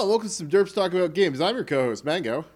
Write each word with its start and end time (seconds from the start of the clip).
Hello, 0.00 0.08
welcome 0.08 0.28
to 0.28 0.34
some 0.34 0.48
Derps 0.48 0.72
Talk 0.72 0.94
About 0.94 1.12
Games. 1.12 1.42
I'm 1.42 1.54
your 1.54 1.62
co-host, 1.62 2.06
Mango. 2.06 2.46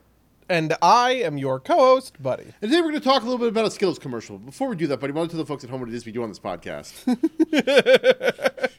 And 0.48 0.74
I 0.80 1.10
am 1.10 1.36
your 1.36 1.60
co-host, 1.60 2.22
Buddy. 2.22 2.44
And 2.62 2.70
today 2.70 2.80
we're 2.80 2.88
going 2.88 2.94
to 2.94 3.06
talk 3.06 3.20
a 3.20 3.26
little 3.26 3.38
bit 3.38 3.48
about 3.48 3.66
a 3.66 3.70
Skittles 3.70 3.98
commercial. 3.98 4.38
Before 4.38 4.66
we 4.66 4.76
do 4.76 4.86
that, 4.86 4.98
Buddy, 4.98 5.12
why 5.12 5.20
don't 5.20 5.24
you 5.24 5.30
tell 5.32 5.40
the 5.40 5.46
folks 5.46 5.62
at 5.62 5.68
home 5.68 5.80
what 5.80 5.90
it 5.90 5.94
is 5.94 6.06
we 6.06 6.12
do 6.12 6.22
on 6.22 6.30
this 6.30 6.38
podcast? 6.38 7.06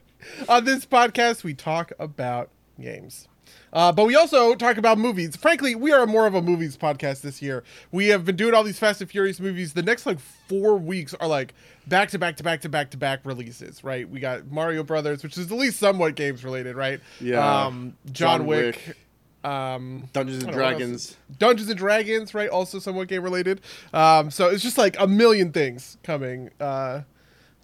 on 0.49 0.65
this 0.65 0.83
podcast, 0.87 1.43
we 1.43 1.53
talk 1.53 1.91
about 1.99 2.49
games. 2.81 3.27
Uh, 3.75 3.91
but 3.91 4.05
we 4.05 4.15
also 4.15 4.55
talk 4.55 4.77
about 4.77 4.97
movies. 4.97 5.35
Frankly, 5.35 5.75
we 5.75 5.91
are 5.91 6.07
more 6.07 6.25
of 6.25 6.33
a 6.33 6.41
movies 6.41 6.77
podcast 6.77 7.19
this 7.21 7.41
year. 7.41 7.61
We 7.91 8.07
have 8.07 8.23
been 8.23 8.37
doing 8.37 8.53
all 8.53 8.63
these 8.63 8.79
Fast 8.79 9.01
and 9.01 9.09
Furious 9.11 9.39
movies. 9.39 9.73
The 9.73 9.83
next 9.83 10.05
like 10.05 10.17
four 10.19 10.77
weeks 10.77 11.13
are 11.15 11.27
like 11.27 11.53
back 11.85 12.09
to 12.11 12.17
back 12.17 12.37
to 12.37 12.43
back 12.43 12.61
to 12.61 12.69
back 12.69 12.89
to 12.91 12.97
back 12.97 13.19
releases, 13.25 13.83
right? 13.83 14.09
We 14.09 14.21
got 14.21 14.49
Mario 14.49 14.81
Brothers, 14.81 15.23
which 15.23 15.37
is 15.37 15.51
at 15.51 15.57
least 15.57 15.77
somewhat 15.77 16.15
games 16.15 16.45
related, 16.45 16.77
right? 16.77 17.01
Yeah. 17.19 17.65
Um, 17.65 17.97
John, 18.05 18.39
John 18.39 18.45
Wick. 18.47 18.81
Wick. 18.87 18.97
Um, 19.43 20.09
Dungeons 20.13 20.43
and 20.43 20.49
I 20.49 20.51
don't 20.53 20.59
know 20.61 20.65
what 20.67 20.77
Dragons. 20.77 21.17
Dungeons 21.37 21.69
and 21.69 21.77
Dragons, 21.77 22.33
right? 22.33 22.49
Also 22.49 22.79
somewhat 22.79 23.09
game 23.09 23.21
related. 23.23 23.61
Um, 23.93 24.31
so 24.31 24.49
it's 24.49 24.63
just 24.63 24.77
like 24.77 24.95
a 24.99 25.05
million 25.05 25.51
things 25.51 25.97
coming, 26.01 26.49
uh, 26.59 27.01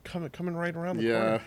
coming, 0.04 0.30
coming 0.30 0.56
right 0.56 0.76
around 0.76 0.98
the 0.98 1.04
Yeah. 1.04 1.20
corner. 1.20 1.42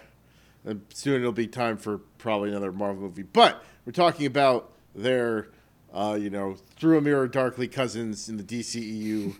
And 0.64 0.80
soon 0.92 1.20
it'll 1.20 1.32
be 1.32 1.46
time 1.46 1.76
for 1.76 1.98
probably 2.18 2.48
another 2.48 2.72
Marvel 2.72 3.02
movie. 3.02 3.22
But 3.22 3.62
we're 3.84 3.92
talking 3.92 4.26
about 4.26 4.72
their, 4.94 5.48
uh, 5.92 6.16
you 6.20 6.30
know, 6.30 6.56
Through 6.76 6.98
a 6.98 7.00
Mirror 7.00 7.28
Darkly 7.28 7.68
cousins 7.68 8.28
in 8.28 8.36
the 8.36 8.42
DCEU. 8.42 9.34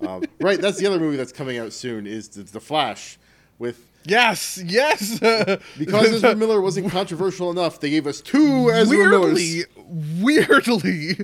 um, 0.06 0.24
right, 0.40 0.60
that's 0.60 0.78
the 0.78 0.86
other 0.86 0.98
movie 0.98 1.16
that's 1.16 1.32
coming 1.32 1.58
out 1.58 1.72
soon 1.72 2.06
is 2.06 2.28
the, 2.28 2.42
the 2.42 2.60
Flash 2.60 3.18
with 3.58 3.86
Yes, 4.04 4.58
yes. 4.64 5.18
because 5.78 6.06
Ezra 6.14 6.34
Miller 6.34 6.60
wasn't 6.60 6.90
controversial 6.90 7.50
enough, 7.50 7.80
they 7.80 7.90
gave 7.90 8.06
us 8.06 8.20
two 8.22 8.70
Ezra 8.70 8.96
weirdly, 8.96 9.64
Millers. 9.76 10.22
weirdly, 10.22 11.16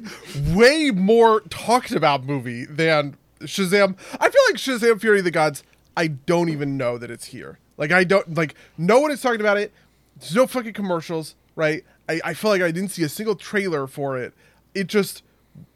way 0.55 0.91
more 0.91 1.41
talked 1.49 1.93
about 1.93 2.25
movie 2.25 2.67
than 2.67 3.17
Shazam. 3.41 3.97
I 4.21 4.29
feel 4.29 4.43
like 4.49 4.57
Shazam: 4.57 5.01
Fury 5.01 5.21
of 5.21 5.25
the 5.25 5.31
Gods. 5.31 5.63
I 5.97 6.09
don't 6.09 6.51
even 6.51 6.77
know 6.77 6.99
that 6.99 7.11
it's 7.11 7.27
here. 7.27 7.59
Like 7.79 7.93
I 7.93 8.05
don't 8.05 8.35
like 8.35 8.55
no 8.77 9.01
one 9.01 9.11
is 9.11 9.23
talking 9.23 9.41
about 9.41 9.57
it. 9.57 9.73
There's 10.19 10.35
no 10.35 10.47
fucking 10.47 10.75
commercials, 10.75 11.35
right? 11.55 11.83
I, 12.09 12.21
I 12.25 12.35
feel 12.35 12.51
like 12.51 12.63
I 12.63 12.71
didn't 12.71 12.91
see 12.91 13.03
a 13.03 13.09
single 13.09 13.35
trailer 13.37 13.87
for 13.87 14.19
it. 14.19 14.35
It 14.75 14.87
just 14.87 15.23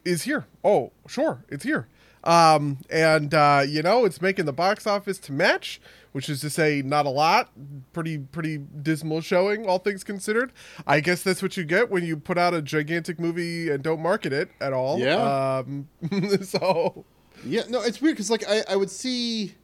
is 0.05 0.23
here. 0.23 0.45
Oh, 0.63 0.91
sure, 1.07 1.43
it's 1.49 1.63
here. 1.63 1.87
Um, 2.23 2.77
and 2.89 3.33
uh, 3.33 3.63
you 3.67 3.81
know, 3.81 4.05
it's 4.05 4.21
making 4.21 4.45
the 4.45 4.53
box 4.53 4.85
office 4.85 5.17
to 5.19 5.31
match, 5.31 5.81
which 6.11 6.29
is 6.29 6.41
to 6.41 6.49
say, 6.49 6.81
not 6.83 7.05
a 7.05 7.09
lot. 7.09 7.49
Pretty, 7.93 8.19
pretty 8.19 8.57
dismal 8.57 9.21
showing, 9.21 9.67
all 9.67 9.79
things 9.79 10.03
considered. 10.03 10.51
I 10.85 10.99
guess 10.99 11.23
that's 11.23 11.41
what 11.41 11.57
you 11.57 11.63
get 11.63 11.89
when 11.89 12.05
you 12.05 12.17
put 12.17 12.37
out 12.37 12.53
a 12.53 12.61
gigantic 12.61 13.19
movie 13.19 13.69
and 13.69 13.83
don't 13.83 14.01
market 14.01 14.33
it 14.33 14.51
at 14.59 14.73
all. 14.73 14.99
Yeah. 14.99 15.63
Um, 15.65 15.87
so 16.43 17.05
Yeah, 17.43 17.63
no, 17.69 17.81
it's 17.81 18.01
weird 18.01 18.15
because 18.15 18.29
like 18.29 18.47
I, 18.47 18.61
I 18.69 18.75
would 18.75 18.91
see 18.91 19.55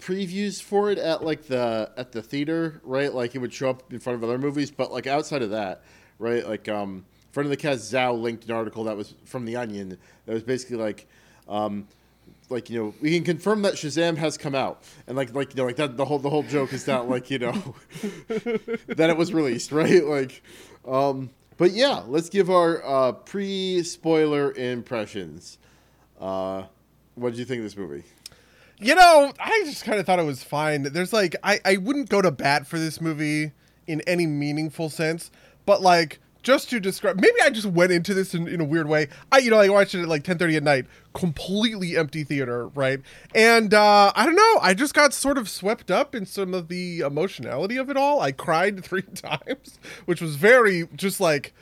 previews 0.00 0.62
for 0.62 0.90
it 0.90 0.98
at 0.98 1.24
like 1.24 1.44
the 1.44 1.90
at 1.96 2.12
the 2.12 2.22
theater, 2.22 2.80
right? 2.84 3.12
Like 3.12 3.34
it 3.34 3.38
would 3.38 3.52
show 3.52 3.70
up 3.70 3.92
in 3.92 3.98
front 3.98 4.16
of 4.16 4.24
other 4.24 4.38
movies, 4.38 4.70
but 4.70 4.92
like 4.92 5.06
outside 5.06 5.42
of 5.42 5.50
that, 5.50 5.82
right? 6.18 6.46
Like 6.46 6.68
um, 6.68 7.04
friend 7.32 7.46
of 7.46 7.50
the 7.50 7.56
cast 7.56 7.92
Zhao 7.92 8.20
linked 8.20 8.44
an 8.44 8.52
article 8.52 8.84
that 8.84 8.96
was 8.96 9.14
from 9.24 9.44
the 9.44 9.56
Onion 9.56 9.98
that 10.26 10.32
was 10.32 10.42
basically 10.42 10.76
like, 10.76 11.06
um, 11.48 11.86
like 12.50 12.70
you 12.70 12.82
know 12.82 12.94
we 13.00 13.14
can 13.14 13.24
confirm 13.24 13.62
that 13.62 13.74
Shazam 13.74 14.16
has 14.16 14.38
come 14.38 14.54
out, 14.54 14.82
and 15.06 15.16
like 15.16 15.34
like 15.34 15.50
you 15.50 15.56
know 15.56 15.66
like 15.66 15.76
that 15.76 15.96
the 15.96 16.04
whole 16.04 16.18
the 16.18 16.30
whole 16.30 16.42
joke 16.42 16.72
is 16.72 16.84
that 16.86 17.08
like 17.08 17.30
you 17.30 17.38
know 17.38 17.52
that 18.28 19.10
it 19.10 19.16
was 19.16 19.32
released, 19.32 19.72
right? 19.72 20.04
Like, 20.04 20.42
um, 20.86 21.30
but 21.56 21.72
yeah, 21.72 22.02
let's 22.06 22.28
give 22.28 22.50
our 22.50 22.84
uh, 22.84 23.12
pre 23.12 23.82
spoiler 23.82 24.52
impressions. 24.52 25.58
Uh, 26.20 26.64
what 27.14 27.30
did 27.30 27.38
you 27.38 27.44
think 27.44 27.58
of 27.58 27.64
this 27.64 27.76
movie? 27.76 28.04
You 28.80 28.94
know, 28.94 29.32
I 29.40 29.62
just 29.64 29.84
kind 29.84 29.98
of 29.98 30.06
thought 30.06 30.20
it 30.20 30.24
was 30.24 30.44
fine. 30.44 30.84
There's 30.84 31.12
like, 31.12 31.34
I, 31.42 31.60
I 31.64 31.76
wouldn't 31.78 32.08
go 32.08 32.22
to 32.22 32.30
bat 32.30 32.66
for 32.66 32.78
this 32.78 33.00
movie 33.00 33.50
in 33.88 34.00
any 34.02 34.26
meaningful 34.26 34.88
sense, 34.88 35.32
but 35.68 35.82
like, 35.82 36.18
just 36.42 36.70
to 36.70 36.80
describe, 36.80 37.20
maybe 37.20 37.34
I 37.44 37.50
just 37.50 37.66
went 37.66 37.92
into 37.92 38.14
this 38.14 38.32
in, 38.32 38.48
in 38.48 38.58
a 38.60 38.64
weird 38.64 38.88
way. 38.88 39.08
I, 39.30 39.38
you 39.38 39.50
know, 39.50 39.58
I 39.58 39.68
watched 39.68 39.94
it 39.94 40.00
at 40.02 40.08
like 40.08 40.22
10:30 40.24 40.56
at 40.56 40.62
night, 40.62 40.86
completely 41.12 41.94
empty 41.96 42.24
theater, 42.24 42.68
right? 42.68 43.00
And 43.34 43.74
uh, 43.74 44.12
I 44.16 44.24
don't 44.24 44.34
know, 44.36 44.58
I 44.62 44.72
just 44.72 44.94
got 44.94 45.12
sort 45.12 45.36
of 45.36 45.48
swept 45.48 45.90
up 45.90 46.14
in 46.14 46.24
some 46.24 46.54
of 46.54 46.68
the 46.68 47.00
emotionality 47.00 47.76
of 47.76 47.90
it 47.90 47.96
all. 47.98 48.20
I 48.22 48.32
cried 48.32 48.82
three 48.88 49.02
times, 49.02 49.78
which 50.06 50.22
was 50.22 50.36
very 50.36 50.88
just 50.96 51.20
like, 51.20 51.52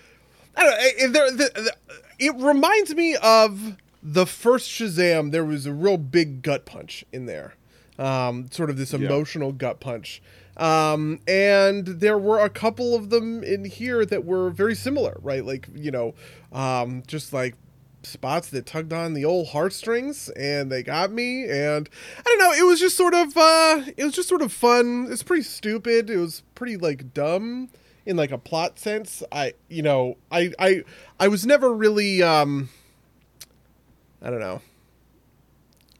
I 0.57 0.63
don't 0.63 0.71
know. 0.71 0.79
It, 0.81 1.13
there- 1.13 1.31
the- 1.33 1.63
the- 1.63 1.77
it 2.19 2.35
reminds 2.37 2.95
me 2.95 3.17
of 3.17 3.77
the 4.03 4.25
first 4.25 4.71
Shazam. 4.71 5.33
There 5.33 5.45
was 5.45 5.67
a 5.67 5.73
real 5.73 5.99
big 5.99 6.43
gut 6.43 6.65
punch 6.65 7.05
in 7.13 7.27
there, 7.27 7.55
um, 7.99 8.49
sort 8.53 8.71
of 8.71 8.77
this 8.79 8.95
emotional 9.07 9.53
gut 9.53 9.81
punch. 9.81 10.23
Um, 10.57 11.21
and 11.29 11.87
there 11.87 12.19
were 12.19 12.41
a 12.41 12.49
couple 12.49 12.95
of 12.95 13.11
them 13.11 13.45
in 13.45 13.65
here 13.65 14.07
that 14.07 14.25
were 14.25 14.51
very 14.51 14.75
similar, 14.75 15.19
right? 15.21 15.45
Like 15.45 15.69
you 15.75 15.91
know, 15.91 16.15
um, 16.53 17.03
just 17.07 17.33
like 17.33 17.55
spots 18.07 18.49
that 18.51 18.67
tugged 18.67 18.93
on 18.93 19.15
the 19.15 19.25
old 19.25 19.49
heartstrings 19.49 20.29
and 20.31 20.71
they 20.71 20.81
got 20.81 21.11
me 21.11 21.43
and 21.43 21.91
i 22.19 22.23
don't 22.23 22.39
know 22.39 22.53
it 22.53 22.65
was 22.65 22.79
just 22.79 22.97
sort 22.97 23.13
of 23.13 23.37
uh 23.37 23.83
it 23.97 24.05
was 24.05 24.15
just 24.15 24.29
sort 24.29 24.43
of 24.43 24.53
fun. 24.53 25.09
It's 25.11 25.25
pretty 25.25 25.43
stupid. 25.43 26.09
It 26.09 26.17
was 26.17 26.43
pretty 26.55 26.77
like 26.77 27.13
dumb 27.13 27.69
in 28.05 28.17
like 28.17 28.31
a 28.31 28.39
plot 28.39 28.79
sense. 28.79 29.23
I 29.33 29.55
you 29.69 29.83
know 29.83 30.17
i 30.31 30.53
i 30.59 30.85
i 31.19 31.29
was 31.29 31.45
never 31.45 31.73
really 31.75 32.23
um 32.23 32.69
i 34.23 34.31
don't 34.31 34.41
know 34.41 34.63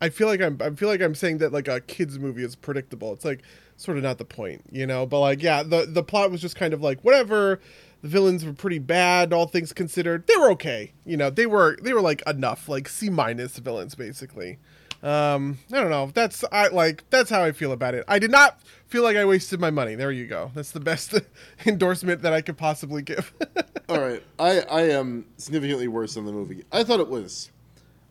i 0.01 0.09
feel 0.09 0.27
like 0.27 0.41
i'm 0.41 0.59
i 0.61 0.71
feel 0.71 0.89
like 0.89 1.01
i'm 1.01 1.15
saying 1.15 1.39
that 1.39 1.53
like 1.53 1.69
a 1.69 1.81
kids 1.81 2.19
movie 2.19 2.45
is 2.45 2.57
predictable. 2.57 3.13
It's 3.13 3.25
like 3.25 3.43
sort 3.77 3.97
of 3.99 4.03
not 4.03 4.19
the 4.19 4.25
point 4.25 4.63
you 4.71 4.87
know? 4.87 5.07
But 5.07 5.21
like 5.21 5.43
yeah 5.43 5.63
the 5.63 5.87
the 5.87 6.03
plot 6.03 6.31
was 6.31 6.41
just 6.41 6.57
kind 6.57 6.75
of 6.75 6.83
like 6.83 7.01
whatever. 7.03 7.61
The 8.03 8.09
villains 8.09 8.45
were 8.45 8.53
pretty 8.53 8.79
bad 8.79 9.33
all 9.33 9.47
things 9.47 9.73
considered. 9.73 10.27
They 10.27 10.37
were 10.37 10.51
okay 10.53 10.93
you 11.05 11.17
know? 11.17 11.31
They 11.31 11.47
were 11.47 11.77
they 11.83 11.93
were 11.93 12.01
like 12.01 12.23
enough 12.27 12.69
like 12.69 12.89
c 12.89 13.11
minus 13.11 13.59
villains 13.59 13.95
basically. 13.95 14.59
Um 15.03 15.59
i 15.73 15.81
don't 15.81 15.91
know. 15.91 16.11
That's 16.15 16.45
i 16.51 16.69
like 16.69 17.05
that's 17.11 17.31
how 17.31 17.43
i 17.43 17.53
feel 17.53 17.73
about 17.73 17.95
it. 17.95 18.05
I 18.09 18.19
did 18.19 18.31
not 18.31 18.61
feel 18.87 19.03
like 19.03 19.17
i 19.17 19.25
wasted 19.25 19.61
my 19.61 19.71
money. 19.71 19.95
There 19.95 20.11
you 20.13 20.27
go. 20.27 20.51
That's 20.55 20.71
the 20.71 20.81
best 20.81 21.15
endorsement 21.67 22.23
that 22.23 22.33
i 22.33 22.41
could 22.41 22.57
possibly 22.57 23.03
give. 23.03 23.33
All 23.89 24.01
right, 24.01 24.23
I 24.39 24.61
I 24.63 24.83
am 24.89 25.27
significantly 25.37 25.87
worse 25.87 26.17
on 26.17 26.25
the 26.27 26.33
movie. 26.33 26.65
I 26.73 26.83
thought 26.83 26.99
it 26.99 27.09
was. 27.09 27.51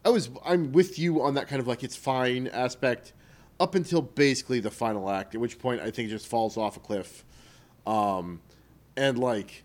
I 0.05 0.09
was. 0.09 0.29
I'm 0.45 0.71
with 0.71 0.99
you 0.99 1.21
on 1.21 1.33
that 1.33 1.47
kind 1.47 1.59
of 1.59 1.67
like 1.67 1.83
it's 1.83 1.95
fine 1.95 2.47
aspect, 2.47 3.13
up 3.59 3.75
until 3.75 4.01
basically 4.01 4.59
the 4.59 4.71
final 4.71 5.09
act, 5.09 5.35
at 5.35 5.41
which 5.41 5.59
point 5.59 5.81
I 5.81 5.91
think 5.91 6.07
it 6.07 6.11
just 6.11 6.27
falls 6.27 6.55
off 6.55 6.77
a 6.77 6.79
cliff, 6.79 7.25
um, 7.87 8.39
and 8.95 9.17
like, 9.17 9.63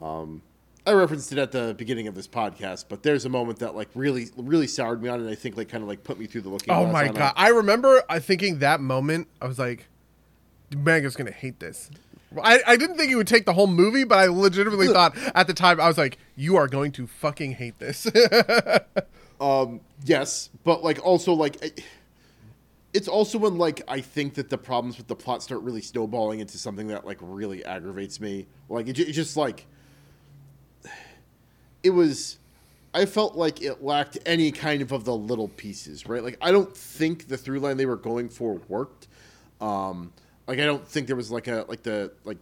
um, 0.00 0.42
I 0.86 0.92
referenced 0.92 1.30
it 1.30 1.38
at 1.38 1.52
the 1.52 1.74
beginning 1.76 2.08
of 2.08 2.14
this 2.14 2.26
podcast, 2.26 2.86
but 2.88 3.02
there's 3.02 3.24
a 3.24 3.28
moment 3.28 3.58
that 3.58 3.74
like 3.76 3.90
really 3.94 4.28
really 4.36 4.66
soured 4.66 5.02
me 5.02 5.08
on, 5.08 5.20
it 5.20 5.24
and 5.24 5.30
I 5.30 5.34
think 5.34 5.56
like 5.56 5.68
kind 5.68 5.82
of 5.82 5.88
like 5.88 6.02
put 6.02 6.18
me 6.18 6.26
through 6.26 6.40
the 6.40 6.48
looking. 6.48 6.72
oh 6.72 6.86
my 6.86 7.08
god 7.08 7.32
it. 7.36 7.40
i 7.40 7.48
remember 7.48 8.02
i 8.08 8.18
thinking 8.18 8.58
that 8.58 8.80
moment 8.80 9.28
i 9.40 9.46
was 9.46 9.58
like 9.58 9.88
Mango's 10.76 11.16
gonna 11.16 11.30
hate 11.30 11.60
this. 11.60 11.90
I, 12.42 12.60
I 12.66 12.76
didn't 12.76 12.96
think 12.96 13.10
he 13.10 13.14
would 13.14 13.26
take 13.26 13.44
the 13.44 13.52
whole 13.52 13.66
movie, 13.66 14.04
but 14.04 14.18
I 14.18 14.26
legitimately 14.26 14.88
thought 14.92 15.16
at 15.34 15.46
the 15.46 15.54
time 15.54 15.80
I 15.80 15.88
was 15.88 15.98
like, 15.98 16.18
"You 16.34 16.56
are 16.56 16.68
going 16.68 16.92
to 16.92 17.06
fucking 17.06 17.52
hate 17.52 17.78
this." 17.78 18.06
Um, 19.42 19.80
yes, 20.04 20.50
but 20.62 20.84
like 20.84 21.04
also 21.04 21.32
like 21.32 21.82
it's 22.94 23.08
also 23.08 23.38
when 23.38 23.58
like 23.58 23.82
I 23.88 24.00
think 24.00 24.34
that 24.34 24.48
the 24.50 24.56
problems 24.56 24.98
with 24.98 25.08
the 25.08 25.16
plot 25.16 25.42
start 25.42 25.62
really 25.62 25.82
snowballing 25.82 26.38
into 26.38 26.58
something 26.58 26.86
that 26.86 27.04
like 27.04 27.18
really 27.20 27.64
aggravates 27.64 28.20
me. 28.20 28.46
Like 28.68 28.86
it, 28.86 29.00
it 29.00 29.12
just 29.12 29.36
like 29.36 29.66
it 31.82 31.90
was. 31.90 32.38
I 32.94 33.06
felt 33.06 33.34
like 33.36 33.62
it 33.62 33.82
lacked 33.82 34.18
any 34.26 34.52
kind 34.52 34.80
of 34.80 34.92
of 34.92 35.04
the 35.04 35.16
little 35.16 35.48
pieces, 35.48 36.06
right? 36.06 36.22
Like 36.22 36.38
I 36.40 36.52
don't 36.52 36.76
think 36.76 37.26
the 37.26 37.36
through 37.36 37.58
line 37.58 37.78
they 37.78 37.86
were 37.86 37.96
going 37.96 38.28
for 38.28 38.60
worked. 38.68 39.08
Um, 39.60 40.12
like 40.46 40.60
I 40.60 40.66
don't 40.66 40.86
think 40.86 41.08
there 41.08 41.16
was 41.16 41.32
like 41.32 41.48
a 41.48 41.64
like 41.68 41.82
the 41.82 42.12
like 42.22 42.38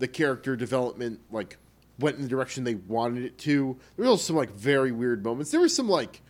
the 0.00 0.08
character 0.08 0.56
development 0.56 1.20
like 1.30 1.58
went 2.00 2.16
in 2.16 2.22
the 2.22 2.28
direction 2.28 2.64
they 2.64 2.74
wanted 2.74 3.24
it 3.24 3.38
to. 3.38 3.78
There 3.96 4.04
were 4.04 4.10
also 4.10 4.24
some 4.24 4.36
like 4.36 4.50
very 4.50 4.90
weird 4.90 5.22
moments. 5.22 5.52
There 5.52 5.60
were 5.60 5.68
some 5.68 5.88
like 5.88 6.22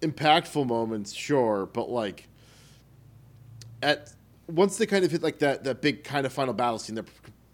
impactful 0.00 0.66
moments, 0.66 1.12
sure, 1.12 1.66
but 1.66 1.90
like 1.90 2.28
at 3.82 4.12
once 4.46 4.76
they 4.76 4.86
kind 4.86 5.04
of 5.04 5.10
hit 5.10 5.22
like 5.22 5.38
that 5.38 5.64
that 5.64 5.80
big 5.80 6.04
kind 6.04 6.26
of 6.26 6.32
final 6.32 6.54
battle 6.54 6.78
scene 6.78 6.96
that 6.96 7.06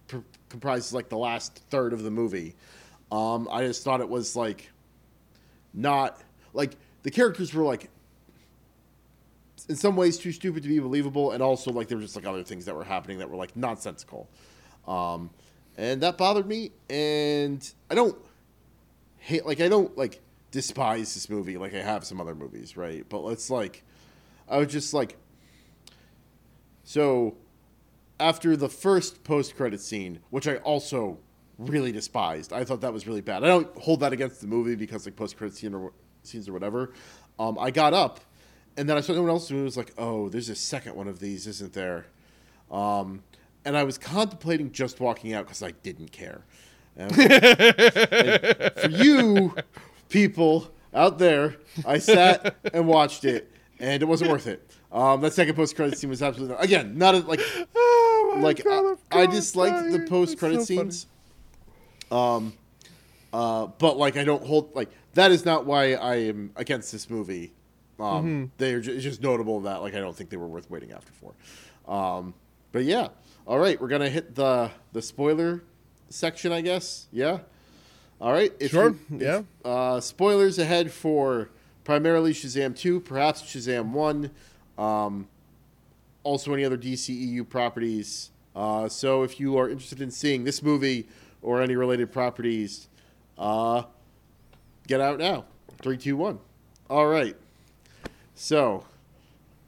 pr- 0.07 0.19
comprises 0.49 0.93
like 0.93 1.09
the 1.09 1.19
last 1.19 1.59
third 1.71 1.93
of 1.93 2.03
the 2.03 2.11
movie, 2.11 2.55
um, 3.13 3.49
I 3.51 3.67
just 3.67 3.85
thought 3.85 4.01
it 4.01 4.09
was 4.09 4.37
like 4.37 4.71
not 5.73 6.21
like 6.53 6.73
the 7.03 7.11
characters 7.11 7.55
were 7.55 7.65
like 7.65 7.91
in 9.69 9.77
some 9.77 9.95
ways 9.97 10.19
too 10.19 10.33
stupid 10.33 10.63
to 10.63 10.69
be 10.69 10.79
believable, 10.79 11.33
and 11.33 11.43
also 11.43 11.71
like 11.71 11.89
there 11.89 11.99
were 11.99 12.03
just 12.03 12.17
like 12.17 12.27
other 12.27 12.43
things 12.43 12.65
that 12.65 12.75
were 12.75 12.85
happening 12.85 13.19
that 13.19 13.29
were 13.29 13.37
like 13.37 13.55
nonsensical, 13.57 14.29
um, 14.87 15.31
and 15.77 16.01
that 16.03 16.17
bothered 16.19 16.47
me. 16.47 16.73
And 16.89 17.71
I 17.91 17.95
don't 17.95 18.17
hate 19.19 19.47
like 19.47 19.61
I 19.61 19.69
don't 19.69 19.97
like 19.97 20.21
despise 20.51 21.15
this 21.15 21.29
movie 21.31 21.57
like 21.59 21.75
I 21.75 21.83
have 21.83 22.05
some 22.05 22.21
other 22.21 22.35
movies, 22.35 22.77
right? 22.77 23.05
But 23.09 23.27
it's 23.29 23.51
like 23.51 23.83
I 24.49 24.59
was 24.59 24.69
just 24.69 24.93
like 24.95 25.17
so 26.85 27.37
after 28.19 28.57
the 28.57 28.69
first 28.69 29.25
post 29.25 29.57
credit 29.57 29.81
scene, 29.81 30.21
which 30.31 30.47
I 30.49 30.57
also 30.57 31.19
really 31.59 31.93
despised. 31.93 32.53
I 32.53 32.65
thought 32.65 32.81
that 32.83 32.93
was 32.93 33.07
really 33.07 33.21
bad. 33.21 33.45
I 33.45 33.47
don't 33.49 33.75
hold 33.79 34.01
that 34.01 34.13
against 34.13 34.41
the 34.41 34.47
movie 34.47 34.75
because 34.77 35.07
like 35.07 35.17
post 35.17 35.37
credit 35.37 35.57
scene 35.57 35.75
or 35.75 35.93
scenes 36.23 36.49
or 36.49 36.53
whatever. 36.53 36.93
Um, 37.39 37.59
I 37.59 37.71
got 37.71 37.95
up 37.95 38.21
and 38.77 38.89
then 38.89 38.97
I 38.97 39.01
saw 39.01 39.15
someone 39.15 39.31
else 39.31 39.49
who 39.49 39.65
was 39.65 39.77
like, 39.77 39.93
"Oh, 39.99 40.29
there's 40.29 40.49
a 40.49 40.55
second 40.55 40.95
one 40.97 41.09
of 41.09 41.19
these, 41.21 41.47
isn't 41.47 41.73
there?" 41.73 42.07
Um, 42.71 43.23
and 43.65 43.77
I 43.77 43.85
was 43.85 43.99
contemplating 43.99 44.71
just 44.73 45.01
walking 45.01 45.33
out 45.35 45.45
because 45.47 45.63
I 45.63 45.71
didn't 45.73 46.13
care. 46.13 46.45
And- 46.97 47.13
and 47.19 48.73
for 48.77 48.91
you 48.91 49.55
people 50.11 50.71
out 50.93 51.19
there, 51.19 51.57
I 51.87 51.99
sat 51.99 52.57
and 52.75 52.87
watched 52.87 53.25
it, 53.25 53.51
and 53.79 54.03
it 54.03 54.07
wasn't 54.07 54.31
worth 54.31 54.47
it. 54.47 54.71
Um, 54.93 55.21
that 55.23 55.33
second 55.33 55.55
post 55.55 55.77
credit 55.77 55.97
scene 55.97 56.11
was 56.11 56.21
absolutely 56.23 56.57
not, 56.57 56.65
again 56.65 56.99
not 56.99 57.15
a, 57.15 57.19
like 57.19 57.41
Oh 57.77 58.39
like 58.43 58.63
God, 58.65 58.99
I, 59.13 59.21
I 59.21 59.23
I'm 59.25 59.31
the 59.93 60.07
post 60.09 60.37
credit 60.39 60.63
so 60.63 60.75
funny. 60.77 60.91
scenes. 60.91 61.07
Um, 62.11 62.53
uh, 63.33 63.67
but 63.79 63.97
like 63.97 64.17
I 64.17 64.25
don't 64.25 64.45
hold 64.45 64.75
like 64.75 64.91
that 65.15 65.31
is 65.31 65.45
not 65.45 65.65
why 65.67 65.95
I 65.95 66.17
am 66.17 66.51
against 66.57 66.91
this 66.93 67.09
movie. 67.09 67.53
Um, 68.01 68.07
Mm-hmm. 68.07 68.45
they're 68.59 68.81
ju- 68.81 68.99
just 69.01 69.23
notable 69.23 69.61
that 69.61 69.83
like 69.83 69.95
I 69.95 70.01
don't 70.01 70.17
think 70.17 70.31
they 70.31 70.37
were 70.37 70.49
worth 70.49 70.69
waiting 70.71 70.91
after 70.93 71.13
for. 71.13 71.35
Um, 71.93 72.35
but 72.73 72.85
yeah, 72.85 73.09
all 73.47 73.59
right, 73.59 73.81
we're 73.81 73.89
gonna 73.89 74.09
hit 74.09 74.35
the 74.35 74.71
the 74.93 75.03
spoiler 75.03 75.63
section, 76.09 76.51
I 76.51 76.63
guess. 76.63 77.07
Yeah. 77.13 77.41
All 78.21 78.33
right. 78.33 78.53
If 78.61 78.73
Sure, 78.73 78.91
you- 78.91 78.99
if- 79.17 79.23
yeah. 79.23 79.43
uh, 79.65 80.01
spoilers 80.01 80.59
ahead 80.59 80.93
for 80.93 81.49
primarily 81.85 82.33
Shazam 82.33 82.77
two, 82.77 83.01
perhaps 83.01 83.43
Shazam 83.43 83.93
one. 83.93 84.31
Um, 84.79 85.27
also 86.23 86.53
any 86.53 86.65
other 86.65 86.77
DCEU 86.77 87.45
properties. 87.49 88.31
Uh, 88.55 88.89
so 88.89 89.23
if 89.23 89.41
you 89.41 89.57
are 89.57 89.69
interested 89.71 90.03
in 90.03 90.11
seeing 90.11 90.45
this 90.45 90.63
movie 90.63 91.09
or 91.41 91.63
any 91.63 91.77
related 91.77 92.13
properties, 92.13 92.89
uh, 93.39 93.85
get 94.87 95.01
out 95.01 95.19
now. 95.19 95.45
Three, 95.81 95.97
two, 95.97 96.17
one. 96.17 96.41
All 96.91 97.07
right. 97.07 97.37
So, 98.35 98.85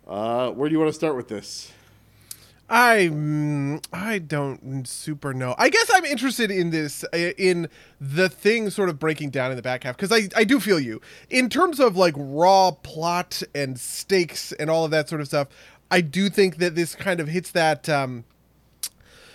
uh, 0.06 0.50
where 0.50 0.68
do 0.68 0.74
you 0.74 0.78
want 0.78 0.90
to 0.90 0.94
start 0.94 1.16
with 1.16 1.28
this? 1.28 1.72
I 2.72 3.10
mm, 3.12 3.84
I 3.92 4.18
don't 4.18 4.88
super 4.88 5.34
know. 5.34 5.54
I 5.58 5.68
guess 5.68 5.90
I'm 5.92 6.06
interested 6.06 6.50
in 6.50 6.70
this 6.70 7.04
uh, 7.12 7.16
in 7.36 7.68
the 8.00 8.30
thing 8.30 8.70
sort 8.70 8.88
of 8.88 8.98
breaking 8.98 9.28
down 9.28 9.50
in 9.50 9.58
the 9.58 9.62
back 9.62 9.84
half 9.84 9.94
because 9.94 10.10
I 10.10 10.30
I 10.34 10.44
do 10.44 10.58
feel 10.58 10.80
you 10.80 11.02
in 11.28 11.50
terms 11.50 11.78
of 11.78 11.98
like 11.98 12.14
raw 12.16 12.70
plot 12.70 13.42
and 13.54 13.78
stakes 13.78 14.52
and 14.52 14.70
all 14.70 14.86
of 14.86 14.90
that 14.90 15.10
sort 15.10 15.20
of 15.20 15.26
stuff. 15.26 15.48
I 15.90 16.00
do 16.00 16.30
think 16.30 16.56
that 16.56 16.74
this 16.74 16.94
kind 16.94 17.20
of 17.20 17.28
hits 17.28 17.50
that. 17.50 17.90
Um, 17.90 18.24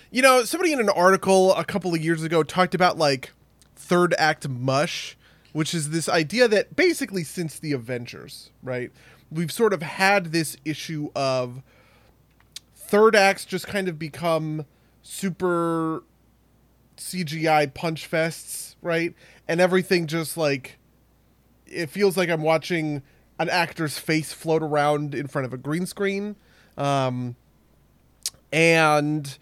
you 0.09 0.23
know, 0.23 0.43
somebody 0.43 0.73
in 0.73 0.79
an 0.79 0.89
article 0.89 1.53
a 1.53 1.63
couple 1.63 1.93
of 1.93 2.03
years 2.03 2.23
ago 2.23 2.41
talked 2.41 2.73
about 2.73 2.97
like 2.97 3.33
third 3.75 4.15
act 4.17 4.49
mush, 4.49 5.15
which 5.53 5.75
is 5.75 5.91
this 5.91 6.09
idea 6.09 6.47
that 6.47 6.75
basically 6.75 7.23
since 7.23 7.59
the 7.59 7.73
Avengers, 7.73 8.49
right, 8.63 8.89
we've 9.29 9.51
sort 9.51 9.73
of 9.73 9.83
had 9.83 10.31
this 10.31 10.57
issue 10.65 11.11
of 11.15 11.61
third 12.87 13.15
acts 13.15 13.45
just 13.45 13.67
kind 13.67 13.87
of 13.87 13.99
become 13.99 14.65
super 15.01 16.03
CGI 16.97 17.73
punch 17.73 18.09
fests, 18.09 18.75
right? 18.81 19.13
And 19.47 19.61
everything 19.61 20.07
just 20.07 20.37
like 20.37 20.77
it 21.65 21.89
feels 21.89 22.17
like 22.17 22.29
I'm 22.29 22.41
watching 22.41 23.01
an 23.39 23.49
actor's 23.49 23.97
face 23.99 24.33
float 24.33 24.63
around 24.63 25.13
in 25.13 25.27
front 25.27 25.45
of 25.45 25.53
a 25.53 25.57
green 25.57 25.85
screen. 25.85 26.35
Um, 26.77 27.35
and 28.51 29.37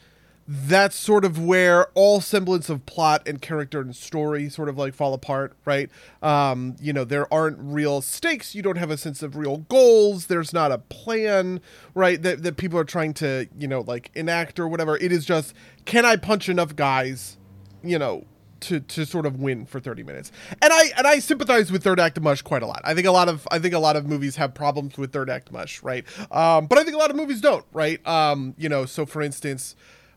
that's 0.47 0.95
sort 0.95 1.25
of 1.25 1.44
where 1.44 1.88
all 1.95 2.21
semblance 2.21 2.69
of 2.69 2.86
plot 2.86 3.27
and 3.27 3.42
character 3.42 3.81
and 3.81 3.95
story 3.95 4.47
sort 4.47 4.69
of 4.69 4.77
like 4.77 4.94
fall 4.94 5.13
apart, 5.13 5.56
right? 5.65 5.89
Um, 6.21 6.75
you 6.80 6.94
know, 6.94 7.03
there 7.03 7.31
aren't 7.33 7.57
real 7.59 8.01
stakes. 8.01 8.53
You 8.53 8.62
don't 8.62 8.77
have 8.77 8.92
a 8.92 8.97
sense 8.97 9.24
of 9.24 9.36
real 9.36 9.57
goals. 9.57 10.27
There's 10.27 10.53
not 10.53 10.71
a 10.71 10.77
plan, 10.77 11.62
right? 11.95 12.21
That, 12.21 12.44
that 12.44 12.57
people 12.57 12.77
are 12.77 12.86
trying 12.86 13.15
to, 13.15 13.47
you 13.57 13.68
know, 13.68 13.81
like 13.81 14.12
enact 14.13 14.59
or 14.59 14.68
whatever. 14.68 14.97
It 14.97 15.12
is 15.12 15.25
just, 15.25 15.56
can 15.86 16.06
I 16.06 16.15
punch 16.15 16.47
enough 16.47 16.75
guys, 16.75 17.38
you 17.83 17.97
know, 17.97 18.25
to, 18.62 18.80
to 18.80 19.06
sort 19.06 19.25
of 19.25 19.39
win 19.39 19.65
for 19.65 19.80
30 19.80 20.03
minutes. 20.03 20.31
And 20.62 20.71
I 20.71 20.92
and 20.97 21.06
I 21.06 21.19
sympathize 21.19 21.71
with 21.71 21.83
third 21.83 22.00
act 22.00 22.19
mush 22.19 22.42
quite 22.42 22.63
a 22.63 22.68
lot. 22.68 22.81
I 22.83 22.94
think 22.94 23.06
a 23.06 23.12
lot 23.12 23.30
of 23.30 23.47
I 23.51 23.59
think 23.59 23.74
a 23.74 23.80
lot 23.80 23.95
of 23.95 24.07
movies 24.07 24.38
have 24.38 24.53
problems 24.53 24.97
with 24.97 25.12
third 25.12 25.30
act 25.30 25.51
mush, 25.51 25.83
right? 25.83 26.03
Um, 26.31 26.65
but 26.68 26.77
I 26.80 26.83
think 26.83 26.95
a 26.95 27.00
lot 27.00 27.12
of 27.12 27.15
movies 27.15 27.42
don't, 27.42 27.65
right? 27.74 28.06
Um, 28.07 28.56
you 28.57 28.69
know, 28.69 28.86
so 28.86 29.06
for 29.06 29.21
instance, 29.21 29.75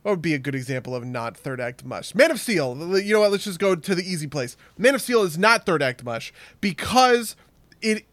what 0.08 0.14
would 0.14 0.22
be 0.22 0.32
a 0.32 0.38
good 0.38 0.54
example 0.54 0.94
of 0.94 1.04
not 1.04 1.36
third 1.36 1.60
act 1.60 1.84
mush? 1.84 2.14
Man 2.14 2.30
of 2.30 2.40
Steel. 2.40 2.98
You 2.98 3.12
know 3.12 3.20
what? 3.20 3.30
Let's 3.30 3.44
just 3.44 3.58
go 3.58 3.74
to 3.74 3.94
the 3.94 4.02
easy 4.02 4.26
place. 4.26 4.56
Man 4.78 4.94
of 4.94 5.02
Steel 5.02 5.22
is 5.22 5.36
not 5.36 5.66
third 5.66 5.82
act 5.82 6.02
mush 6.02 6.32
because 6.62 7.36
it 7.82 8.06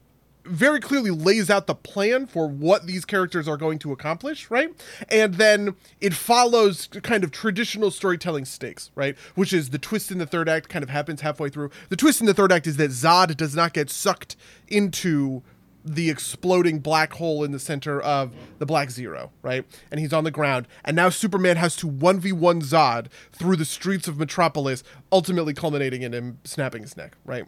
very 0.43 0.81
clearly 0.81 1.09
lays 1.09 1.49
out 1.49 1.67
the 1.67 1.73
plan 1.73 2.27
for 2.27 2.49
what 2.49 2.85
these 2.85 3.05
characters 3.05 3.47
are 3.47 3.55
going 3.55 3.79
to 3.79 3.93
accomplish, 3.93 4.51
right? 4.51 4.69
And 5.07 5.35
then 5.35 5.77
it 6.01 6.13
follows 6.13 6.89
kind 7.01 7.23
of 7.23 7.31
traditional 7.31 7.91
storytelling 7.91 8.43
stakes, 8.43 8.91
right? 8.93 9.17
Which 9.35 9.53
is 9.53 9.69
the 9.69 9.79
twist 9.79 10.11
in 10.11 10.17
the 10.17 10.27
third 10.27 10.49
act 10.49 10.67
kind 10.67 10.83
of 10.83 10.89
happens 10.89 11.21
halfway 11.21 11.47
through. 11.47 11.71
The 11.87 11.95
twist 11.95 12.19
in 12.19 12.27
the 12.27 12.33
third 12.33 12.51
act 12.51 12.67
is 12.67 12.75
that 12.75 12.91
Zod 12.91 13.37
does 13.37 13.55
not 13.55 13.71
get 13.71 13.89
sucked 13.89 14.35
into 14.67 15.43
the 15.85 16.09
exploding 16.09 16.79
black 16.79 17.13
hole 17.13 17.43
in 17.43 17.51
the 17.51 17.59
center 17.59 18.01
of 18.01 18.33
the 18.57 18.65
Black 18.65 18.89
Zero, 18.89 19.31
right? 19.41 19.63
And 19.91 19.99
he's 19.99 20.11
on 20.11 20.23
the 20.23 20.31
ground. 20.31 20.67
And 20.83 20.95
now 20.95 21.09
Superman 21.09 21.57
has 21.57 21.75
to 21.77 21.87
1v1 21.87 22.63
Zod 22.63 23.07
through 23.31 23.55
the 23.55 23.65
streets 23.65 24.07
of 24.07 24.17
Metropolis, 24.17 24.83
ultimately 25.11 25.53
culminating 25.53 26.01
in 26.01 26.13
him 26.13 26.39
snapping 26.43 26.81
his 26.81 26.97
neck, 26.97 27.15
right? 27.23 27.45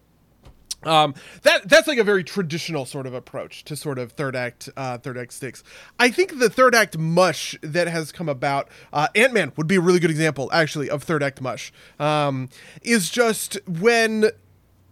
Um, 0.84 1.16
that 1.42 1.68
that's 1.68 1.88
like 1.88 1.98
a 1.98 2.04
very 2.04 2.24
traditional 2.24 2.86
sort 2.86 3.08
of 3.08 3.14
approach 3.14 3.64
to 3.64 3.76
sort 3.76 3.98
of 3.98 4.12
third 4.12 4.36
act 4.36 4.70
uh, 4.78 5.00
third 5.00 5.18
act 5.18 5.34
sticks. 5.34 5.64
I 5.98 6.10
think 6.10 6.38
the 6.38 6.52
third 6.52 6.76
act 6.76 6.98
mush 6.98 7.56
that 7.62 7.88
has 7.88 8.12
come 8.12 8.30
about, 8.30 8.70
uh, 8.94 9.08
Ant 9.16 9.34
Man 9.34 9.52
would 9.58 9.66
be 9.66 9.78
a 9.78 9.82
really 9.82 10.00
good 10.00 10.12
example 10.12 10.50
actually 10.54 10.88
of 10.88 11.02
third 11.02 11.24
act 11.24 11.42
mush. 11.42 11.74
Um, 12.00 12.50
is 12.84 13.10
just 13.10 13.58
when 13.68 14.30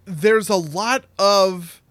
there's 0.06 0.50
a 0.50 0.56
lot 0.56 1.06
of 1.20 1.84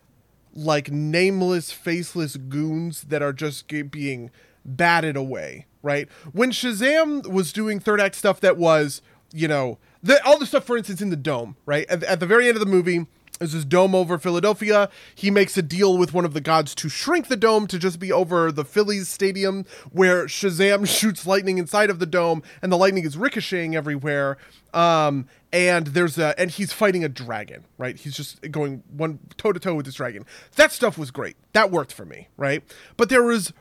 like 0.54 0.90
nameless, 0.90 1.72
faceless 1.72 2.36
goons 2.36 3.02
that 3.02 3.22
are 3.22 3.32
just 3.32 3.66
being 3.90 4.30
batted 4.64 5.16
away, 5.16 5.66
right? 5.82 6.08
When 6.32 6.50
Shazam 6.50 7.26
was 7.26 7.52
doing 7.52 7.80
third 7.80 8.00
act 8.00 8.14
stuff 8.14 8.40
that 8.40 8.56
was, 8.56 9.02
you 9.32 9.48
know, 9.48 9.78
the, 10.02 10.24
all 10.24 10.38
the 10.38 10.46
stuff, 10.46 10.64
for 10.64 10.76
instance, 10.76 11.00
in 11.00 11.10
the 11.10 11.16
dome, 11.16 11.56
right? 11.66 11.86
At, 11.88 12.02
at 12.04 12.20
the 12.20 12.26
very 12.26 12.46
end 12.46 12.56
of 12.56 12.60
the 12.60 12.70
movie, 12.70 13.06
there's 13.38 13.52
this 13.52 13.64
dome 13.64 13.94
over 13.94 14.16
Philadelphia. 14.16 14.88
He 15.14 15.30
makes 15.30 15.56
a 15.58 15.62
deal 15.62 15.98
with 15.98 16.14
one 16.14 16.24
of 16.24 16.34
the 16.34 16.40
gods 16.40 16.74
to 16.76 16.88
shrink 16.88 17.26
the 17.26 17.36
dome 17.36 17.66
to 17.66 17.78
just 17.78 17.98
be 17.98 18.12
over 18.12 18.52
the 18.52 18.64
Phillies 18.64 19.08
stadium, 19.08 19.64
where 19.90 20.26
Shazam 20.26 20.86
shoots 21.00 21.26
lightning 21.26 21.58
inside 21.58 21.90
of 21.90 21.98
the 21.98 22.06
dome, 22.06 22.42
and 22.62 22.70
the 22.70 22.76
lightning 22.76 23.04
is 23.04 23.16
ricocheting 23.16 23.74
everywhere. 23.74 24.36
Um, 24.72 25.26
and 25.54 25.86
there's 25.86 26.18
a, 26.18 26.38
and 26.38 26.50
he's 26.50 26.72
fighting 26.72 27.04
a 27.04 27.08
dragon, 27.08 27.64
right? 27.78 27.96
He's 27.96 28.16
just 28.16 28.50
going 28.50 28.82
one 28.90 29.20
toe 29.36 29.52
to 29.52 29.60
toe 29.60 29.76
with 29.76 29.86
this 29.86 29.94
dragon. 29.94 30.26
That 30.56 30.72
stuff 30.72 30.98
was 30.98 31.12
great. 31.12 31.36
That 31.52 31.70
worked 31.70 31.92
for 31.92 32.04
me, 32.04 32.26
right? 32.36 32.64
But 32.96 33.08
there 33.08 33.22
was 33.22 33.52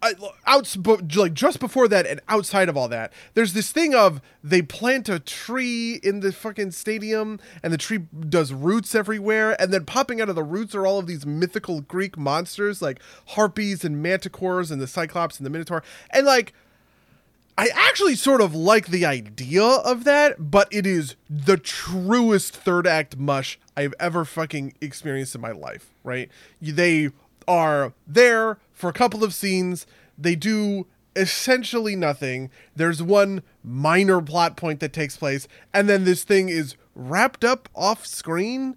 I, 0.00 0.14
outs 0.46 0.76
like 1.14 1.34
just 1.34 1.60
before 1.60 1.86
that 1.86 2.06
and 2.06 2.20
outside 2.28 2.68
of 2.68 2.76
all 2.76 2.88
that 2.88 3.12
there's 3.34 3.52
this 3.52 3.70
thing 3.70 3.94
of 3.94 4.20
they 4.42 4.60
plant 4.60 5.08
a 5.08 5.20
tree 5.20 6.00
in 6.02 6.18
the 6.20 6.32
fucking 6.32 6.72
stadium 6.72 7.38
and 7.62 7.72
the 7.72 7.78
tree 7.78 7.98
does 8.28 8.52
roots 8.52 8.96
everywhere 8.96 9.54
and 9.62 9.72
then 9.72 9.84
popping 9.84 10.20
out 10.20 10.28
of 10.28 10.34
the 10.34 10.42
roots 10.42 10.74
are 10.74 10.88
all 10.88 10.98
of 10.98 11.06
these 11.06 11.24
mythical 11.24 11.82
greek 11.82 12.18
monsters 12.18 12.82
like 12.82 13.00
harpies 13.28 13.84
and 13.84 14.04
manticores 14.04 14.72
and 14.72 14.80
the 14.80 14.88
cyclops 14.88 15.36
and 15.36 15.46
the 15.46 15.50
minotaur 15.50 15.84
and 16.10 16.26
like 16.26 16.52
I 17.62 17.68
actually 17.76 18.16
sort 18.16 18.40
of 18.40 18.56
like 18.56 18.88
the 18.88 19.06
idea 19.06 19.62
of 19.62 20.02
that, 20.02 20.50
but 20.50 20.66
it 20.72 20.84
is 20.84 21.14
the 21.30 21.56
truest 21.56 22.56
third 22.56 22.88
act 22.88 23.16
mush 23.16 23.56
I've 23.76 23.94
ever 24.00 24.24
fucking 24.24 24.74
experienced 24.80 25.36
in 25.36 25.42
my 25.42 25.52
life, 25.52 25.94
right? 26.02 26.28
They 26.60 27.10
are 27.46 27.92
there 28.04 28.58
for 28.72 28.90
a 28.90 28.92
couple 28.92 29.22
of 29.22 29.32
scenes. 29.32 29.86
They 30.18 30.34
do 30.34 30.88
essentially 31.14 31.94
nothing. 31.94 32.50
There's 32.74 33.00
one 33.00 33.44
minor 33.62 34.20
plot 34.20 34.56
point 34.56 34.80
that 34.80 34.92
takes 34.92 35.16
place, 35.16 35.46
and 35.72 35.88
then 35.88 36.02
this 36.02 36.24
thing 36.24 36.48
is 36.48 36.74
wrapped 36.96 37.44
up 37.44 37.68
off 37.76 38.04
screen. 38.04 38.76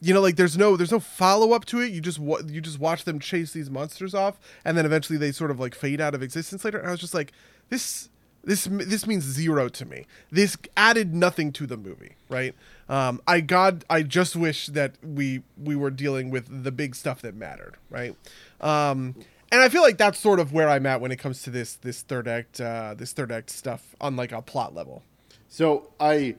You 0.00 0.12
know, 0.12 0.20
like 0.20 0.34
there's 0.34 0.58
no 0.58 0.76
there's 0.76 0.90
no 0.90 0.98
follow 0.98 1.52
up 1.52 1.66
to 1.66 1.78
it. 1.78 1.92
You 1.92 2.00
just 2.00 2.18
you 2.18 2.60
just 2.60 2.80
watch 2.80 3.04
them 3.04 3.20
chase 3.20 3.52
these 3.52 3.70
monsters 3.70 4.12
off, 4.12 4.40
and 4.64 4.76
then 4.76 4.86
eventually 4.86 5.20
they 5.20 5.30
sort 5.30 5.52
of 5.52 5.60
like 5.60 5.76
fade 5.76 6.00
out 6.00 6.16
of 6.16 6.22
existence 6.22 6.64
later. 6.64 6.78
And 6.78 6.88
I 6.88 6.90
was 6.90 6.98
just 6.98 7.14
like, 7.14 7.30
this 7.68 8.08
this 8.46 8.64
this 8.64 9.06
means 9.06 9.24
zero 9.24 9.68
to 9.68 9.84
me. 9.84 10.06
This 10.30 10.56
added 10.76 11.14
nothing 11.14 11.52
to 11.52 11.66
the 11.66 11.76
movie, 11.76 12.16
right? 12.28 12.54
Um, 12.88 13.20
I 13.26 13.40
God, 13.40 13.84
I 13.88 14.02
just 14.02 14.36
wish 14.36 14.66
that 14.68 14.94
we 15.02 15.42
we 15.62 15.76
were 15.76 15.90
dealing 15.90 16.30
with 16.30 16.64
the 16.64 16.72
big 16.72 16.94
stuff 16.94 17.22
that 17.22 17.34
mattered, 17.34 17.76
right? 17.90 18.16
Um, 18.60 19.14
and 19.50 19.62
I 19.62 19.68
feel 19.68 19.82
like 19.82 19.98
that's 19.98 20.18
sort 20.18 20.40
of 20.40 20.52
where 20.52 20.68
I'm 20.68 20.84
at 20.86 21.00
when 21.00 21.12
it 21.12 21.16
comes 21.16 21.42
to 21.42 21.50
this 21.50 21.74
this 21.74 22.02
third 22.02 22.28
act 22.28 22.60
uh, 22.60 22.94
this 22.94 23.12
third 23.12 23.32
act 23.32 23.50
stuff 23.50 23.94
on 24.00 24.16
like 24.16 24.32
a 24.32 24.42
plot 24.42 24.74
level. 24.74 25.02
So 25.48 25.92
I 26.00 26.36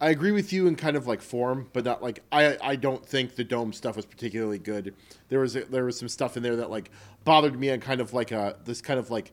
I 0.00 0.08
agree 0.10 0.32
with 0.32 0.52
you 0.52 0.66
in 0.66 0.76
kind 0.76 0.96
of 0.96 1.06
like 1.06 1.20
form, 1.20 1.68
but 1.72 1.84
not 1.84 2.02
like 2.02 2.22
I 2.32 2.56
I 2.62 2.76
don't 2.76 3.04
think 3.04 3.36
the 3.36 3.44
dome 3.44 3.72
stuff 3.72 3.96
was 3.96 4.06
particularly 4.06 4.58
good. 4.58 4.94
There 5.28 5.40
was 5.40 5.56
a, 5.56 5.64
there 5.64 5.84
was 5.84 5.98
some 5.98 6.08
stuff 6.08 6.36
in 6.36 6.42
there 6.42 6.56
that 6.56 6.70
like 6.70 6.90
bothered 7.24 7.58
me 7.58 7.68
and 7.68 7.82
kind 7.82 8.00
of 8.00 8.14
like 8.14 8.30
a 8.30 8.56
this 8.64 8.80
kind 8.80 8.98
of 8.98 9.10
like 9.10 9.32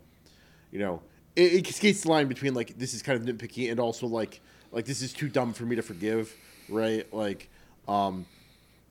you 0.71 0.79
know 0.79 1.01
it, 1.37 1.67
it 1.67 1.73
skates 1.73 2.01
the 2.01 2.09
line 2.09 2.27
between 2.27 2.53
like 2.53 2.77
this 2.77 2.93
is 2.93 3.01
kind 3.01 3.17
of 3.17 3.35
nitpicky 3.35 3.69
and 3.71 3.79
also 3.79 4.07
like 4.07 4.41
like 4.71 4.85
this 4.85 5.01
is 5.01 5.13
too 5.13 5.29
dumb 5.29 5.53
for 5.53 5.63
me 5.63 5.75
to 5.75 5.81
forgive, 5.81 6.35
right? 6.67 7.11
Like 7.13 7.49
um 7.87 8.25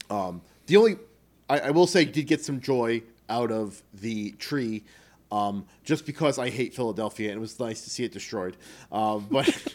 um 0.08 0.40
the 0.66 0.76
only 0.76 0.96
I, 1.50 1.58
I 1.58 1.70
will 1.70 1.86
say 1.86 2.04
did 2.04 2.26
get 2.26 2.42
some 2.42 2.60
joy 2.60 3.02
out 3.28 3.50
of 3.50 3.82
the 3.92 4.30
tree. 4.32 4.84
Um, 5.32 5.66
just 5.82 6.06
because 6.06 6.38
I 6.38 6.50
hate 6.50 6.72
Philadelphia 6.72 7.30
and 7.30 7.38
it 7.38 7.40
was 7.40 7.58
nice 7.58 7.82
to 7.82 7.90
see 7.90 8.04
it 8.04 8.12
destroyed. 8.12 8.56
Um, 8.92 9.26
but 9.28 9.74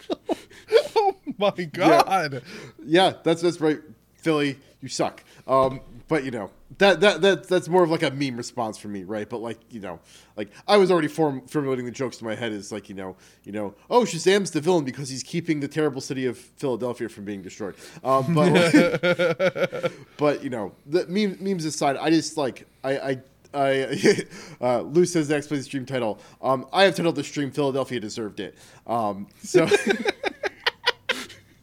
oh 0.95 1.15
my 1.37 1.51
god! 1.51 2.33
Yeah. 2.33 2.39
yeah, 2.85 3.13
that's 3.21 3.41
that's 3.41 3.59
right, 3.59 3.79
Philly. 4.15 4.57
You 4.79 4.87
suck. 4.87 5.25
Um, 5.45 5.81
but 6.07 6.23
you 6.23 6.31
know 6.31 6.51
that 6.77 7.01
that 7.01 7.21
that 7.21 7.47
that's 7.47 7.67
more 7.67 7.83
of 7.83 7.89
like 7.89 8.03
a 8.03 8.11
meme 8.11 8.37
response 8.37 8.77
for 8.77 8.87
me, 8.87 9.03
right? 9.03 9.27
But 9.29 9.39
like 9.39 9.59
you 9.69 9.79
know, 9.79 9.99
like 10.37 10.49
I 10.67 10.77
was 10.77 10.91
already 10.91 11.07
form, 11.07 11.41
formulating 11.47 11.85
the 11.85 11.91
jokes 11.91 12.21
in 12.21 12.27
my 12.27 12.35
head 12.35 12.51
is 12.51 12.71
like 12.71 12.89
you 12.89 12.95
know 12.95 13.15
you 13.43 13.51
know 13.51 13.75
oh 13.89 14.01
Shazam's 14.01 14.51
the 14.51 14.61
villain 14.61 14.85
because 14.85 15.09
he's 15.09 15.23
keeping 15.23 15.59
the 15.59 15.67
terrible 15.67 16.01
city 16.01 16.25
of 16.25 16.37
Philadelphia 16.37 17.09
from 17.09 17.25
being 17.25 17.41
destroyed. 17.41 17.75
Um, 18.03 18.33
but 18.33 19.91
but 20.17 20.43
you 20.43 20.49
know 20.49 20.73
the 20.85 21.05
meme, 21.07 21.37
memes 21.39 21.65
aside, 21.65 21.97
I 21.97 22.09
just 22.09 22.37
like 22.37 22.67
I 22.83 22.97
I 22.97 23.17
I 23.53 24.25
uh, 24.61 24.81
Lou 24.81 25.05
says 25.05 25.29
next 25.29 25.47
play 25.47 25.57
the 25.57 25.63
stream 25.63 25.85
title. 25.85 26.19
Um, 26.41 26.67
I 26.71 26.83
have 26.83 26.95
titled 26.95 27.15
the 27.15 27.23
stream 27.23 27.51
"Philadelphia 27.51 27.99
Deserved 27.99 28.39
It." 28.39 28.55
Um, 28.87 29.27
so. 29.43 29.67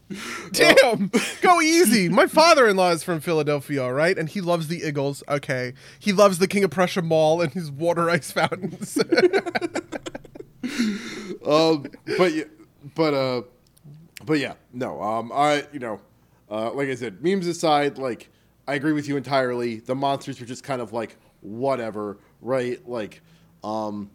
Damn, 0.51 1.11
go 1.41 1.61
easy. 1.61 2.09
My 2.09 2.25
father-in-law 2.25 2.91
is 2.91 3.03
from 3.03 3.19
Philadelphia, 3.19 3.83
all 3.83 3.93
right, 3.93 4.17
and 4.17 4.27
he 4.27 4.41
loves 4.41 4.67
the 4.67 4.81
Eagles. 4.81 5.23
Okay, 5.29 5.73
he 5.99 6.11
loves 6.13 6.39
the 6.39 6.47
King 6.47 6.63
of 6.63 6.71
Prussia 6.71 7.01
Mall 7.01 7.41
and 7.41 7.53
his 7.53 7.69
water 7.71 8.09
ice 8.09 8.31
fountains. 8.31 8.97
um, 11.45 11.85
but 12.17 12.33
but 12.95 13.13
uh, 13.13 13.43
but 14.25 14.39
yeah, 14.39 14.53
no. 14.73 15.01
Um, 15.01 15.31
I 15.33 15.65
you 15.71 15.79
know, 15.79 16.01
uh, 16.49 16.71
like 16.73 16.89
I 16.89 16.95
said, 16.95 17.23
memes 17.23 17.45
aside, 17.45 17.99
like 17.99 18.29
I 18.67 18.73
agree 18.73 18.93
with 18.93 19.07
you 19.07 19.15
entirely. 19.15 19.77
The 19.77 19.95
monsters 19.95 20.39
were 20.39 20.47
just 20.47 20.63
kind 20.63 20.81
of 20.81 20.91
like 20.91 21.17
whatever, 21.41 22.17
right? 22.41 22.85
Like, 22.87 23.21
um, 23.63 24.09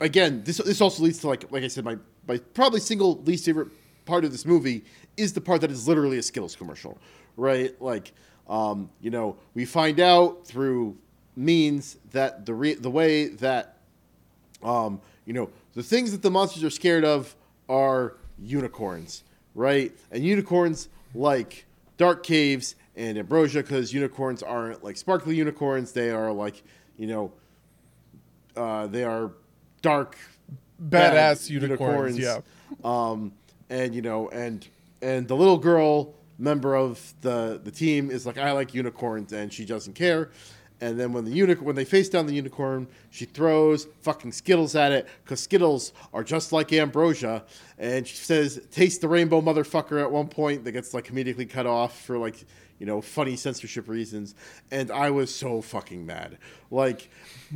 again, 0.00 0.44
this 0.44 0.58
this 0.58 0.80
also 0.80 1.02
leads 1.02 1.18
to 1.20 1.26
like 1.28 1.50
like 1.50 1.64
I 1.64 1.68
said, 1.68 1.84
my 1.84 1.98
my 2.28 2.38
probably 2.54 2.78
single 2.78 3.20
least 3.22 3.44
favorite 3.44 3.70
part 4.04 4.24
of 4.24 4.30
this 4.30 4.46
movie 4.46 4.84
is 5.16 5.32
the 5.32 5.40
part 5.40 5.60
that 5.62 5.70
is 5.70 5.88
literally 5.88 6.18
a 6.18 6.22
Skittles 6.22 6.56
commercial, 6.56 6.98
right? 7.36 7.80
Like, 7.80 8.12
um, 8.48 8.90
you 9.00 9.10
know, 9.10 9.36
we 9.54 9.64
find 9.64 10.00
out 10.00 10.46
through 10.46 10.96
means 11.34 11.98
that 12.12 12.46
the 12.46 12.54
re- 12.54 12.74
the 12.74 12.90
way 12.90 13.28
that, 13.28 13.78
um, 14.62 15.00
you 15.24 15.32
know, 15.32 15.50
the 15.74 15.82
things 15.82 16.12
that 16.12 16.22
the 16.22 16.30
monsters 16.30 16.64
are 16.64 16.70
scared 16.70 17.04
of 17.04 17.34
are 17.68 18.16
unicorns, 18.38 19.24
right? 19.54 19.92
And 20.10 20.24
unicorns 20.24 20.88
like 21.14 21.66
dark 21.96 22.22
caves 22.22 22.74
and 22.94 23.18
ambrosia 23.18 23.62
because 23.62 23.92
unicorns 23.92 24.42
aren't 24.42 24.82
like 24.84 24.96
sparkly 24.96 25.36
unicorns; 25.36 25.92
they 25.92 26.10
are 26.10 26.32
like, 26.32 26.62
you 26.96 27.06
know, 27.06 27.32
uh, 28.56 28.86
they 28.86 29.04
are 29.04 29.32
dark, 29.82 30.16
badass 30.82 31.50
unicorns, 31.50 32.18
unicorns. 32.18 32.18
Yeah. 32.18 32.40
Um, 32.84 33.32
and 33.68 33.94
you 33.94 34.02
know, 34.02 34.28
and 34.28 34.66
and 35.06 35.28
the 35.28 35.36
little 35.36 35.58
girl 35.58 36.14
member 36.36 36.74
of 36.74 37.14
the 37.20 37.60
the 37.62 37.70
team 37.70 38.10
is 38.10 38.26
like, 38.26 38.38
I 38.38 38.50
like 38.52 38.74
unicorns, 38.74 39.32
and 39.32 39.52
she 39.52 39.64
doesn't 39.64 39.94
care. 39.94 40.30
And 40.80 41.00
then 41.00 41.12
when 41.12 41.24
the 41.24 41.30
unicorn, 41.30 41.64
when 41.64 41.76
they 41.76 41.86
face 41.86 42.08
down 42.10 42.26
the 42.26 42.34
unicorn, 42.34 42.86
she 43.10 43.24
throws 43.24 43.86
fucking 44.02 44.32
Skittles 44.32 44.74
at 44.74 44.92
it 44.92 45.06
because 45.24 45.40
Skittles 45.40 45.92
are 46.12 46.22
just 46.22 46.52
like 46.52 46.72
ambrosia. 46.72 47.44
And 47.78 48.06
she 48.06 48.16
says, 48.16 48.60
"Taste 48.70 49.00
the 49.00 49.08
rainbow, 49.08 49.40
motherfucker!" 49.40 50.02
At 50.02 50.10
one 50.10 50.28
point, 50.28 50.64
that 50.64 50.72
gets 50.72 50.92
like 50.92 51.06
comedically 51.06 51.48
cut 51.48 51.66
off 51.66 52.02
for 52.02 52.18
like 52.18 52.44
you 52.78 52.86
know 52.86 53.00
funny 53.00 53.36
censorship 53.36 53.88
reasons. 53.88 54.34
And 54.70 54.90
I 54.90 55.10
was 55.10 55.34
so 55.34 55.60
fucking 55.60 56.06
mad. 56.06 56.38
Like, 56.70 57.08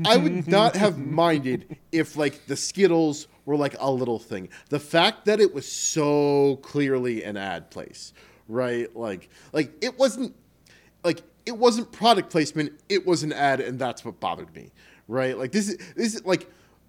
I 0.04 0.16
would 0.16 0.48
not 0.48 0.76
have 0.76 0.98
minded 0.98 1.76
if 1.92 2.16
like 2.16 2.46
the 2.46 2.56
Skittles 2.56 3.28
were 3.44 3.56
like 3.56 3.76
a 3.78 3.90
little 3.90 4.18
thing. 4.18 4.48
The 4.68 4.80
fact 4.80 5.24
that 5.26 5.40
it 5.40 5.52
was 5.54 5.70
so 5.70 6.56
clearly 6.62 7.24
an 7.24 7.36
ad 7.36 7.70
place, 7.70 8.12
right? 8.48 8.94
Like, 8.96 9.28
like 9.52 9.72
it 9.82 9.98
wasn't 9.98 10.34
like 11.04 11.22
it 11.46 11.56
wasn't 11.56 11.90
product 11.92 12.30
placement. 12.30 12.72
It 12.88 13.06
was 13.06 13.22
an 13.22 13.32
ad, 13.32 13.60
and 13.60 13.78
that's 13.78 14.04
what 14.04 14.20
bothered 14.20 14.54
me, 14.54 14.70
right? 15.08 15.36
Like 15.36 15.52
this 15.52 15.68
is 15.68 15.76
this 15.96 16.14
is 16.14 16.24
like 16.24 16.48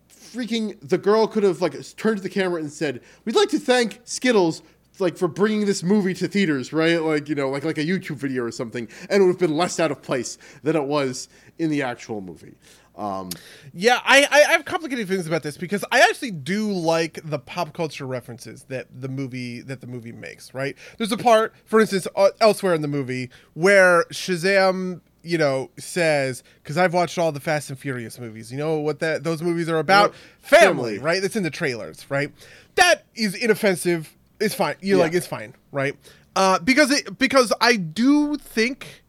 freaking 0.10 0.78
the 0.88 0.98
girl 0.98 1.28
could 1.28 1.44
have 1.44 1.62
like 1.62 1.74
turned 1.98 2.18
to 2.18 2.24
the 2.24 2.30
camera 2.30 2.60
and 2.60 2.72
said, 2.72 3.02
"We'd 3.26 3.36
like 3.36 3.50
to 3.50 3.60
thank 3.60 4.02
Skittles." 4.04 4.62
Like 5.01 5.17
for 5.17 5.27
bringing 5.27 5.65
this 5.65 5.84
movie 5.84 6.13
to 6.15 6.27
theaters, 6.27 6.72
right? 6.72 7.01
Like 7.01 7.27
you 7.27 7.36
know, 7.36 7.50
like 7.50 7.65
like 7.65 7.77
a 7.77 7.86
YouTube 7.86 8.17
video 8.17 8.43
or 8.43 8.51
something, 8.51 8.88
and 9.10 9.22
it 9.22 9.25
would 9.25 9.34
have 9.34 9.39
been 9.39 9.58
less 9.58 9.79
out 9.79 9.91
of 9.91 10.01
place 10.01 10.38
than 10.63 10.75
it 10.75 10.84
was 10.84 11.27
in 11.58 11.70
the 11.70 11.81
actual 11.81 12.22
movie. 12.22 12.55
Um, 12.96 13.29
yeah, 13.74 14.00
I, 14.03 14.27
I 14.29 14.51
have 14.51 14.65
complicated 14.65 15.08
feelings 15.08 15.25
about 15.25 15.43
this 15.43 15.58
because 15.58 15.84
I 15.91 16.01
actually 16.01 16.31
do 16.31 16.72
like 16.72 17.20
the 17.24 17.39
pop 17.39 17.74
culture 17.74 18.05
references 18.05 18.63
that 18.63 18.88
the 18.93 19.08
movie 19.08 19.62
that 19.62 19.81
the 19.81 19.88
movie 19.88 20.12
makes. 20.12 20.53
Right? 20.53 20.77
There's 20.98 21.12
a 21.12 21.17
part, 21.17 21.53
for 21.65 21.79
instance, 21.79 22.08
uh, 22.15 22.29
elsewhere 22.39 22.74
in 22.74 22.81
the 22.81 22.88
movie 22.88 23.29
where 23.53 24.03
Shazam 24.12 25.01
you 25.24 25.38
know 25.38 25.70
says 25.77 26.43
because 26.63 26.77
i've 26.77 26.96
watched 26.96 27.20
all 27.20 27.31
the 27.31 27.39
fast 27.39 27.70
and 27.70 27.77
furious 27.77 28.17
movies 28.20 28.51
you 28.51 28.58
know 28.58 28.79
what 28.79 29.00
that 29.00 29.24
those 29.24 29.43
movies 29.43 29.70
are 29.70 29.77
about 29.77 30.15
family, 30.39 30.96
family, 30.96 30.98
right 30.98 31.22
that's 31.22 31.36
in 31.36 31.43
the 31.43 31.50
trailers 31.51 32.10
right 32.10 32.31
that 32.74 33.05
is 33.13 33.36
inoffensive 33.36 34.17
it's 34.41 34.55
fine 34.55 34.75
you're 34.81 34.98
yeah. 34.98 35.03
like 35.03 35.13
it's 35.13 35.27
fine 35.27 35.53
right 35.71 35.95
uh 36.36 36.60
because 36.60 36.91
it 36.91 37.17
because 37.17 37.53
i 37.62 37.75
do 37.75 38.36
think 38.38 39.01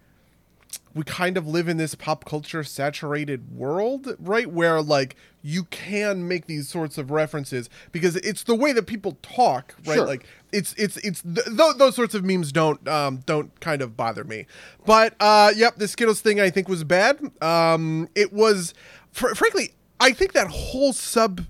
we 0.95 1.05
kind 1.05 1.37
of 1.37 1.47
live 1.47 1.69
in 1.69 1.77
this 1.77 1.95
pop 1.95 2.25
culture 2.25 2.63
saturated 2.63 3.57
world, 3.57 4.15
right? 4.19 4.47
Where 4.47 4.83
like 4.83 5.17
you 5.43 5.65
can 5.65 6.29
make 6.29 6.47
these 6.47 6.69
sorts 6.69 6.99
of 6.99 7.11
references 7.11 7.71
because 7.93 8.17
it's 8.17 8.43
the 8.45 8.55
way 8.55 8.73
that 8.73 8.87
people 8.87 9.19
talk, 9.23 9.75
right? 9.87 9.97
Sure. 9.97 10.07
Like 10.07 10.27
it's 10.53 10.75
it's 10.75 10.97
it's 10.99 11.23
th- 11.23 11.47
th- 11.47 11.77
those 11.79 11.97
sorts 11.97 12.15
of 12.15 12.25
memes 12.25 12.53
don't 12.53 12.87
um 12.87 13.19
don't 13.27 13.59
kind 13.61 13.81
of 13.81 13.97
bother 13.97 14.25
me. 14.25 14.47
But 14.85 15.15
uh 15.21 15.53
yep, 15.57 15.77
the 15.77 15.89
Skittles 15.89 16.21
thing 16.21 16.41
I 16.41 16.51
think 16.51 16.69
was 16.69 16.85
bad. 16.85 17.21
Um 17.41 18.09
it 18.15 18.33
was 18.33 18.75
fr- 19.13 19.35
frankly, 19.35 19.73
I 19.99 20.13
think 20.13 20.33
that 20.33 20.49
whole 20.49 20.93
sub 20.93 21.43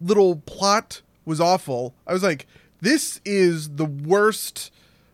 little 0.00 0.36
plot 0.36 1.02
was 1.24 1.40
awful. 1.40 1.94
I 2.06 2.12
was 2.12 2.22
like 2.22 2.46
this 2.80 3.20
is 3.24 3.76
the 3.76 3.86
worst 3.86 4.70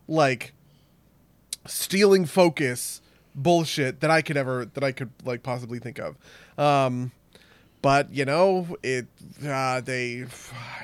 like 0.09 0.53
stealing 1.67 2.25
focus 2.25 3.01
bullshit 3.35 4.01
that 4.01 4.11
I 4.11 4.23
could 4.23 4.37
ever 4.37 4.65
that 4.65 4.85
I 4.85 4.93
could 4.93 5.11
like 5.25 5.43
possibly 5.43 5.79
think 5.79 5.99
of. 5.99 6.17
Um, 6.59 7.13
but 7.83 8.13
you 8.13 8.25
know, 8.27 8.77
it 8.83 9.07
uh, 9.47 9.81
they 9.81 10.27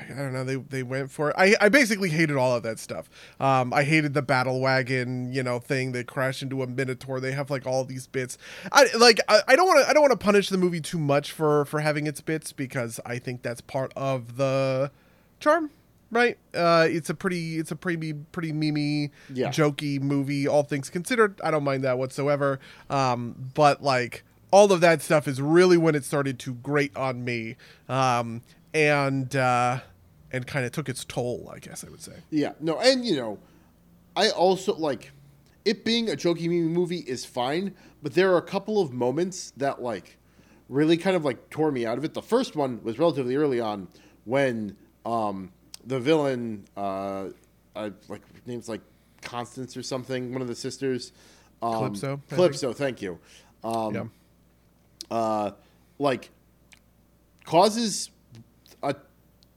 I 0.09 0.13
don't 0.15 0.33
know 0.33 0.43
they 0.43 0.55
they 0.55 0.83
went 0.83 1.11
for 1.11 1.29
it. 1.29 1.35
I 1.37 1.55
I 1.61 1.69
basically 1.69 2.09
hated 2.09 2.37
all 2.37 2.55
of 2.55 2.63
that 2.63 2.79
stuff. 2.79 3.09
Um, 3.39 3.71
I 3.71 3.83
hated 3.83 4.13
the 4.13 4.21
battle 4.21 4.59
wagon 4.59 5.31
you 5.31 5.43
know 5.43 5.59
thing. 5.59 5.91
They 5.91 6.03
crash 6.03 6.41
into 6.41 6.63
a 6.63 6.67
minotaur. 6.67 7.19
They 7.19 7.33
have 7.33 7.51
like 7.51 7.67
all 7.67 7.83
these 7.83 8.07
bits. 8.07 8.37
I 8.71 8.87
like 8.97 9.19
I, 9.27 9.41
I 9.49 9.55
don't 9.55 9.67
want 9.67 9.83
to 9.83 9.89
I 9.89 9.93
don't 9.93 10.01
want 10.01 10.19
to 10.19 10.23
punish 10.23 10.49
the 10.49 10.57
movie 10.57 10.81
too 10.81 10.99
much 10.99 11.31
for 11.31 11.65
for 11.65 11.81
having 11.81 12.07
its 12.07 12.21
bits 12.21 12.51
because 12.51 12.99
I 13.05 13.19
think 13.19 13.43
that's 13.43 13.61
part 13.61 13.93
of 13.95 14.37
the 14.37 14.91
charm 15.39 15.69
right? 16.11 16.37
Uh, 16.53 16.87
it's 16.89 17.09
a 17.09 17.15
pretty, 17.15 17.57
it's 17.57 17.71
a 17.71 17.75
pretty, 17.75 18.13
pretty 18.13 18.51
memey, 18.51 19.11
yeah. 19.33 19.49
jokey 19.49 20.01
movie. 20.01 20.47
All 20.47 20.63
things 20.63 20.89
considered, 20.89 21.39
I 21.43 21.51
don't 21.51 21.63
mind 21.63 21.83
that 21.83 21.97
whatsoever. 21.97 22.59
Um, 22.89 23.51
but 23.53 23.83
like 23.83 24.23
all 24.51 24.71
of 24.71 24.81
that 24.81 25.01
stuff 25.01 25.27
is 25.27 25.41
really 25.41 25.77
when 25.77 25.95
it 25.95 26.05
started 26.05 26.39
to 26.39 26.53
grate 26.55 26.95
on 26.95 27.23
me, 27.23 27.55
um, 27.89 28.41
and 28.73 29.35
uh, 29.35 29.79
and 30.31 30.47
kind 30.47 30.65
of 30.65 30.71
took 30.71 30.89
its 30.89 31.03
toll, 31.05 31.51
I 31.53 31.59
guess 31.59 31.83
I 31.85 31.89
would 31.89 32.01
say. 32.01 32.13
Yeah, 32.29 32.53
no, 32.59 32.79
and 32.79 33.05
you 33.05 33.15
know, 33.15 33.39
I 34.15 34.29
also 34.29 34.75
like 34.75 35.11
it 35.65 35.83
being 35.83 36.09
a 36.09 36.13
jokey 36.13 36.47
memey 36.47 36.69
movie 36.69 36.99
is 36.99 37.25
fine, 37.25 37.75
but 38.01 38.13
there 38.13 38.31
are 38.31 38.37
a 38.37 38.43
couple 38.43 38.79
of 38.79 38.93
moments 38.93 39.51
that 39.57 39.81
like 39.81 40.17
really 40.69 40.97
kind 40.97 41.15
of 41.15 41.25
like 41.25 41.49
tore 41.49 41.71
me 41.71 41.85
out 41.85 41.97
of 41.97 42.05
it. 42.05 42.13
The 42.13 42.21
first 42.21 42.55
one 42.55 42.81
was 42.83 42.99
relatively 42.99 43.35
early 43.35 43.59
on 43.59 43.87
when 44.25 44.75
um, 45.05 45.51
the 45.87 45.99
villain, 45.99 46.65
uh, 46.77 47.29
I, 47.75 47.91
like 48.07 48.21
name's 48.45 48.69
like 48.69 48.81
Constance 49.21 49.75
or 49.75 49.83
something, 49.83 50.31
one 50.31 50.41
of 50.41 50.47
the 50.47 50.55
sisters, 50.55 51.11
um, 51.61 51.73
Kalypso, 51.73 52.13
I 52.13 52.35
think. 52.35 52.41
Kalypso, 52.41 52.75
thank 52.75 53.01
you. 53.01 53.19
Um, 53.63 53.95
yeah. 53.95 54.03
uh, 55.09 55.51
like 55.97 56.29
causes 57.45 58.11
a 58.83 58.95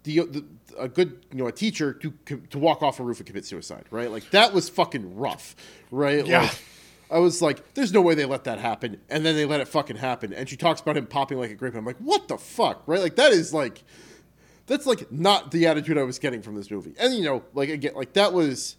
the, 0.05 0.21
the 0.21 0.45
a 0.79 0.89
good 0.89 1.27
you 1.31 1.39
know 1.39 1.47
a 1.47 1.53
teacher 1.53 1.93
to 1.93 2.13
to 2.51 2.59
walk 2.59 2.83
off 2.83 3.01
a 3.01 3.03
roof 3.03 3.19
and 3.19 3.27
commit 3.27 3.45
suicide, 3.45 3.85
right? 3.91 4.11
Like 4.11 4.31
that 4.31 4.55
was 4.55 4.69
fucking 4.69 5.17
rough, 5.17 5.55
right? 5.91 6.27
Yeah. 6.27 6.43
Like, 6.43 6.63
I 7.13 7.19
was 7.19 7.43
like, 7.43 7.75
there's 7.75 7.93
no 7.93 8.01
way 8.01 8.15
they 8.15 8.25
let 8.25 8.45
that 8.45 8.61
happen, 8.61 9.01
and 9.09 9.27
then 9.27 9.35
they 9.35 9.45
let 9.45 9.61
it 9.61 9.67
fucking 9.67 9.97
happen. 9.97 10.33
And 10.33 10.49
she 10.49 10.57
talks 10.57 10.81
about 10.81 10.97
him 10.97 11.07
popping 11.07 11.39
like 11.39 11.51
a 11.51 11.57
grape. 11.57 11.75
I'm 11.75 11.85
like, 11.85 11.97
what 11.99 12.29
the 12.29 12.39
fuck, 12.39 12.85
right? 12.87 13.01
Like 13.01 13.17
that 13.17 13.33
is 13.33 13.53
like, 13.53 13.83
that's 14.71 14.87
like 14.87 15.11
not 15.11 15.51
the 15.51 15.67
attitude 15.67 15.99
I 15.99 16.05
was 16.05 16.21
getting 16.21 16.43
from 16.43 16.55
this 16.55 16.71
movie. 16.71 16.95
And 16.97 17.13
you 17.13 17.25
know, 17.25 17.43
like 17.55 17.69
again, 17.71 17.93
like 17.97 18.13
that 18.13 18.33
was 18.33 18.77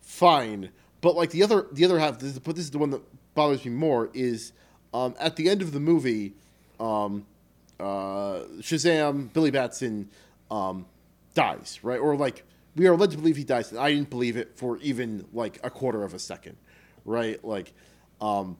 fine, 0.00 0.70
but 1.02 1.14
like 1.14 1.30
the 1.30 1.42
other 1.42 1.66
the 1.70 1.84
other 1.84 1.98
half, 1.98 2.18
this 2.18 2.32
is, 2.32 2.38
but 2.38 2.56
this 2.56 2.64
is 2.64 2.70
the 2.70 2.78
one 2.78 2.88
that 2.90 3.02
bothers 3.34 3.62
me 3.66 3.72
more 3.72 4.08
is 4.14 4.54
um, 4.94 5.14
at 5.20 5.36
the 5.36 5.50
end 5.50 5.60
of 5.60 5.72
the 5.72 5.80
movie, 5.80 6.32
um, 6.80 7.26
uh, 7.78 8.40
Shazam, 8.60 9.30
Billy 9.34 9.50
Batson 9.50 10.08
um, 10.50 10.86
dies, 11.34 11.78
right? 11.82 12.00
Or 12.00 12.16
like 12.16 12.44
we 12.74 12.86
are 12.86 12.96
led 12.96 13.10
to 13.10 13.18
believe 13.18 13.36
he 13.36 13.44
dies. 13.44 13.72
And 13.72 13.78
I 13.78 13.92
didn't 13.92 14.08
believe 14.08 14.38
it 14.38 14.56
for 14.56 14.78
even 14.78 15.26
like 15.34 15.60
a 15.62 15.68
quarter 15.68 16.04
of 16.04 16.14
a 16.14 16.18
second, 16.18 16.56
right? 17.04 17.44
Like, 17.44 17.74
um, 18.22 18.56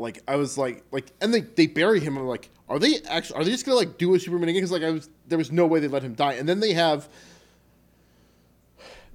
like 0.00 0.22
I 0.26 0.36
was 0.36 0.56
like, 0.58 0.84
like, 0.90 1.12
and 1.20 1.32
they 1.32 1.40
they 1.40 1.66
bury 1.66 2.00
him. 2.00 2.16
I'm 2.16 2.26
like, 2.26 2.50
are 2.68 2.78
they 2.78 3.00
actually? 3.08 3.40
Are 3.40 3.44
they 3.44 3.50
just 3.50 3.66
gonna 3.66 3.76
like 3.78 3.98
do 3.98 4.14
a 4.14 4.20
Superman 4.20 4.48
again? 4.48 4.56
Because 4.56 4.72
like 4.72 4.82
I 4.82 4.90
was, 4.90 5.08
there 5.28 5.38
was 5.38 5.52
no 5.52 5.66
way 5.66 5.80
they 5.80 5.88
let 5.88 6.02
him 6.02 6.14
die. 6.14 6.34
And 6.34 6.48
then 6.48 6.60
they 6.60 6.72
have 6.72 7.08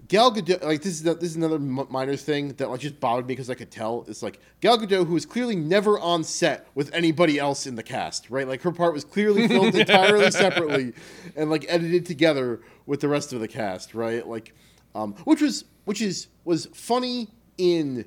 Gal 0.07 0.31
Gadot. 0.31 0.63
Like 0.63 0.81
this 0.81 0.93
is 0.93 1.03
this 1.03 1.23
is 1.23 1.35
another 1.35 1.55
m- 1.55 1.87
minor 1.89 2.15
thing 2.15 2.49
that 2.49 2.69
like 2.69 2.79
just 2.79 2.99
bothered 2.99 3.25
me 3.25 3.33
because 3.33 3.49
I 3.49 3.55
could 3.55 3.71
tell. 3.71 4.05
It's 4.07 4.21
like 4.21 4.39
Gal 4.61 4.77
Gadot, 4.77 5.07
who 5.07 5.15
is 5.15 5.25
clearly 5.25 5.55
never 5.55 5.99
on 5.99 6.23
set 6.23 6.67
with 6.75 6.93
anybody 6.93 7.39
else 7.39 7.65
in 7.65 7.75
the 7.75 7.83
cast, 7.83 8.29
right? 8.29 8.47
Like 8.47 8.61
her 8.61 8.71
part 8.71 8.93
was 8.93 9.03
clearly 9.03 9.47
filmed 9.47 9.75
entirely 9.75 10.29
separately 10.31 10.93
and 11.35 11.49
like 11.49 11.65
edited 11.67 12.05
together 12.05 12.61
with 12.85 12.99
the 12.99 13.07
rest 13.07 13.33
of 13.33 13.39
the 13.39 13.47
cast, 13.47 13.95
right? 13.95 14.27
Like, 14.27 14.53
um, 14.93 15.13
which 15.23 15.41
was 15.41 15.65
which 15.85 16.01
is 16.01 16.27
was 16.43 16.67
funny 16.67 17.29
in 17.57 18.05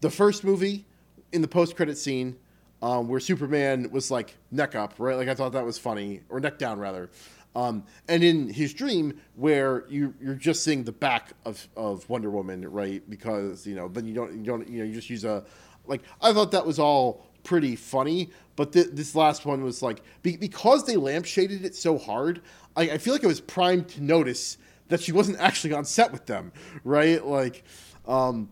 the 0.00 0.10
first 0.10 0.42
movie 0.42 0.86
in 1.32 1.42
the 1.42 1.48
post 1.48 1.76
credit 1.76 1.98
scene 1.98 2.36
um, 2.82 3.08
where 3.08 3.20
Superman 3.20 3.90
was 3.90 4.10
like 4.10 4.36
neck 4.50 4.74
up, 4.74 4.94
right? 4.98 5.16
Like 5.16 5.28
I 5.28 5.34
thought 5.34 5.52
that 5.52 5.64
was 5.64 5.78
funny, 5.78 6.20
or 6.28 6.40
neck 6.40 6.58
down 6.58 6.78
rather. 6.78 7.10
Um, 7.54 7.84
and 8.06 8.22
in 8.22 8.50
his 8.50 8.74
dream, 8.74 9.18
where 9.34 9.84
you 9.88 10.14
you're 10.20 10.34
just 10.34 10.62
seeing 10.62 10.84
the 10.84 10.92
back 10.92 11.32
of, 11.44 11.66
of 11.76 12.08
Wonder 12.08 12.30
Woman, 12.30 12.70
right? 12.70 13.08
Because 13.08 13.66
you 13.66 13.74
know 13.74 13.88
then 13.88 14.06
you 14.06 14.14
don't 14.14 14.32
you 14.32 14.44
don't 14.44 14.68
you 14.68 14.80
know 14.80 14.84
you 14.84 14.92
just 14.92 15.08
use 15.08 15.24
a 15.24 15.44
like 15.86 16.02
I 16.20 16.32
thought 16.32 16.52
that 16.52 16.66
was 16.66 16.78
all 16.78 17.26
pretty 17.44 17.76
funny, 17.76 18.30
but 18.56 18.72
th- 18.72 18.88
this 18.92 19.14
last 19.14 19.46
one 19.46 19.62
was 19.62 19.82
like 19.82 20.02
be- 20.22 20.36
because 20.36 20.84
they 20.84 20.96
lampshaded 20.96 21.64
it 21.64 21.74
so 21.74 21.96
hard. 21.96 22.42
I, 22.76 22.82
I 22.82 22.98
feel 22.98 23.14
like 23.14 23.24
I 23.24 23.28
was 23.28 23.40
primed 23.40 23.88
to 23.90 24.02
notice 24.02 24.58
that 24.88 25.00
she 25.00 25.12
wasn't 25.12 25.38
actually 25.40 25.72
on 25.72 25.84
set 25.84 26.12
with 26.12 26.26
them, 26.26 26.52
right? 26.84 27.24
Like. 27.24 27.64
Um, 28.06 28.50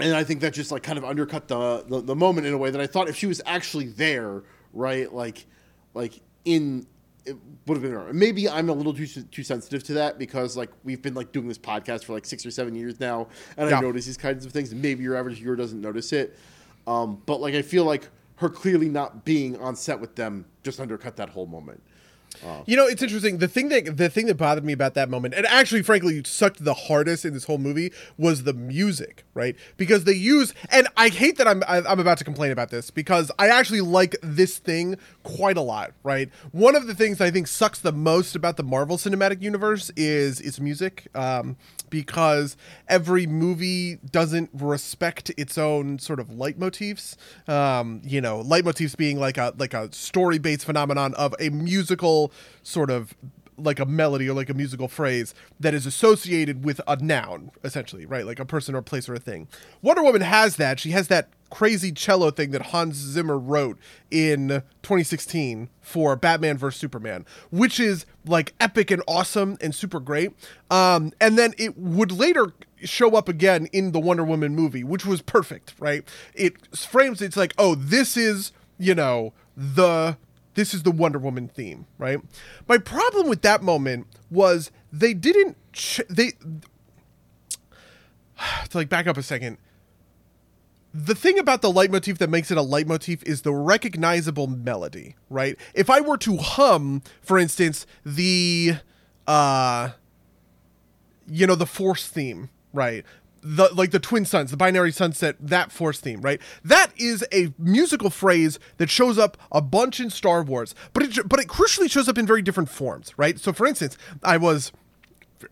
and 0.00 0.14
I 0.14 0.24
think 0.24 0.40
that 0.40 0.52
just 0.54 0.70
like 0.70 0.82
kind 0.82 0.98
of 0.98 1.04
undercut 1.04 1.48
the, 1.48 1.84
the 1.88 2.00
the 2.00 2.16
moment 2.16 2.46
in 2.46 2.52
a 2.54 2.58
way 2.58 2.70
that 2.70 2.80
I 2.80 2.86
thought 2.86 3.08
if 3.08 3.16
she 3.16 3.26
was 3.26 3.40
actually 3.46 3.86
there, 3.86 4.42
right, 4.72 5.12
like 5.12 5.46
like 5.94 6.20
in 6.44 6.86
it 7.26 7.36
would 7.66 7.74
have 7.74 7.82
been 7.82 7.92
better. 7.94 8.12
maybe 8.14 8.48
I'm 8.48 8.68
a 8.70 8.72
little 8.72 8.94
too 8.94 9.06
too 9.06 9.42
sensitive 9.42 9.82
to 9.84 9.94
that 9.94 10.18
because 10.18 10.56
like 10.56 10.70
we've 10.84 11.02
been 11.02 11.14
like 11.14 11.30
doing 11.32 11.46
this 11.48 11.58
podcast 11.58 12.04
for 12.04 12.14
like 12.14 12.24
six 12.24 12.46
or 12.46 12.50
seven 12.50 12.74
years 12.74 13.00
now, 13.00 13.28
and 13.56 13.68
Yeah. 13.68 13.78
I 13.78 13.80
notice 13.80 14.06
these 14.06 14.16
kinds 14.16 14.46
of 14.46 14.52
things. 14.52 14.74
Maybe 14.74 15.02
your 15.04 15.16
average 15.16 15.38
viewer 15.38 15.56
doesn't 15.56 15.80
notice 15.80 16.12
it, 16.12 16.38
um, 16.86 17.20
but 17.26 17.40
like 17.40 17.54
I 17.54 17.62
feel 17.62 17.84
like 17.84 18.08
her 18.36 18.48
clearly 18.48 18.88
not 18.88 19.24
being 19.24 19.56
on 19.58 19.74
set 19.76 19.98
with 20.00 20.14
them 20.14 20.46
just 20.62 20.78
undercut 20.80 21.16
that 21.16 21.28
whole 21.28 21.46
moment. 21.46 21.82
You 22.66 22.76
know, 22.76 22.86
it's 22.86 23.02
interesting. 23.02 23.38
The 23.38 23.48
thing 23.48 23.68
that 23.70 23.96
the 23.96 24.08
thing 24.08 24.26
that 24.26 24.36
bothered 24.36 24.64
me 24.64 24.72
about 24.72 24.94
that 24.94 25.08
moment, 25.08 25.34
and 25.34 25.46
actually, 25.46 25.82
frankly, 25.82 26.22
sucked 26.24 26.64
the 26.64 26.74
hardest 26.74 27.24
in 27.24 27.32
this 27.34 27.44
whole 27.44 27.58
movie, 27.58 27.92
was 28.16 28.44
the 28.44 28.52
music, 28.52 29.24
right? 29.34 29.56
Because 29.76 30.04
they 30.04 30.12
use, 30.12 30.54
and 30.70 30.88
I 30.96 31.08
hate 31.08 31.38
that 31.38 31.48
I'm 31.48 31.62
I'm 31.66 32.00
about 32.00 32.18
to 32.18 32.24
complain 32.24 32.50
about 32.50 32.70
this 32.70 32.90
because 32.90 33.30
I 33.38 33.48
actually 33.48 33.80
like 33.80 34.16
this 34.22 34.58
thing 34.58 34.96
quite 35.22 35.56
a 35.56 35.62
lot, 35.62 35.92
right? 36.02 36.30
One 36.52 36.76
of 36.76 36.86
the 36.86 36.94
things 36.94 37.20
I 37.20 37.30
think 37.30 37.46
sucks 37.46 37.78
the 37.78 37.92
most 37.92 38.36
about 38.36 38.56
the 38.56 38.62
Marvel 38.62 38.96
Cinematic 38.96 39.42
Universe 39.42 39.90
is 39.96 40.40
its 40.40 40.60
music, 40.60 41.08
um, 41.14 41.56
because 41.90 42.56
every 42.88 43.26
movie 43.26 43.96
doesn't 44.10 44.50
respect 44.52 45.30
its 45.36 45.58
own 45.58 45.98
sort 45.98 46.20
of 46.20 46.28
leitmotifs. 46.28 47.16
Um, 47.48 48.02
you 48.04 48.20
know, 48.20 48.42
leitmotifs 48.42 48.96
being 48.96 49.18
like 49.18 49.38
a 49.38 49.54
like 49.58 49.74
a 49.74 49.92
story 49.92 50.38
based 50.38 50.64
phenomenon 50.64 51.14
of 51.14 51.34
a 51.40 51.50
musical 51.50 52.27
sort 52.62 52.90
of 52.90 53.14
like 53.58 53.80
a 53.80 53.86
melody 53.86 54.28
or 54.28 54.34
like 54.34 54.48
a 54.48 54.54
musical 54.54 54.88
phrase 54.88 55.34
that 55.58 55.74
is 55.74 55.84
associated 55.84 56.64
with 56.64 56.80
a 56.86 56.96
noun, 56.96 57.50
essentially, 57.64 58.06
right? 58.06 58.24
Like 58.24 58.38
a 58.38 58.44
person 58.44 58.74
or 58.74 58.82
place 58.82 59.08
or 59.08 59.14
a 59.14 59.18
thing. 59.18 59.48
Wonder 59.82 60.02
Woman 60.02 60.22
has 60.22 60.56
that. 60.56 60.78
She 60.78 60.90
has 60.92 61.08
that 61.08 61.28
crazy 61.50 61.92
cello 61.92 62.30
thing 62.30 62.50
that 62.50 62.62
Hans 62.62 62.96
Zimmer 62.96 63.38
wrote 63.38 63.78
in 64.10 64.48
2016 64.82 65.68
for 65.80 66.14
Batman 66.14 66.58
vs 66.58 66.78
Superman, 66.78 67.26
which 67.50 67.80
is 67.80 68.06
like 68.24 68.54
epic 68.60 68.90
and 68.90 69.02
awesome 69.08 69.56
and 69.60 69.74
super 69.74 70.00
great. 70.00 70.32
Um, 70.70 71.12
and 71.20 71.38
then 71.38 71.54
it 71.58 71.76
would 71.76 72.12
later 72.12 72.52
show 72.84 73.16
up 73.16 73.28
again 73.28 73.66
in 73.72 73.92
the 73.92 73.98
Wonder 73.98 74.24
Woman 74.24 74.54
movie, 74.54 74.84
which 74.84 75.04
was 75.04 75.20
perfect, 75.20 75.74
right? 75.78 76.04
It 76.34 76.76
frames 76.76 77.20
it's 77.20 77.36
like, 77.36 77.54
oh, 77.58 77.74
this 77.74 78.16
is 78.16 78.52
you 78.78 78.94
know 78.94 79.32
the 79.56 80.16
this 80.54 80.74
is 80.74 80.82
the 80.82 80.90
Wonder 80.90 81.18
Woman 81.18 81.48
theme, 81.48 81.86
right? 81.98 82.20
My 82.66 82.78
problem 82.78 83.28
with 83.28 83.42
that 83.42 83.62
moment 83.62 84.06
was 84.30 84.70
they 84.92 85.14
didn't 85.14 85.56
ch- 85.72 86.00
they 86.08 86.32
to 88.70 88.76
like 88.76 88.88
back 88.88 89.06
up 89.06 89.16
a 89.16 89.22
second. 89.22 89.58
The 90.94 91.14
thing 91.14 91.38
about 91.38 91.62
the 91.62 91.70
leitmotif 91.70 92.18
that 92.18 92.30
makes 92.30 92.50
it 92.50 92.58
a 92.58 92.62
leitmotif 92.62 93.22
is 93.24 93.42
the 93.42 93.52
recognizable 93.52 94.46
melody, 94.46 95.16
right? 95.28 95.56
If 95.74 95.90
I 95.90 96.00
were 96.00 96.16
to 96.18 96.38
hum, 96.38 97.02
for 97.20 97.38
instance, 97.38 97.86
the 98.04 98.76
uh 99.26 99.90
you 101.30 101.46
know 101.46 101.54
the 101.54 101.66
force 101.66 102.08
theme 102.08 102.48
right 102.72 103.04
the 103.40 103.68
like 103.74 103.90
the 103.90 103.98
twin 103.98 104.24
suns 104.24 104.50
the 104.50 104.56
binary 104.56 104.92
sunset 104.92 105.36
that 105.40 105.70
force 105.70 106.00
theme 106.00 106.20
right 106.20 106.40
that 106.64 106.90
is 106.96 107.24
a 107.32 107.52
musical 107.58 108.10
phrase 108.10 108.58
that 108.78 108.90
shows 108.90 109.18
up 109.18 109.36
a 109.52 109.60
bunch 109.60 110.00
in 110.00 110.10
star 110.10 110.42
wars 110.42 110.74
but 110.92 111.02
it 111.02 111.28
but 111.28 111.40
it 111.40 111.46
crucially 111.46 111.90
shows 111.90 112.08
up 112.08 112.18
in 112.18 112.26
very 112.26 112.42
different 112.42 112.68
forms 112.68 113.12
right 113.16 113.38
so 113.38 113.52
for 113.52 113.66
instance 113.66 113.96
i 114.22 114.36
was 114.36 114.72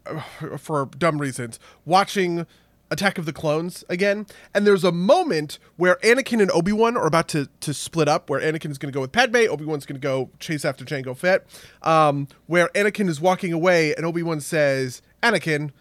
for 0.59 0.87
dumb 0.99 1.18
reasons 1.20 1.59
watching 1.85 2.46
Attack 2.88 3.18
of 3.18 3.27
the 3.27 3.33
Clones 3.33 3.85
again, 3.88 4.27
and 4.55 4.64
there's 4.64 4.85
a 4.85 4.92
moment 4.92 5.59
where 5.77 5.96
Anakin 6.05 6.40
and 6.40 6.51
Obi 6.53 6.70
Wan 6.70 6.96
are 6.96 7.07
about 7.07 7.27
to 7.29 7.49
to 7.61 7.75
split 7.75 8.07
up, 8.07 8.31
where 8.31 8.40
Anakin 8.40 8.70
is 8.70 8.79
going 8.79 8.92
to 8.92 8.96
go 8.96 9.01
with 9.01 9.11
Padme, 9.11 9.49
Obi 9.51 9.64
Wan's 9.64 9.87
going 9.87 10.01
to 10.01 10.05
go 10.05 10.31
chase 10.38 10.64
after 10.64 10.85
Jango 10.85 11.16
Fett, 11.16 11.46
um, 11.83 12.29
where 12.46 12.68
Anakin 12.77 13.09
is 13.09 13.20
walking 13.20 13.53
away, 13.53 13.92
and 13.96 14.07
Obi 14.07 14.22
Wan 14.22 14.40
says, 14.40 15.03
"Anakin, 15.20 15.72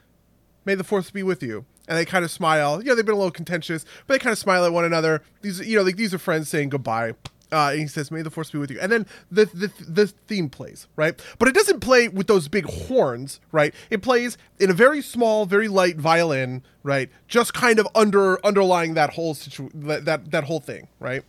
may 0.65 0.73
the 0.73 0.83
force 0.83 1.11
be 1.11 1.21
with 1.21 1.43
you." 1.43 1.65
And 1.87 1.97
they 1.97 2.05
kind 2.05 2.25
of 2.25 2.31
smile. 2.31 2.81
You 2.81 2.89
know, 2.89 2.95
they've 2.95 3.05
been 3.05 3.13
a 3.13 3.17
little 3.17 3.31
contentious, 3.31 3.85
but 4.07 4.15
they 4.15 4.19
kind 4.19 4.31
of 4.31 4.39
smile 4.39 4.65
at 4.65 4.73
one 4.73 4.85
another. 4.85 5.21
These, 5.41 5.59
you 5.67 5.77
know, 5.77 5.83
like 5.83 5.97
these 5.97 6.13
are 6.13 6.17
friends 6.17 6.49
saying 6.49 6.69
goodbye. 6.69 7.13
Uh, 7.51 7.69
and 7.71 7.79
he 7.79 7.87
says, 7.87 8.09
"May 8.11 8.21
the 8.23 8.31
force 8.31 8.49
be 8.51 8.57
with 8.57 8.71
you." 8.71 8.79
And 8.79 8.91
then 8.91 9.05
the, 9.31 9.45
the 9.45 9.71
the 9.87 10.07
theme 10.07 10.49
plays, 10.49 10.87
right? 10.95 11.19
But 11.37 11.47
it 11.47 11.53
doesn't 11.53 11.79
play 11.79 12.07
with 12.07 12.27
those 12.27 12.47
big 12.47 12.65
horns, 12.65 13.39
right? 13.51 13.73
It 13.89 14.01
plays 14.01 14.37
in 14.59 14.69
a 14.71 14.73
very 14.73 15.01
small, 15.01 15.45
very 15.45 15.67
light 15.67 15.97
violin, 15.97 16.63
right? 16.83 17.09
Just 17.27 17.53
kind 17.53 17.77
of 17.77 17.87
under 17.93 18.43
underlying 18.45 18.95
that 18.95 19.11
whole 19.11 19.35
situ- 19.35 19.69
that, 19.75 20.05
that 20.05 20.31
that 20.31 20.43
whole 20.45 20.59
thing, 20.59 20.87
right? 20.99 21.23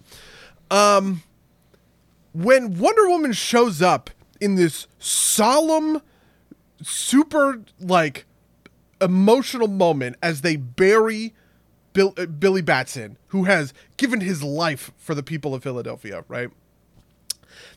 Um, 0.70 1.22
when 2.32 2.78
Wonder 2.78 3.08
Woman 3.08 3.32
shows 3.32 3.82
up 3.82 4.10
in 4.40 4.54
this 4.56 4.86
solemn, 4.98 6.00
super 6.82 7.62
like 7.78 8.24
emotional 9.00 9.68
moment 9.68 10.16
as 10.22 10.40
they 10.40 10.56
bury 10.56 11.34
Bill, 11.92 12.14
uh, 12.16 12.26
Billy 12.26 12.62
Batson, 12.62 13.18
who 13.28 13.44
has 13.44 13.72
given 13.96 14.20
his 14.20 14.42
life 14.42 14.92
for 14.96 15.14
the 15.14 15.22
people 15.22 15.54
of 15.54 15.62
Philadelphia, 15.62 16.24
right? 16.28 16.50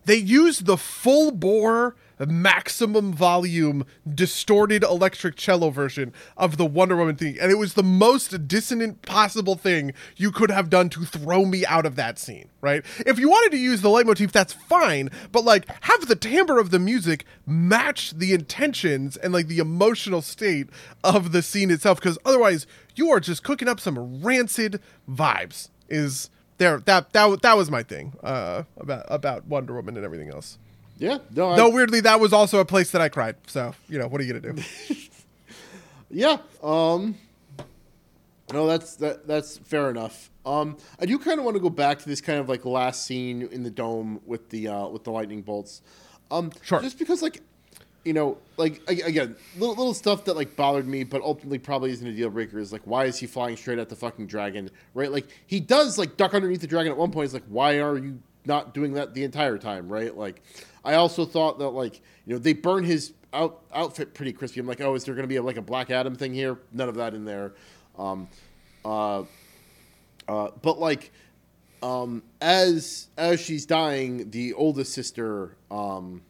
They 0.05 0.17
use 0.17 0.59
the 0.59 0.77
full 0.77 1.31
bore 1.31 1.95
maximum 2.27 3.13
volume 3.13 3.85
distorted 4.13 4.83
electric 4.83 5.35
cello 5.35 5.69
version 5.69 6.13
of 6.37 6.57
the 6.57 6.65
Wonder 6.65 6.95
Woman 6.95 7.15
thing 7.15 7.37
and 7.39 7.51
it 7.51 7.57
was 7.57 7.73
the 7.73 7.83
most 7.83 8.47
dissonant 8.47 9.01
possible 9.03 9.55
thing 9.55 9.93
you 10.17 10.31
could 10.31 10.51
have 10.51 10.69
done 10.69 10.89
to 10.89 11.05
throw 11.05 11.45
me 11.45 11.65
out 11.65 11.85
of 11.85 11.95
that 11.95 12.19
scene, 12.19 12.49
right? 12.61 12.85
If 13.05 13.19
you 13.19 13.29
wanted 13.29 13.51
to 13.51 13.57
use 13.57 13.81
the 13.81 13.89
leitmotif 13.89 14.31
that's 14.31 14.53
fine, 14.53 15.09
but 15.31 15.45
like 15.45 15.65
have 15.83 16.07
the 16.07 16.15
timbre 16.15 16.59
of 16.59 16.71
the 16.71 16.79
music 16.79 17.25
match 17.45 18.11
the 18.11 18.33
intentions 18.33 19.17
and 19.17 19.33
like 19.33 19.47
the 19.47 19.59
emotional 19.59 20.21
state 20.21 20.69
of 21.03 21.31
the 21.31 21.41
scene 21.41 21.71
itself 21.71 22.01
cuz 22.01 22.17
otherwise 22.25 22.67
you 22.95 23.09
are 23.09 23.19
just 23.19 23.43
cooking 23.43 23.67
up 23.67 23.79
some 23.79 24.21
rancid 24.21 24.81
vibes. 25.09 25.69
Is 25.87 26.29
there 26.59 26.79
that 26.81 27.13
that 27.13 27.41
that 27.41 27.57
was 27.57 27.71
my 27.71 27.81
thing 27.81 28.13
uh, 28.21 28.63
about 28.77 29.05
about 29.09 29.47
Wonder 29.47 29.73
Woman 29.73 29.95
and 29.97 30.05
everything 30.05 30.29
else. 30.29 30.59
Yeah, 30.99 31.19
no, 31.33 31.49
I, 31.51 31.69
weirdly, 31.69 32.01
that 32.01 32.19
was 32.19 32.33
also 32.33 32.59
a 32.59 32.65
place 32.65 32.91
that 32.91 33.01
I 33.01 33.09
cried. 33.09 33.37
So 33.47 33.73
you 33.87 33.97
know, 33.97 34.07
what 34.07 34.21
are 34.21 34.23
you 34.25 34.33
gonna 34.33 34.53
do? 34.53 34.63
yeah. 36.11 36.37
Um, 36.61 37.15
no, 38.53 38.67
that's 38.67 38.95
that 38.97 39.27
that's 39.27 39.57
fair 39.57 39.89
enough. 39.89 40.29
Um, 40.45 40.77
I 40.99 41.05
do 41.05 41.17
kind 41.19 41.39
of 41.39 41.45
want 41.45 41.55
to 41.55 41.61
go 41.61 41.69
back 41.69 41.99
to 41.99 42.09
this 42.09 42.21
kind 42.21 42.39
of 42.39 42.49
like 42.49 42.65
last 42.65 43.05
scene 43.05 43.43
in 43.51 43.63
the 43.63 43.69
dome 43.69 44.19
with 44.25 44.49
the 44.49 44.67
uh, 44.67 44.87
with 44.87 45.03
the 45.03 45.11
lightning 45.11 45.41
bolts. 45.41 45.81
Um, 46.31 46.51
Sure. 46.63 46.81
Just 46.81 46.99
because 46.99 47.21
like, 47.21 47.41
you 48.03 48.13
know, 48.13 48.37
like 48.57 48.81
again, 48.89 49.35
little 49.57 49.75
little 49.75 49.93
stuff 49.93 50.25
that 50.25 50.35
like 50.35 50.55
bothered 50.55 50.87
me, 50.87 51.03
but 51.03 51.21
ultimately 51.21 51.59
probably 51.59 51.91
isn't 51.91 52.05
a 52.07 52.11
deal 52.13 52.29
breaker. 52.29 52.59
Is 52.59 52.73
like, 52.73 52.81
why 52.85 53.05
is 53.05 53.17
he 53.17 53.27
flying 53.27 53.55
straight 53.55 53.79
at 53.79 53.89
the 53.89 53.95
fucking 53.95 54.27
dragon? 54.27 54.69
Right? 54.93 55.11
Like 55.11 55.27
he 55.45 55.59
does 55.59 55.97
like 55.97 56.17
duck 56.17 56.33
underneath 56.33 56.61
the 56.61 56.67
dragon 56.67 56.91
at 56.91 56.97
one 56.97 57.11
point. 57.11 57.25
It's 57.25 57.33
like, 57.33 57.43
why 57.47 57.79
are 57.79 57.97
you 57.97 58.19
not 58.45 58.73
doing 58.73 58.93
that 58.93 59.13
the 59.13 59.23
entire 59.23 59.57
time? 59.57 59.89
Right? 59.91 60.15
Like, 60.15 60.41
I 60.83 60.95
also 60.95 61.25
thought 61.25 61.59
that 61.59 61.69
like 61.69 62.01
you 62.25 62.33
know 62.33 62.39
they 62.39 62.53
burn 62.53 62.83
his 62.83 63.13
out, 63.33 63.63
outfit 63.73 64.13
pretty 64.13 64.33
crispy. 64.33 64.59
I'm 64.59 64.67
like, 64.67 64.81
oh, 64.81 64.95
is 64.95 65.03
there 65.03 65.15
going 65.15 65.23
to 65.23 65.27
be 65.27 65.37
a, 65.37 65.43
like 65.43 65.57
a 65.57 65.61
Black 65.61 65.91
Adam 65.91 66.15
thing 66.15 66.33
here? 66.33 66.59
None 66.71 66.89
of 66.89 66.95
that 66.95 67.13
in 67.13 67.25
there. 67.25 67.53
Um, 67.97 68.27
uh, 68.83 69.23
uh, 70.27 70.51
but 70.61 70.79
like, 70.79 71.11
um, 71.81 72.23
as 72.41 73.07
as 73.17 73.39
she's 73.39 73.65
dying, 73.65 74.29
the 74.31 74.53
oldest 74.53 74.93
sister, 74.93 75.55
um, 75.71 76.21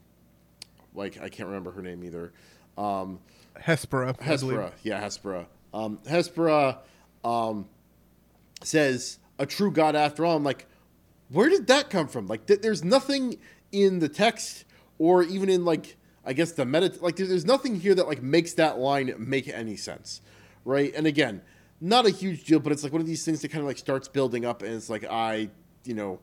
like 0.94 1.22
I 1.22 1.30
can't 1.30 1.48
remember 1.48 1.72
her 1.72 1.82
name 1.82 2.04
either. 2.04 2.32
Um, 2.78 3.20
Hespera. 3.60 4.18
Hespera, 4.20 4.72
yeah, 4.84 5.02
Hespera. 5.02 5.46
Um, 5.74 6.00
Hespera 6.06 6.78
um, 7.24 7.68
says 8.64 9.20
a 9.38 9.46
true 9.46 9.72
god 9.72 9.96
after 9.96 10.26
all. 10.26 10.36
I'm 10.36 10.44
like, 10.44 10.66
where 11.30 11.50
did 11.50 11.68
that 11.68 11.90
come 11.90 12.08
from? 12.08 12.28
Like, 12.28 12.46
th- 12.46 12.62
there's 12.62 12.84
nothing 12.84 13.38
in 13.72 14.00
the 14.00 14.10
text 14.10 14.66
or 14.98 15.24
even 15.24 15.50
in 15.50 15.66
like, 15.66 15.96
I 16.26 16.34
guess 16.34 16.52
the 16.52 16.66
meta. 16.66 16.94
Like, 17.02 17.16
there- 17.16 17.28
there's 17.28 17.46
nothing 17.46 17.80
here 17.80 17.96
that 17.96 18.08
like 18.08 18.22
makes 18.22 18.54
that 18.54 18.78
line 18.80 19.14
make 19.18 19.48
any 19.48 19.76
sense, 19.76 20.22
right? 20.66 20.94
And 20.96 21.08
again, 21.08 21.42
not 21.82 22.06
a 22.06 22.10
huge 22.10 22.44
deal, 22.46 22.60
but 22.60 22.72
it's 22.72 22.84
like 22.84 22.92
one 22.92 23.02
of 23.02 23.08
these 23.08 23.24
things 23.24 23.42
that 23.42 23.50
kind 23.50 23.62
of 23.62 23.68
like 23.68 23.78
starts 23.78 24.08
building 24.08 24.46
up, 24.46 24.62
and 24.64 24.74
it's 24.74 24.90
like 24.90 25.06
I, 25.10 25.50
you 25.86 25.94
know. 25.94 26.20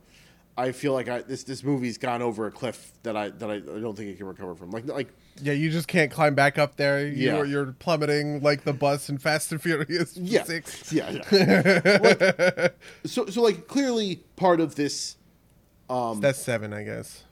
I 0.58 0.72
feel 0.72 0.94
like 0.94 1.06
I, 1.06 1.20
this 1.20 1.44
this 1.44 1.62
movie's 1.62 1.98
gone 1.98 2.22
over 2.22 2.46
a 2.46 2.50
cliff 2.50 2.90
that 3.02 3.14
I 3.14 3.28
that 3.28 3.50
I, 3.50 3.56
I 3.56 3.60
don't 3.60 3.94
think 3.94 4.08
it 4.08 4.16
can 4.16 4.24
recover 4.26 4.54
from. 4.54 4.70
Like 4.70 4.86
like 4.86 5.08
Yeah, 5.42 5.52
you 5.52 5.70
just 5.70 5.88
can't 5.88 6.10
climb 6.10 6.34
back 6.34 6.58
up 6.58 6.76
there. 6.76 7.06
Yeah. 7.06 7.36
You're, 7.36 7.44
you're 7.46 7.72
plummeting 7.72 8.42
like 8.42 8.64
the 8.64 8.72
bus 8.72 9.08
in 9.08 9.18
Fast 9.18 9.52
and 9.52 9.60
Furious 9.60 10.16
yeah, 10.16 10.44
Six. 10.44 10.92
yeah, 10.92 11.10
yeah. 11.30 11.80
Like, 12.02 12.76
so, 13.04 13.26
so 13.26 13.42
like 13.42 13.66
clearly 13.68 14.16
part 14.36 14.60
of 14.60 14.74
this, 14.74 15.16
um, 15.90 16.20
That's 16.20 16.38
seven, 16.38 16.72
I 16.72 16.82
guess. 16.84 17.24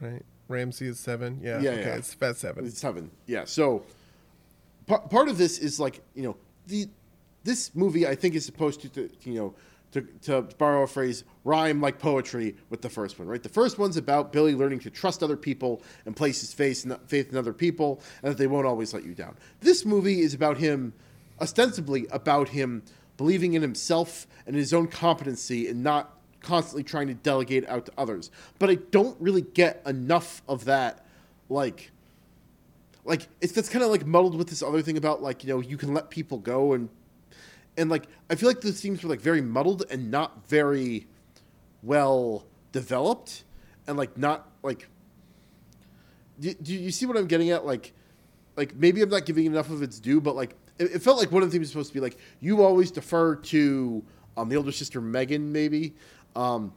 Right? 0.00 0.22
Ramsey 0.48 0.86
is 0.86 0.98
seven. 0.98 1.40
Yeah. 1.42 1.60
Yeah, 1.60 1.70
okay, 1.70 1.80
yeah. 1.80 1.96
it's 1.96 2.14
that's 2.14 2.38
seven. 2.38 2.66
it's 2.66 2.78
seven. 2.78 3.10
Yeah. 3.26 3.44
So, 3.44 3.84
part 4.86 5.10
part 5.10 5.28
of 5.28 5.38
this 5.38 5.58
is 5.58 5.80
like 5.80 6.02
you 6.14 6.22
know 6.22 6.36
the 6.66 6.88
this 7.44 7.74
movie 7.74 8.06
I 8.06 8.14
think 8.14 8.34
is 8.34 8.44
supposed 8.44 8.80
to, 8.82 8.88
to 8.88 9.10
you 9.22 9.34
know 9.34 9.54
to 9.94 10.02
to 10.22 10.42
borrow 10.58 10.82
a 10.82 10.86
phrase 10.86 11.24
rhyme 11.44 11.80
like 11.80 11.98
poetry 11.98 12.56
with 12.70 12.82
the 12.82 12.90
first 12.90 13.18
one. 13.18 13.26
Right. 13.26 13.42
The 13.42 13.48
first 13.48 13.78
one's 13.78 13.96
about 13.96 14.32
Billy 14.32 14.54
learning 14.54 14.80
to 14.80 14.90
trust 14.90 15.22
other 15.22 15.36
people 15.36 15.82
and 16.06 16.14
place 16.14 16.40
his 16.40 16.52
faith 16.52 16.84
in, 16.84 16.96
faith 17.06 17.30
in 17.30 17.38
other 17.38 17.52
people 17.52 18.00
and 18.22 18.32
that 18.32 18.38
they 18.38 18.46
won't 18.46 18.66
always 18.66 18.92
let 18.92 19.04
you 19.04 19.14
down. 19.14 19.36
This 19.60 19.84
movie 19.84 20.20
is 20.20 20.34
about 20.34 20.58
him, 20.58 20.92
ostensibly 21.40 22.06
about 22.10 22.50
him 22.50 22.82
believing 23.16 23.54
in 23.54 23.62
himself 23.62 24.26
and 24.46 24.56
his 24.56 24.74
own 24.74 24.88
competency 24.88 25.68
and 25.68 25.82
not 25.82 26.18
constantly 26.40 26.82
trying 26.82 27.06
to 27.06 27.14
delegate 27.14 27.66
out 27.68 27.86
to 27.86 27.92
others. 27.96 28.30
But 28.58 28.70
I 28.70 28.76
don't 28.76 29.18
really 29.20 29.42
get 29.42 29.82
enough 29.86 30.42
of 30.48 30.66
that, 30.66 31.04
like, 31.48 31.90
like 33.04 33.28
it's 33.40 33.52
that's 33.52 33.68
kind 33.68 33.84
of 33.84 33.90
like 33.90 34.06
muddled 34.06 34.36
with 34.36 34.48
this 34.48 34.62
other 34.62 34.82
thing 34.82 34.96
about 34.96 35.22
like 35.22 35.44
you 35.44 35.50
know 35.50 35.60
you 35.60 35.76
can 35.76 35.92
let 35.92 36.08
people 36.08 36.38
go 36.38 36.72
and 36.72 36.88
and 37.76 37.90
like 37.90 38.06
I 38.30 38.34
feel 38.34 38.48
like 38.48 38.60
the 38.60 38.72
themes 38.72 39.02
were 39.02 39.10
like 39.10 39.20
very 39.20 39.40
muddled 39.40 39.84
and 39.90 40.10
not 40.10 40.48
very 40.48 41.06
well 41.82 42.46
developed 42.72 43.44
and 43.86 43.96
like 43.96 44.16
not 44.16 44.50
like 44.62 44.88
do, 46.40 46.52
do 46.54 46.74
you 46.74 46.90
see 46.90 47.06
what 47.06 47.16
I'm 47.16 47.26
getting 47.26 47.50
at? 47.50 47.64
Like 47.66 47.92
like 48.56 48.74
maybe 48.76 49.02
I'm 49.02 49.08
not 49.08 49.26
giving 49.26 49.46
enough 49.46 49.70
of 49.70 49.82
its 49.82 49.98
due 49.98 50.20
but 50.20 50.36
like 50.36 50.54
it, 50.78 50.96
it 50.96 51.02
felt 51.02 51.18
like 51.18 51.30
one 51.32 51.42
of 51.42 51.50
the 51.50 51.52
things 51.52 51.62
was 51.62 51.70
supposed 51.70 51.90
to 51.90 51.94
be 51.94 52.00
like 52.00 52.18
you 52.40 52.62
always 52.62 52.90
defer 52.90 53.36
to 53.36 54.04
um 54.36 54.48
the 54.48 54.56
older 54.56 54.72
sister 54.72 55.00
Megan 55.00 55.52
maybe. 55.52 55.94
Um 56.36 56.72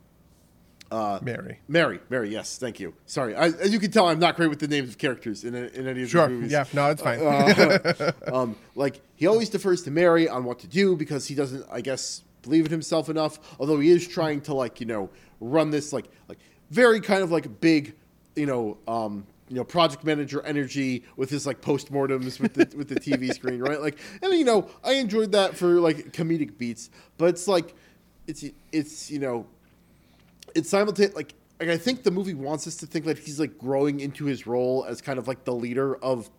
uh 0.92 1.20
Mary. 1.22 1.60
Mary, 1.68 2.00
Mary, 2.10 2.30
yes, 2.30 2.58
thank 2.58 2.80
you. 2.80 2.94
Sorry, 3.06 3.36
I, 3.36 3.48
as 3.48 3.72
you 3.74 3.80
can 3.80 3.92
tell, 3.92 4.08
I'm 4.08 4.20
not 4.20 4.36
great 4.36 4.50
with 4.50 4.60
the 4.60 4.68
names 4.68 4.90
of 4.90 4.98
characters 4.98 5.44
in, 5.44 5.54
in 5.56 5.88
any 5.88 6.04
of 6.04 6.10
Sure. 6.10 6.28
these 6.28 6.36
movies. 6.36 6.52
Yeah. 6.52 6.66
No, 6.74 6.90
it's 6.92 7.02
fine. 7.02 7.20
Uh, 7.22 8.12
um, 8.34 8.56
like 8.76 9.02
he 9.16 9.28
always 9.28 9.50
defers 9.50 9.84
to 9.84 9.92
Mary 9.92 10.30
on 10.30 10.44
what 10.46 10.60
to 10.60 10.68
do 10.68 10.96
because 10.96 11.28
he 11.28 11.36
doesn't, 11.36 11.66
I 11.72 11.82
guess, 11.82 12.24
believe 12.42 12.66
in 12.66 12.72
himself 12.72 13.10
enough. 13.10 13.40
Although 13.60 13.80
he 13.80 13.90
is 13.90 14.08
trying 14.08 14.42
to 14.42 14.54
like 14.54 14.80
you 14.80 14.86
know 14.86 15.10
run 15.40 15.70
this 15.72 15.92
like 15.94 16.06
like 16.30 16.40
very 16.72 17.02
kind 17.02 17.22
of 17.24 17.32
like 17.32 17.60
big 17.60 17.94
you 18.36 18.46
know 18.46 18.78
um, 18.88 19.26
you 19.50 19.56
know 19.56 19.64
project 19.64 20.04
manager 20.04 20.42
energy 20.44 21.04
with 21.16 21.30
his 21.30 21.46
like 21.46 21.62
postmortems 21.62 22.40
with 22.40 22.54
the 22.54 22.78
with 22.78 22.88
the 22.88 22.96
TV 22.96 23.34
screen 23.36 23.60
right 23.60 23.82
like 23.82 23.98
and 24.22 24.34
you 24.34 24.46
know 24.46 24.70
I 24.84 24.94
enjoyed 24.94 25.32
that 25.34 25.56
for 25.58 25.80
like 25.80 26.12
comedic 26.14 26.58
beats 26.58 26.90
but 27.18 27.26
it's 27.30 27.48
like 27.48 27.74
it's 28.28 28.44
it's 28.72 29.10
you 29.12 29.20
know 29.20 29.46
it's 30.56 30.70
simultaneous 30.70 31.16
like 31.16 31.34
like 31.60 31.70
I 31.70 31.78
think 31.78 32.04
the 32.04 32.12
movie 32.12 32.34
wants 32.34 32.68
us 32.68 32.76
to 32.78 32.86
think 32.86 33.06
that 33.06 33.18
he's 33.18 33.40
like 33.40 33.58
growing 33.58 34.00
into 34.00 34.26
his 34.26 34.46
role 34.46 34.86
as 34.88 35.02
kind 35.02 35.18
of 35.18 35.28
like 35.28 35.44
the 35.44 35.54
leader 35.54 35.96
of 35.96 36.30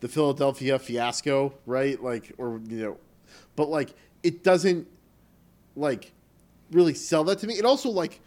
the 0.00 0.08
Philadelphia 0.08 0.78
fiasco, 0.78 1.54
right? 1.66 2.02
Like 2.02 2.32
or 2.38 2.60
you 2.68 2.82
know 2.82 2.98
but 3.56 3.68
like 3.68 3.94
it 4.22 4.42
doesn't 4.42 4.88
like 5.76 6.12
really 6.70 6.94
sell 6.94 7.24
that 7.24 7.38
to 7.40 7.46
me. 7.46 7.54
It 7.54 7.64
also 7.64 7.90
like 7.90 8.20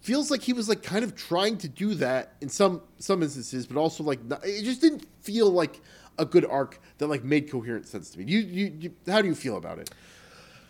feels 0.00 0.30
like 0.30 0.42
he 0.42 0.52
was 0.52 0.68
like 0.68 0.82
kind 0.82 1.04
of 1.04 1.14
trying 1.14 1.58
to 1.58 1.68
do 1.68 1.94
that 1.94 2.34
in 2.40 2.48
some 2.48 2.82
some 2.98 3.22
instances, 3.22 3.66
but 3.66 3.78
also 3.78 4.04
like 4.04 4.24
not, 4.24 4.44
it 4.44 4.64
just 4.64 4.80
didn't 4.80 5.06
feel 5.22 5.50
like 5.50 5.80
a 6.18 6.24
good 6.24 6.44
arc 6.44 6.80
that 6.98 7.06
like 7.08 7.24
made 7.24 7.50
coherent 7.50 7.86
sense 7.86 8.10
to 8.10 8.18
me. 8.18 8.24
You, 8.24 8.38
you, 8.40 8.76
you 8.80 8.94
how 9.06 9.22
do 9.22 9.28
you 9.28 9.34
feel 9.34 9.56
about 9.56 9.78
it? 9.78 9.90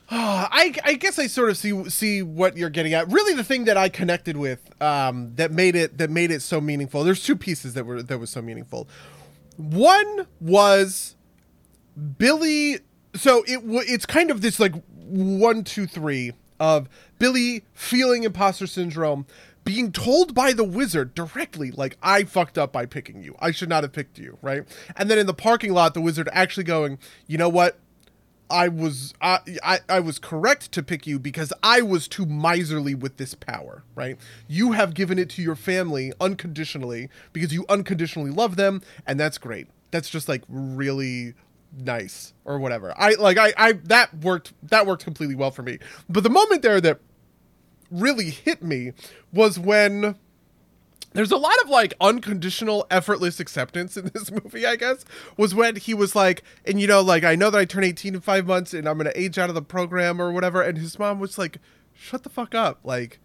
I, 0.10 0.74
I 0.84 0.94
guess 0.94 1.18
I 1.18 1.26
sort 1.26 1.50
of 1.50 1.56
see 1.58 1.88
see 1.90 2.22
what 2.22 2.56
you're 2.56 2.70
getting 2.70 2.94
at. 2.94 3.10
Really, 3.10 3.34
the 3.34 3.44
thing 3.44 3.64
that 3.64 3.76
I 3.76 3.88
connected 3.88 4.36
with 4.36 4.60
um, 4.82 5.34
that 5.36 5.52
made 5.52 5.76
it 5.76 5.98
that 5.98 6.08
made 6.10 6.30
it 6.30 6.40
so 6.40 6.60
meaningful. 6.60 7.04
There's 7.04 7.22
two 7.22 7.36
pieces 7.36 7.74
that 7.74 7.84
were 7.84 8.02
that 8.02 8.18
was 8.18 8.30
so 8.30 8.40
meaningful. 8.40 8.88
One 9.56 10.26
was 10.40 11.16
Billy. 12.16 12.78
So 13.14 13.42
it 13.46 13.60
it's 13.88 14.06
kind 14.06 14.30
of 14.30 14.40
this 14.40 14.58
like 14.58 14.74
one 15.08 15.64
two 15.64 15.86
three 15.86 16.32
of 16.58 16.88
Billy 17.18 17.64
feeling 17.74 18.24
imposter 18.24 18.66
syndrome, 18.66 19.26
being 19.64 19.92
told 19.92 20.34
by 20.34 20.52
the 20.52 20.64
wizard 20.64 21.14
directly, 21.14 21.70
like, 21.70 21.96
I 22.02 22.24
fucked 22.24 22.56
up 22.56 22.72
by 22.72 22.86
picking 22.86 23.22
you. 23.22 23.36
I 23.38 23.50
should 23.50 23.68
not 23.68 23.84
have 23.84 23.92
picked 23.92 24.18
you, 24.18 24.38
right? 24.40 24.64
And 24.96 25.10
then 25.10 25.18
in 25.18 25.26
the 25.26 25.34
parking 25.34 25.72
lot, 25.72 25.94
the 25.94 26.00
wizard 26.00 26.28
actually 26.32 26.64
going, 26.64 26.98
you 27.26 27.38
know 27.38 27.48
what? 27.48 27.78
I 28.50 28.68
was 28.68 29.14
I, 29.20 29.40
I 29.62 29.80
I 29.88 30.00
was 30.00 30.18
correct 30.18 30.72
to 30.72 30.82
pick 30.82 31.06
you 31.06 31.18
because 31.18 31.52
I 31.62 31.82
was 31.82 32.08
too 32.08 32.26
miserly 32.26 32.94
with 32.94 33.16
this 33.16 33.34
power, 33.34 33.84
right? 33.94 34.16
You 34.46 34.72
have 34.72 34.94
given 34.94 35.18
it 35.18 35.28
to 35.30 35.42
your 35.42 35.56
family 35.56 36.12
unconditionally 36.20 37.08
because 37.32 37.52
you 37.52 37.66
unconditionally 37.68 38.30
love 38.30 38.56
them, 38.56 38.82
and 39.06 39.18
that's 39.18 39.38
great. 39.38 39.68
That's 39.90 40.08
just 40.08 40.28
like 40.28 40.42
really 40.48 41.34
nice 41.76 42.32
or 42.44 42.58
whatever. 42.58 42.94
I 42.96 43.14
like 43.14 43.38
I 43.38 43.52
I 43.56 43.72
that 43.84 44.14
worked 44.18 44.52
that 44.64 44.86
worked 44.86 45.04
completely 45.04 45.34
well 45.34 45.50
for 45.50 45.62
me. 45.62 45.78
But 46.08 46.22
the 46.22 46.30
moment 46.30 46.62
there 46.62 46.80
that 46.80 47.00
really 47.90 48.30
hit 48.30 48.62
me 48.62 48.92
was 49.32 49.58
when 49.58 50.16
there's 51.12 51.32
a 51.32 51.36
lot 51.36 51.58
of 51.62 51.68
like 51.68 51.94
unconditional 52.00 52.86
effortless 52.90 53.40
acceptance 53.40 53.96
in 53.96 54.10
this 54.14 54.30
movie 54.44 54.66
i 54.66 54.76
guess 54.76 55.04
was 55.36 55.54
when 55.54 55.76
he 55.76 55.94
was 55.94 56.14
like 56.14 56.42
and 56.64 56.80
you 56.80 56.86
know 56.86 57.00
like 57.00 57.24
i 57.24 57.34
know 57.34 57.50
that 57.50 57.58
i 57.58 57.64
turn 57.64 57.84
18 57.84 58.14
in 58.14 58.20
five 58.20 58.46
months 58.46 58.74
and 58.74 58.88
i'm 58.88 58.96
gonna 58.96 59.12
age 59.14 59.38
out 59.38 59.48
of 59.48 59.54
the 59.54 59.62
program 59.62 60.20
or 60.20 60.32
whatever 60.32 60.62
and 60.62 60.78
his 60.78 60.98
mom 60.98 61.18
was 61.18 61.38
like 61.38 61.58
shut 61.94 62.22
the 62.22 62.28
fuck 62.28 62.54
up 62.54 62.78
like 62.84 63.18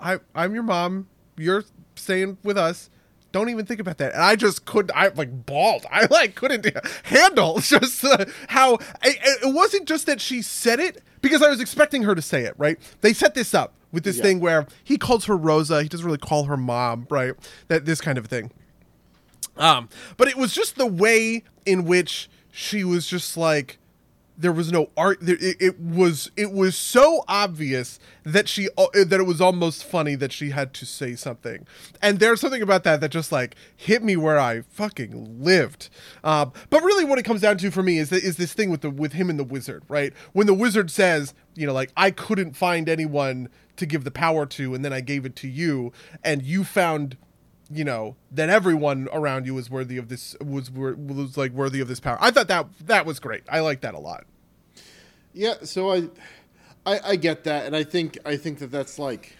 i 0.00 0.18
i'm 0.34 0.54
your 0.54 0.62
mom 0.62 1.08
you're 1.36 1.64
staying 1.94 2.38
with 2.42 2.58
us 2.58 2.90
don't 3.32 3.48
even 3.48 3.66
think 3.66 3.80
about 3.80 3.98
that. 3.98 4.12
And 4.12 4.22
I 4.22 4.36
just 4.36 4.64
couldn't. 4.64 4.94
I 4.94 5.08
like 5.08 5.46
bawled. 5.46 5.86
I 5.90 6.06
like 6.06 6.34
couldn't 6.34 6.66
handle 7.04 7.58
just 7.60 8.04
uh, 8.04 8.26
how 8.48 8.74
I, 9.02 9.16
it 9.42 9.54
wasn't 9.54 9.88
just 9.88 10.06
that 10.06 10.20
she 10.20 10.42
said 10.42 10.78
it 10.78 11.02
because 11.22 11.42
I 11.42 11.48
was 11.48 11.60
expecting 11.60 12.02
her 12.02 12.14
to 12.14 12.22
say 12.22 12.42
it. 12.42 12.54
Right? 12.58 12.78
They 13.00 13.12
set 13.14 13.34
this 13.34 13.54
up 13.54 13.72
with 13.90 14.04
this 14.04 14.16
Yeah. 14.18 14.22
thing 14.22 14.40
where 14.40 14.66
he 14.84 14.98
calls 14.98 15.24
her 15.24 15.36
Rosa. 15.36 15.82
He 15.82 15.88
doesn't 15.88 16.04
really 16.04 16.18
call 16.18 16.44
her 16.44 16.56
mom. 16.56 17.06
Right? 17.10 17.34
That 17.68 17.84
this 17.86 18.00
kind 18.00 18.18
of 18.18 18.26
thing. 18.26 18.50
Um, 19.56 19.88
but 20.16 20.28
it 20.28 20.36
was 20.36 20.52
just 20.54 20.76
the 20.76 20.86
way 20.86 21.44
in 21.66 21.84
which 21.84 22.28
she 22.50 22.84
was 22.84 23.06
just 23.06 23.36
like 23.36 23.78
there 24.36 24.52
was 24.52 24.72
no 24.72 24.90
art 24.96 25.18
it, 25.22 25.56
it 25.60 25.78
was 25.78 26.30
it 26.36 26.52
was 26.52 26.76
so 26.76 27.24
obvious 27.28 27.98
that 28.24 28.48
she 28.48 28.68
uh, 28.78 28.86
that 28.94 29.20
it 29.20 29.26
was 29.26 29.40
almost 29.40 29.84
funny 29.84 30.14
that 30.14 30.32
she 30.32 30.50
had 30.50 30.72
to 30.74 30.86
say 30.86 31.14
something. 31.14 31.66
And 32.00 32.18
there's 32.18 32.40
something 32.40 32.62
about 32.62 32.84
that 32.84 33.00
that 33.00 33.10
just 33.10 33.32
like 33.32 33.56
hit 33.76 34.02
me 34.02 34.16
where 34.16 34.38
i 34.38 34.62
fucking 34.62 35.42
lived. 35.42 35.88
Um, 36.24 36.52
but 36.70 36.82
really 36.82 37.04
what 37.04 37.18
it 37.18 37.24
comes 37.24 37.40
down 37.42 37.58
to 37.58 37.70
for 37.70 37.82
me 37.82 37.98
is 37.98 38.10
that 38.10 38.24
is 38.24 38.36
this 38.36 38.52
thing 38.52 38.70
with 38.70 38.80
the 38.80 38.90
with 38.90 39.12
him 39.12 39.30
and 39.30 39.38
the 39.38 39.44
wizard 39.44 39.82
right? 39.88 40.12
When 40.32 40.46
the 40.46 40.54
wizard 40.54 40.90
says 40.90 41.34
you 41.54 41.66
know 41.66 41.72
like 41.72 41.92
i 41.96 42.10
couldn't 42.10 42.56
find 42.56 42.88
anyone 42.88 43.48
to 43.76 43.86
give 43.86 44.04
the 44.04 44.10
power 44.10 44.46
to 44.46 44.74
and 44.74 44.84
then 44.84 44.92
i 44.92 45.00
gave 45.00 45.24
it 45.24 45.36
to 45.36 45.48
you 45.48 45.92
and 46.24 46.42
you 46.42 46.64
found 46.64 47.16
you 47.72 47.84
know 47.84 48.16
that 48.30 48.50
everyone 48.50 49.08
around 49.12 49.46
you 49.46 49.54
was 49.54 49.70
worthy 49.70 49.96
of 49.96 50.08
this 50.08 50.36
was 50.40 50.70
was 50.70 51.36
like 51.36 51.52
worthy 51.52 51.80
of 51.80 51.88
this 51.88 52.00
power. 52.00 52.18
I 52.20 52.30
thought 52.30 52.48
that 52.48 52.66
that 52.86 53.06
was 53.06 53.18
great. 53.18 53.42
I 53.48 53.60
like 53.60 53.80
that 53.80 53.94
a 53.94 53.98
lot. 53.98 54.24
Yeah, 55.32 55.54
so 55.62 55.90
I, 55.90 56.08
I, 56.84 57.00
I 57.04 57.16
get 57.16 57.44
that, 57.44 57.66
and 57.66 57.74
I 57.74 57.84
think 57.84 58.18
I 58.24 58.36
think 58.36 58.58
that 58.58 58.70
that's 58.70 58.98
like 58.98 59.36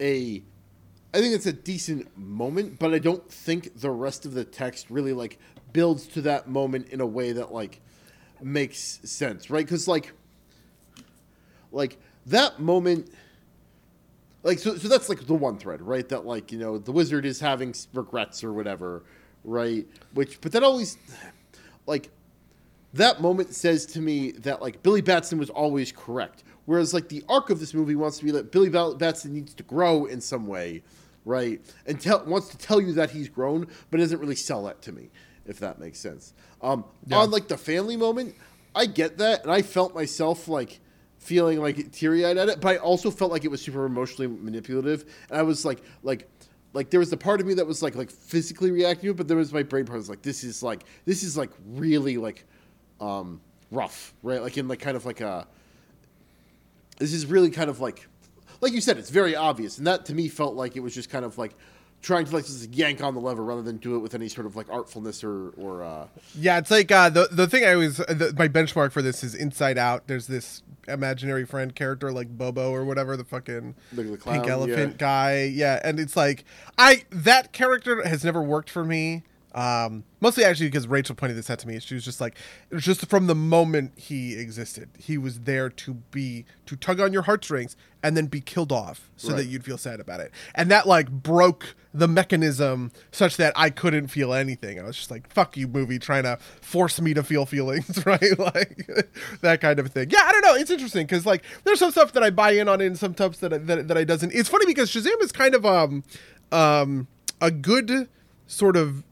a, 0.00 0.42
I 1.12 1.18
think 1.18 1.34
it's 1.34 1.46
a 1.46 1.52
decent 1.52 2.16
moment, 2.16 2.78
but 2.78 2.94
I 2.94 2.98
don't 3.00 3.28
think 3.30 3.80
the 3.80 3.90
rest 3.90 4.24
of 4.24 4.34
the 4.34 4.44
text 4.44 4.88
really 4.88 5.12
like 5.12 5.38
builds 5.72 6.06
to 6.08 6.20
that 6.22 6.48
moment 6.48 6.88
in 6.90 7.00
a 7.00 7.06
way 7.06 7.32
that 7.32 7.52
like 7.52 7.80
makes 8.40 9.00
sense, 9.02 9.50
right? 9.50 9.64
Because 9.64 9.88
like, 9.88 10.12
like 11.72 11.98
that 12.26 12.60
moment. 12.60 13.10
Like 14.42 14.58
so, 14.58 14.76
so 14.76 14.88
that's 14.88 15.08
like 15.08 15.26
the 15.26 15.34
one 15.34 15.58
thread, 15.58 15.82
right? 15.82 16.08
That 16.08 16.24
like 16.24 16.52
you 16.52 16.58
know 16.58 16.78
the 16.78 16.92
wizard 16.92 17.26
is 17.26 17.40
having 17.40 17.74
regrets 17.92 18.44
or 18.44 18.52
whatever, 18.52 19.02
right? 19.44 19.86
Which, 20.14 20.40
but 20.40 20.52
that 20.52 20.62
always, 20.62 20.96
like, 21.86 22.10
that 22.94 23.20
moment 23.20 23.54
says 23.54 23.86
to 23.86 24.00
me 24.00 24.32
that 24.32 24.62
like 24.62 24.82
Billy 24.82 25.00
Batson 25.00 25.38
was 25.38 25.50
always 25.50 25.92
correct. 25.92 26.44
Whereas 26.66 26.92
like 26.92 27.08
the 27.08 27.24
arc 27.28 27.50
of 27.50 27.60
this 27.60 27.72
movie 27.72 27.96
wants 27.96 28.18
to 28.18 28.24
be 28.24 28.30
that 28.32 28.52
Billy 28.52 28.68
Batson 28.68 29.32
needs 29.32 29.54
to 29.54 29.62
grow 29.62 30.04
in 30.04 30.20
some 30.20 30.46
way, 30.46 30.82
right? 31.24 31.60
And 31.86 32.00
tell 32.00 32.24
wants 32.26 32.48
to 32.48 32.58
tell 32.58 32.80
you 32.80 32.92
that 32.92 33.10
he's 33.10 33.28
grown, 33.28 33.66
but 33.90 33.98
doesn't 33.98 34.20
really 34.20 34.36
sell 34.36 34.64
that 34.64 34.82
to 34.82 34.92
me, 34.92 35.10
if 35.46 35.58
that 35.60 35.78
makes 35.78 35.98
sense. 35.98 36.34
Um, 36.60 36.84
Yeah. 37.06 37.18
On 37.18 37.30
like 37.30 37.48
the 37.48 37.56
family 37.56 37.96
moment, 37.96 38.34
I 38.74 38.86
get 38.86 39.18
that, 39.18 39.42
and 39.42 39.50
I 39.50 39.62
felt 39.62 39.94
myself 39.94 40.46
like 40.46 40.80
feeling 41.28 41.60
like 41.60 41.92
teary 41.92 42.24
eyed 42.24 42.38
at 42.38 42.48
it, 42.48 42.60
but 42.60 42.68
I 42.68 42.76
also 42.78 43.10
felt 43.10 43.30
like 43.30 43.44
it 43.44 43.50
was 43.50 43.60
super 43.60 43.84
emotionally 43.84 44.26
manipulative, 44.26 45.04
and 45.28 45.38
I 45.38 45.42
was 45.42 45.64
like 45.64 45.82
like. 46.02 46.28
Like 46.74 46.90
there 46.90 47.00
was 47.00 47.08
the 47.08 47.16
part 47.16 47.40
of 47.40 47.46
me 47.46 47.54
that 47.54 47.66
was 47.66 47.82
like 47.82 47.96
like 47.96 48.10
physically 48.10 48.70
reacting 48.70 49.06
to 49.06 49.10
it, 49.12 49.16
but 49.16 49.26
there 49.26 49.38
was 49.38 49.54
my 49.54 49.62
brain 49.62 49.86
part 49.86 49.94
that 49.94 50.00
was 50.00 50.10
like 50.10 50.20
this 50.20 50.44
is 50.44 50.62
like 50.62 50.84
this 51.06 51.22
is 51.22 51.34
like 51.34 51.50
really 51.66 52.18
like 52.18 52.44
um, 53.00 53.40
rough, 53.70 54.12
right? 54.22 54.42
Like 54.42 54.58
in 54.58 54.68
like 54.68 54.78
kind 54.78 54.96
of 54.96 55.06
like 55.06 55.22
a. 55.22 55.46
This 56.98 57.14
is 57.14 57.24
really 57.24 57.50
kind 57.50 57.70
of 57.70 57.80
like, 57.80 58.06
like 58.60 58.74
you 58.74 58.82
said, 58.82 58.98
it's 58.98 59.10
very 59.10 59.34
obvious, 59.34 59.78
and 59.78 59.86
that 59.86 60.04
to 60.06 60.14
me 60.14 60.28
felt 60.28 60.54
like 60.56 60.76
it 60.76 60.80
was 60.80 60.94
just 60.94 61.08
kind 61.08 61.24
of 61.24 61.38
like 61.38 61.54
trying 62.02 62.24
to 62.24 62.32
like 62.34 62.46
just 62.46 62.72
yank 62.72 63.02
on 63.02 63.14
the 63.14 63.20
lever 63.20 63.42
rather 63.42 63.62
than 63.62 63.76
do 63.78 63.96
it 63.96 63.98
with 63.98 64.14
any 64.14 64.28
sort 64.28 64.46
of 64.46 64.56
like 64.56 64.66
artfulness 64.68 65.22
or 65.24 65.50
or. 65.62 65.82
Uh, 65.82 66.06
Yeah, 66.34 66.58
it's 66.58 66.70
like 66.70 66.90
uh, 66.90 67.08
the 67.10 67.28
the 67.30 67.46
thing 67.46 67.64
I 67.64 67.74
always 67.74 67.96
the, 67.96 68.34
my 68.38 68.48
benchmark 68.48 68.92
for 68.92 69.02
this 69.02 69.24
is 69.24 69.34
Inside 69.34 69.78
Out. 69.78 70.06
There's 70.06 70.26
this 70.26 70.62
imaginary 70.86 71.44
friend 71.44 71.74
character 71.74 72.10
like 72.12 72.28
Bobo 72.36 72.70
or 72.70 72.84
whatever 72.84 73.16
the 73.16 73.24
fucking 73.24 73.74
The- 73.92 74.02
the 74.04 74.16
clown, 74.16 74.36
pink 74.40 74.48
elephant 74.50 74.92
yeah. 74.92 74.96
guy. 74.98 75.42
Yeah, 75.44 75.80
and 75.84 75.98
it's 76.00 76.16
like 76.16 76.44
I 76.78 77.04
that 77.10 77.52
character 77.52 78.06
has 78.06 78.24
never 78.24 78.42
worked 78.42 78.70
for 78.70 78.84
me. 78.84 79.22
Um, 79.58 80.04
mostly 80.20 80.44
actually 80.44 80.68
because 80.68 80.86
Rachel 80.86 81.16
pointed 81.16 81.36
this 81.36 81.50
out 81.50 81.58
to 81.60 81.66
me. 81.66 81.80
She 81.80 81.94
was 81.94 82.04
just 82.04 82.20
like, 82.20 82.36
it 82.70 82.74
was 82.76 82.84
just 82.84 83.04
from 83.06 83.26
the 83.26 83.34
moment 83.34 83.92
he 83.98 84.34
existed, 84.38 84.88
he 84.98 85.18
was 85.18 85.40
there 85.40 85.68
to 85.68 85.94
be 85.94 86.44
to 86.66 86.76
tug 86.76 87.00
on 87.00 87.12
your 87.12 87.22
heartstrings 87.22 87.76
and 88.00 88.16
then 88.16 88.26
be 88.26 88.40
killed 88.40 88.70
off 88.70 89.10
so 89.16 89.30
Right. 89.30 89.38
that 89.38 89.46
you'd 89.46 89.64
feel 89.64 89.76
sad 89.76 89.98
about 89.98 90.20
it. 90.20 90.30
And 90.54 90.70
that 90.70 90.86
like 90.86 91.10
broke 91.10 91.74
the 91.92 92.06
mechanism 92.06 92.92
such 93.10 93.36
that 93.38 93.52
I 93.56 93.70
couldn't 93.70 94.06
feel 94.08 94.32
anything. 94.32 94.78
I 94.78 94.84
was 94.84 94.96
just 94.96 95.10
like, 95.10 95.28
fuck 95.32 95.56
you, 95.56 95.66
movie, 95.66 95.98
trying 95.98 96.22
to 96.22 96.38
force 96.60 97.00
me 97.00 97.12
to 97.14 97.24
feel 97.24 97.44
feelings, 97.44 98.00
right? 98.06 98.38
like 98.38 98.88
that 99.40 99.60
kind 99.60 99.80
of 99.80 99.90
thing. 99.90 100.10
Yeah, 100.10 100.22
I 100.24 100.30
don't 100.30 100.42
know. 100.42 100.54
It's 100.54 100.70
interesting 100.70 101.04
because 101.04 101.26
like 101.26 101.42
there's 101.64 101.80
some 101.80 101.90
stuff 101.90 102.12
that 102.12 102.22
I 102.22 102.30
buy 102.30 102.52
in 102.52 102.68
on 102.68 102.80
and 102.80 102.96
some 102.96 103.12
stuff 103.14 103.38
that 103.38 103.52
I, 103.52 103.58
that, 103.58 103.88
that 103.88 103.98
I 103.98 104.04
doesn't. 104.04 104.32
It's 104.32 104.48
funny 104.48 104.66
because 104.66 104.88
Shazam 104.88 105.20
is 105.20 105.32
kind 105.32 105.56
of 105.56 105.66
um 105.66 106.04
um 106.52 107.08
a 107.40 107.50
good 107.50 108.08
sort 108.46 108.76
of 108.76 109.02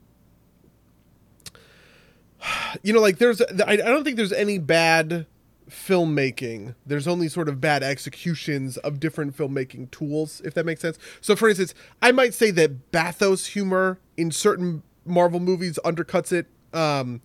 you 2.83 2.93
know 2.93 3.01
like 3.01 3.19
there's 3.19 3.41
I, 3.67 3.77
don't 3.77 4.05
think 4.05 4.17
there's 4.17 4.33
any 4.33 4.59
bad 4.59 5.27
filmmaking 5.69 6.75
there's 6.85 7.09
only 7.09 7.29
sort 7.29 7.49
of 7.49 7.61
bad 7.61 7.83
executions 7.83 8.77
of 8.79 9.01
different 9.01 9.37
filmmaking 9.37 9.91
tools 9.91 10.41
if 10.45 10.55
that 10.55 10.65
makes 10.65 10.81
sense 10.81 10.97
so 11.21 11.35
for 11.35 11.49
instance 11.49 11.75
i 12.01 12.13
might 12.13 12.35
say 12.35 12.53
that 12.53 12.93
bathos 12.93 13.47
humor 13.47 13.99
in 14.17 14.31
certain 14.31 14.83
marvel 15.05 15.41
movies 15.41 15.79
undercuts 15.85 16.33
it 16.33 16.47
um 16.73 17.21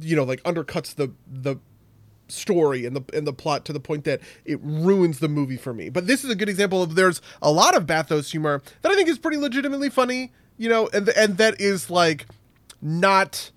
you 0.00 0.14
know 0.14 0.24
like 0.24 0.42
undercuts 0.42 0.94
the 0.94 1.12
the 1.26 1.56
story 2.30 2.84
and 2.84 2.94
the 2.94 3.02
and 3.16 3.26
the 3.26 3.32
plot 3.32 3.64
to 3.64 3.72
the 3.72 3.80
point 3.80 4.04
that 4.04 4.20
it 4.44 4.60
ruins 4.62 5.18
the 5.18 5.28
movie 5.28 5.56
for 5.56 5.72
me. 5.72 5.88
But 5.88 6.06
this 6.06 6.24
is 6.24 6.30
a 6.30 6.34
good 6.34 6.48
example 6.48 6.82
of 6.82 6.94
there's 6.94 7.20
a 7.42 7.50
lot 7.50 7.76
of 7.76 7.86
bathos 7.86 8.30
humor 8.30 8.62
that 8.82 8.92
I 8.92 8.94
think 8.94 9.08
is 9.08 9.18
pretty 9.18 9.38
legitimately 9.38 9.90
funny, 9.90 10.32
you 10.56 10.68
know, 10.68 10.88
and 10.92 11.08
and 11.10 11.38
that 11.38 11.60
is 11.60 11.90
like 11.90 12.26
not 12.80 13.50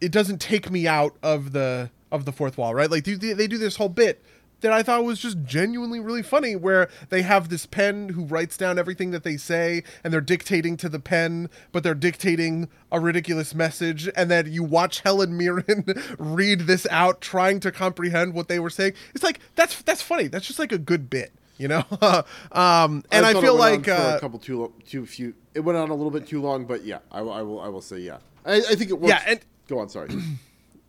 it 0.00 0.12
doesn't 0.12 0.38
take 0.40 0.70
me 0.70 0.86
out 0.86 1.16
of 1.22 1.52
the 1.52 1.90
of 2.10 2.24
the 2.24 2.32
fourth 2.32 2.56
wall, 2.56 2.74
right? 2.74 2.90
Like 2.90 3.04
they, 3.04 3.14
they 3.14 3.46
do 3.46 3.58
this 3.58 3.76
whole 3.76 3.88
bit 3.88 4.22
that 4.60 4.72
I 4.72 4.82
thought 4.82 5.04
was 5.04 5.20
just 5.20 5.44
genuinely 5.44 6.00
really 6.00 6.22
funny, 6.22 6.56
where 6.56 6.88
they 7.10 7.22
have 7.22 7.48
this 7.48 7.64
pen 7.64 8.08
who 8.08 8.24
writes 8.24 8.56
down 8.56 8.76
everything 8.76 9.12
that 9.12 9.22
they 9.22 9.36
say, 9.36 9.84
and 10.02 10.12
they're 10.12 10.20
dictating 10.20 10.76
to 10.78 10.88
the 10.88 10.98
pen, 10.98 11.48
but 11.70 11.84
they're 11.84 11.94
dictating 11.94 12.68
a 12.90 12.98
ridiculous 12.98 13.54
message, 13.54 14.08
and 14.16 14.28
then 14.28 14.50
you 14.52 14.64
watch 14.64 15.00
Helen 15.00 15.36
Mirren 15.36 15.84
read 16.18 16.62
this 16.62 16.88
out, 16.90 17.20
trying 17.20 17.60
to 17.60 17.70
comprehend 17.70 18.34
what 18.34 18.48
they 18.48 18.58
were 18.58 18.70
saying. 18.70 18.94
It's 19.14 19.22
like 19.22 19.38
that's 19.54 19.80
that's 19.82 20.02
funny. 20.02 20.26
That's 20.26 20.46
just 20.46 20.58
like 20.58 20.72
a 20.72 20.78
good 20.78 21.08
bit, 21.08 21.32
you 21.56 21.68
know. 21.68 21.84
um, 22.50 23.04
and 23.12 23.24
I, 23.26 23.30
it 23.30 23.40
feel 23.40 23.54
like 23.54 23.86
uh, 23.86 24.14
a 24.16 24.20
couple 24.20 24.40
too 24.40 24.72
too 24.88 25.06
few. 25.06 25.34
It 25.54 25.60
went 25.60 25.78
on 25.78 25.90
a 25.90 25.94
little 25.94 26.10
bit 26.10 26.26
too 26.26 26.40
long, 26.40 26.64
but 26.64 26.84
yeah, 26.84 26.98
I, 27.12 27.20
will- 27.22 27.32
I 27.32 27.42
will 27.42 27.60
I 27.60 27.68
will 27.68 27.82
say 27.82 27.98
yeah. 27.98 28.18
I, 28.44 28.56
I 28.56 28.74
think 28.74 28.90
it 28.90 28.98
works. 28.98 29.10
Yeah, 29.10 29.22
and- 29.26 29.40
go 29.68 29.78
on. 29.78 29.88
Sorry. 29.88 30.10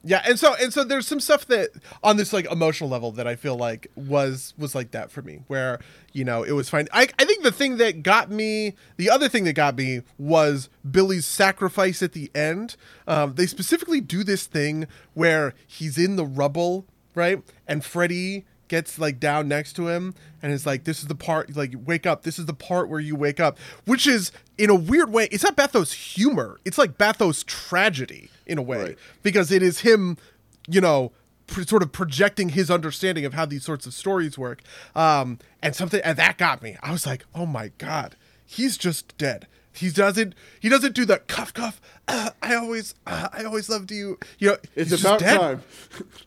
Yeah, 0.01 0.21
and 0.25 0.39
so 0.39 0.55
and 0.55 0.71
so 0.71 0.85
there's 0.85 1.07
some 1.07 1.19
stuff 1.19 1.45
that 1.47 1.71
on 2.03 2.15
this 2.15 2.31
like 2.31 2.49
emotional 2.49 2.89
level 2.89 3.11
that 3.13 3.27
I 3.27 3.35
feel 3.35 3.57
like 3.57 3.87
was 3.97 4.53
was 4.57 4.73
like 4.73 4.91
that 4.91 5.11
for 5.11 5.21
me, 5.21 5.41
where 5.47 5.79
you 6.13 6.23
know 6.23 6.43
it 6.43 6.53
was 6.53 6.69
fine. 6.69 6.87
I 6.93 7.09
I 7.19 7.25
think 7.25 7.43
the 7.43 7.51
thing 7.51 7.77
that 7.77 8.01
got 8.01 8.31
me, 8.31 8.75
the 8.95 9.09
other 9.09 9.27
thing 9.27 9.43
that 9.43 9.53
got 9.53 9.75
me 9.75 10.03
was 10.17 10.69
Billy's 10.89 11.25
sacrifice 11.25 12.01
at 12.01 12.13
the 12.13 12.31
end. 12.33 12.77
Um, 13.07 13.33
they 13.35 13.45
specifically 13.45 13.99
do 13.99 14.23
this 14.23 14.45
thing 14.45 14.87
where 15.15 15.53
he's 15.67 15.97
in 15.97 16.15
the 16.15 16.25
rubble, 16.25 16.85
right, 17.13 17.43
and 17.67 17.83
Freddy 17.83 18.45
gets 18.69 18.99
like 18.99 19.19
down 19.19 19.49
next 19.49 19.73
to 19.73 19.89
him 19.89 20.13
and 20.41 20.53
is 20.53 20.65
like 20.65 20.85
this 20.85 21.01
is 21.01 21.07
the 21.07 21.15
part 21.15 21.55
like 21.55 21.73
wake 21.85 22.05
up 22.05 22.21
this 22.21 22.37
is 22.37 22.45
the 22.45 22.53
part 22.53 22.87
where 22.87 22.99
you 22.99 23.15
wake 23.15 23.39
up 23.39 23.57
which 23.85 24.05
is 24.05 24.31
in 24.59 24.69
a 24.69 24.75
weird 24.75 25.11
way 25.11 25.27
it's 25.31 25.43
not 25.43 25.55
bathos 25.55 25.91
humor 25.91 26.59
it's 26.65 26.77
like 26.77 26.95
bathos 26.95 27.43
tragedy 27.43 28.29
in 28.49 28.57
a 28.57 28.61
way 28.61 28.77
Right. 28.81 28.97
because 29.23 29.51
it 29.51 29.61
is 29.63 29.79
him, 29.81 30.17
you 30.67 30.81
know, 30.81 31.11
pr- 31.47 31.63
sort 31.63 31.83
of 31.83 31.91
projecting 31.91 32.49
his 32.49 32.69
understanding 32.71 33.25
of 33.25 33.33
how 33.33 33.45
these 33.45 33.63
sorts 33.63 33.85
of 33.85 33.93
stories 33.93 34.37
work. 34.37 34.61
Um, 34.95 35.39
and 35.61 35.75
something 35.75 36.01
and 36.03 36.17
that 36.17 36.37
got 36.37 36.61
me. 36.61 36.77
I 36.81 36.91
was 36.91 37.05
like, 37.05 37.25
oh 37.35 37.45
my 37.45 37.71
god, 37.77 38.15
he's 38.45 38.77
just 38.77 39.17
dead. 39.17 39.47
He 39.71 39.89
doesn't. 39.91 40.33
He 40.59 40.67
doesn't 40.67 40.95
do 40.95 41.05
the 41.05 41.19
cuff 41.19 41.53
cuff. 41.53 41.79
Uh, 42.07 42.31
I 42.41 42.55
always, 42.55 42.95
uh, 43.05 43.29
I 43.31 43.43
always 43.43 43.69
loved 43.69 43.91
you. 43.91 44.17
You 44.39 44.49
know, 44.49 44.57
It's 44.75 44.99
about 44.99 45.19
time. 45.19 45.61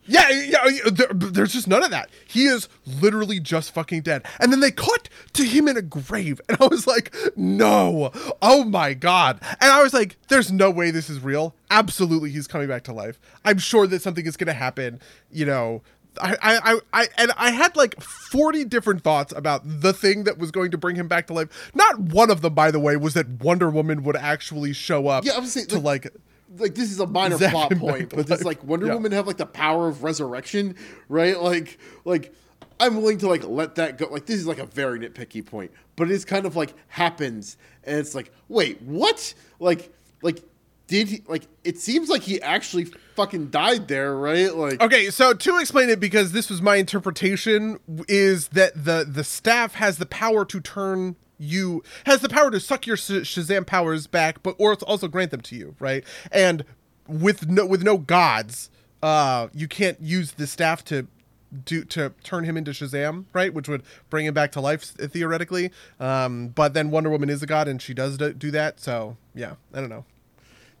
Yeah, 0.05 0.29
yeah. 0.29 0.65
yeah, 0.67 0.89
There, 0.89 1.07
there's 1.13 1.51
just 1.51 1.67
none 1.67 1.83
of 1.83 1.91
that. 1.91 2.09
He 2.25 2.45
is 2.45 2.69
literally 2.85 3.39
just 3.41 3.73
fucking 3.73 4.01
dead. 4.03 4.25
And 4.39 4.51
then 4.51 4.61
they 4.61 4.71
cut 4.71 5.09
to 5.33 5.43
him 5.43 5.67
in 5.67 5.75
a 5.75 5.81
grave, 5.81 6.39
and 6.47 6.57
I 6.61 6.67
was 6.67 6.87
like, 6.87 7.13
no, 7.35 8.11
oh 8.41 8.63
my 8.63 8.93
god. 8.93 9.39
And 9.59 9.71
I 9.71 9.83
was 9.83 9.93
like, 9.93 10.15
there's 10.29 10.51
no 10.51 10.71
way 10.71 10.89
this 10.91 11.09
is 11.09 11.19
real. 11.19 11.53
Absolutely, 11.69 12.31
he's 12.31 12.47
coming 12.47 12.69
back 12.69 12.83
to 12.83 12.93
life. 12.93 13.19
I'm 13.43 13.57
sure 13.57 13.85
that 13.87 14.01
something 14.01 14.25
is 14.25 14.37
going 14.37 14.47
to 14.47 14.53
happen. 14.53 15.01
You 15.31 15.45
know, 15.45 15.81
I, 16.21 16.35
I, 16.41 16.79
I, 16.93 17.07
and 17.17 17.31
I 17.37 17.51
had 17.51 17.75
like 17.75 17.99
40 18.01 18.65
different 18.65 19.01
thoughts 19.03 19.33
about 19.35 19.61
the 19.65 19.93
thing 19.93 20.25
that 20.25 20.37
was 20.37 20.51
going 20.51 20.71
to 20.71 20.77
bring 20.77 20.95
him 20.95 21.07
back 21.07 21.27
to 21.27 21.33
life. 21.33 21.71
Not 21.73 21.97
one 21.99 22.29
of 22.29 22.41
them, 22.41 22.53
by 22.53 22.71
the 22.71 22.79
way, 22.79 22.95
was 22.97 23.13
that 23.15 23.27
Wonder 23.41 23.69
Woman 23.69 24.03
would 24.03 24.15
actually 24.15 24.73
show 24.73 25.07
up 25.07 25.25
Yeah, 25.25 25.43
saying, 25.45 25.67
to 25.67 25.79
like- 25.79 26.05
like, 26.05 26.13
like 26.59 26.75
this 26.75 26.91
is 26.91 26.99
a 26.99 27.07
minor 27.07 27.37
plot 27.39 27.71
point, 27.77 28.09
but 28.15 28.29
life. 28.29 28.43
like 28.45 28.63
Wonder 28.63 28.85
Yeah. 28.85 28.93
Woman 28.93 29.11
have 29.11 29.25
like 29.25 29.37
the 29.37 29.45
power 29.45 29.87
of 29.87 30.03
resurrection, 30.03 30.75
right? 31.09 31.39
Like, 31.41 31.79
like 32.05 32.31
I'm 32.79 32.97
willing 32.97 33.17
to 33.19 33.27
like 33.27 33.43
let 33.47 33.75
that 33.75 33.97
go. 33.97 34.07
Like 34.11 34.27
this 34.27 34.37
is 34.37 34.45
like 34.45 34.59
a 34.59 34.65
very 34.67 34.99
nitpicky 34.99 35.43
point, 35.43 35.71
but 35.95 36.11
it's 36.11 36.25
kind 36.25 36.45
of 36.45 36.55
like 36.55 36.73
happens, 36.89 37.57
and 37.83 37.97
it's 37.97 38.13
like, 38.13 38.31
wait, 38.49 38.81
what? 38.83 39.33
Like, 39.59 39.91
like 40.21 40.43
did 40.93 41.07
he? 41.07 41.23
Like 41.27 41.47
it 41.63 41.79
seems 41.79 42.07
like 42.07 42.21
he 42.21 42.39
actually 42.39 42.85
fucking 43.15 43.49
died 43.49 43.87
there, 43.87 44.15
right? 44.15 44.53
Like, 44.53 44.79
Okay, 44.79 45.09
so 45.09 45.33
to 45.33 45.57
explain 45.57 45.89
it, 45.89 45.99
because 45.99 46.33
this 46.33 46.51
was 46.51 46.61
my 46.61 46.75
interpretation, 46.75 47.79
is 48.07 48.49
that 48.49 48.85
the 48.85 49.03
the 49.09 49.23
staff 49.23 49.73
has 49.73 49.97
the 49.97 50.05
power 50.05 50.45
to 50.45 50.61
turn 50.61 51.15
you 51.39 51.81
has 52.05 52.21
the 52.21 52.29
power 52.29 52.51
to 52.51 52.59
suck 52.59 52.85
your 52.85 52.95
Shazam 52.95 53.65
powers 53.65 54.05
back, 54.05 54.43
but 54.43 54.53
or 54.59 54.75
also 54.83 55.07
grant 55.07 55.31
them 55.31 55.41
to 55.41 55.55
you, 55.55 55.75
right? 55.79 56.03
And 56.31 56.63
with 57.07 57.49
no 57.49 57.65
with 57.65 57.81
no 57.81 57.97
gods, 57.97 58.69
uh, 59.01 59.47
you 59.51 59.67
can't 59.67 59.99
use 59.99 60.33
the 60.33 60.45
staff 60.45 60.85
to 60.85 61.07
do 61.65 61.83
to 61.85 62.13
turn 62.23 62.43
him 62.43 62.55
into 62.55 62.69
Shazam, 62.69 63.25
right? 63.33 63.51
Which 63.51 63.67
would 63.67 63.81
bring 64.11 64.27
him 64.27 64.35
back 64.35 64.51
to 64.51 64.61
life 64.61 64.83
theoretically. 64.83 65.71
Um, 65.99 66.49
but 66.49 66.75
then 66.75 66.91
Wonder 66.91 67.09
Woman 67.09 67.31
is 67.31 67.41
a 67.41 67.47
god, 67.47 67.67
and 67.67 67.81
she 67.81 67.95
does 67.95 68.15
do 68.19 68.31
do 68.31 68.51
that. 68.51 68.79
So 68.79 69.17
yeah, 69.33 69.55
I 69.73 69.79
don't 69.79 69.89
know. 69.89 70.05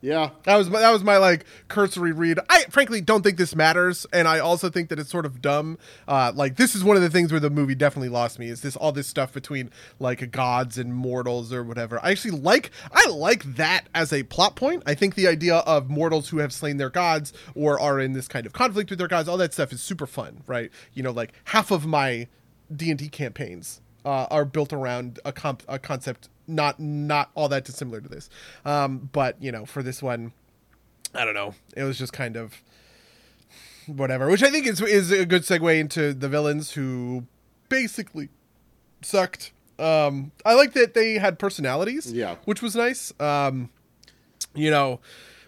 Yeah, 0.03 0.31
That 0.43 0.57
was 0.57 0.69
that 0.69 0.91
was 0.91 1.01
my 1.01 1.15
like 1.15 1.45
cursory 1.69 2.11
read. 2.11 2.37
I 2.49 2.65
frankly 2.65 2.99
don't 2.99 3.23
think 3.23 3.37
this 3.37 3.55
matters, 3.55 4.05
and 4.11 4.27
I 4.27 4.39
also 4.39 4.69
think 4.69 4.89
that 4.89 4.99
it's 4.99 5.09
sort 5.09 5.25
of 5.25 5.41
dumb. 5.41 5.77
Uh, 6.09 6.33
like 6.35 6.57
this 6.57 6.75
is 6.75 6.83
one 6.83 6.97
of 6.97 7.01
the 7.01 7.09
things 7.09 7.31
where 7.31 7.39
the 7.39 7.49
movie 7.49 7.73
definitely 7.73 8.09
lost 8.09 8.37
me. 8.37 8.49
Is 8.49 8.59
this 8.59 8.75
all 8.75 8.91
this 8.91 9.07
stuff 9.07 9.31
between 9.31 9.71
like 9.99 10.29
gods 10.29 10.77
and 10.77 10.93
mortals 10.93 11.53
or 11.53 11.63
whatever? 11.63 12.01
I 12.03 12.11
actually 12.11 12.37
like 12.37 12.71
I 12.91 13.07
like 13.07 13.55
that 13.55 13.87
as 13.95 14.11
a 14.11 14.23
plot 14.23 14.57
point. 14.57 14.83
I 14.85 14.93
think 14.93 15.15
the 15.15 15.25
idea 15.25 15.59
of 15.59 15.89
mortals 15.89 16.27
who 16.27 16.39
have 16.39 16.51
slain 16.51 16.75
their 16.75 16.89
gods 16.89 17.31
or 17.55 17.79
are 17.79 17.97
in 17.97 18.11
this 18.11 18.27
kind 18.27 18.45
of 18.45 18.51
conflict 18.51 18.89
with 18.89 18.99
their 18.99 19.07
gods, 19.07 19.29
all 19.29 19.37
that 19.37 19.53
stuff 19.53 19.71
is 19.71 19.81
super 19.81 20.05
fun, 20.05 20.43
right? 20.47 20.69
You 20.93 21.03
know, 21.03 21.11
like 21.11 21.31
half 21.45 21.71
of 21.71 21.85
my 21.85 22.27
D 22.75 22.89
and 22.89 22.99
D 22.99 23.07
campaigns 23.07 23.79
uh, 24.03 24.27
are 24.29 24.43
built 24.43 24.73
around 24.73 25.21
a, 25.23 25.31
comp- 25.31 25.63
a 25.67 25.79
concept 25.79 26.27
not 26.47 26.79
not 26.79 27.29
all 27.35 27.47
that 27.49 27.65
dissimilar 27.65 28.01
to 28.01 28.09
this. 28.09 28.29
Um, 28.65 29.09
but 29.11 29.41
you 29.41 29.51
know, 29.51 29.65
for 29.65 29.81
this 29.83 30.01
one, 30.01 30.33
I 31.13 31.25
don't 31.25 31.33
know. 31.33 31.53
It 31.75 31.83
was 31.83 31.97
just 31.97 32.13
kind 32.13 32.35
of 32.35 32.61
whatever, 33.87 34.29
which 34.29 34.43
I 34.43 34.49
think 34.49 34.65
is 34.67 34.81
is 34.81 35.11
a 35.11 35.25
good 35.25 35.43
segue 35.43 35.79
into 35.79 36.13
the 36.13 36.29
villains 36.29 36.71
who 36.73 37.25
basically 37.69 38.29
sucked. 39.01 39.51
Um, 39.79 40.31
I 40.45 40.53
like 40.53 40.73
that 40.73 40.93
they 40.93 41.13
had 41.15 41.39
personalities, 41.39 42.11
Yeah. 42.11 42.35
which 42.45 42.61
was 42.61 42.75
nice. 42.75 43.11
Um, 43.19 43.69
you 44.53 44.69
know, 44.69 44.99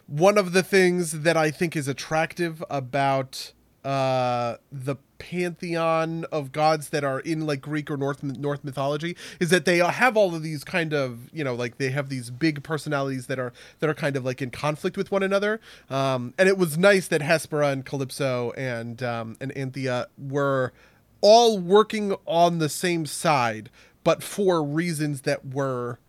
one 0.07 0.37
of 0.37 0.51
the 0.51 0.63
things 0.63 1.21
that 1.21 1.37
I 1.37 1.51
think 1.51 1.75
is 1.75 1.87
attractive 1.87 2.63
about 2.69 3.53
uh, 3.83 4.55
the 4.71 4.95
pantheon 5.17 6.25
of 6.31 6.51
gods 6.51 6.89
that 6.89 7.03
are 7.03 7.19
in 7.19 7.45
like 7.45 7.61
Greek 7.61 7.89
or 7.89 7.97
North 7.97 8.23
North 8.23 8.63
mythology 8.63 9.15
is 9.39 9.49
that 9.49 9.65
they 9.65 9.77
have 9.77 10.17
all 10.17 10.35
of 10.35 10.43
these 10.43 10.63
kind 10.63 10.93
of 10.93 11.33
you 11.33 11.43
know 11.43 11.55
like 11.55 11.77
they 11.77 11.89
have 11.89 12.09
these 12.09 12.29
big 12.29 12.63
personalities 12.63 13.27
that 13.27 13.39
are 13.39 13.53
that 13.79 13.89
are 13.89 13.93
kind 13.93 14.15
of 14.15 14.25
like 14.25 14.41
in 14.41 14.51
conflict 14.51 14.97
with 14.97 15.11
one 15.11 15.23
another. 15.23 15.59
Um, 15.89 16.33
and 16.37 16.49
it 16.49 16.57
was 16.57 16.77
nice 16.77 17.07
that 17.07 17.21
Hespera 17.21 17.71
and 17.71 17.85
Kalypso 17.85 18.53
and 18.57 19.01
um, 19.03 19.37
and 19.39 19.55
Anthea 19.57 20.07
were 20.17 20.73
all 21.21 21.57
working 21.57 22.15
on 22.25 22.59
the 22.59 22.69
same 22.69 23.05
side, 23.05 23.69
but 24.03 24.21
for 24.21 24.63
reasons 24.63 25.21
that 25.21 25.53
were 25.53 25.99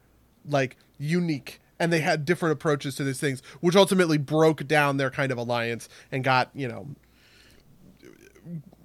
like 0.48 0.76
unique 0.98 1.60
and 1.78 1.92
they 1.92 2.00
had 2.00 2.24
different 2.24 2.52
approaches 2.52 2.94
to 2.96 3.04
these 3.04 3.20
things 3.20 3.42
which 3.60 3.76
ultimately 3.76 4.18
broke 4.18 4.66
down 4.66 4.96
their 4.96 5.10
kind 5.10 5.30
of 5.30 5.38
alliance 5.38 5.88
and 6.10 6.24
got 6.24 6.50
you 6.54 6.68
know 6.68 6.86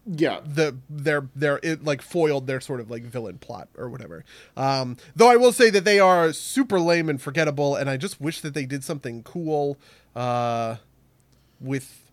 yeah. 0.05 0.39
the 0.43 0.77
their 0.89 1.27
their 1.35 1.59
it 1.61 1.83
like 1.83 2.01
foiled 2.01 2.47
their 2.47 2.59
sort 2.59 2.79
of 2.79 2.89
like 2.89 3.03
villain 3.03 3.37
plot 3.37 3.67
or 3.77 3.87
whatever 3.89 4.25
um 4.57 4.97
though 5.15 5.29
i 5.29 5.35
will 5.35 5.51
say 5.51 5.69
that 5.69 5.85
they 5.85 5.99
are 5.99 6.33
super 6.33 6.79
lame 6.79 7.07
and 7.09 7.21
forgettable 7.21 7.75
and 7.75 7.89
i 7.89 7.97
just 7.97 8.19
wish 8.19 8.41
that 8.41 8.53
they 8.53 8.65
did 8.65 8.83
something 8.83 9.21
cool 9.23 9.77
uh 10.15 10.75
with 11.59 12.11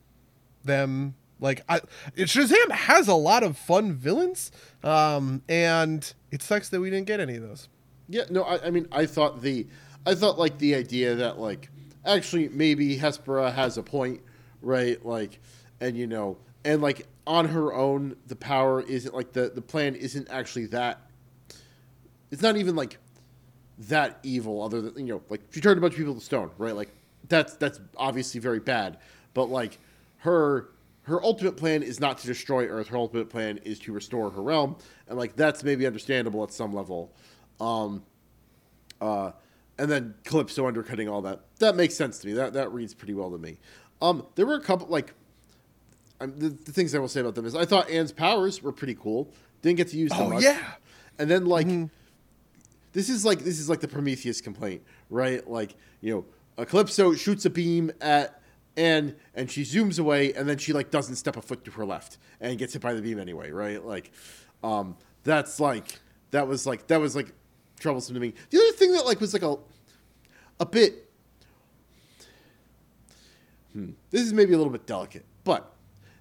them 0.64 1.14
like 1.40 1.62
i 1.68 1.80
shazam 2.16 2.70
has 2.70 3.08
a 3.08 3.14
lot 3.14 3.42
of 3.42 3.56
fun 3.56 3.92
villains 3.94 4.52
um 4.84 5.42
and 5.48 6.12
it 6.30 6.42
sucks 6.42 6.68
that 6.68 6.80
we 6.80 6.90
didn't 6.90 7.06
get 7.06 7.20
any 7.20 7.36
of 7.36 7.42
those 7.42 7.68
Yeah, 8.08 8.24
no, 8.30 8.42
I, 8.42 8.66
I 8.66 8.70
mean, 8.70 8.86
I 8.90 9.04
thought 9.06 9.42
the, 9.42 9.66
I 10.06 10.14
thought 10.14 10.38
like 10.38 10.56
the 10.58 10.74
idea 10.74 11.14
that 11.16 11.38
like, 11.38 11.68
actually 12.06 12.48
maybe 12.48 12.96
Hespera 12.96 13.52
has 13.52 13.76
a 13.76 13.82
point, 13.82 14.20
right? 14.62 15.04
Like, 15.04 15.40
and 15.80 15.94
you 15.96 16.06
know, 16.06 16.38
and 16.64 16.80
like 16.80 17.06
on 17.28 17.44
her 17.44 17.74
own, 17.74 18.16
the 18.26 18.34
power 18.34 18.80
isn't 18.80 19.14
like 19.14 19.32
the 19.32 19.50
the 19.54 19.60
plan 19.60 19.94
isn't 19.94 20.28
actually 20.30 20.66
that. 20.66 21.02
It's 22.30 22.42
not 22.42 22.56
even 22.56 22.74
like 22.74 22.98
that 23.78 24.18
evil. 24.22 24.62
Other 24.62 24.80
than 24.80 25.06
you 25.06 25.14
know, 25.14 25.22
like 25.28 25.42
she 25.50 25.60
turned 25.60 25.76
a 25.76 25.80
bunch 25.82 25.92
of 25.92 25.98
people 25.98 26.14
to 26.14 26.20
stone, 26.20 26.50
right? 26.56 26.74
Like 26.74 26.90
that's 27.28 27.54
that's 27.54 27.80
obviously 27.98 28.40
very 28.40 28.60
bad. 28.60 28.96
But 29.34 29.50
like 29.50 29.78
her 30.18 30.70
her 31.02 31.22
ultimate 31.22 31.58
plan 31.58 31.82
is 31.82 32.00
not 32.00 32.16
to 32.18 32.26
destroy 32.26 32.66
Earth. 32.66 32.88
Her 32.88 32.96
ultimate 32.96 33.28
plan 33.28 33.58
is 33.58 33.78
to 33.80 33.92
restore 33.92 34.30
her 34.30 34.42
realm, 34.42 34.76
and 35.06 35.18
like 35.18 35.36
that's 35.36 35.62
maybe 35.62 35.86
understandable 35.86 36.42
at 36.42 36.52
some 36.52 36.72
level. 36.72 37.12
Um, 37.60 38.04
uh, 39.02 39.32
and 39.78 39.90
then 39.90 40.14
Kalypso 40.24 40.66
undercutting 40.66 41.10
all 41.10 41.20
that. 41.22 41.40
That 41.58 41.76
makes 41.76 41.94
sense 41.94 42.18
to 42.20 42.26
me. 42.26 42.32
That 42.32 42.54
that 42.54 42.72
reads 42.72 42.94
pretty 42.94 43.12
well 43.12 43.30
to 43.30 43.38
me. 43.38 43.58
Um, 44.00 44.26
there 44.34 44.46
were 44.46 44.54
a 44.54 44.62
couple 44.62 44.86
like 44.86 45.12
um, 46.20 46.32
the, 46.36 46.48
the 46.48 46.72
things 46.72 46.94
I 46.94 46.98
will 46.98 47.08
say 47.08 47.20
about 47.20 47.34
them 47.34 47.46
is 47.46 47.54
I 47.54 47.64
thought 47.64 47.88
Anne's 47.90 48.12
powers 48.12 48.62
were 48.62 48.72
pretty 48.72 48.94
cool. 48.94 49.30
Didn't 49.62 49.76
get 49.76 49.88
to 49.88 49.96
use 49.96 50.10
them 50.10 50.20
Oh, 50.22 50.30
much. 50.30 50.42
yeah. 50.42 50.60
And 51.18 51.30
then 51.30 51.46
like 51.46 51.66
this 52.92 53.08
is 53.08 53.24
like 53.24 53.40
this 53.40 53.58
is 53.58 53.68
like 53.68 53.80
the 53.80 53.88
Prometheus 53.88 54.40
complaint, 54.40 54.82
right? 55.10 55.48
Like 55.48 55.74
you 56.00 56.14
know, 56.14 56.24
a 56.56 56.66
Kalypso 56.66 57.16
shoots 57.18 57.44
a 57.44 57.50
beam 57.50 57.90
at 58.00 58.40
Anne 58.76 59.16
and 59.34 59.50
she 59.50 59.62
zooms 59.62 59.98
away 59.98 60.32
and 60.34 60.48
then 60.48 60.58
she 60.58 60.72
like 60.72 60.90
doesn't 60.90 61.16
step 61.16 61.36
a 61.36 61.42
foot 61.42 61.64
to 61.64 61.70
her 61.72 61.84
left 61.84 62.18
and 62.40 62.56
gets 62.58 62.72
hit 62.72 62.82
by 62.82 62.94
the 62.94 63.02
beam 63.02 63.18
anyway, 63.18 63.50
right? 63.50 63.84
Like 63.84 64.10
um, 64.62 64.96
that's 65.24 65.58
like 65.60 65.98
that 66.30 66.46
was 66.46 66.66
like 66.66 66.86
that 66.88 67.00
was 67.00 67.14
like 67.16 67.32
troublesome 67.80 68.14
to 68.14 68.20
me. 68.20 68.32
The 68.50 68.58
other 68.58 68.72
thing 68.72 68.92
that 68.92 69.04
like 69.06 69.20
was 69.20 69.32
like 69.32 69.42
a 69.42 69.56
a 70.60 70.66
bit 70.66 71.04
Hmm. 73.72 73.90
This 74.10 74.22
is 74.22 74.32
maybe 74.32 74.54
a 74.54 74.56
little 74.56 74.72
bit 74.72 74.86
delicate, 74.86 75.24
but 75.44 75.74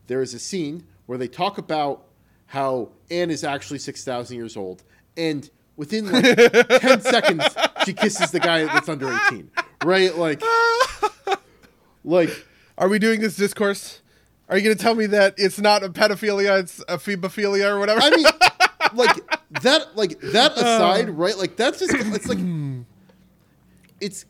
there 0.08 0.22
is 0.22 0.34
a 0.34 0.40
scene 0.40 0.84
where 1.06 1.18
they 1.18 1.28
talk 1.28 1.58
about 1.58 2.06
how 2.48 2.90
Anne 3.12 3.30
is 3.30 3.44
actually 3.44 3.80
6,000 3.80 4.36
years 4.36 4.58
old, 4.58 4.84
and 5.16 5.50
within 5.76 6.12
like 6.12 6.24
10 6.82 7.02
seconds, 7.02 7.46
she 7.86 7.94
kisses 7.94 8.32
the 8.32 8.40
guy 8.40 8.66
that's 8.66 8.90
under 8.90 9.14
18. 9.28 9.52
Right? 9.86 10.16
Like, 10.16 10.42
like, 12.04 12.46
are 12.78 12.88
we 12.88 13.00
doing 13.00 13.22
this 13.22 13.36
discourse 13.36 14.02
are 14.50 14.58
you 14.58 14.64
going 14.64 14.78
to 14.78 14.82
tell 14.82 14.96
me 14.96 15.08
that 15.08 15.34
it's 15.38 15.60
not 15.60 15.84
a 15.84 15.90
pedophilia 15.90 16.62
it's 16.62 16.80
a 16.88 16.98
phobophilia 16.98 17.70
or 17.70 17.80
whatever 17.80 18.02
I 18.02 18.10
mean, 18.10 18.26
like, 18.94 19.16
that, 19.62 19.96
like, 19.96 20.20
that 20.22 20.54
aside, 20.54 21.10
uh. 21.10 21.14
right? 21.14 21.38
Like, 21.38 21.58
that's 21.58 21.80
just, 21.80 21.94
it's 21.94 22.28
like, 22.28 22.40
it's, 24.00 24.26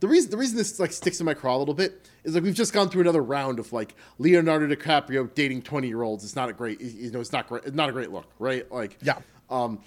the 0.00 0.08
reason 0.08 0.30
the 0.30 0.36
reason 0.36 0.56
this 0.56 0.78
like 0.78 0.92
sticks 0.92 1.20
in 1.20 1.26
my 1.26 1.34
craw 1.34 1.56
a 1.56 1.58
little 1.58 1.74
bit 1.74 2.08
is 2.24 2.34
like 2.34 2.42
we've 2.44 2.54
just 2.54 2.72
gone 2.72 2.88
through 2.88 3.00
another 3.02 3.22
round 3.22 3.58
of 3.58 3.72
like 3.72 3.94
Leonardo 4.18 4.66
DiCaprio 4.66 5.32
dating 5.34 5.62
twenty 5.62 5.88
year 5.88 6.02
olds. 6.02 6.24
It's 6.24 6.36
not 6.36 6.48
a 6.48 6.52
great 6.52 6.80
you 6.80 7.10
know 7.10 7.20
it's 7.20 7.32
not 7.32 7.48
great 7.48 7.64
it's 7.64 7.74
not 7.76 7.88
a 7.88 7.92
great 7.92 8.10
look, 8.12 8.26
right? 8.38 8.70
Like 8.70 8.98
Yeah. 9.02 9.18
um, 9.50 9.80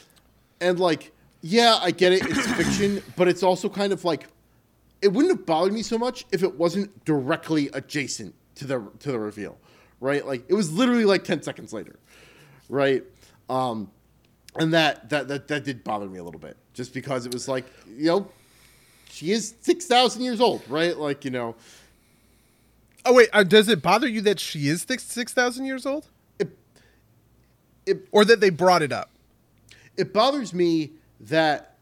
and 0.62 0.80
like 0.80 1.12
yeah, 1.42 1.78
I 1.82 1.92
get 1.92 2.12
it, 2.12 2.22
it's 2.26 2.48
fiction, 2.54 3.02
but 3.16 3.28
it's 3.30 3.44
also 3.44 3.70
kind 3.70 3.94
of 3.94 4.04
like 4.04 4.28
it 5.02 5.08
wouldn't 5.14 5.38
have 5.38 5.46
bothered 5.46 5.72
me 5.74 5.82
so 5.82 5.98
much 5.98 6.26
if 6.32 6.44
it 6.44 6.56
wasn't 6.56 7.06
directly 7.06 7.70
adjacent 7.74 8.36
to 8.56 8.66
the 8.68 8.86
to 9.00 9.12
the 9.12 9.20
reveal, 9.20 9.58
right? 10.02 10.26
Like 10.26 10.44
it 10.50 10.54
was 10.54 10.72
literally 10.72 11.06
like 11.06 11.24
ten 11.24 11.42
seconds 11.42 11.72
later, 11.72 11.98
right? 12.68 13.04
Um, 13.50 13.90
and 14.56 14.74
that 14.74 15.10
that 15.10 15.28
that 15.30 15.48
that 15.48 15.64
did 15.64 15.84
bother 15.84 16.08
me 16.10 16.18
a 16.20 16.24
little 16.24 16.40
bit, 16.42 16.58
just 16.74 16.94
because 16.94 17.26
it 17.26 17.34
was 17.34 17.48
like 17.48 17.66
you 17.88 18.06
know 18.08 18.28
she 19.10 19.32
is 19.32 19.56
6,000 19.62 20.22
years 20.22 20.40
old, 20.42 20.62
right? 20.70 20.98
Like, 20.98 21.26
you 21.26 21.32
know, 21.32 21.56
oh 23.06 23.14
wait 23.14 23.30
uh, 23.34 23.44
does 23.44 23.68
it 23.70 23.82
bother 23.82 24.08
you 24.08 24.22
that 24.22 24.40
she 24.40 24.68
is 24.68 24.82
six 24.82 25.04
six 25.04 25.34
thousand 25.34 25.66
years 25.66 25.86
old 25.86 26.06
it, 26.38 26.50
it, 27.86 28.08
or 28.12 28.26
that 28.26 28.42
they 28.42 28.50
brought 28.50 28.82
it 28.82 28.92
up 28.92 29.10
it 29.96 30.12
bothers 30.14 30.54
me 30.54 30.92
that 31.22 31.76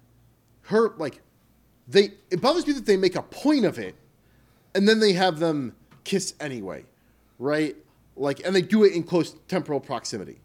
her, 0.64 0.94
like, 0.98 1.22
they, 1.88 2.12
it 2.30 2.42
bothers 2.42 2.66
me 2.68 2.74
that 2.74 2.86
they 2.86 2.98
make 2.98 3.16
a 3.16 3.22
point 3.22 3.64
of 3.66 3.78
it 3.80 3.96
and 4.76 4.88
then 4.88 5.00
they 5.00 5.14
have 5.14 5.40
them 5.40 5.76
kiss 6.04 6.34
anyway, 6.40 6.84
right? 7.40 7.76
like, 8.16 8.42
and 8.46 8.56
they 8.56 8.62
do 8.62 8.84
it 8.84 8.94
in 8.94 9.04
close 9.04 9.36
temporal 9.48 9.80
proximity, 9.80 10.40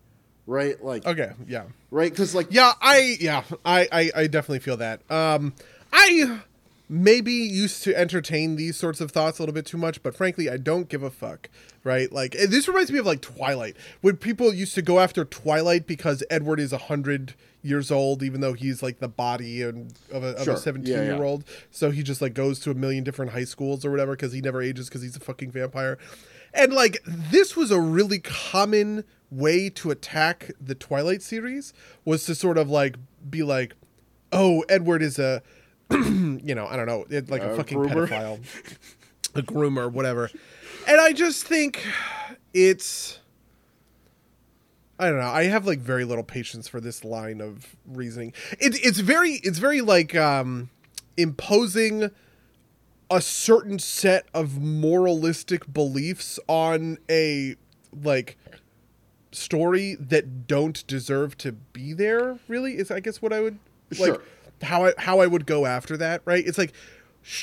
right? 0.46 0.82
Like, 0.84 1.06
Okay, 1.06 1.32
yeah. 1.46 1.64
right? 1.90 2.10
Because 2.10 2.34
like, 2.34 2.48
Yeah, 2.50 2.72
I 2.80 3.16
yeah, 3.20 3.42
I, 3.64 3.88
I 3.90 4.10
I 4.14 4.26
definitely 4.26 4.60
feel 4.60 4.76
that. 4.78 5.00
Um 5.10 5.54
I 5.92 6.40
maybe 6.88 7.32
used 7.32 7.82
to 7.84 7.96
entertain 7.96 8.56
these 8.56 8.76
sorts 8.76 9.00
of 9.00 9.10
thoughts 9.10 9.38
a 9.38 9.42
little 9.42 9.54
bit 9.54 9.64
too 9.66 9.78
much, 9.78 10.02
but 10.02 10.14
frankly, 10.14 10.50
I 10.50 10.56
don't 10.56 10.88
give 10.88 11.02
a 11.02 11.10
fuck. 11.10 11.48
Right? 11.84 12.12
Like 12.12 12.34
eh, 12.36 12.46
this 12.48 12.68
reminds 12.68 12.92
me 12.92 12.98
of 12.98 13.06
like 13.06 13.20
Twilight. 13.22 13.76
When 14.02 14.16
people 14.16 14.52
used 14.54 14.74
to 14.76 14.82
go 14.82 15.00
after 15.00 15.24
Twilight 15.24 15.86
because 15.86 16.22
Edward 16.30 16.60
is 16.60 16.72
a 16.72 16.78
hundred 16.78 17.34
years 17.62 17.90
old, 17.90 18.22
even 18.22 18.40
though 18.40 18.52
he's 18.52 18.82
like 18.82 18.98
the 19.00 19.08
body 19.08 19.62
and 19.62 19.92
of 20.12 20.22
a, 20.22 20.28
of 20.36 20.44
Sure. 20.44 20.54
a 20.54 20.56
seventeen 20.58 20.92
Yeah, 20.94 21.02
yeah. 21.02 21.14
year 21.14 21.24
old. 21.24 21.44
So 21.70 21.90
he 21.90 22.02
just 22.02 22.20
like 22.22 22.34
goes 22.34 22.60
to 22.60 22.70
a 22.70 22.74
million 22.74 23.02
different 23.04 23.32
high 23.32 23.44
schools 23.44 23.84
or 23.84 23.90
whatever 23.90 24.12
because 24.12 24.32
he 24.32 24.40
never 24.40 24.62
ages 24.62 24.88
because 24.88 25.02
he's 25.02 25.16
a 25.16 25.20
fucking 25.20 25.50
vampire. 25.50 25.98
And 26.54 26.72
like 26.72 26.98
this 27.06 27.56
was 27.56 27.70
a 27.70 27.80
really 27.80 28.18
common 28.20 29.04
way 29.30 29.70
to 29.70 29.90
attack 29.90 30.50
the 30.60 30.74
Twilight 30.74 31.22
series 31.22 31.72
was 32.04 32.24
to 32.26 32.34
sort 32.34 32.58
of 32.58 32.68
like 32.68 32.96
be 33.30 33.42
like, 33.42 33.74
oh, 34.32 34.62
Edward 34.68 35.02
is 35.02 35.18
a, 35.18 35.42
you 36.44 36.54
know, 36.54 36.66
I 36.66 36.76
don't 36.76 36.86
know, 36.86 37.04
it- 37.10 37.30
like 37.30 37.42
a 37.42 37.52
A 37.52 37.56
fucking 37.56 37.78
groomer? 37.78 38.08
pedophile, 38.08 38.40
a 39.34 39.42
groomer, 39.42 39.90
whatever. 39.90 40.30
And 40.88 41.00
I 41.00 41.12
just 41.12 41.46
think 41.46 41.84
it's. 42.52 43.18
I 44.98 45.06
don't 45.08 45.18
know. 45.18 45.26
I 45.28 45.44
have 45.44 45.66
like 45.66 45.80
very 45.80 46.04
little 46.04 46.22
patience 46.24 46.68
for 46.68 46.80
this 46.80 47.04
line 47.04 47.40
of 47.40 47.74
reasoning. 47.86 48.32
It, 48.52 48.76
it's 48.84 49.00
very, 49.00 49.40
it's 49.42 49.58
very 49.58 49.80
like 49.80 50.14
um, 50.14 50.70
imposing 51.16 52.10
a 53.10 53.20
certain 53.20 53.78
set 53.80 54.26
of 54.32 54.60
moralistic 54.60 55.72
beliefs 55.72 56.38
on 56.46 56.98
a 57.10 57.56
like 58.02 58.36
story 59.32 59.96
that 59.98 60.46
don't 60.46 60.86
deserve 60.86 61.36
to 61.38 61.52
be 61.52 61.92
there. 61.94 62.38
Really, 62.46 62.74
is 62.76 62.90
I 62.90 63.00
guess 63.00 63.20
what 63.20 63.32
I 63.32 63.40
would 63.40 63.58
like 63.98 64.14
Sure. 64.14 64.22
How 64.62 64.86
I 64.86 64.92
how 64.98 65.20
I 65.20 65.26
would 65.26 65.46
go 65.46 65.66
after 65.66 65.96
that. 65.98 66.22
Right? 66.24 66.46
It's 66.46 66.58
like 66.58 66.72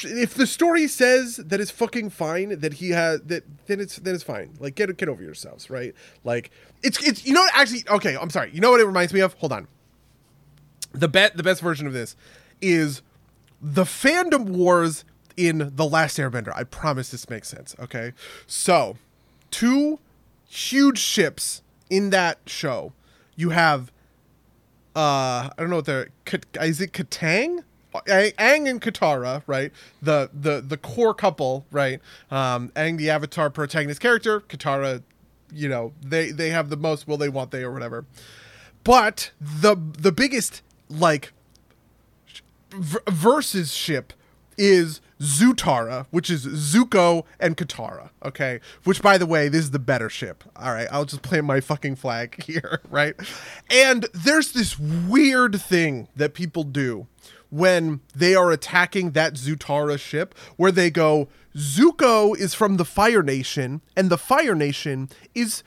if 0.03 0.33
the 0.33 0.45
story 0.45 0.87
says 0.87 1.37
that 1.37 1.61
it's 1.61 1.71
fucking 1.71 2.09
fine 2.09 2.59
that 2.59 2.73
he 2.73 2.89
has 2.89 3.21
that 3.21 3.43
then 3.67 3.79
it's 3.79 3.97
then 3.97 4.15
it's 4.15 4.23
fine. 4.23 4.53
Like 4.59 4.75
get 4.75 4.95
get 4.97 5.09
over 5.09 5.23
yourselves. 5.23 5.69
Right? 5.69 5.93
Like 6.23 6.51
it's 6.83 7.01
it's 7.05 7.25
you 7.25 7.33
know 7.33 7.41
what, 7.41 7.55
actually 7.55 7.83
okay. 7.89 8.17
I'm 8.17 8.29
sorry. 8.29 8.51
You 8.53 8.61
know 8.61 8.71
what 8.71 8.81
it 8.81 8.85
reminds 8.85 9.13
me 9.13 9.19
of? 9.21 9.33
Hold 9.35 9.53
on. 9.53 9.67
The 10.91 11.07
bet 11.07 11.37
the 11.37 11.43
best 11.43 11.61
version 11.61 11.87
of 11.87 11.93
this 11.93 12.15
is 12.61 13.01
the 13.61 13.83
fandom 13.83 14.49
wars 14.49 15.05
in 15.39 15.71
The 15.75 15.85
Last 15.85 16.17
Airbender. 16.17 16.51
I 16.55 16.63
promise 16.63 17.11
this 17.11 17.29
makes 17.29 17.47
sense, 17.47 17.75
okay? 17.79 18.11
So, 18.45 18.97
two 19.51 19.99
huge 20.47 20.99
ships 20.99 21.61
in 21.89 22.09
that 22.09 22.39
show. 22.45 22.93
You 23.35 23.51
have 23.51 23.91
uh 24.99 25.49
I 25.49 25.53
don't 25.57 25.69
know 25.69 25.77
what 25.77 25.85
they're 25.85 26.09
is 26.61 26.81
it 26.81 26.91
Kataang? 26.91 27.63
Aang 27.93 28.69
and 28.69 28.81
Katara, 28.81 29.41
right? 29.47 29.71
The 30.01 30.29
the 30.33 30.61
the 30.61 30.77
core 30.77 31.13
couple, 31.13 31.65
right? 31.71 32.01
Um 32.29 32.69
Aang 32.75 32.97
the 32.97 33.09
Avatar 33.09 33.49
protagonist 33.49 34.01
character, 34.01 34.41
Katara, 34.41 35.01
you 35.53 35.69
know, 35.69 35.93
they 36.01 36.31
they 36.31 36.49
have 36.49 36.69
the 36.69 36.77
most 36.77 37.07
will 37.07 37.17
they 37.17 37.29
want 37.29 37.51
they 37.51 37.63
or 37.63 37.71
whatever. 37.71 38.05
But 38.83 39.31
the 39.39 39.75
the 39.75 40.11
biggest 40.11 40.61
like 40.89 41.31
v- 42.71 42.99
versus 43.07 43.73
ship 43.73 44.11
is 44.57 44.99
Zutara, 45.21 46.05
which 46.11 46.29
is 46.29 46.45
Zuko 46.45 47.25
and 47.39 47.57
Katara. 47.57 48.09
Okay, 48.23 48.59
which 48.83 49.01
by 49.01 49.17
the 49.17 49.25
way, 49.25 49.49
this 49.49 49.61
is 49.61 49.71
the 49.71 49.79
better 49.79 50.09
ship. 50.09 50.43
All 50.55 50.71
right, 50.71 50.87
I'll 50.91 51.05
just 51.05 51.21
plant 51.21 51.45
my 51.45 51.59
fucking 51.59 51.95
flag 51.95 52.43
here, 52.43 52.81
right? 52.89 53.15
And 53.69 54.07
there's 54.13 54.51
this 54.53 54.79
weird 54.79 55.59
thing 55.61 56.07
that 56.15 56.33
people 56.33 56.63
do 56.63 57.07
when 57.49 57.99
they 58.15 58.35
are 58.35 58.51
attacking 58.51 59.11
that 59.11 59.33
Zutara 59.33 59.99
ship, 59.99 60.35
where 60.55 60.71
they 60.71 60.89
go, 60.91 61.27
Zuko 61.55 62.37
is 62.37 62.53
from 62.53 62.77
the 62.77 62.85
Fire 62.85 63.23
Nation, 63.23 63.81
and 63.95 64.09
the 64.09 64.17
Fire 64.17 64.55
Nation 64.55 65.09
is 65.33 65.63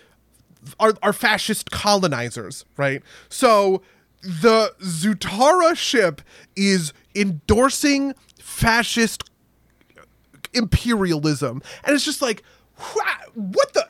are, 0.78 0.94
are 1.02 1.12
fascist 1.12 1.72
colonizers, 1.72 2.64
right? 2.76 3.02
So 3.28 3.82
the 4.22 4.72
Zutara 4.80 5.76
ship 5.76 6.22
is 6.54 6.92
endorsing 7.16 8.14
fascist 8.38 9.24
imperialism. 10.54 11.62
And 11.84 11.94
it's 11.94 12.04
just 12.04 12.22
like, 12.22 12.42
what 13.34 13.72
the? 13.74 13.86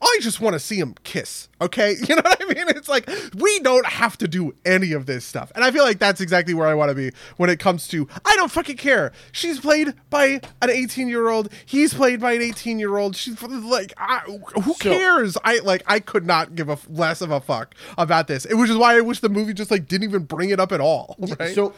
I 0.00 0.18
just 0.20 0.40
want 0.40 0.54
to 0.54 0.60
see 0.60 0.76
him 0.78 0.94
kiss, 1.02 1.48
okay? 1.60 1.96
You 2.08 2.14
know 2.14 2.22
what 2.24 2.40
I 2.40 2.44
mean? 2.54 2.68
It's 2.68 2.88
like, 2.88 3.10
we 3.34 3.58
don't 3.60 3.84
have 3.84 4.16
to 4.18 4.28
do 4.28 4.54
any 4.64 4.92
of 4.92 5.06
this 5.06 5.24
stuff. 5.24 5.50
And 5.56 5.64
I 5.64 5.72
feel 5.72 5.82
like 5.82 5.98
that's 5.98 6.20
exactly 6.20 6.54
where 6.54 6.68
I 6.68 6.74
want 6.74 6.90
to 6.90 6.94
be 6.94 7.10
when 7.36 7.50
it 7.50 7.58
comes 7.58 7.88
to, 7.88 8.06
I 8.24 8.36
don't 8.36 8.50
fucking 8.50 8.76
care. 8.76 9.10
She's 9.32 9.58
played 9.58 9.94
by 10.08 10.40
an 10.62 10.70
18 10.70 11.08
year 11.08 11.28
old. 11.28 11.50
He's 11.66 11.94
played 11.94 12.20
by 12.20 12.34
an 12.34 12.42
18 12.42 12.78
year 12.78 12.96
old. 12.96 13.16
She's 13.16 13.42
like, 13.42 13.92
I, 13.98 14.18
who 14.62 14.72
So- 14.74 14.74
cares? 14.74 15.36
I 15.42 15.58
like, 15.58 15.82
I 15.88 15.98
could 15.98 16.24
not 16.24 16.54
give 16.54 16.68
a 16.68 16.78
less 16.88 17.20
of 17.20 17.32
a 17.32 17.40
fuck 17.40 17.74
about 17.98 18.28
this. 18.28 18.44
It 18.44 18.54
which 18.54 18.70
is 18.70 18.76
why 18.76 18.96
I 18.96 19.00
wish 19.00 19.18
the 19.18 19.28
movie 19.28 19.52
just 19.52 19.72
like 19.72 19.88
didn't 19.88 20.08
even 20.08 20.22
bring 20.24 20.50
it 20.50 20.60
up 20.60 20.70
at 20.70 20.80
all. 20.80 21.16
Right? 21.40 21.54
So, 21.56 21.74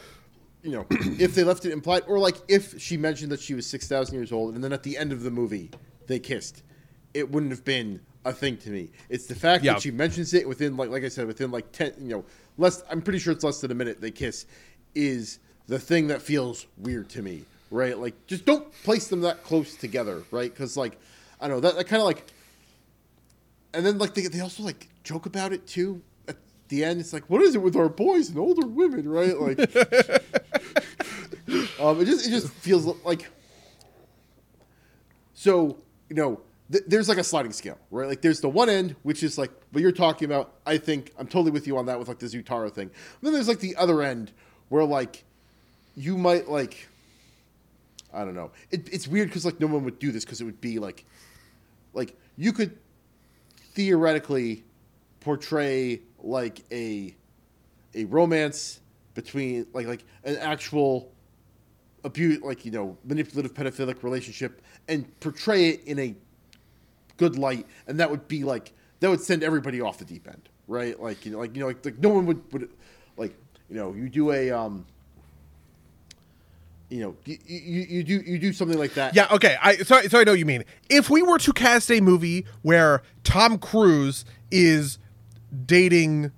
you 0.63 0.71
know, 0.71 0.85
if 0.91 1.35
they 1.35 1.43
left 1.43 1.65
it 1.65 1.71
implied, 1.71 2.03
or 2.07 2.19
like 2.19 2.37
if 2.47 2.79
she 2.81 2.97
mentioned 2.97 3.31
that 3.31 3.39
she 3.39 3.53
was 3.53 3.65
six 3.65 3.87
thousand 3.87 4.15
years 4.15 4.31
old, 4.31 4.55
and 4.55 4.63
then 4.63 4.73
at 4.73 4.83
the 4.83 4.97
end 4.97 5.11
of 5.11 5.23
the 5.23 5.31
movie 5.31 5.71
they 6.07 6.19
kissed, 6.19 6.63
it 7.13 7.29
wouldn't 7.31 7.51
have 7.51 7.63
been 7.65 8.01
a 8.25 8.31
thing 8.33 8.57
to 8.57 8.69
me. 8.69 8.91
It's 9.09 9.25
the 9.25 9.35
fact 9.35 9.63
Yeah. 9.63 9.73
that 9.73 9.81
she 9.81 9.89
mentions 9.91 10.33
it 10.33 10.47
within, 10.47 10.77
like, 10.77 10.89
like 10.89 11.03
I 11.03 11.07
said, 11.07 11.25
within 11.27 11.51
like 11.51 11.71
ten, 11.71 11.93
you 11.99 12.09
know, 12.09 12.25
less. 12.57 12.83
I'm 12.89 13.01
pretty 13.01 13.19
sure 13.19 13.33
it's 13.33 13.43
less 13.43 13.61
than 13.61 13.71
a 13.71 13.75
minute 13.75 13.99
they 14.01 14.11
kiss, 14.11 14.45
is 14.93 15.39
the 15.67 15.79
thing 15.79 16.07
that 16.07 16.21
feels 16.21 16.67
weird 16.77 17.09
to 17.09 17.21
me, 17.21 17.43
right? 17.71 17.97
Like, 17.97 18.27
just 18.27 18.45
don't 18.45 18.71
place 18.83 19.07
them 19.07 19.21
that 19.21 19.43
close 19.43 19.75
together, 19.75 20.23
right? 20.31 20.51
Because 20.53 20.77
like, 20.77 20.99
I 21.39 21.47
don't 21.47 21.57
know 21.57 21.61
that, 21.61 21.75
that 21.77 21.85
kind 21.87 22.01
of 22.01 22.05
like 22.05 22.25
and 23.73 23.85
then 23.85 23.97
like 23.97 24.13
they, 24.13 24.27
they 24.27 24.41
also 24.41 24.63
like 24.63 24.89
joke 25.03 25.25
about 25.25 25.53
it 25.53 25.65
too 25.65 26.01
the 26.71 26.83
end 26.85 27.01
it's 27.01 27.13
like 27.13 27.29
what 27.29 27.41
is 27.41 27.53
it 27.53 27.61
with 27.61 27.75
our 27.75 27.89
boys 27.89 28.29
and 28.29 28.39
older 28.39 28.65
women 28.65 29.07
right? 29.07 29.39
Like 29.39 29.59
um 31.79 32.01
it 32.01 32.05
just 32.05 32.25
it 32.25 32.31
just 32.31 32.47
feels 32.53 32.87
like 33.05 33.29
so 35.33 35.77
you 36.09 36.15
know 36.15 36.39
th- 36.71 36.85
there's 36.87 37.09
like 37.09 37.17
a 37.17 37.23
sliding 37.23 37.51
scale 37.51 37.77
right? 37.91 38.07
Like 38.07 38.21
there's 38.21 38.39
the 38.39 38.49
one 38.49 38.69
end 38.69 38.95
which 39.03 39.21
is 39.21 39.37
like 39.37 39.51
what 39.71 39.81
you're 39.81 39.91
talking 39.91 40.25
about. 40.25 40.53
I 40.65 40.77
think 40.77 41.11
i'm 41.19 41.27
totally 41.27 41.51
with 41.51 41.67
you 41.67 41.77
on 41.77 41.87
that 41.87 41.99
with 41.99 42.07
like 42.07 42.19
the 42.19 42.27
zutara 42.27 42.71
thing. 42.71 42.89
Then 43.21 43.33
there's 43.33 43.49
like 43.49 43.59
the 43.59 43.75
other 43.75 44.01
end 44.01 44.31
where 44.69 44.85
like 44.85 45.25
you 45.95 46.17
might 46.17 46.49
like 46.49 46.87
i 48.13 48.23
don't 48.23 48.35
know. 48.35 48.51
It, 48.71 48.87
it's 48.93 49.09
weird 49.09 49.27
because 49.27 49.43
like 49.43 49.59
no 49.59 49.67
one 49.67 49.83
would 49.83 49.99
do 49.99 50.13
this 50.13 50.23
because 50.23 50.39
it 50.39 50.45
would 50.45 50.61
be 50.61 50.79
like 50.79 51.03
like 51.93 52.15
you 52.37 52.53
could 52.53 52.77
theoretically 53.73 54.63
portray 55.21 56.01
like 56.23 56.63
a 56.71 57.15
a 57.93 58.05
romance 58.05 58.79
between 59.13 59.65
like 59.73 59.87
like 59.87 60.03
an 60.23 60.37
actual 60.37 61.11
abuse 62.03 62.41
like 62.41 62.65
you 62.65 62.71
know 62.71 62.97
manipulative 63.03 63.53
pedophilic 63.53 64.03
relationship 64.03 64.61
and 64.87 65.19
portray 65.19 65.69
it 65.69 65.83
in 65.85 65.99
a 65.99 66.15
good 67.17 67.37
light 67.37 67.65
and 67.87 67.99
that 67.99 68.09
would 68.09 68.27
be 68.27 68.43
like 68.43 68.73
that 68.99 69.09
would 69.09 69.21
send 69.21 69.43
everybody 69.43 69.81
off 69.81 69.97
the 69.97 70.05
deep 70.05 70.27
end 70.27 70.49
right 70.67 70.99
like 70.99 71.25
you 71.25 71.31
know 71.31 71.39
like 71.39 71.55
you 71.55 71.61
know 71.61 71.67
like, 71.67 71.83
like 71.85 71.99
no 71.99 72.09
one 72.09 72.25
would 72.25 72.41
would 72.53 72.69
like 73.17 73.35
you 73.69 73.75
know 73.75 73.93
you 73.93 74.09
do 74.09 74.31
a 74.31 74.49
um 74.51 74.85
you 76.89 76.99
know 77.01 77.15
you, 77.25 77.37
you, 77.45 77.81
you 77.89 78.03
do 78.03 78.13
you 78.25 78.39
do 78.39 78.51
something 78.51 78.77
like 78.77 78.93
that 78.95 79.15
Yeah, 79.15 79.27
okay. 79.31 79.55
I 79.61 79.77
so, 79.77 80.01
so 80.01 80.19
I 80.19 80.23
know 80.23 80.33
you 80.33 80.45
mean. 80.45 80.65
If 80.89 81.09
we 81.09 81.23
were 81.23 81.39
to 81.39 81.53
cast 81.53 81.89
a 81.89 82.01
movie 82.01 82.45
where 82.63 83.01
Tom 83.23 83.57
Cruise 83.57 84.25
is 84.51 84.97
dating 85.65 86.31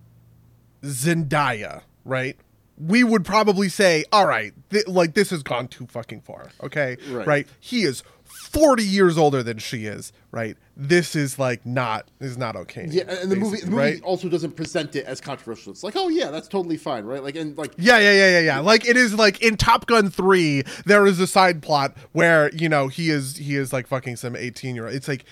Zendaya, 0.84 1.82
right? 2.06 2.38
We 2.78 3.04
would 3.04 3.24
probably 3.24 3.70
say, 3.70 4.04
"All 4.12 4.26
right, 4.26 4.54
th- 4.70 4.88
like 4.88 5.14
this 5.14 5.30
has 5.30 5.44
gone 5.44 5.68
too 5.68 5.86
fucking 5.88 6.22
far." 6.22 6.50
Okay? 6.62 6.98
Right. 7.10 7.48
He 7.60 7.84
is 7.84 8.04
40 8.52 8.84
years 8.84 9.18
older 9.18 9.44
than 9.44 9.58
she 9.60 9.86
is, 9.86 10.12
right? 10.32 10.58
This 10.76 11.16
is 11.16 11.38
like 11.38 11.66
not 11.66 12.10
is 12.20 12.38
not 12.38 12.56
okay. 12.56 12.88
Yeah, 12.90 13.04
and 13.08 13.32
the 13.32 13.36
movie, 13.36 13.58
the 13.58 13.68
movie 13.68 13.78
right? 13.78 14.04
also 14.04 14.28
doesn't 14.28 14.56
present 14.56 14.96
it 14.96 15.06
as 15.06 15.22
controversial. 15.22 15.72
It's 15.72 15.84
like, 15.84 15.96
oh 15.96 16.10
yeah, 16.10 16.32
that's 16.32 16.48
totally 16.48 16.78
fine, 16.78 17.06
right? 17.06 17.24
Like, 17.24 17.36
and 17.36 17.56
like, 17.58 17.74
Yeah, 17.78 18.00
yeah, 18.00 18.14
yeah, 18.14 18.30
yeah, 18.32 18.40
yeah. 18.40 18.60
Like 18.60 18.88
it 18.88 18.98
is 18.98 19.14
like 19.14 19.42
in 19.42 19.56
Top 19.56 19.86
Gun 19.86 20.10
3, 20.10 20.64
there 20.86 21.06
is 21.06 21.20
a 21.20 21.28
side 21.28 21.62
plot 21.62 21.96
where, 22.12 22.52
you 22.56 22.68
know, 22.70 22.88
he 22.88 23.12
is 23.12 23.38
he 23.38 23.56
is 23.56 23.72
like 23.72 23.86
fucking 23.88 24.16
some 24.16 24.34
18-year-old. 24.34 24.96
It's 24.96 25.08
like 25.08 25.26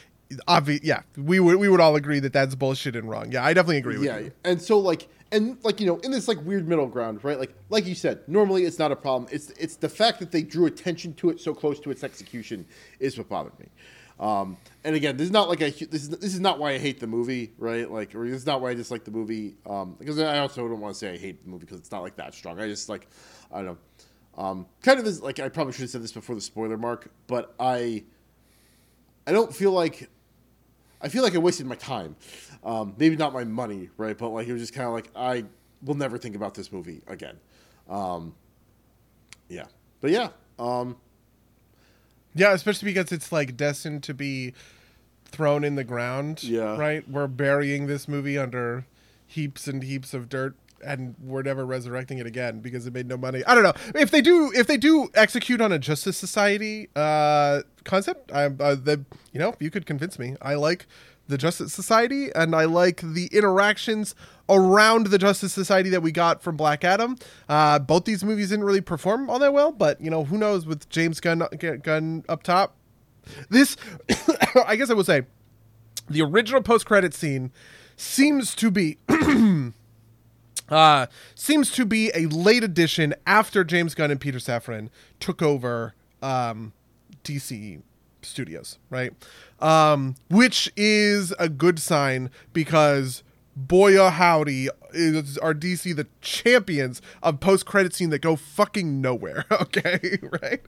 obvious 0.47 0.81
yeah, 0.83 1.01
we 1.17 1.39
would 1.39 1.57
we 1.57 1.69
would 1.69 1.79
all 1.79 1.95
agree 1.95 2.19
that 2.19 2.33
that's 2.33 2.55
bullshit 2.55 2.95
and 2.95 3.09
wrong. 3.09 3.31
Yeah, 3.31 3.43
I 3.43 3.53
definitely 3.53 3.77
agree 3.77 3.97
with 3.97 4.05
yeah, 4.05 4.19
you. 4.19 4.31
and 4.43 4.61
so 4.61 4.79
like, 4.79 5.07
and 5.31 5.57
like 5.63 5.79
you 5.79 5.87
know, 5.87 5.97
in 5.97 6.11
this 6.11 6.27
like 6.27 6.43
weird 6.43 6.67
middle 6.67 6.87
ground, 6.87 7.23
right? 7.23 7.39
Like, 7.39 7.53
like 7.69 7.85
you 7.85 7.95
said, 7.95 8.21
normally 8.27 8.65
it's 8.65 8.79
not 8.79 8.91
a 8.91 8.95
problem. 8.95 9.29
It's 9.31 9.49
it's 9.51 9.75
the 9.75 9.89
fact 9.89 10.19
that 10.19 10.31
they 10.31 10.43
drew 10.43 10.65
attention 10.65 11.13
to 11.15 11.29
it 11.29 11.39
so 11.39 11.53
close 11.53 11.79
to 11.81 11.91
its 11.91 12.03
execution 12.03 12.65
is 12.99 13.17
what 13.17 13.29
bothered 13.29 13.57
me. 13.59 13.67
Um, 14.19 14.57
and 14.83 14.95
again, 14.95 15.17
this 15.17 15.25
is 15.25 15.31
not 15.31 15.49
like 15.49 15.61
a 15.61 15.71
this 15.71 16.03
is 16.03 16.09
this 16.09 16.33
is 16.33 16.39
not 16.39 16.59
why 16.59 16.73
I 16.73 16.77
hate 16.77 16.99
the 16.99 17.07
movie, 17.07 17.53
right? 17.57 17.89
Like, 17.89 18.13
or 18.13 18.27
this 18.27 18.37
is 18.37 18.45
not 18.45 18.61
why 18.61 18.69
I 18.69 18.73
dislike 18.75 19.03
the 19.03 19.11
movie. 19.11 19.55
Um, 19.65 19.95
because 19.97 20.19
I 20.19 20.39
also 20.39 20.67
don't 20.67 20.79
want 20.79 20.93
to 20.93 20.99
say 20.99 21.13
I 21.13 21.17
hate 21.17 21.43
the 21.43 21.49
movie 21.49 21.65
because 21.65 21.79
it's 21.79 21.91
not 21.91 22.03
like 22.03 22.15
that 22.17 22.35
strong. 22.35 22.59
I 22.59 22.67
just 22.67 22.87
like, 22.87 23.07
I 23.51 23.57
don't 23.57 23.65
know. 23.65 23.77
Um, 24.37 24.65
kind 24.81 24.99
of 24.99 25.05
is 25.05 25.21
like 25.21 25.39
I 25.39 25.49
probably 25.49 25.73
should 25.73 25.81
have 25.81 25.89
said 25.89 26.03
this 26.03 26.11
before 26.11 26.35
the 26.35 26.41
spoiler 26.41 26.77
mark, 26.77 27.11
but 27.27 27.53
I, 27.59 28.03
I 29.27 29.31
don't 29.31 29.53
feel 29.53 29.71
like, 29.71 30.09
I 31.01 31.09
feel 31.09 31.23
like 31.23 31.35
I 31.35 31.39
wasted 31.39 31.65
my 31.65 31.75
time. 31.75 32.15
Um, 32.63 32.93
maybe 32.97 33.15
not 33.15 33.33
my 33.33 33.43
money, 33.43 33.89
right? 33.97 34.17
But 34.17 34.29
like 34.29 34.47
it 34.47 34.53
was 34.53 34.61
just 34.61 34.73
kind 34.73 34.87
of 34.87 34.93
like 34.93 35.09
I 35.15 35.45
will 35.83 35.95
never 35.95 36.17
think 36.17 36.35
about 36.35 36.53
this 36.53 36.71
movie 36.71 37.01
again. 37.07 37.37
Um, 37.89 38.35
yeah, 39.49 39.65
but 39.99 40.11
yeah. 40.11 40.29
Um, 40.59 40.97
Yeah, 42.35 42.53
especially 42.53 42.93
because 42.93 43.11
it's 43.11 43.31
like 43.31 43.57
destined 43.57 44.03
to 44.03 44.13
be 44.13 44.53
thrown 45.25 45.63
in 45.63 45.75
the 45.75 45.83
ground. 45.83 46.43
Yeah. 46.43 46.77
Right? 46.77 47.09
We're 47.09 47.27
burying 47.27 47.87
this 47.87 48.07
movie 48.07 48.37
under 48.37 48.85
heaps 49.25 49.67
and 49.67 49.83
heaps 49.83 50.13
of 50.13 50.29
dirt 50.29 50.55
and 50.83 51.15
we're 51.19 51.43
never 51.43 51.65
resurrecting 51.65 52.17
it 52.17 52.25
again 52.25 52.59
because 52.59 52.85
it 52.85 52.93
made 52.93 53.07
no 53.07 53.17
money. 53.17 53.43
I 53.45 53.55
don't 53.55 53.63
know. 53.63 53.73
If 53.95 54.11
they 54.11 54.21
do 54.21 54.51
if 54.53 54.67
they 54.67 54.77
do 54.77 55.09
execute 55.13 55.61
on 55.61 55.71
a 55.71 55.79
justice 55.79 56.17
society 56.17 56.89
uh 56.95 57.61
concept, 57.83 58.31
I 58.31 58.45
uh, 58.45 58.75
the 58.75 59.05
you 59.31 59.39
know, 59.39 59.53
you 59.59 59.71
could 59.71 59.85
convince 59.85 60.19
me. 60.19 60.35
I 60.41 60.55
like 60.55 60.87
the 61.27 61.37
Justice 61.37 61.73
Society 61.73 62.29
and 62.35 62.55
I 62.55 62.65
like 62.65 63.01
the 63.01 63.27
interactions 63.31 64.13
around 64.49 65.07
the 65.07 65.17
Justice 65.17 65.53
Society 65.53 65.89
that 65.89 66.01
we 66.01 66.11
got 66.11 66.43
from 66.43 66.57
Black 66.57 66.83
Adam. 66.83 67.15
Uh, 67.47 67.79
both 67.79 68.05
these 68.05 68.23
movies 68.23 68.49
didn't 68.49 68.65
really 68.65 68.81
perform 68.81 69.29
all 69.29 69.39
that 69.39 69.53
well, 69.53 69.71
but 69.71 69.99
you 70.01 70.09
know, 70.09 70.25
who 70.25 70.37
knows 70.37 70.65
with 70.65 70.89
James 70.89 71.19
Gunn 71.19 71.43
Gunn 71.83 72.25
up 72.29 72.43
top. 72.43 72.75
This 73.49 73.77
I 74.67 74.75
guess 74.75 74.89
I 74.89 74.93
will 74.93 75.03
say 75.03 75.23
the 76.09 76.21
original 76.21 76.61
post 76.61 76.85
credit 76.85 77.13
scene 77.13 77.51
seems 77.95 78.53
to 78.55 78.69
be 78.69 78.97
uh, 80.71 81.07
seems 81.35 81.69
to 81.71 81.85
be 81.85 82.11
a 82.15 82.25
late 82.27 82.63
addition 82.63 83.13
after 83.27 83.63
James 83.63 83.93
Gunn 83.93 84.09
and 84.09 84.19
Peter 84.19 84.39
Safran 84.39 84.89
took 85.19 85.41
over 85.41 85.93
um, 86.21 86.73
DC 87.23 87.81
Studios, 88.21 88.79
right? 88.89 89.13
Um, 89.59 90.15
which 90.29 90.71
is 90.77 91.33
a 91.37 91.49
good 91.49 91.79
sign 91.79 92.31
because 92.53 93.23
boy 93.55 93.97
oh 93.97 94.09
howdy 94.09 94.69
is 94.93 95.37
are 95.39 95.53
DC 95.53 95.93
the 95.95 96.07
champions 96.21 97.01
of 97.21 97.39
post 97.41 97.65
credit 97.65 97.93
scene 97.93 98.09
that 98.11 98.21
go 98.21 98.35
fucking 98.35 99.01
nowhere. 99.01 99.45
Okay, 99.61 100.17
right? 100.41 100.61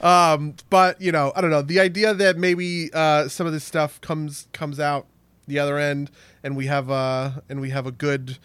Um, 0.00 0.54
but 0.68 1.00
you 1.00 1.12
know, 1.12 1.32
I 1.34 1.40
don't 1.40 1.50
know. 1.50 1.62
The 1.62 1.80
idea 1.80 2.12
that 2.14 2.36
maybe 2.36 2.90
uh, 2.92 3.28
some 3.28 3.46
of 3.46 3.52
this 3.52 3.64
stuff 3.64 4.00
comes 4.00 4.48
comes 4.52 4.78
out 4.78 5.06
the 5.46 5.58
other 5.58 5.78
end, 5.78 6.10
and 6.42 6.56
we 6.56 6.66
have 6.66 6.90
uh 6.90 7.40
and 7.48 7.60
we 7.60 7.70
have 7.70 7.86
a 7.86 7.92
good 7.92 8.38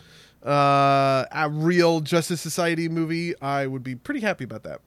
uh 0.43 1.25
a 1.31 1.49
real 1.49 2.01
Justice 2.01 2.41
Society 2.41 2.89
movie, 2.89 3.39
I 3.41 3.67
would 3.67 3.83
be 3.83 3.95
pretty 3.95 4.21
happy 4.21 4.43
about 4.43 4.63
that. 4.63 4.81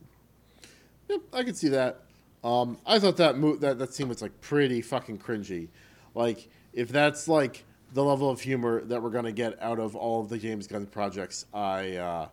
Yep, 1.09 1.20
I 1.32 1.42
can 1.42 1.55
see 1.55 1.68
that. 1.68 2.00
Um, 2.42 2.78
I 2.86 2.98
thought 2.98 3.16
that 3.16 3.38
mo- 3.38 3.57
that 3.57 3.78
that 3.78 3.94
scene 3.94 4.09
was 4.09 4.20
like 4.20 4.40
pretty 4.40 4.82
fucking 4.82 5.18
cringy. 5.18 5.68
Like 6.14 6.48
if 6.72 6.88
that's 6.88 7.28
like 7.28 7.64
the 7.92 8.05
level 8.05 8.28
of 8.28 8.40
humor 8.40 8.82
that 8.84 9.02
we're 9.02 9.11
gonna 9.11 9.32
get 9.32 9.61
out 9.62 9.78
of 9.78 9.96
all 9.96 10.20
of 10.20 10.28
the 10.28 10.38
James 10.38 10.66
Gunn 10.66 10.86
projects, 10.86 11.46
I 11.55 11.96
uh, 11.96 12.28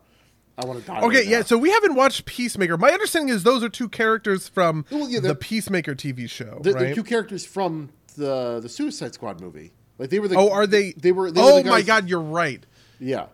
I 0.57 0.65
want 0.65 0.82
to 0.82 0.86
die. 0.86 1.01
Okay, 1.01 1.17
right 1.17 1.28
yeah. 1.28 1.38
now. 1.38 1.43
So 1.43 1.57
we 1.57 1.72
haven't 1.72 1.95
watched 1.95 2.26
Peacemaker. 2.26 2.78
My 2.78 2.91
understanding 2.91 3.34
is 3.34 3.43
those 3.43 3.63
are 3.63 3.69
two 3.69 3.88
characters 3.88 4.47
from 4.47 4.86
Well, 4.91 5.09
yeah, 5.09 5.19
the 5.19 5.36
Peacemaker 5.36 5.95
TV 5.95 6.30
show, 6.30 6.59
they're, 6.61 6.74
right? 6.74 6.80
they're 6.80 6.95
two 6.95 7.03
characters 7.03 7.45
from 7.45 7.89
the 8.15 8.59
the 8.59 8.69
Suicide 8.69 9.13
Squad 9.13 9.39
movie. 9.39 9.72
Like 9.97 10.09
they 10.09 10.19
were 10.19 10.28
the 10.28 10.36
oh, 10.36 10.51
are 10.51 10.67
they? 10.67 10.91
They 10.91 11.11
were. 11.11 11.32
They 11.32 11.41
oh 11.41 11.57
were 11.57 11.63
the 11.63 11.69
my 11.69 11.82
god, 11.84 12.09
you're 12.09 12.19
right. 12.19 12.65
Yeah. 13.02 13.26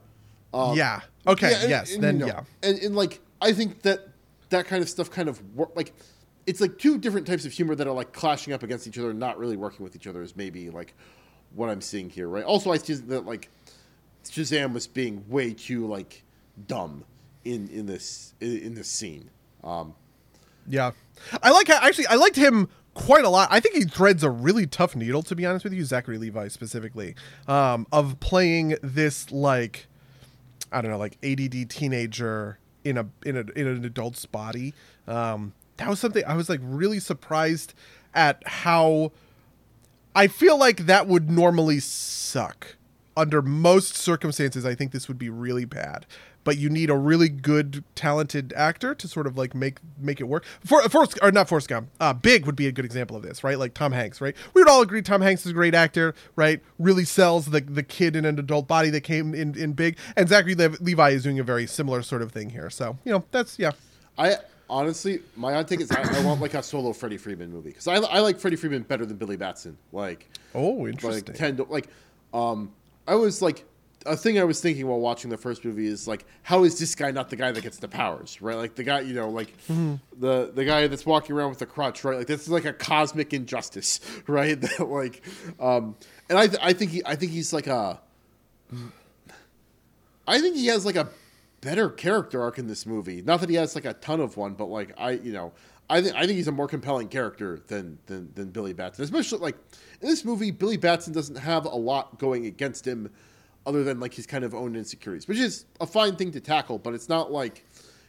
yeah. 0.53 1.01
Okay. 1.27 1.51
Yeah, 1.51 1.59
and- 1.61 1.69
yes. 1.69 1.93
and, 1.93 2.03
then 2.03 2.19
you 2.19 2.25
know, 2.25 2.27
yeah. 2.27 2.43
and, 2.69 2.79
and 2.79 2.95
like 2.95 3.19
I 3.41 3.51
think 3.53 3.81
that 3.83 4.07
that 4.49 4.65
kind 4.65 4.81
of 4.81 4.89
stuff 4.89 5.11
kind 5.11 5.27
of 5.29 5.41
wor- 5.55 5.71
like 5.75 5.93
it's 6.47 6.61
like 6.61 6.79
two 6.79 6.97
different 6.97 7.27
types 7.27 7.45
of 7.45 7.51
humor 7.51 7.75
that 7.75 7.85
are 7.85 7.93
like 7.93 8.13
clashing 8.13 8.53
up 8.53 8.63
against 8.63 8.87
each 8.87 8.97
other 8.97 9.09
and 9.11 9.19
not 9.19 9.37
really 9.37 9.57
working 9.57 9.83
with 9.83 9.95
each 9.95 10.07
other 10.07 10.23
is 10.23 10.35
maybe 10.35 10.69
like 10.69 10.93
what 11.53 11.69
I'm 11.69 11.81
seeing 11.81 12.09
here, 12.09 12.29
right? 12.29 12.43
Also, 12.45 12.71
I 12.71 12.77
see 12.77 12.93
that 12.93 13.25
like 13.25 13.49
Shazam 14.23 14.73
was 14.73 14.87
being 14.87 15.23
way 15.27 15.53
too 15.53 15.85
like 15.87 16.23
dumb 16.67 17.03
in 17.43 17.67
in 17.69 17.85
this 17.85 18.33
in, 18.39 18.57
in 18.59 18.73
this 18.75 18.87
scene. 18.87 19.29
Um, 19.63 19.93
Yeah, 20.67 20.91
I 21.43 21.51
like 21.51 21.67
how 21.67 21.85
actually 21.85 22.07
I 22.07 22.15
liked 22.15 22.35
him 22.37 22.69
quite 22.97 23.23
a 23.23 23.29
lot. 23.29 23.47
I 23.51 23.59
think 23.59 23.75
he 23.75 23.83
threads 23.83 24.23
a 24.23 24.29
really 24.29 24.65
tough 24.65 24.95
needle, 24.95 25.21
to 25.23 25.35
be 25.35 25.45
honest 25.45 25.63
with 25.63 25.73
you, 25.73 25.85
Zachary 25.85 26.17
Levi 26.17 26.47
specifically, 26.47 27.15
um, 27.47 27.85
of 27.91 28.19
playing 28.19 28.75
this 28.81 29.31
like 29.31 29.87
I 30.71 30.81
don't 30.81 30.91
know, 30.91 30.97
like 30.97 31.17
ADD 31.23 31.69
teenager 31.69 32.57
in 32.83 32.97
a 32.97 33.07
in 33.25 33.37
a 33.37 33.45
in 33.55 33.67
an 33.67 33.85
adult's 33.85 34.25
body. 34.25 34.73
Um, 35.07 35.53
that 35.77 35.87
was 35.89 35.99
something 35.99 36.23
I 36.25 36.35
was 36.35 36.49
like 36.49 36.59
really 36.63 36.99
surprised 36.99 37.73
at 38.13 38.45
how 38.45 39.11
I 40.15 40.27
feel 40.27 40.57
like 40.57 40.87
that 40.87 41.07
would 41.07 41.29
normally 41.29 41.79
suck. 41.79 42.75
Under 43.15 43.41
most 43.41 43.95
circumstances, 43.95 44.65
I 44.65 44.75
think 44.75 44.91
this 44.91 45.07
would 45.07 45.17
be 45.17 45.29
really 45.29 45.65
bad. 45.65 46.05
But 46.47 46.57
you 46.57 46.69
need 46.69 46.89
a 46.89 46.95
really 46.95 47.27
good, 47.27 47.83
talented 47.93 48.53
actor 48.55 48.95
to 48.95 49.07
sort 49.07 49.27
of 49.27 49.37
like 49.37 49.53
make 49.53 49.79
make 49.99 50.21
it 50.21 50.23
work. 50.29 50.45
For 50.63 50.81
Forrest 50.87 51.19
or 51.21 51.29
not 51.29 51.49
Forrest 51.49 51.67
Gump, 51.67 51.89
uh, 51.99 52.13
Big 52.13 52.45
would 52.45 52.55
be 52.55 52.67
a 52.67 52.71
good 52.71 52.85
example 52.85 53.17
of 53.17 53.21
this, 53.21 53.43
right? 53.43 53.59
Like 53.59 53.73
Tom 53.73 53.91
Hanks, 53.91 54.21
right? 54.21 54.33
We 54.53 54.61
would 54.61 54.69
all 54.69 54.81
agree 54.81 55.01
Tom 55.01 55.19
Hanks 55.21 55.45
is 55.45 55.51
a 55.51 55.53
great 55.53 55.75
actor, 55.75 56.15
right? 56.37 56.61
Really 56.79 57.03
sells 57.03 57.47
the 57.47 57.59
the 57.59 57.83
kid 57.83 58.15
in 58.15 58.23
an 58.23 58.39
adult 58.39 58.65
body 58.65 58.89
that 58.91 59.01
came 59.01 59.35
in 59.35 59.57
in 59.57 59.73
Big, 59.73 59.97
and 60.15 60.29
Zachary 60.29 60.55
Lev- 60.55 60.79
Levi 60.79 61.09
is 61.09 61.23
doing 61.23 61.37
a 61.37 61.43
very 61.43 61.67
similar 61.67 62.01
sort 62.01 62.21
of 62.21 62.31
thing 62.31 62.49
here. 62.51 62.69
So 62.69 62.97
you 63.03 63.11
know, 63.11 63.25
that's 63.31 63.59
yeah. 63.59 63.71
I 64.17 64.37
honestly, 64.69 65.19
my 65.35 65.53
odd 65.55 65.67
take 65.67 65.81
is 65.81 65.91
I, 65.91 66.01
I 66.01 66.23
want 66.23 66.39
like 66.39 66.53
a 66.53 66.63
solo 66.63 66.93
Freddie 66.93 67.17
Freeman 67.17 67.51
movie 67.51 67.71
because 67.71 67.87
I, 67.89 67.95
I 67.95 68.19
like 68.21 68.39
Freddie 68.39 68.55
Freeman 68.55 68.83
better 68.83 69.05
than 69.05 69.17
Billy 69.17 69.35
Batson. 69.35 69.77
Like, 69.91 70.29
Oh, 70.55 70.87
interesting. 70.87 71.25
like 71.27 71.35
tend 71.35 71.57
to 71.57 71.63
like 71.63 71.87
um 72.33 72.71
i 73.07 73.15
was 73.15 73.41
like 73.41 73.63
a 74.07 74.17
thing 74.17 74.39
i 74.39 74.43
was 74.43 74.59
thinking 74.61 74.87
while 74.87 74.99
watching 74.99 75.29
the 75.29 75.37
first 75.37 75.63
movie 75.63 75.87
is 75.87 76.07
like 76.07 76.25
how 76.43 76.63
is 76.63 76.79
this 76.79 76.95
guy 76.95 77.11
not 77.11 77.29
the 77.29 77.35
guy 77.35 77.51
that 77.51 77.61
gets 77.61 77.77
the 77.77 77.87
powers 77.87 78.41
right? 78.41 78.55
Like 78.57 78.75
the 78.75 78.83
guy 78.83 79.01
you 79.01 79.13
know 79.13 79.29
like 79.29 79.53
the 79.67 80.51
the 80.53 80.65
guy 80.65 80.87
that's 80.87 81.05
walking 81.05 81.35
around 81.35 81.49
with 81.49 81.59
the 81.59 81.65
crutch 81.65 82.03
right? 82.03 82.17
Like 82.17 82.27
this 82.27 82.41
is 82.41 82.49
like 82.49 82.65
a 82.65 82.73
cosmic 82.73 83.33
injustice 83.33 83.99
right? 84.27 84.59
That 84.61 84.87
like 84.87 85.23
um 85.59 85.95
and 86.29 86.37
i 86.37 86.47
th- 86.47 86.59
i 86.61 86.73
think 86.73 86.91
he 86.91 87.01
i 87.05 87.15
think 87.15 87.31
he's 87.31 87.53
like 87.53 87.67
a 87.67 87.99
i 90.27 90.39
think 90.39 90.55
he 90.55 90.67
has 90.67 90.85
like 90.85 90.95
a 90.95 91.09
better 91.61 91.89
character 91.89 92.41
arc 92.41 92.59
in 92.59 92.67
this 92.67 92.85
movie. 92.85 93.21
Not 93.21 93.39
that 93.41 93.49
he 93.49 93.55
has 93.55 93.75
like 93.75 93.85
a 93.85 93.93
ton 93.93 94.19
of 94.21 94.37
one 94.37 94.53
but 94.53 94.65
like 94.65 94.93
i 94.97 95.11
you 95.11 95.31
know 95.33 95.53
I 95.89 96.01
think 96.01 96.15
I 96.15 96.25
think 96.25 96.33
he's 96.33 96.47
a 96.47 96.51
more 96.51 96.67
compelling 96.67 97.07
character 97.07 97.61
than 97.67 97.97
than 98.07 98.29
than 98.35 98.49
Billy 98.49 98.73
Batson. 98.73 99.05
Especially 99.05 99.39
like 99.39 99.55
in 100.01 100.09
this 100.09 100.25
movie, 100.25 100.51
Billy 100.51 100.77
Batson 100.77 101.13
doesn't 101.13 101.37
have 101.37 101.65
a 101.65 101.69
lot 101.75 102.19
going 102.19 102.45
against 102.45 102.85
him, 102.85 103.09
other 103.67 103.83
than 103.83 103.99
like 103.99 104.13
his 104.13 104.25
kind 104.25 104.43
of 104.43 104.55
own 104.55 104.75
insecurities, 104.75 105.27
which 105.27 105.37
is 105.37 105.65
a 105.81 105.85
fine 105.85 106.15
thing 106.15 106.31
to 106.31 106.39
tackle. 106.39 106.79
But 106.79 106.93
it's 106.93 107.09
not 107.09 107.31
like, 107.31 107.65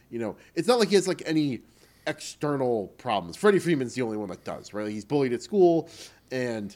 you 0.09 0.17
know, 0.17 0.37
it's 0.55 0.67
not 0.67 0.79
like 0.79 0.87
he 0.89 0.95
has 0.95 1.07
like 1.07 1.21
any 1.25 1.59
external 2.07 2.87
problems. 2.97 3.35
Freddie 3.35 3.59
Freeman's 3.59 3.93
the 3.93 4.01
only 4.01 4.17
one 4.17 4.29
that 4.29 4.43
does, 4.43 4.73
right? 4.73 4.89
He's 4.89 5.05
bullied 5.05 5.33
at 5.33 5.43
school, 5.43 5.89
and 6.31 6.75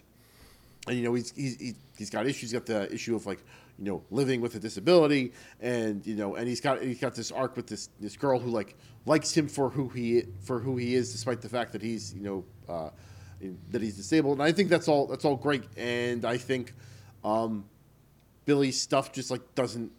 and 0.87 0.97
you 0.97 1.03
know 1.03 1.13
he's 1.13 1.31
he's 1.31 1.57
he's- 1.59 1.75
he's 1.97 2.09
got 2.09 2.25
issues. 2.25 2.51
He's 2.51 2.53
got 2.53 2.65
the 2.65 2.91
issue 2.93 3.15
of 3.15 3.25
like 3.25 3.39
you 3.79 3.85
know 3.85 4.03
living 4.11 4.41
with 4.41 4.55
a 4.55 4.59
disability, 4.59 5.31
and 5.61 6.05
you 6.05 6.15
know, 6.15 6.35
and 6.35 6.47
he's 6.47 6.59
got 6.61 6.81
he's 6.81 6.99
got 6.99 7.15
this 7.15 7.31
arc 7.31 7.55
with 7.55 7.67
this 7.67 7.89
this 8.01 8.17
girl 8.17 8.37
who 8.37 8.49
like 8.51 8.75
likes 9.05 9.35
him 9.35 9.47
for 9.47 9.69
who 9.69 9.87
he 9.89 10.23
for 10.41 10.59
who 10.59 10.75
he 10.75 10.93
is, 10.95 11.11
despite 11.11 11.41
the 11.41 11.49
fact 11.49 11.71
that 11.71 11.81
he's 11.81 12.13
you 12.13 12.21
know 12.21 12.45
uh, 12.67 12.89
that 13.71 13.81
he's 13.81 13.95
disabled. 13.95 14.39
And 14.39 14.43
I 14.43 14.51
think 14.51 14.69
that's 14.69 14.87
all 14.89 15.07
that's 15.07 15.23
all 15.23 15.37
great. 15.37 15.63
And 15.77 16.25
I 16.25 16.37
think 16.37 16.73
um, 17.23 17.65
Billy's 18.45 18.79
stuff 18.79 19.11
just 19.11 19.31
like 19.31 19.55
doesn't 19.55 19.91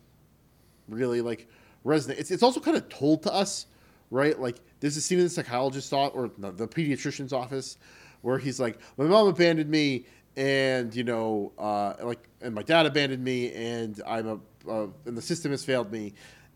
really 0.89 1.21
like 1.21 1.49
resonate. 1.85 2.19
It's 2.19 2.31
it's 2.31 2.43
also 2.43 2.61
kind 2.61 2.77
of 2.77 2.89
told 2.89 3.23
to 3.25 3.33
us, 3.33 3.67
right? 4.11 4.39
Like 4.39 4.61
there's 4.81 4.97
a 4.97 5.01
scene 5.01 5.19
in 5.19 5.25
the 5.25 5.31
psychologist's 5.31 5.93
office 5.93 6.13
or 6.15 6.31
no, 6.39 6.51
the 6.51 6.69
pediatrician's 6.69 7.33
office 7.33 7.77
where 8.23 8.39
he's 8.39 8.59
like, 8.59 8.79
"My 8.97 9.05
mom 9.05 9.29
abandoned 9.29 9.71
me, 9.71 10.07
and 10.37 10.95
you 10.95 11.05
know, 11.05 11.53
uh, 11.59 11.95
like, 12.03 12.29
and 12.41 12.55
my 12.55 12.63
dad 12.63 12.87
abandoned 12.87 13.23
me, 13.23 13.53
and 13.53 14.01
I'm 14.07 14.29
a, 14.29 14.71
uh, 14.71 14.87
and 15.05 15.17
the 15.17 15.23
system 15.23 15.51
has 15.51 15.65
failed 15.65 15.93
me, 15.93 16.15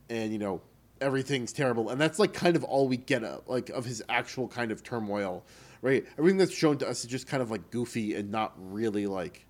and 0.08 0.32
you 0.32 0.38
know, 0.38 0.60
everything's 1.00 1.52
terrible." 1.52 1.90
And 1.90 2.00
that's 2.00 2.18
like 2.18 2.32
kind 2.32 2.56
of 2.56 2.64
all 2.64 2.88
we 2.88 2.96
get 2.96 3.22
of, 3.22 3.46
like 3.46 3.70
of 3.70 3.84
his 3.84 4.02
actual 4.08 4.48
kind 4.48 4.72
of 4.72 4.82
turmoil, 4.82 5.44
right? 5.82 6.04
Everything 6.18 6.38
that's 6.38 6.54
shown 6.54 6.78
to 6.78 6.88
us 6.88 7.04
is 7.04 7.10
just 7.10 7.26
kind 7.26 7.42
of 7.42 7.50
like 7.50 7.70
goofy 7.70 8.14
and 8.14 8.30
not 8.30 8.54
really 8.56 9.06
like. 9.06 9.44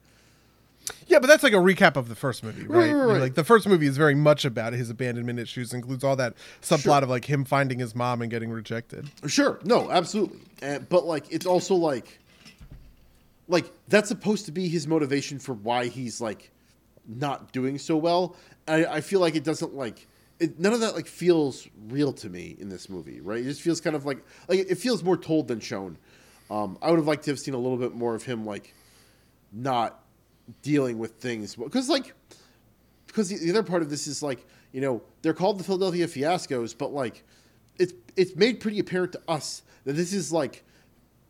Yeah, 1.06 1.18
but 1.18 1.26
that's 1.26 1.42
like 1.42 1.52
a 1.52 1.56
recap 1.56 1.96
of 1.96 2.08
the 2.08 2.14
first 2.14 2.42
movie, 2.44 2.62
right? 2.66 2.90
Right, 2.90 2.92
right, 2.92 3.02
I 3.10 3.12
mean. 3.12 3.20
Like 3.20 3.34
the 3.34 3.44
first 3.44 3.66
movie 3.66 3.86
is 3.86 3.96
very 3.96 4.14
much 4.14 4.44
about 4.44 4.72
his 4.72 4.90
abandonment 4.90 5.38
issues, 5.38 5.72
includes 5.72 6.04
all 6.04 6.16
that 6.16 6.34
subplot 6.62 6.80
Sure. 6.82 7.02
of 7.02 7.08
like 7.10 7.24
him 7.24 7.44
finding 7.44 7.78
his 7.78 7.94
mom 7.94 8.22
and 8.22 8.30
getting 8.30 8.50
rejected. 8.50 9.08
Sure, 9.26 9.58
no, 9.64 9.90
absolutely, 9.90 10.40
and, 10.62 10.88
but 10.88 11.04
like 11.06 11.24
it's 11.30 11.46
also 11.46 11.74
like 11.74 12.18
like 13.48 13.70
that's 13.88 14.08
supposed 14.08 14.46
to 14.46 14.52
be 14.52 14.68
his 14.68 14.86
motivation 14.86 15.38
for 15.38 15.54
why 15.54 15.86
he's 15.86 16.20
like 16.20 16.50
not 17.06 17.52
doing 17.52 17.78
so 17.78 17.96
well. 17.96 18.36
I, 18.66 18.84
I 18.86 19.00
feel 19.00 19.20
like 19.20 19.34
it 19.34 19.44
doesn't 19.44 19.74
like 19.74 20.06
it, 20.38 20.60
none 20.60 20.72
of 20.72 20.80
that 20.80 20.94
like 20.94 21.06
feels 21.06 21.66
real 21.88 22.12
to 22.12 22.28
me 22.28 22.54
in 22.58 22.68
this 22.68 22.88
movie, 22.88 23.20
right? 23.20 23.40
It 23.40 23.44
just 23.44 23.62
feels 23.62 23.80
kind 23.80 23.96
of 23.96 24.04
like 24.04 24.18
like 24.48 24.60
it 24.70 24.76
feels 24.76 25.02
more 25.02 25.16
told 25.16 25.48
than 25.48 25.60
shown. 25.60 25.96
Um, 26.50 26.78
I 26.80 26.90
would 26.90 26.98
have 26.98 27.06
liked 27.06 27.24
to 27.24 27.30
have 27.30 27.38
seen 27.38 27.54
a 27.54 27.58
little 27.58 27.76
bit 27.78 27.94
more 27.94 28.14
of 28.14 28.22
him 28.24 28.44
like 28.44 28.74
not 29.52 29.98
dealing 30.62 30.98
with 30.98 31.12
things 31.12 31.54
because 31.54 31.88
like 31.88 32.14
because 33.06 33.28
the, 33.28 33.36
the 33.38 33.50
other 33.50 33.62
part 33.62 33.82
of 33.82 33.90
this 33.90 34.06
is 34.06 34.22
like 34.22 34.46
you 34.72 34.80
know 34.80 35.02
they're 35.22 35.34
called 35.34 35.58
the 35.58 35.64
Philadelphia 35.64 36.06
Fiascos, 36.06 36.76
but 36.76 36.92
like 36.92 37.24
it's 37.78 37.92
it's 38.16 38.34
made 38.36 38.60
pretty 38.60 38.78
apparent 38.78 39.12
to 39.12 39.20
us 39.28 39.62
that 39.84 39.94
this 39.94 40.12
is 40.12 40.32
like 40.32 40.64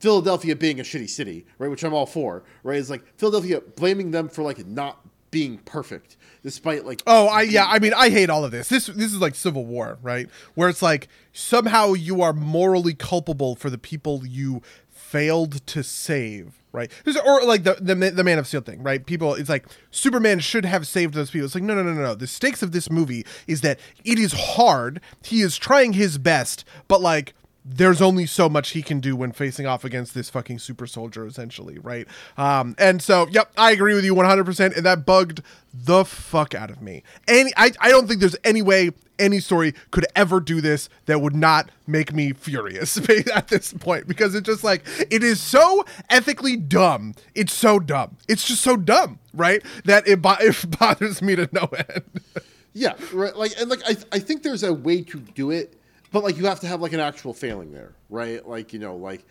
Philadelphia 0.01 0.55
being 0.55 0.81
a 0.81 0.83
shitty 0.83 1.09
city, 1.09 1.47
right? 1.59 1.71
Which 1.71 1.83
I'm 1.85 1.95
all 1.95 2.07
for, 2.07 2.45
right? 2.63 2.79
It's 2.79 2.91
like 2.91 3.03
Philadelphia 3.17 3.61
blaming 3.61 4.11
them 4.11 4.29
for 4.29 4.43
like 4.43 4.65
not 4.67 5.01
being 5.31 5.59
perfect, 5.59 6.17
despite 6.43 6.85
like 6.87 7.03
Oh, 7.07 7.27
I 7.27 7.43
yeah, 7.43 7.67
I 7.67 7.79
mean, 7.79 7.93
I 7.95 8.11
hate 8.11 8.31
all 8.31 8.45
of 8.45 8.51
this. 8.51 8.69
This 8.69 8.87
this 8.87 9.13
is 9.13 9.19
like 9.19 9.35
Civil 9.35 9.67
War, 9.67 9.99
right? 10.03 10.29
Where 10.55 10.69
it's 10.69 10.83
like 10.83 11.09
somehow 11.33 11.93
you 11.93 12.23
are 12.23 12.33
morally 12.33 12.95
culpable 12.95 13.55
for 13.57 13.71
the 13.71 13.79
people 13.79 14.27
you 14.27 14.63
failed 14.89 15.67
to 15.67 15.83
save, 15.83 16.63
right? 16.79 16.91
There's- 17.05 17.21
Or 17.27 17.45
like 17.45 17.65
the, 17.65 17.75
the 17.81 17.95
the 17.95 18.25
Man 18.25 18.39
of 18.39 18.47
Steel 18.47 18.61
thing, 18.63 18.83
right? 18.83 19.05
People, 19.05 19.35
it's 19.35 19.49
like 19.51 19.67
Superman 19.91 20.39
should 20.41 20.65
have 20.65 20.87
saved 20.87 21.15
those 21.15 21.31
people. 21.31 21.45
It's 21.47 21.55
like 21.55 21.65
no, 21.65 21.75
no, 21.75 21.83
no, 21.83 21.93
no, 21.93 22.03
no. 22.03 22.15
The 22.15 22.27
stakes 22.27 22.63
of 22.63 22.73
this 22.73 22.91
movie 22.91 23.27
is 23.47 23.61
that 23.63 23.79
it 24.05 24.19
is 24.19 24.33
hard. 24.33 25.01
He 25.23 25.41
is 25.43 25.59
trying 25.59 25.93
his 25.95 26.17
best, 26.19 26.65
but 26.87 27.01
like 27.01 27.35
there's 27.71 28.01
only 28.01 28.25
so 28.25 28.49
much 28.49 28.71
he 28.71 28.83
can 28.83 28.99
do 29.01 29.15
when 29.15 29.31
facing 29.33 29.67
off 29.67 29.85
against 29.85 30.15
this 30.15 30.31
fucking 30.31 30.59
super 30.59 30.87
soldier 30.87 31.27
essentially 31.27 31.79
right? 31.79 32.07
Um 32.37 32.75
and 32.79 33.03
so 33.03 33.29
yep 33.31 33.53
i 33.57 33.71
agree 33.73 33.95
with 33.95 34.05
you 34.05 34.15
100% 34.15 34.77
and 34.77 34.87
that 34.87 35.05
bugged 35.05 35.43
the 35.75 36.05
fuck 36.05 36.55
out 36.55 36.71
of 36.71 36.81
me. 36.81 37.03
Any 37.27 37.53
i, 37.57 37.73
I 37.81 37.91
don't 37.91 38.07
think 38.09 38.21
there's 38.21 38.37
any 38.45 38.63
way 38.63 38.91
any 39.19 39.41
story 39.41 39.75
could 39.91 40.07
ever 40.15 40.39
do 40.39 40.61
this 40.61 40.89
that 41.07 41.21
would 41.21 41.35
not 41.35 41.71
make 41.89 42.13
me 42.13 42.33
furious 42.33 42.97
at 43.35 43.49
this 43.49 43.73
point 43.73 44.07
because 44.07 44.35
it's 44.35 44.47
just 44.47 44.63
like 44.63 44.85
it 45.11 45.25
is 45.25 45.41
so 45.41 45.85
ethically 46.09 46.57
dumb. 46.57 47.15
It's 47.35 47.53
so 47.53 47.81
dumb. 47.81 48.17
It's 48.29 48.47
just 48.47 48.63
so 48.63 48.77
dumb 48.77 49.19
right? 49.39 49.63
That 49.85 50.07
it, 50.07 50.21
bo- 50.21 50.37
it 50.41 50.79
bothers 50.79 51.23
me 51.23 51.37
to 51.37 51.49
no 51.53 51.69
end. 51.89 52.03
Yeah, 52.75 52.95
right. 53.13 53.35
Like, 53.35 53.59
and 53.59 53.69
like, 53.69 53.81
I, 53.89 53.97
I 54.13 54.19
think 54.21 54.45
there's 54.45 54.63
a 54.63 54.73
way 54.73 55.03
to 55.03 55.19
do 55.19 55.51
it, 55.51 55.78
but 56.13 56.23
like, 56.25 56.37
you 56.37 56.47
have 56.47 56.61
to 56.61 56.67
have 56.67 56.81
like 56.81 56.93
an 56.93 57.01
actual 57.01 57.33
failing 57.35 57.73
there, 57.73 57.95
right? 58.09 58.47
Like, 58.47 58.73
you 58.73 58.79
know, 58.79 58.97
like, 58.97 59.25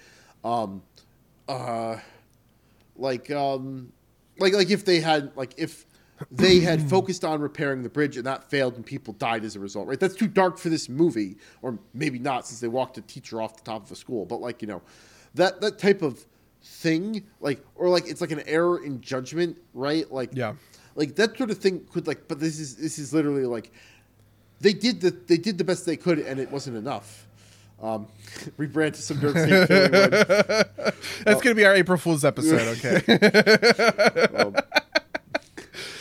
um, 0.43 0.81
uh, 1.47 1.97
like, 2.95 3.29
um, 3.31 3.91
like, 4.39 4.53
like 4.53 4.69
if 4.69 4.85
they 4.85 4.99
had, 4.99 5.31
like, 5.35 5.53
if 5.57 5.85
they 6.31 6.59
had 6.59 6.81
focused 6.89 7.23
on 7.23 7.41
repairing 7.41 7.83
the 7.83 7.89
bridge 7.89 8.17
and 8.17 8.25
that 8.25 8.49
failed 8.49 8.75
and 8.75 8.85
people 8.85 9.13
died 9.13 9.43
as 9.45 9.55
a 9.55 9.59
result, 9.59 9.87
right? 9.87 9.99
That's 9.99 10.15
too 10.15 10.27
dark 10.27 10.57
for 10.57 10.69
this 10.69 10.89
movie, 10.89 11.37
or 11.61 11.77
maybe 11.93 12.19
not 12.19 12.47
since 12.47 12.59
they 12.59 12.67
walked 12.67 12.97
a 12.97 13.01
teacher 13.01 13.41
off 13.41 13.55
the 13.57 13.63
top 13.63 13.85
of 13.85 13.91
a 13.91 13.95
school, 13.95 14.25
but 14.25 14.41
like, 14.41 14.61
you 14.61 14.67
know, 14.67 14.81
that, 15.35 15.61
that 15.61 15.77
type 15.79 16.01
of 16.01 16.25
thing, 16.63 17.23
like, 17.39 17.63
or 17.75 17.89
like, 17.89 18.07
it's 18.07 18.21
like 18.21 18.31
an 18.31 18.41
error 18.47 18.83
in 18.83 18.99
judgment, 19.01 19.57
right? 19.73 20.11
Like, 20.11 20.31
Yeah. 20.33 20.53
like 20.95 21.15
that 21.15 21.37
sort 21.37 21.51
of 21.51 21.59
thing 21.59 21.85
could 21.93 22.07
like 22.07 22.27
but 22.27 22.39
this 22.39 22.59
is 22.59 22.75
this 22.75 22.97
is 22.97 23.13
literally 23.13 23.45
like 23.45 23.71
they 24.61 24.73
did 24.73 25.01
the 25.01 25.11
they 25.11 25.37
did 25.37 25.57
the 25.57 25.63
best 25.63 25.85
they 25.85 25.97
could 25.97 26.19
and 26.19 26.39
it 26.39 26.51
wasn't 26.51 26.75
enough 26.75 27.25
um 27.81 28.07
rebrand 28.57 28.93
to 28.93 29.01
some 29.01 29.19
dirt 29.19 29.35
Saint 29.35 29.67
killing 29.67 29.91
one. 29.91 30.93
that's 31.25 31.41
gonna 31.41 31.55
be 31.55 31.65
our 31.65 31.75
april 31.75 31.97
fool's 31.97 32.25
episode 32.25 32.61
okay 32.83 34.37
Um, 34.37 34.55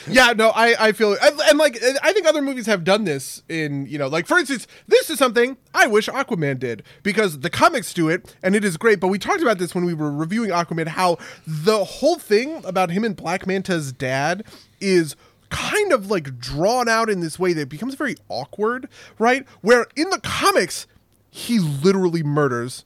yeah 0.08 0.32
no 0.36 0.50
i 0.50 0.74
i 0.88 0.92
feel 0.92 1.16
and, 1.20 1.40
and 1.40 1.58
like 1.58 1.76
i 2.02 2.12
think 2.12 2.26
other 2.26 2.40
movies 2.40 2.66
have 2.66 2.84
done 2.84 3.04
this 3.04 3.42
in 3.48 3.86
you 3.86 3.98
know 3.98 4.06
like 4.06 4.24
for 4.26 4.38
instance 4.38 4.66
this 4.86 5.10
is 5.10 5.18
something 5.18 5.56
i 5.74 5.86
wish 5.86 6.08
aquaman 6.08 6.58
did 6.60 6.82
because 7.02 7.40
the 7.40 7.50
comics 7.50 7.92
do 7.92 8.08
it 8.08 8.36
and 8.42 8.54
it 8.54 8.64
is 8.64 8.76
great 8.76 9.00
but 9.00 9.08
we 9.08 9.18
talked 9.18 9.42
about 9.42 9.58
this 9.58 9.74
when 9.74 9.84
we 9.84 9.92
were 9.94 10.10
reviewing 10.12 10.50
aquaman 10.50 10.86
how 10.86 11.18
the 11.46 11.84
whole 11.84 12.18
thing 12.18 12.64
about 12.64 12.90
him 12.90 13.02
and 13.02 13.16
black 13.16 13.46
manta's 13.48 13.92
dad 13.92 14.44
is 14.80 15.16
kind 15.50 15.92
of 15.92 16.10
like 16.10 16.38
drawn 16.38 16.88
out 16.88 17.08
in 17.08 17.20
this 17.20 17.38
way 17.38 17.52
that 17.52 17.68
becomes 17.68 17.94
very 17.94 18.16
awkward 18.28 18.88
right 19.18 19.46
where 19.60 19.86
in 19.96 20.10
the 20.10 20.20
comics 20.20 20.86
he 21.30 21.58
literally 21.58 22.22
murders 22.22 22.84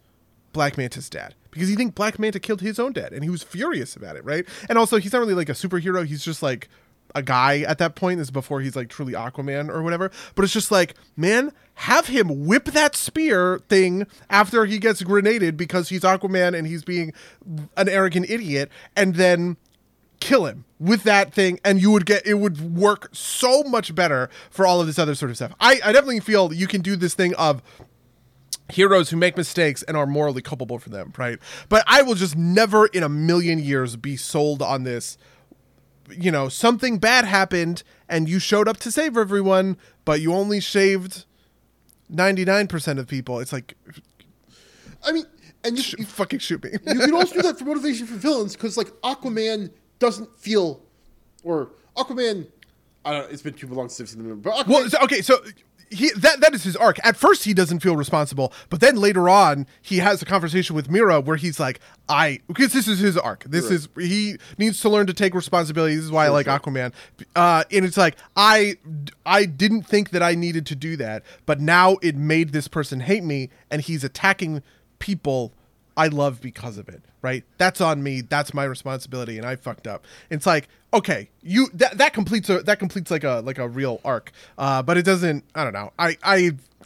Black 0.53 0.77
Manta's 0.77 1.09
dad 1.09 1.35
because 1.51 1.69
he 1.69 1.75
think 1.75 1.95
Black 1.95 2.19
Manta 2.19 2.41
killed 2.41 2.61
his 2.61 2.79
own 2.79 2.93
dad 2.93 3.13
and 3.13 3.23
he 3.23 3.31
was 3.31 3.43
furious 3.43 3.97
about 3.97 4.17
it, 4.17 4.25
right? 4.25 4.47
And 4.69 4.79
also 4.79 4.99
he's 4.99 5.13
not 5.13 5.21
really 5.21 5.35
like 5.35 5.49
a 5.49 5.53
superhero, 5.53 6.05
he's 6.05 6.25
just 6.25 6.43
like 6.43 6.69
a 7.15 7.23
guy 7.23 7.61
at 7.61 7.79
that 7.79 7.95
point. 7.95 8.19
This 8.19 8.29
is 8.29 8.31
before 8.31 8.61
he's 8.61 8.77
like 8.77 8.89
truly 8.89 9.13
Aquaman 9.13 9.69
or 9.69 9.83
whatever. 9.83 10.11
But 10.35 10.45
it's 10.45 10.53
just 10.53 10.71
like, 10.71 10.95
man, 11.17 11.53
have 11.75 12.07
him 12.07 12.47
whip 12.47 12.67
that 12.67 12.95
spear 12.95 13.61
thing 13.69 14.07
after 14.29 14.65
he 14.65 14.79
gets 14.79 15.03
grenaded 15.03 15.57
because 15.57 15.89
he's 15.89 16.03
Aquaman 16.03 16.57
and 16.57 16.67
he's 16.67 16.85
being 16.85 17.13
an 17.77 17.89
arrogant 17.89 18.29
idiot, 18.29 18.71
and 18.97 19.15
then 19.15 19.57
kill 20.21 20.47
him 20.47 20.65
with 20.79 21.03
that 21.03 21.33
thing 21.33 21.59
and 21.65 21.81
you 21.81 21.91
would 21.91 22.07
get 22.07 22.25
it 22.27 22.35
would 22.35 22.77
work 22.77 23.09
so 23.13 23.63
much 23.65 23.95
better 23.95 24.31
for 24.51 24.67
all 24.67 24.81
of 24.81 24.87
this 24.87 24.99
other 24.99 25.15
sort 25.15 25.31
of 25.31 25.37
stuff. 25.37 25.53
I, 25.61 25.81
I 25.85 25.93
definitely 25.93 26.21
feel 26.21 26.53
you 26.53 26.67
can 26.67 26.83
do 26.83 26.95
this 26.97 27.15
thing 27.15 27.35
of 27.35 27.63
heroes 28.71 29.11
who 29.11 29.17
make 29.17 29.37
mistakes 29.37 29.83
and 29.83 29.97
are 29.97 30.07
morally 30.07 30.43
culpable 30.43 30.79
for 30.79 30.91
them, 30.91 31.13
right? 31.19 31.39
But 31.69 31.85
I 31.87 32.03
will 32.03 32.15
just 32.15 32.37
never 32.37 32.87
in 32.87 33.03
a 33.03 33.09
million 33.09 33.59
years 33.59 33.97
be 33.97 34.17
sold 34.17 34.63
on 34.63 34.85
this. 34.85 35.19
You 36.11 36.31
know, 36.31 36.49
something 36.49 36.99
bad 36.99 37.25
happened 37.25 37.83
and 38.09 38.29
you 38.29 38.39
showed 38.39 38.69
up 38.69 38.77
to 38.79 38.91
save 38.91 39.17
everyone, 39.17 39.77
but 40.05 40.21
you 40.21 40.33
only 40.35 40.61
shaved 40.61 41.25
99% 42.13 42.99
of 42.99 43.07
people. 43.07 43.39
It's 43.41 43.53
like, 43.53 43.75
i 45.03 45.13
mean 45.13 45.25
and 45.65 45.79
you, 45.79 46.05
fucking 46.05 46.39
shoot 46.39 46.63
me. 46.63 46.71
you 46.73 46.79
can 46.79 47.15
also 47.15 47.35
do 47.35 47.43
that 47.43 47.59
for 47.59 47.65
motivation 47.65 48.07
for 48.07 48.15
villains 48.15 48.55
because 48.55 48.77
like 48.77 48.89
aquaman 49.03 49.71
doesn't 50.01 50.37
feel 50.39 50.83
or 51.45 51.71
aquaman 51.97 52.47
i 53.05 53.13
don't 53.13 53.31
it's 53.31 53.43
been 53.43 53.55
too 53.55 53.69
long 53.69 53.89
since 53.89 54.01
i've 54.01 54.09
seen 54.13 54.23
the 54.23 54.29
movie 54.29 54.41
but 54.41 54.53
aquaman, 54.53 54.69
Well, 54.69 54.91
so, 54.91 54.99
okay, 55.05 55.21
so 55.23 55.39
he 55.93 56.11
that 56.19 56.41
that 56.41 56.55
is 56.55 56.63
his 56.63 56.77
arc. 56.77 57.05
At 57.05 57.17
first, 57.17 57.43
he 57.43 57.53
doesn't 57.53 57.81
feel 57.81 57.97
responsible, 57.97 58.53
but 58.69 58.79
then 58.81 58.95
later 58.95 59.29
on, 59.29 59.67
he 59.83 59.97
has 59.99 60.23
a 60.23 60.25
conversation 60.25 60.77
with 60.77 60.89
Mera 60.89 61.21
where 61.21 61.35
he's 61.37 61.59
like, 61.59 61.81
"I," 62.09 62.39
because 62.47 62.73
this 62.73 62.87
is 62.87 63.01
his 63.01 63.19
arc. 63.19 63.43
This 63.43 63.65
Right. 63.65 63.73
is 63.73 63.89
he 63.99 64.37
needs 64.57 64.81
to 64.83 64.89
learn 64.89 65.09
to 65.09 65.13
take 65.13 65.35
responsibility. 65.35 65.97
This 65.97 66.05
is 66.05 66.13
why 66.13 66.27
I 66.27 66.29
like 66.29 66.47
Aquaman. 66.47 66.93
Uh, 67.35 67.65
and 67.73 67.85
it's 67.85 67.97
like 67.97 68.15
I 68.37 68.77
I 69.27 69.47
didn't 69.47 69.83
think 69.83 70.11
that 70.11 70.23
I 70.23 70.37
needed 70.37 70.65
to 70.67 70.77
do 70.77 70.97
that, 70.99 71.25
but 71.45 71.61
now 71.61 71.97
it 72.03 72.15
made 72.15 72.53
this 72.53 72.69
person 72.69 73.01
hate 73.01 73.25
me, 73.25 73.51
and 73.69 73.83
he's 73.83 74.05
attacking 74.05 74.63
people 75.01 75.53
I 76.01 76.07
love 76.07 76.41
because 76.41 76.79
of 76.79 76.89
it, 76.89 77.03
right? 77.21 77.45
That's 77.59 77.79
on 77.79 78.03
me. 78.03 78.23
That's 78.23 78.55
my 78.55 78.65
responsibility, 78.65 79.37
and 79.37 79.47
I 79.47 79.57
fucked 79.57 79.87
up. 79.87 80.07
It's 80.31 80.47
like, 80.47 80.67
okay, 80.95 81.29
you 81.43 81.69
that 81.75 81.99
that 81.99 82.15
completes 82.15 82.49
a 82.49 82.63
that 82.63 82.79
completes 82.79 83.11
like 83.11 83.23
a 83.23 83.43
like 83.45 83.59
a 83.59 83.69
real 83.69 84.01
arc, 84.03 84.33
uh, 84.57 84.83
but 84.83 84.97
it 84.97 85.05
doesn't. 85.05 85.45
I 85.55 85.63
don't 85.63 85.75
know. 85.75 85.93
I 85.99 86.17
I 86.23 86.37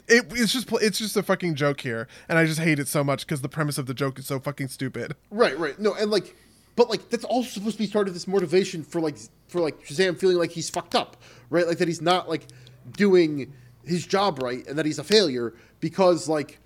it, 0.08 0.32
it's 0.32 0.52
just 0.52 0.68
it's 0.82 0.98
just 0.98 1.16
a 1.16 1.22
fucking 1.22 1.54
joke 1.54 1.80
here, 1.82 2.08
and 2.28 2.40
I 2.40 2.44
just 2.44 2.58
hate 2.58 2.80
it 2.80 2.88
so 2.88 3.04
much 3.04 3.24
because 3.24 3.40
the 3.40 3.48
premise 3.48 3.78
of 3.78 3.86
the 3.86 3.94
joke 3.94 4.18
is 4.18 4.26
so 4.26 4.40
fucking 4.40 4.66
stupid. 4.66 5.14
Right, 5.30 5.56
right. 5.56 5.78
No, 5.78 5.94
and 5.94 6.10
like, 6.10 6.34
but 6.74 6.90
like 6.90 7.08
that's 7.08 7.24
also 7.24 7.48
supposed 7.48 7.76
to 7.76 7.84
be 7.84 7.88
part 7.88 8.08
of 8.08 8.14
this 8.14 8.26
motivation 8.26 8.82
for 8.82 9.00
like 9.00 9.16
for 9.46 9.60
like 9.60 9.80
Shazam 9.86 10.18
feeling 10.18 10.38
like 10.38 10.50
he's 10.50 10.68
fucked 10.68 10.96
up, 10.96 11.18
right? 11.50 11.68
Like 11.68 11.78
that 11.78 11.86
he's 11.86 12.02
not 12.02 12.28
like 12.28 12.48
doing 12.96 13.52
his 13.84 14.04
job 14.04 14.42
right, 14.42 14.66
and 14.66 14.76
that 14.76 14.86
he's 14.86 14.98
a 14.98 15.04
failure 15.04 15.54
because 15.78 16.28
like, 16.28 16.58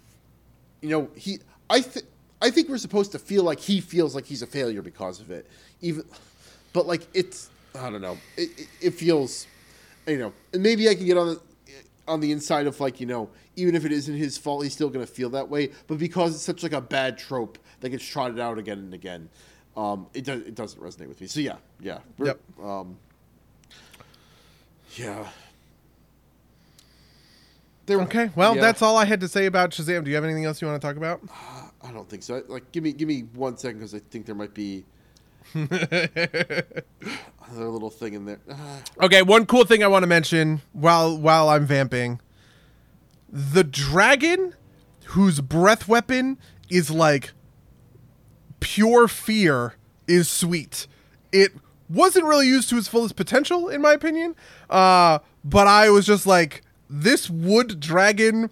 you 0.80 0.88
know, 0.88 1.10
he. 1.14 1.40
I 1.68 1.82
think 1.82 2.06
I 2.40 2.50
think 2.50 2.68
we're 2.68 2.78
supposed 2.78 3.12
to 3.12 3.18
feel 3.18 3.42
like 3.42 3.58
he 3.60 3.80
feels 3.80 4.14
like 4.14 4.24
he's 4.26 4.42
a 4.42 4.46
failure 4.46 4.82
because 4.82 5.20
of 5.20 5.30
it, 5.30 5.46
even. 5.80 6.04
But 6.72 6.86
like 6.86 7.06
it's 7.14 7.50
I 7.74 7.90
don't 7.90 8.00
know. 8.02 8.16
It, 8.36 8.50
it, 8.58 8.68
it 8.80 8.90
feels, 8.94 9.46
you 10.06 10.18
know, 10.18 10.32
and 10.52 10.62
maybe 10.62 10.88
I 10.88 10.94
can 10.94 11.06
get 11.06 11.16
on 11.16 11.28
the 11.28 11.40
on 12.06 12.20
the 12.20 12.32
inside 12.32 12.66
of 12.66 12.78
like 12.80 13.00
you 13.00 13.06
know 13.06 13.28
even 13.56 13.74
if 13.74 13.84
it 13.84 13.92
isn't 13.92 14.14
his 14.14 14.38
fault 14.38 14.62
he's 14.62 14.72
still 14.72 14.88
going 14.88 15.04
to 15.04 15.12
feel 15.12 15.28
that 15.28 15.46
way 15.46 15.70
but 15.88 15.98
because 15.98 16.34
it's 16.34 16.42
such 16.42 16.62
like 16.62 16.72
a 16.72 16.80
bad 16.80 17.18
trope 17.18 17.58
that 17.80 17.90
gets 17.90 18.02
trotted 18.02 18.38
out 18.40 18.56
again 18.56 18.78
and 18.78 18.94
again 18.94 19.28
um 19.76 20.06
it 20.14 20.24
does 20.24 20.40
it 20.40 20.54
doesn't 20.54 20.80
resonate 20.82 21.06
with 21.06 21.20
me 21.20 21.26
so 21.26 21.38
yeah 21.38 21.56
yeah 21.80 21.98
Yep. 22.18 22.40
um 22.64 22.96
yeah 24.96 25.26
Okay, 27.90 28.30
well, 28.36 28.54
yeah, 28.54 28.60
that's 28.60 28.82
all 28.82 28.96
I 28.96 29.04
had 29.04 29.20
to 29.20 29.28
say 29.28 29.46
about 29.46 29.70
Shazam. 29.70 30.04
Do 30.04 30.10
you 30.10 30.16
have 30.16 30.24
anything 30.24 30.44
else 30.44 30.60
you 30.60 30.68
want 30.68 30.80
to 30.80 30.86
talk 30.86 30.96
about? 30.96 31.20
i 31.80 31.92
don't 31.92 32.10
think 32.10 32.24
so 32.24 32.42
like 32.48 32.72
give 32.72 32.82
me 32.82 32.92
give 32.92 33.06
me 33.06 33.20
one 33.34 33.56
second 33.56 33.78
because 33.78 33.94
i 33.94 34.00
think 34.10 34.26
there 34.26 34.34
might 34.34 34.52
be 34.52 34.84
another 35.54 36.64
little 37.50 37.90
thing 37.90 38.14
in 38.14 38.24
there 38.24 38.40
Ah, 38.50 38.80
Okay, 39.02 39.22
one 39.22 39.46
cool 39.46 39.64
thing 39.64 39.82
I 39.82 39.86
want 39.86 40.02
to 40.02 40.06
mention 40.06 40.60
while 40.72 41.16
while 41.16 41.48
I'm 41.48 41.66
vamping. 41.66 42.20
The 43.30 43.64
dragon 43.64 44.54
whose 45.06 45.40
breath 45.40 45.88
weapon 45.88 46.38
is 46.68 46.90
like 46.90 47.32
pure 48.60 49.08
fear 49.08 49.74
is 50.06 50.28
sweet. 50.28 50.86
It 51.32 51.52
wasn't 51.88 52.26
really 52.26 52.46
used 52.48 52.68
to 52.70 52.76
its 52.76 52.88
fullest 52.88 53.16
potential, 53.16 53.68
in 53.68 53.80
my 53.80 53.92
opinion. 53.92 54.34
Uh, 54.68 55.20
but 55.44 55.66
I 55.66 55.90
was 55.90 56.06
just 56.06 56.26
like, 56.26 56.62
this 56.88 57.28
wood 57.30 57.80
dragon 57.80 58.50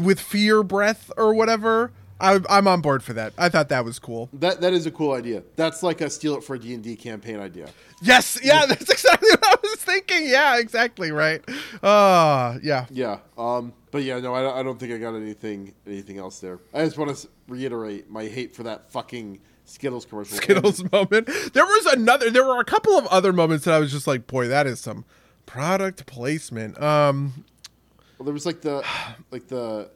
with 0.00 0.20
fear 0.20 0.62
breath 0.62 1.10
or 1.16 1.34
whatever. 1.34 1.92
I, 2.20 2.38
I'm 2.48 2.68
on 2.68 2.82
board 2.82 3.02
for 3.02 3.14
that. 3.14 3.32
I 3.36 3.48
thought 3.48 3.68
that 3.70 3.84
was 3.84 3.98
cool. 3.98 4.28
That 4.32 4.60
that 4.60 4.72
is 4.72 4.86
a 4.86 4.92
cool 4.92 5.12
idea. 5.12 5.42
That's 5.56 5.82
like 5.82 6.00
a 6.00 6.08
steal 6.08 6.36
it 6.36 6.44
for 6.44 6.56
D 6.56 6.72
and 6.72 6.82
D 6.82 6.94
campaign 6.94 7.40
idea. 7.40 7.68
Yes, 8.00 8.38
yeah, 8.44 8.64
that's 8.68 8.88
exactly 8.88 9.28
what 9.30 9.44
I 9.44 9.56
was 9.60 9.80
thinking. 9.82 10.28
Yeah, 10.28 10.58
exactly 10.58 11.10
right. 11.10 11.42
Uh, 11.82 12.58
yeah. 12.62 12.86
Yeah. 12.90 13.18
Um. 13.36 13.72
But 13.90 14.04
yeah, 14.04 14.20
no, 14.20 14.34
I, 14.34 14.60
I 14.60 14.62
don't 14.62 14.78
think 14.78 14.92
I 14.92 14.98
got 14.98 15.16
anything 15.16 15.74
anything 15.84 16.18
else 16.18 16.38
there. 16.38 16.60
I 16.72 16.84
just 16.84 16.96
want 16.96 17.14
to 17.16 17.28
reiterate 17.48 18.08
my 18.08 18.26
hate 18.26 18.54
for 18.54 18.62
that 18.62 18.92
fucking 18.92 19.40
Skittles 19.64 20.04
commercial. 20.04 20.36
Skittles 20.36 20.84
moment. 20.92 21.28
There 21.54 21.64
was 21.64 21.86
another. 21.86 22.30
There 22.30 22.46
were 22.46 22.60
a 22.60 22.64
couple 22.64 22.96
of 22.96 23.06
other 23.08 23.32
moments 23.32 23.64
that 23.64 23.74
I 23.74 23.80
was 23.80 23.90
just 23.90 24.06
like, 24.06 24.28
boy, 24.28 24.46
that 24.46 24.68
is 24.68 24.78
some 24.78 25.04
product 25.46 26.06
placement. 26.06 26.80
Um, 26.80 27.44
Well, 28.18 28.24
there 28.24 28.34
was 28.34 28.46
like 28.46 28.60
the 28.60 28.84
like 29.30 29.48
the 29.48 29.90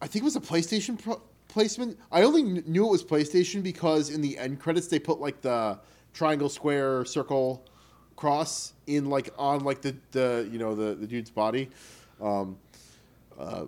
I 0.00 0.06
think 0.06 0.22
it 0.22 0.24
was 0.24 0.36
a 0.36 0.40
PlayStation 0.40 1.02
pro- 1.02 1.22
placement. 1.48 1.98
I 2.12 2.22
only 2.22 2.42
kn- 2.42 2.64
knew 2.66 2.86
it 2.86 2.90
was 2.90 3.04
PlayStation 3.04 3.62
because 3.62 4.10
in 4.10 4.20
the 4.20 4.38
end 4.38 4.60
credits 4.60 4.86
they 4.86 4.98
put 4.98 5.20
like 5.20 5.40
the 5.40 5.78
triangle, 6.14 6.48
square, 6.48 7.04
circle, 7.04 7.64
cross 8.16 8.72
in 8.86 9.10
like 9.10 9.30
on 9.38 9.64
like 9.64 9.80
the 9.82 9.96
the 10.12 10.48
you 10.50 10.58
know 10.58 10.74
the 10.74 10.94
the 10.94 11.06
dude's 11.06 11.30
body. 11.30 11.68
Um, 12.20 12.56
uh, 13.38 13.66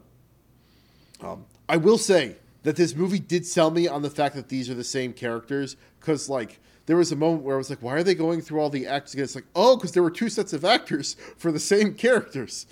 um, 1.20 1.44
I 1.68 1.76
will 1.76 1.98
say 1.98 2.36
that 2.62 2.76
this 2.76 2.94
movie 2.94 3.20
did 3.20 3.46
sell 3.46 3.70
me 3.70 3.86
on 3.88 4.02
the 4.02 4.10
fact 4.10 4.34
that 4.34 4.48
these 4.48 4.68
are 4.68 4.74
the 4.74 4.84
same 4.84 5.12
characters 5.12 5.76
because 5.98 6.28
like 6.28 6.60
there 6.90 6.96
was 6.96 7.12
a 7.12 7.16
moment 7.16 7.44
where 7.44 7.54
I 7.54 7.58
was 7.58 7.70
like, 7.70 7.82
why 7.82 7.94
are 7.94 8.02
they 8.02 8.16
going 8.16 8.40
through 8.40 8.58
all 8.58 8.68
the 8.68 8.88
actors 8.88 9.14
again? 9.14 9.22
It's 9.22 9.36
like, 9.36 9.46
oh, 9.54 9.76
because 9.76 9.92
there 9.92 10.02
were 10.02 10.10
two 10.10 10.28
sets 10.28 10.52
of 10.52 10.64
actors 10.64 11.14
for 11.36 11.52
the 11.52 11.60
same 11.60 11.94
characters. 11.94 12.66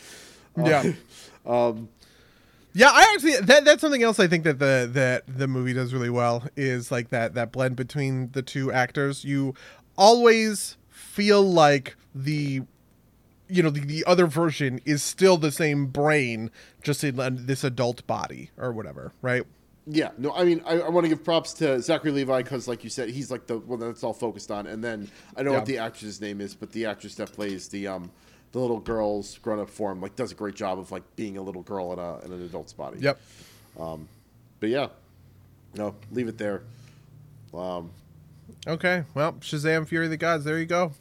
Yeah. 0.56 0.94
um, 1.46 1.88
yeah, 2.72 2.90
I 2.92 3.12
actually 3.14 3.36
that 3.36 3.64
that's 3.64 3.80
something 3.80 4.02
else 4.02 4.18
I 4.18 4.26
think 4.26 4.42
that 4.42 4.58
the 4.58 4.90
that 4.92 5.22
the 5.28 5.46
movie 5.46 5.72
does 5.72 5.94
really 5.94 6.10
well 6.10 6.42
is 6.56 6.90
like 6.90 7.10
that 7.10 7.34
that 7.34 7.52
blend 7.52 7.76
between 7.76 8.32
the 8.32 8.42
two 8.42 8.72
actors. 8.72 9.24
You 9.24 9.54
always 9.96 10.76
feel 10.88 11.42
like 11.42 11.94
the 12.12 12.62
you 13.48 13.62
know 13.62 13.70
the, 13.70 13.80
the 13.80 14.04
other 14.04 14.26
version 14.26 14.80
is 14.84 15.00
still 15.00 15.36
the 15.36 15.52
same 15.52 15.86
brain 15.86 16.50
just 16.82 17.04
in 17.04 17.20
uh, 17.20 17.30
this 17.32 17.62
adult 17.62 18.04
body 18.08 18.50
or 18.56 18.72
whatever 18.72 19.12
right 19.22 19.44
Yeah, 19.90 20.10
no, 20.18 20.32
I 20.34 20.44
mean, 20.44 20.60
I, 20.66 20.80
I 20.80 20.88
want 20.90 21.04
to 21.04 21.08
give 21.08 21.24
props 21.24 21.54
to 21.54 21.80
Zachary 21.80 22.10
Levi 22.10 22.42
because, 22.42 22.68
like 22.68 22.84
you 22.84 22.90
said, 22.90 23.08
he's 23.08 23.30
like 23.30 23.46
the 23.46 23.56
one 23.58 23.80
that's 23.80 24.04
all 24.04 24.12
focused 24.12 24.50
on. 24.50 24.66
And 24.66 24.84
then 24.84 25.08
I 25.36 25.42
know 25.42 25.50
Yeah. 25.50 25.52
Know 25.54 25.58
what 25.60 25.66
the 25.66 25.78
actress's 25.78 26.20
name 26.20 26.40
is, 26.42 26.54
but 26.54 26.72
the 26.72 26.84
actress 26.86 27.14
that 27.14 27.32
plays 27.32 27.68
the 27.68 27.86
um 27.86 28.10
the 28.52 28.58
little 28.58 28.80
girl's 28.80 29.38
grown 29.38 29.58
up 29.60 29.68
form 29.70 30.00
like 30.00 30.14
does 30.16 30.32
a 30.32 30.34
great 30.34 30.54
job 30.54 30.78
of 30.78 30.90
like 30.90 31.02
being 31.16 31.36
a 31.38 31.42
little 31.42 31.62
girl 31.62 31.92
in 31.92 31.98
a 31.98 32.18
in 32.24 32.32
an 32.32 32.44
adult's 32.44 32.72
body. 32.72 32.98
yep 33.00 33.18
But 33.76 34.68
yeah, 34.68 34.88
no, 35.74 35.94
leave 36.12 36.28
it 36.28 36.36
there. 36.38 36.62
Um, 37.54 37.90
okay 38.66 39.04
well 39.14 39.32
shazam 39.34 39.86
fury 39.88 40.06
of 40.06 40.10
the 40.10 40.16
gods 40.16 40.44
there 40.44 40.58
you 40.58 40.66
go 40.66 40.92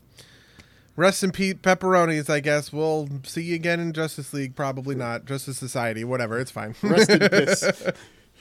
rest 0.95 1.23
in 1.23 1.31
peace 1.31 1.55
pepperonis 1.55 2.29
i 2.29 2.39
guess 2.39 2.71
we'll 2.71 3.09
see 3.23 3.41
you 3.41 3.55
again 3.55 3.79
in 3.79 3.91
justice 3.91 4.33
league 4.33 4.55
probably 4.55 4.95
not 4.95 5.25
justice 5.25 5.57
society 5.57 6.03
whatever 6.03 6.39
it's 6.39 6.51
fine 6.51 6.75
rest 6.83 7.09
in 7.09 7.19
piss. 7.29 7.69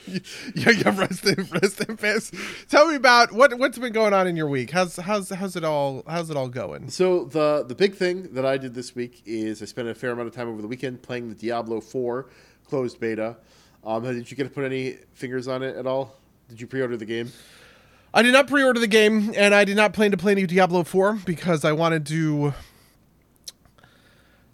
yeah, 0.55 0.69
yeah, 0.69 0.99
rest 0.99 1.25
in 1.25 1.47
rest 1.51 1.81
in 1.81 1.97
peace. 1.97 2.31
Tell 2.69 2.87
me 2.87 2.95
about 2.95 3.31
what 3.31 3.53
what's 3.57 3.77
been 3.77 3.93
going 3.93 4.13
on 4.13 4.27
in 4.27 4.35
your 4.35 4.47
week. 4.47 4.71
How's 4.71 4.95
how's 4.95 5.29
how's 5.29 5.55
it 5.55 5.63
all 5.63 6.03
how's 6.07 6.29
it 6.29 6.37
all 6.37 6.47
going? 6.47 6.89
So 6.89 7.25
the 7.25 7.65
the 7.67 7.75
big 7.75 7.95
thing 7.95 8.33
that 8.33 8.45
I 8.45 8.57
did 8.57 8.73
this 8.73 8.95
week 8.95 9.21
is 9.25 9.61
I 9.61 9.65
spent 9.65 9.87
a 9.87 9.95
fair 9.95 10.11
amount 10.11 10.27
of 10.27 10.35
time 10.35 10.47
over 10.47 10.61
the 10.61 10.67
weekend 10.67 11.01
playing 11.01 11.29
the 11.29 11.35
Diablo 11.35 11.81
Four 11.81 12.29
closed 12.67 12.99
beta. 12.99 13.37
Um, 13.85 14.03
did 14.03 14.29
you 14.29 14.37
get 14.37 14.43
to 14.43 14.49
put 14.49 14.63
any 14.65 14.93
fingers 15.13 15.47
on 15.47 15.63
it 15.63 15.75
at 15.75 15.87
all? 15.87 16.15
Did 16.49 16.59
you 16.61 16.67
pre-order 16.67 16.97
the 16.97 17.05
game? 17.05 17.31
I 18.13 18.21
did 18.21 18.33
not 18.33 18.47
pre-order 18.47 18.79
the 18.79 18.87
game, 18.87 19.33
and 19.35 19.53
I 19.53 19.65
did 19.65 19.77
not 19.77 19.93
plan 19.93 20.11
to 20.11 20.17
play 20.17 20.31
any 20.31 20.45
Diablo 20.45 20.83
Four 20.83 21.19
because 21.25 21.63
I 21.65 21.73
wanted 21.73 22.05
to. 22.07 22.53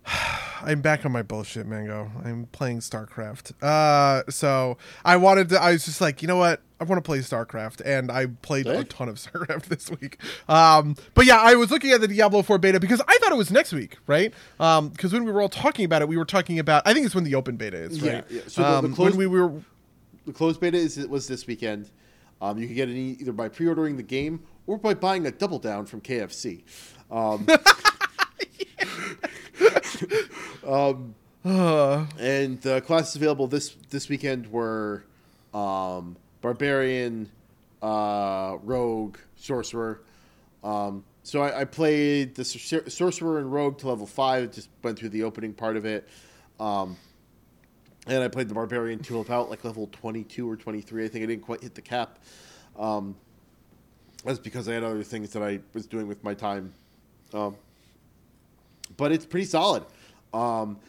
I'm 0.64 0.82
back 0.82 1.06
on 1.06 1.12
my 1.12 1.22
bullshit, 1.24 1.66
Mango. 1.68 2.10
I'm 2.24 2.48
playing 2.52 2.80
StarCraft. 2.80 3.52
Uh, 3.62 4.24
so 4.30 4.78
I 5.04 5.18
wanted 5.18 5.50
to. 5.50 5.62
I 5.62 5.72
was 5.74 5.86
just 5.86 6.02
like, 6.02 6.22
you 6.22 6.28
know 6.28 6.38
what? 6.38 6.62
I 6.80 6.86
want 6.86 6.98
to 7.04 7.08
play 7.08 7.20
StarCraft, 7.20 7.82
and 7.86 8.12
I 8.12 8.26
played 8.26 8.68
a 8.68 8.84
ton 8.84 9.08
of 9.10 9.16
StarCraft 9.20 9.66
this 9.66 9.90
week. 9.90 10.18
Um, 10.50 10.96
but 11.14 11.26
yeah, 11.26 11.38
I 11.38 11.56
was 11.56 11.72
looking 11.72 11.92
at 11.92 12.02
the 12.02 12.08
Diablo 12.08 12.42
4 12.42 12.58
beta 12.58 12.80
because 12.80 13.02
I 13.08 13.18
thought 13.20 13.32
it 13.32 13.38
was 13.38 13.52
next 13.52 13.72
week, 13.74 13.98
right? 14.08 14.34
Um, 14.60 14.90
because 14.90 15.14
when 15.14 15.24
we 15.24 15.32
were 15.32 15.42
all 15.42 15.50
talking 15.50 15.86
about 15.86 16.02
it, 16.02 16.08
we 16.08 16.18
were 16.18 16.26
talking 16.26 16.60
about. 16.60 16.84
I 16.86 16.94
think 16.94 17.06
it's 17.06 17.16
when 17.16 17.24
the 17.24 17.36
open 17.36 17.56
beta 17.58 17.78
is, 17.78 18.02
right? 18.02 18.24
yeah. 18.30 18.42
So 18.48 18.62
the- 18.64 18.82
the 18.82 18.88
um, 18.88 18.94
closed- 18.96 19.18
when 19.18 19.30
we 19.32 19.40
were. 19.40 19.54
The 20.26 20.32
closed 20.34 20.62
beta 20.62 20.78
is 20.78 20.98
was 21.08 21.28
this 21.28 21.46
weekend. 21.48 21.90
Um, 22.42 22.58
you 22.58 22.68
can 22.68 22.76
get 22.76 22.90
it 22.90 22.96
either 22.96 23.32
by 23.34 23.48
pre-ordering 23.50 23.96
the 23.98 24.04
game 24.04 24.42
or 24.68 24.78
by 24.78 24.94
buying 24.94 25.26
a 25.26 25.32
double 25.32 25.60
down 25.60 25.86
from 25.86 26.02
KFC. 26.02 26.64
Um, 27.12 27.48
um, 30.68 31.16
Uh, 31.46 32.06
and 32.20 32.62
the 32.62 32.80
classes 32.82 33.18
available 33.18 33.48
this 33.48 33.76
this 33.90 34.08
weekend 34.08 34.48
were 34.48 35.04
um, 35.54 36.16
barbarian, 36.42 37.30
uh, 37.82 38.58
rogue, 38.64 39.18
sorcerer. 39.36 40.02
Um, 40.64 41.04
so 41.24 41.42
I, 41.42 41.62
I 41.62 41.66
played 41.66 42.36
the 42.36 42.46
Sor- 42.46 42.90
sorcerer 42.90 43.40
and 43.40 43.52
rogue 43.52 43.78
to 43.80 43.90
level 43.90 44.06
five. 44.08 44.54
Just 44.54 44.70
went 44.82 44.98
through 44.98 45.10
the 45.10 45.24
opening 45.24 45.54
part 45.54 45.76
of 45.76 45.86
it. 45.86 46.08
Um, 46.62 46.96
and 48.08 48.24
I 48.24 48.30
played 48.30 48.48
the 48.48 48.54
barbarian 48.54 49.00
to 49.00 49.20
about 49.20 49.50
like 49.50 49.66
level 49.66 49.90
22 49.92 50.50
or 50.50 50.56
23. 50.56 51.04
I 51.04 51.08
think 51.10 51.24
I 51.24 51.26
didn't 51.26 51.44
quite 51.44 51.62
hit 51.62 51.76
the 51.76 51.82
cap. 51.82 52.20
Um, 52.78 53.16
that's 54.24 54.40
because 54.40 54.70
I 54.70 54.74
had 54.74 54.84
other 54.84 55.04
things 55.04 55.32
that 55.32 55.44
I 55.44 55.60
was 55.74 55.88
doing 55.88 56.08
with 56.08 56.24
my 56.24 56.34
time. 56.34 56.74
Um, 57.34 57.56
but 58.96 59.12
it's 59.12 59.26
pretty 59.26 59.46
solid. 59.46 59.84
Um, 60.34 60.80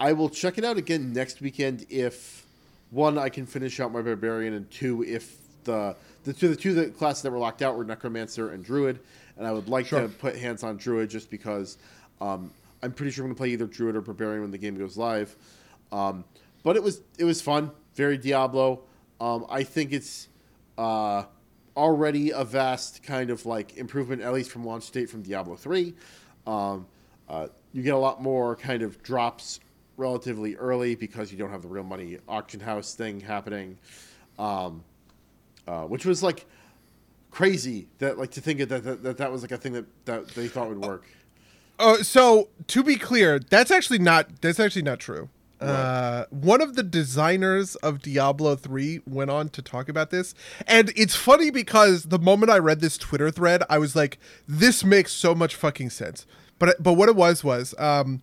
I 0.00 0.12
will 0.12 0.28
check 0.28 0.58
it 0.58 0.64
out 0.64 0.76
again 0.76 1.12
next 1.12 1.40
weekend 1.40 1.86
if 1.88 2.46
one 2.90 3.18
I 3.18 3.28
can 3.28 3.46
finish 3.46 3.80
out 3.80 3.92
my 3.92 4.02
barbarian, 4.02 4.54
and 4.54 4.70
two 4.70 5.02
if 5.04 5.36
the 5.64 5.96
the 6.24 6.32
two 6.32 6.48
the 6.48 6.56
two 6.56 6.74
the 6.74 6.86
classes 6.88 7.22
that 7.22 7.30
were 7.30 7.38
locked 7.38 7.62
out 7.62 7.76
were 7.76 7.84
necromancer 7.84 8.50
and 8.50 8.64
druid, 8.64 9.00
and 9.36 9.46
I 9.46 9.52
would 9.52 9.68
like 9.68 9.86
Sure. 9.86 10.02
to 10.02 10.08
put 10.08 10.36
hands 10.36 10.62
on 10.62 10.76
druid 10.76 11.10
just 11.10 11.30
because 11.30 11.78
um, 12.20 12.50
I'm 12.82 12.92
pretty 12.92 13.12
sure 13.12 13.24
I'm 13.24 13.28
going 13.28 13.34
to 13.36 13.38
play 13.38 13.48
either 13.50 13.66
druid 13.66 13.96
or 13.96 14.00
barbarian 14.00 14.42
when 14.42 14.50
the 14.50 14.58
game 14.58 14.76
goes 14.76 14.96
live. 14.96 15.34
Um, 15.92 16.24
but 16.62 16.76
it 16.76 16.82
was 16.82 17.00
it 17.18 17.24
was 17.24 17.40
fun, 17.40 17.70
very 17.94 18.18
Diablo. 18.18 18.82
Um, 19.20 19.46
I 19.48 19.62
think 19.62 19.92
it's 19.92 20.28
uh, 20.76 21.24
already 21.76 22.30
a 22.30 22.44
vast 22.44 23.02
kind 23.02 23.30
of 23.30 23.46
like 23.46 23.76
improvement, 23.76 24.22
at 24.22 24.32
least 24.32 24.50
from 24.50 24.64
launch 24.64 24.90
date 24.90 25.08
from 25.08 25.22
Diablo 25.22 25.56
three. 25.56 25.94
Um, 26.46 26.86
uh, 27.28 27.48
you 27.74 27.82
get 27.82 27.92
a 27.92 27.98
lot 27.98 28.22
more 28.22 28.56
kind 28.56 28.82
of 28.82 29.02
drops 29.02 29.60
relatively 29.96 30.56
early 30.56 30.94
because 30.94 31.30
you 31.30 31.36
don't 31.36 31.50
have 31.50 31.62
the 31.62 31.68
real 31.68 31.82
money 31.82 32.18
auction 32.28 32.60
house 32.60 32.94
thing 32.94 33.20
happening, 33.20 33.76
um, 34.38 34.82
uh, 35.66 35.82
which 35.82 36.06
was 36.06 36.22
like 36.22 36.46
crazy 37.32 37.88
that 37.98 38.16
like 38.16 38.30
to 38.30 38.40
think 38.40 38.60
that 38.60 38.84
that, 38.84 39.02
that 39.02 39.18
that 39.18 39.30
was 39.32 39.42
like 39.42 39.50
a 39.50 39.58
thing 39.58 39.72
that, 39.72 39.84
that 40.04 40.28
they 40.28 40.46
thought 40.46 40.68
would 40.68 40.80
work. 40.80 41.04
Oh, 41.80 41.96
so 41.96 42.48
to 42.68 42.84
be 42.84 42.94
clear, 42.94 43.40
that's 43.40 43.72
actually 43.72 43.98
not 43.98 44.40
that's 44.40 44.60
actually 44.60 44.82
not 44.82 45.00
true. 45.00 45.28
Uh, 45.60 46.26
one 46.28 46.60
of 46.60 46.76
the 46.76 46.82
designers 46.82 47.74
of 47.76 48.02
Diablo 48.02 48.54
3 48.54 49.00
went 49.06 49.30
on 49.30 49.48
to 49.48 49.62
talk 49.62 49.88
about 49.88 50.10
this. 50.10 50.34
And 50.66 50.92
it's 50.94 51.14
funny 51.14 51.50
because 51.50 52.04
the 52.04 52.18
moment 52.18 52.52
I 52.52 52.58
read 52.58 52.80
this 52.80 52.98
Twitter 52.98 53.30
thread, 53.30 53.62
I 53.70 53.78
was 53.78 53.96
like, 53.96 54.18
this 54.46 54.84
makes 54.84 55.12
so 55.12 55.34
much 55.34 55.54
fucking 55.54 55.88
sense. 55.88 56.26
But 56.58 56.82
but 56.82 56.94
what 56.94 57.08
it 57.08 57.16
was 57.16 57.42
was 57.44 57.74
um, 57.78 58.22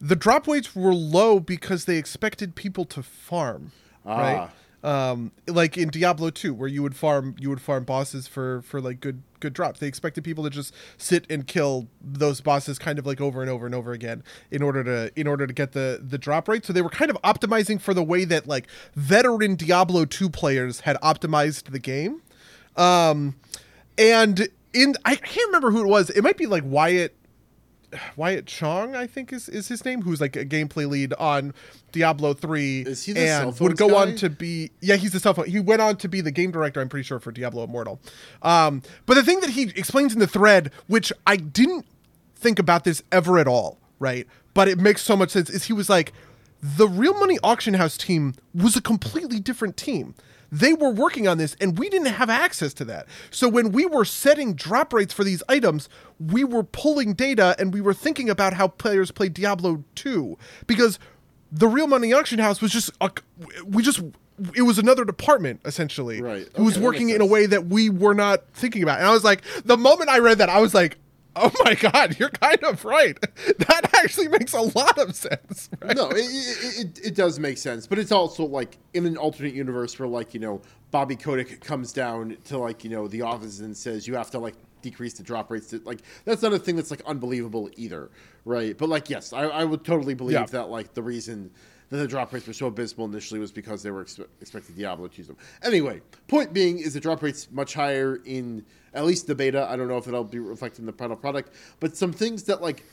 the 0.00 0.16
drop 0.16 0.46
weights 0.46 0.74
were 0.74 0.94
low 0.94 1.40
because 1.40 1.84
they 1.84 1.96
expected 1.96 2.54
people 2.54 2.84
to 2.86 3.02
farm, 3.02 3.72
right? 4.04 4.50
um 4.84 5.32
like 5.48 5.76
in 5.76 5.88
diablo 5.88 6.28
2 6.30 6.52
where 6.54 6.68
you 6.68 6.82
would 6.82 6.94
farm 6.94 7.34
you 7.40 7.48
would 7.48 7.60
farm 7.62 7.82
bosses 7.82 8.28
for 8.28 8.60
for 8.62 8.80
like 8.80 9.00
good 9.00 9.22
good 9.40 9.52
drops. 9.52 9.80
They 9.80 9.88
expected 9.88 10.22
people 10.22 10.44
to 10.44 10.50
just 10.50 10.72
sit 10.96 11.26
and 11.28 11.46
kill 11.46 11.88
those 12.00 12.40
bosses 12.40 12.78
kind 12.78 12.98
of 12.98 13.06
like 13.06 13.20
over 13.20 13.40
and 13.40 13.50
over 13.50 13.66
and 13.66 13.74
over 13.74 13.92
again 13.92 14.22
in 14.50 14.62
order 14.62 14.84
to 14.84 15.10
in 15.18 15.26
order 15.26 15.46
to 15.46 15.52
get 15.52 15.72
the 15.72 16.00
the 16.06 16.18
drop 16.18 16.46
rate. 16.46 16.64
So 16.64 16.72
they 16.72 16.82
were 16.82 16.90
kind 16.90 17.10
of 17.10 17.16
optimizing 17.22 17.80
for 17.80 17.94
the 17.94 18.02
way 18.02 18.24
that 18.26 18.46
like 18.46 18.68
veteran 18.94 19.56
diablo 19.56 20.04
2 20.04 20.28
players 20.30 20.80
had 20.80 20.96
optimized 21.00 21.72
the 21.72 21.80
game. 21.80 22.22
Um 22.76 23.34
and 23.98 24.48
in 24.72 24.94
i 25.04 25.16
can't 25.16 25.46
remember 25.46 25.70
who 25.70 25.80
it 25.80 25.88
was. 25.88 26.10
It 26.10 26.22
might 26.22 26.36
be 26.36 26.46
like 26.46 26.62
wyatt 26.64 27.16
Wyatt 28.16 28.46
Cheng, 28.46 28.94
I 28.96 29.06
think 29.06 29.32
is 29.32 29.48
is 29.48 29.68
his 29.68 29.84
name, 29.84 30.02
who's 30.02 30.20
like 30.20 30.36
a 30.36 30.44
gameplay 30.44 30.88
lead 30.88 31.12
on 31.14 31.54
Diablo 31.92 32.34
three, 32.34 32.82
Is 32.82 33.04
he 33.04 33.12
the 33.12 33.20
and 33.20 33.44
phones 33.44 33.60
would 33.60 33.76
go 33.76 33.88
guy? 33.90 33.94
on 33.94 34.16
to 34.16 34.28
be 34.30 34.70
yeah, 34.80 34.96
he's 34.96 35.12
the 35.12 35.20
cell 35.20 35.34
phone. 35.34 35.46
He 35.46 35.60
went 35.60 35.80
on 35.80 35.96
to 35.98 36.08
be 36.08 36.20
the 36.20 36.30
game 36.30 36.50
director, 36.50 36.80
I'm 36.80 36.88
pretty 36.88 37.04
sure, 37.04 37.18
for 37.20 37.32
Diablo 37.32 37.64
Immortal. 37.64 38.00
Um, 38.42 38.82
but 39.06 39.14
the 39.14 39.22
thing 39.22 39.40
that 39.40 39.50
he 39.50 39.64
explains 39.76 40.12
in 40.12 40.18
the 40.18 40.26
thread, 40.26 40.70
which 40.88 41.12
I 41.26 41.36
didn't 41.36 41.86
think 42.34 42.58
about 42.58 42.84
this 42.84 43.02
ever 43.12 43.38
at 43.38 43.46
all, 43.46 43.78
right? 43.98 44.26
But 44.54 44.68
it 44.68 44.78
makes 44.78 45.02
so 45.02 45.16
much 45.16 45.30
sense. 45.30 45.48
Is 45.50 45.64
he 45.64 45.72
was 45.72 45.88
like, 45.88 46.12
the 46.62 46.88
Real 46.88 47.14
Money 47.18 47.38
Auction 47.42 47.74
House 47.74 47.96
team 47.96 48.34
was 48.54 48.76
a 48.76 48.80
completely 48.80 49.38
different 49.38 49.76
team. 49.76 50.14
They 50.52 50.72
were 50.72 50.90
working 50.90 51.26
on 51.26 51.38
this, 51.38 51.56
and 51.60 51.78
we 51.78 51.88
didn't 51.88 52.06
have 52.08 52.30
access 52.30 52.72
to 52.74 52.84
that. 52.86 53.06
So 53.30 53.48
when 53.48 53.72
we 53.72 53.84
were 53.86 54.04
setting 54.04 54.54
drop 54.54 54.92
rates 54.92 55.12
for 55.12 55.24
these 55.24 55.42
items, 55.48 55.88
we 56.20 56.44
were 56.44 56.62
pulling 56.62 57.14
data 57.14 57.54
and 57.58 57.74
we 57.74 57.80
were 57.80 57.94
thinking 57.94 58.30
about 58.30 58.54
how 58.54 58.68
players 58.68 59.10
played 59.10 59.34
Diablo 59.34 59.84
2 59.96 60.38
because 60.66 60.98
the 61.52 61.68
Real 61.68 61.86
Money 61.86 62.12
Auction 62.12 62.38
House 62.38 62.60
was 62.60 62.70
just 62.72 62.90
a, 63.00 63.10
we 63.66 63.82
just 63.82 64.00
it 64.54 64.62
was 64.62 64.78
another 64.78 65.04
department 65.04 65.60
essentially 65.64 66.20
Right. 66.20 66.46
who 66.56 66.64
was 66.64 66.74
Okay, 66.74 66.80
that 66.80 66.86
working 66.86 67.08
in 67.10 67.20
a 67.22 67.26
way 67.26 67.46
that 67.46 67.66
we 67.66 67.88
were 67.88 68.12
not 68.14 68.42
thinking 68.52 68.82
about. 68.82 68.98
And 68.98 69.06
I 69.08 69.12
was 69.12 69.24
like, 69.24 69.42
the 69.64 69.78
moment 69.78 70.10
I 70.10 70.18
read 70.18 70.38
that, 70.38 70.50
I 70.50 70.60
was 70.60 70.74
like, 70.74 70.98
oh 71.36 71.52
my 71.64 71.74
god, 71.74 72.18
you're 72.18 72.30
kind 72.30 72.62
of 72.64 72.84
right. 72.84 73.18
That 73.58 73.90
actually 74.02 74.28
makes 74.28 74.52
a 74.52 74.60
lot 74.62 74.98
of 74.98 75.14
sense. 75.14 75.68
Right? 75.80 75.96
no, 75.96 76.08
it, 76.10 76.16
it, 76.18 76.80
it, 76.80 77.06
it 77.08 77.14
does 77.14 77.38
make 77.38 77.58
sense, 77.58 77.86
but 77.86 77.98
it's 77.98 78.12
also 78.12 78.44
like 78.44 78.78
in 78.94 79.06
an 79.06 79.16
alternate 79.16 79.54
universe 79.54 79.98
where 79.98 80.08
like 80.08 80.34
you 80.34 80.40
know 80.40 80.60
Bobby 80.90 81.16
Kotick 81.16 81.60
comes 81.60 81.92
down 81.92 82.36
to 82.44 82.58
like 82.58 82.82
you 82.84 82.90
know 82.90 83.06
the 83.08 83.22
office 83.22 83.60
and 83.60 83.76
says 83.76 84.06
you 84.08 84.14
have 84.14 84.30
to 84.32 84.38
like 84.38 84.54
decrease 84.82 85.14
the 85.14 85.22
drop 85.22 85.50
rates. 85.50 85.68
To, 85.68 85.80
like 85.84 86.00
that's 86.24 86.42
not 86.42 86.52
a 86.52 86.58
thing 86.58 86.76
that's 86.76 86.90
like 86.90 87.02
unbelievable 87.06 87.70
either, 87.76 88.10
right? 88.44 88.76
But 88.76 88.88
like 88.88 89.10
yes, 89.10 89.32
I, 89.32 89.42
I 89.42 89.64
would 89.64 89.84
totally 89.84 90.14
believe 90.14 90.34
Yeah. 90.34 90.46
that 90.46 90.68
like 90.70 90.94
the 90.94 91.02
reason 91.02 91.50
that 91.88 91.98
the 91.98 92.08
drop 92.08 92.32
rates 92.32 92.46
were 92.46 92.52
so 92.52 92.66
abysmal 92.66 93.06
initially 93.06 93.38
was 93.38 93.52
because 93.52 93.82
they 93.82 93.90
were 93.90 94.02
ex- 94.02 94.20
expecting 94.40 94.74
Diablo 94.74 95.06
to 95.06 95.16
use 95.16 95.26
them. 95.26 95.36
Anyway, 95.62 96.00
point 96.26 96.52
being 96.52 96.78
is 96.78 96.94
the 96.94 97.00
drop 97.00 97.22
rates 97.22 97.48
much 97.50 97.74
higher 97.74 98.20
in 98.24 98.64
at 98.94 99.04
least 99.04 99.26
the 99.26 99.34
beta. 99.34 99.66
I 99.70 99.76
don't 99.76 99.88
know 99.88 99.98
if 99.98 100.08
it'll 100.08 100.24
be 100.24 100.38
reflected 100.38 100.80
in 100.80 100.86
the 100.86 100.92
final 100.92 101.16
product, 101.16 101.52
but 101.80 101.96
some 101.96 102.12
things 102.12 102.44
that 102.44 102.60
like 102.62 102.84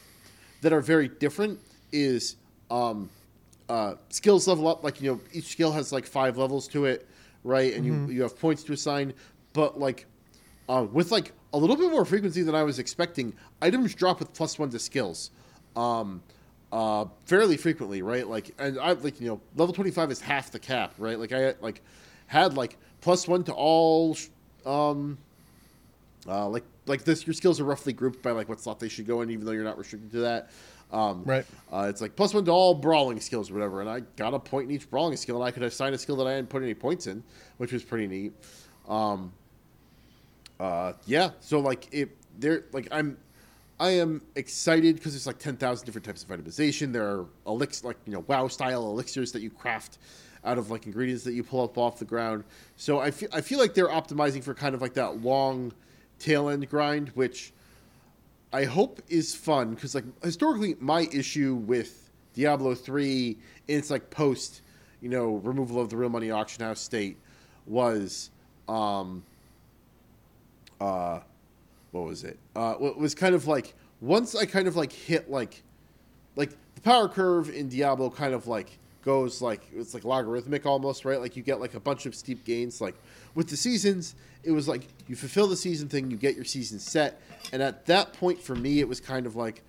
that 0.62 0.74
are 0.74 0.82
very 0.82 1.08
different 1.08 1.60
is 1.92 2.36
um, 2.70 3.10
uh, 3.70 3.96
skills 4.10 4.48
level 4.48 4.68
up. 4.68 4.84
Like 4.84 5.02
you 5.02 5.12
know, 5.12 5.22
each 5.32 5.46
skill 5.46 5.72
has 5.72 5.92
like 5.92 6.06
five 6.06 6.38
levels 6.38 6.68
to 6.70 6.86
it, 6.86 7.08
right? 7.44 7.74
And 7.74 7.86
you 7.86 8.08
you 8.08 8.22
have 8.22 8.38
points 8.38 8.64
to 8.66 8.74
assign, 8.74 9.14
but 9.54 9.80
like 9.80 10.06
uh, 10.70 10.86
with 10.92 11.12
like 11.12 11.32
a 11.54 11.58
little 11.58 11.76
bit 11.76 11.92
more 11.92 12.06
frequency 12.06 12.42
than 12.44 12.56
I 12.56 12.64
was 12.64 12.80
expecting, 12.80 13.34
items 13.62 13.96
drop 13.96 14.20
with 14.20 14.34
plus 14.34 14.60
one 14.60 14.70
to 14.70 14.80
skills. 14.80 15.32
Um, 15.76 16.22
uh, 16.74 17.06
fairly 17.26 17.56
frequently, 17.56 18.02
right? 18.02 18.28
Like, 18.28 18.52
and 18.58 18.80
I 18.80 18.94
like 18.94 19.22
you 19.22 19.28
know, 19.28 19.42
level 19.56 19.74
twenty 19.74 19.92
five 19.92 20.10
is 20.10 20.20
half 20.20 20.50
the 20.50 20.58
cap, 20.60 20.96
right? 20.98 21.20
Like 21.20 21.32
I 21.32 21.54
like 21.62 21.82
had 22.26 22.56
like 22.56 22.78
plus 23.00 23.28
one 23.28 23.44
to 23.44 23.54
all, 23.54 24.18
um, 24.66 25.20
uh, 26.28 26.50
like 26.50 26.64
like 26.88 27.04
this. 27.04 27.28
Your 27.28 27.36
skills 27.36 27.60
are 27.60 27.64
roughly 27.64 27.94
grouped 27.94 28.24
by 28.24 28.32
like 28.32 28.50
what 28.50 28.60
slot 28.60 28.80
they 28.80 28.90
should 28.90 29.06
go 29.06 29.22
in, 29.22 29.30
even 29.30 29.46
though 29.46 29.52
you're 29.52 29.64
not 29.64 29.78
restricted 29.78 30.12
to 30.14 30.20
that. 30.22 30.50
Um, 30.92 31.24
Right. 31.26 31.46
Uh, 31.72 31.88
it's 31.90 32.02
like 32.02 32.16
plus 32.16 32.34
one 32.34 32.46
to 32.46 32.52
all 32.52 32.74
brawling 32.74 33.20
skills 33.20 33.52
or 33.52 33.54
whatever, 33.54 33.82
and 33.82 33.90
I 33.90 34.00
got 34.16 34.34
a 34.34 34.40
point 34.40 34.70
in 34.70 34.76
each 34.76 34.90
brawling 34.90 35.16
skill, 35.16 35.36
and 35.36 35.46
I 35.46 35.52
could 35.52 35.64
assign 35.64 35.94
a 35.94 35.98
skill 35.98 36.16
that 36.18 36.28
I 36.28 36.32
hadn't 36.32 36.50
put 36.50 36.64
any 36.64 36.74
points 36.74 37.06
in, 37.06 37.24
which 37.58 37.72
was 37.72 37.84
pretty 37.84 38.08
neat. 38.08 38.34
Um, 38.88 39.32
uh, 40.60 40.94
yeah, 41.06 41.32
so 41.40 41.60
like 41.60 41.88
it, 41.92 42.16
there, 42.40 42.66
like 42.74 42.88
I'm, 42.92 43.18
I 43.84 43.90
am 43.90 44.22
excited 44.38 44.96
because 44.96 45.12
there's 45.12 45.28
like 45.28 45.40
ten 45.40 45.58
thousand 45.58 45.86
different 45.86 46.06
types 46.06 46.24
of 46.24 46.30
itemization. 46.30 46.94
There 46.94 47.06
are 47.06 47.26
elixirs, 47.46 47.84
like 47.84 47.98
you 48.06 48.14
know, 48.14 48.24
WoW 48.26 48.48
style 48.48 48.86
elixirs 48.86 49.34
that 49.34 49.42
you 49.42 49.50
craft 49.50 49.98
out 50.46 50.58
of 50.58 50.72
like 50.72 50.86
ingredients 50.86 51.26
that 51.26 51.34
you 51.34 51.44
pull 51.44 51.66
up 51.66 51.78
off 51.78 52.00
the 52.00 52.06
ground. 52.06 52.46
So 52.78 53.00
I 53.00 53.12
feel 53.12 53.28
I 53.34 53.42
feel 53.42 53.60
like 53.60 53.74
they're 53.74 53.90
optimizing 53.90 54.42
for 54.42 54.54
kind 54.54 54.74
of 54.74 54.82
like 54.82 54.94
that 54.94 55.22
long 55.22 55.74
tail 56.18 56.48
end 56.48 56.70
grind, 56.70 57.10
which 57.10 57.52
I 58.54 58.64
hope 58.64 59.02
is 59.10 59.36
fun 59.36 59.74
because 59.74 59.96
like 59.96 60.06
historically 60.24 60.78
my 60.80 61.10
issue 61.12 61.56
with 61.56 62.10
Diablo 62.36 62.76
three 62.76 63.38
in 63.68 63.80
its 63.80 63.90
like 63.90 64.10
post 64.10 64.62
you 65.02 65.10
know 65.10 65.42
removal 65.44 65.82
of 65.82 65.90
the 65.90 65.98
real 65.98 66.08
money 66.08 66.32
auction 66.32 66.64
house 66.64 66.80
state 66.80 67.18
was 67.66 68.30
um 68.70 69.24
uh 70.80 71.20
what 71.94 72.04
was 72.04 72.26
it 72.26 72.38
uh 72.56 72.74
what 72.74 72.98
was 72.98 73.16
kind 73.16 73.34
of 73.34 73.48
like 73.48 73.74
once 74.02 74.36
I 74.36 74.46
kind 74.46 74.68
of 74.68 74.76
like 74.76 74.92
hit 74.92 75.32
like 75.32 75.64
like 76.36 76.50
the 76.76 76.82
power 76.82 77.08
curve 77.08 77.50
in 77.50 77.70
Diablo 77.70 78.10
kind 78.10 78.34
of 78.34 78.48
like 78.48 78.78
goes 79.04 79.42
like 79.42 79.62
it's 79.74 79.94
like 79.94 80.04
logarithmic 80.04 80.66
almost, 80.66 81.06
right? 81.06 81.20
Like 81.20 81.36
you 81.36 81.44
get 81.44 81.60
like 81.60 81.74
a 81.74 81.80
bunch 81.80 82.06
of 82.06 82.16
steep 82.16 82.44
gains. 82.44 82.82
Like 82.82 82.96
with 83.36 83.50
the 83.50 83.58
seasons, 83.58 84.16
it 84.44 84.52
was 84.52 84.68
like 84.68 84.88
you 85.08 85.16
fulfill 85.16 85.48
the 85.48 85.56
season 85.56 85.88
thing, 85.88 86.10
you 86.12 86.18
get 86.18 86.36
your 86.36 86.46
season 86.46 86.80
set, 86.80 87.22
and 87.52 87.62
at 87.62 87.86
that 87.86 88.14
point 88.14 88.42
for 88.42 88.56
me, 88.56 88.80
it 88.80 88.88
was 88.88 89.00
kind 89.00 89.26
of 89.26 89.36
like, 89.36 89.62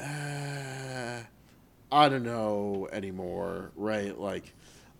uh, 0.00 1.20
I 1.92 2.08
don't 2.08 2.24
know 2.24 2.88
anymore, 2.92 3.70
right? 3.76 4.18
Like, 4.18 4.52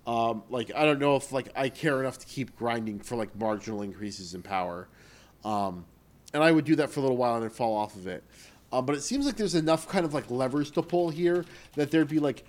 um, 0.07 0.43
like 0.51 0.73
I 0.75 0.85
don't 0.85 0.99
know 0.99 1.17
if 1.17 1.33
like 1.33 1.51
I 1.57 1.69
care 1.69 2.01
enough 2.01 2.19
to 2.19 2.27
keep 2.27 2.57
grinding 2.57 3.01
for 3.01 3.17
like 3.17 3.35
marginal 3.37 3.83
increases 3.83 4.35
in 4.35 4.43
power, 4.43 4.89
um, 5.45 5.85
and 6.33 6.43
I 6.43 6.53
would 6.53 6.65
do 6.65 6.77
that 6.77 6.91
for 6.91 7.01
a 7.01 7.03
little 7.03 7.17
while 7.17 7.35
and 7.35 7.43
then 7.43 7.51
fall 7.51 7.77
off 7.77 7.97
of 7.97 8.07
it. 8.07 8.23
Um, 8.73 8.87
but 8.87 8.95
it 8.95 9.03
seems 9.03 9.27
like 9.27 9.37
there's 9.37 9.55
enough 9.55 9.89
kind 9.89 10.05
of 10.05 10.15
like 10.15 10.31
levers 10.31 10.71
to 10.73 10.83
pull 10.83 11.11
here 11.11 11.45
that 11.75 11.91
there'd 11.91 12.09
be 12.09 12.21
like 12.21 12.45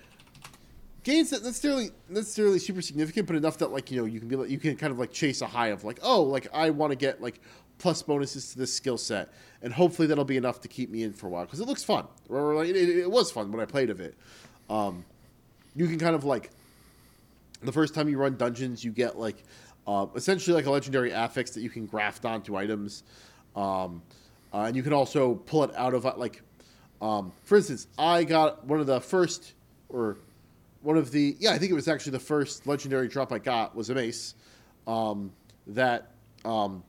gains 1.02 1.30
that 1.30 1.42
necessarily 1.42 1.90
necessarily 2.08 2.58
super 2.58 2.80
significant, 2.80 3.26
but 3.26 3.36
enough 3.36 3.58
that 3.58 3.72
like 3.72 3.90
you 3.90 3.98
know 3.98 4.04
you 4.04 4.20
can 4.20 4.28
be 4.28 4.36
like 4.36 4.50
you 4.50 4.58
can 4.58 4.76
kind 4.76 4.92
of 4.92 4.98
like 4.98 5.12
chase 5.12 5.42
a 5.42 5.46
high 5.46 5.68
of 5.68 5.84
like 5.84 5.98
oh 6.02 6.22
like 6.22 6.46
I 6.52 6.70
want 6.70 6.92
to 6.92 6.96
get 6.96 7.20
like 7.20 7.40
plus 7.78 8.00
bonuses 8.02 8.52
to 8.52 8.58
this 8.58 8.72
skill 8.72 8.96
set, 8.96 9.32
and 9.60 9.72
hopefully 9.72 10.06
that'll 10.06 10.24
be 10.24 10.36
enough 10.36 10.60
to 10.60 10.68
keep 10.68 10.90
me 10.90 11.02
in 11.02 11.12
for 11.12 11.26
a 11.26 11.30
while 11.30 11.44
because 11.44 11.58
it 11.58 11.66
looks 11.66 11.82
fun. 11.82 12.06
Or 12.28 12.54
like 12.54 12.68
it, 12.68 12.76
it, 12.76 13.10
was 13.10 13.32
fun 13.32 13.50
when 13.50 13.60
I 13.60 13.64
played 13.64 13.90
of 13.90 14.00
it. 14.00 14.14
Um, 14.70 15.04
you 15.74 15.88
can 15.88 15.98
kind 15.98 16.14
of 16.14 16.24
like 16.24 16.50
the 17.62 17.72
first 17.72 17.94
time 17.94 18.08
you 18.08 18.18
run 18.18 18.36
dungeons, 18.36 18.84
you 18.84 18.92
get 18.92 19.18
like 19.18 19.42
uh, 19.86 20.06
essentially 20.14 20.54
like 20.54 20.66
a 20.66 20.70
legendary 20.70 21.12
affix 21.12 21.50
that 21.50 21.62
you 21.62 21.70
can 21.70 21.86
graft 21.86 22.24
onto 22.24 22.56
items, 22.56 23.02
um, 23.56 24.02
uh, 24.52 24.62
and 24.62 24.76
you 24.76 24.82
can 24.82 24.92
also 24.92 25.34
pull 25.34 25.64
it 25.64 25.74
out 25.76 25.94
of 25.94 26.06
uh, 26.06 26.14
like, 26.16 26.42
um, 27.00 27.32
for 27.44 27.56
instance, 27.56 27.86
I 27.98 28.24
got 28.24 28.64
one 28.66 28.80
of 28.80 28.86
the 28.86 29.00
first 29.00 29.54
or 29.88 30.18
one 30.82 30.96
of 30.96 31.10
the 31.10 31.36
yeah 31.38 31.52
I 31.52 31.58
think 31.58 31.70
it 31.70 31.74
was 31.74 31.88
actually 31.88 32.12
the 32.12 32.20
first 32.20 32.66
legendary 32.66 33.08
drop 33.08 33.32
I 33.32 33.38
got 33.38 33.74
was 33.74 33.90
a 33.90 33.94
mace 33.94 34.34
um, 34.86 35.32
that 35.68 36.10
um, 36.44 36.82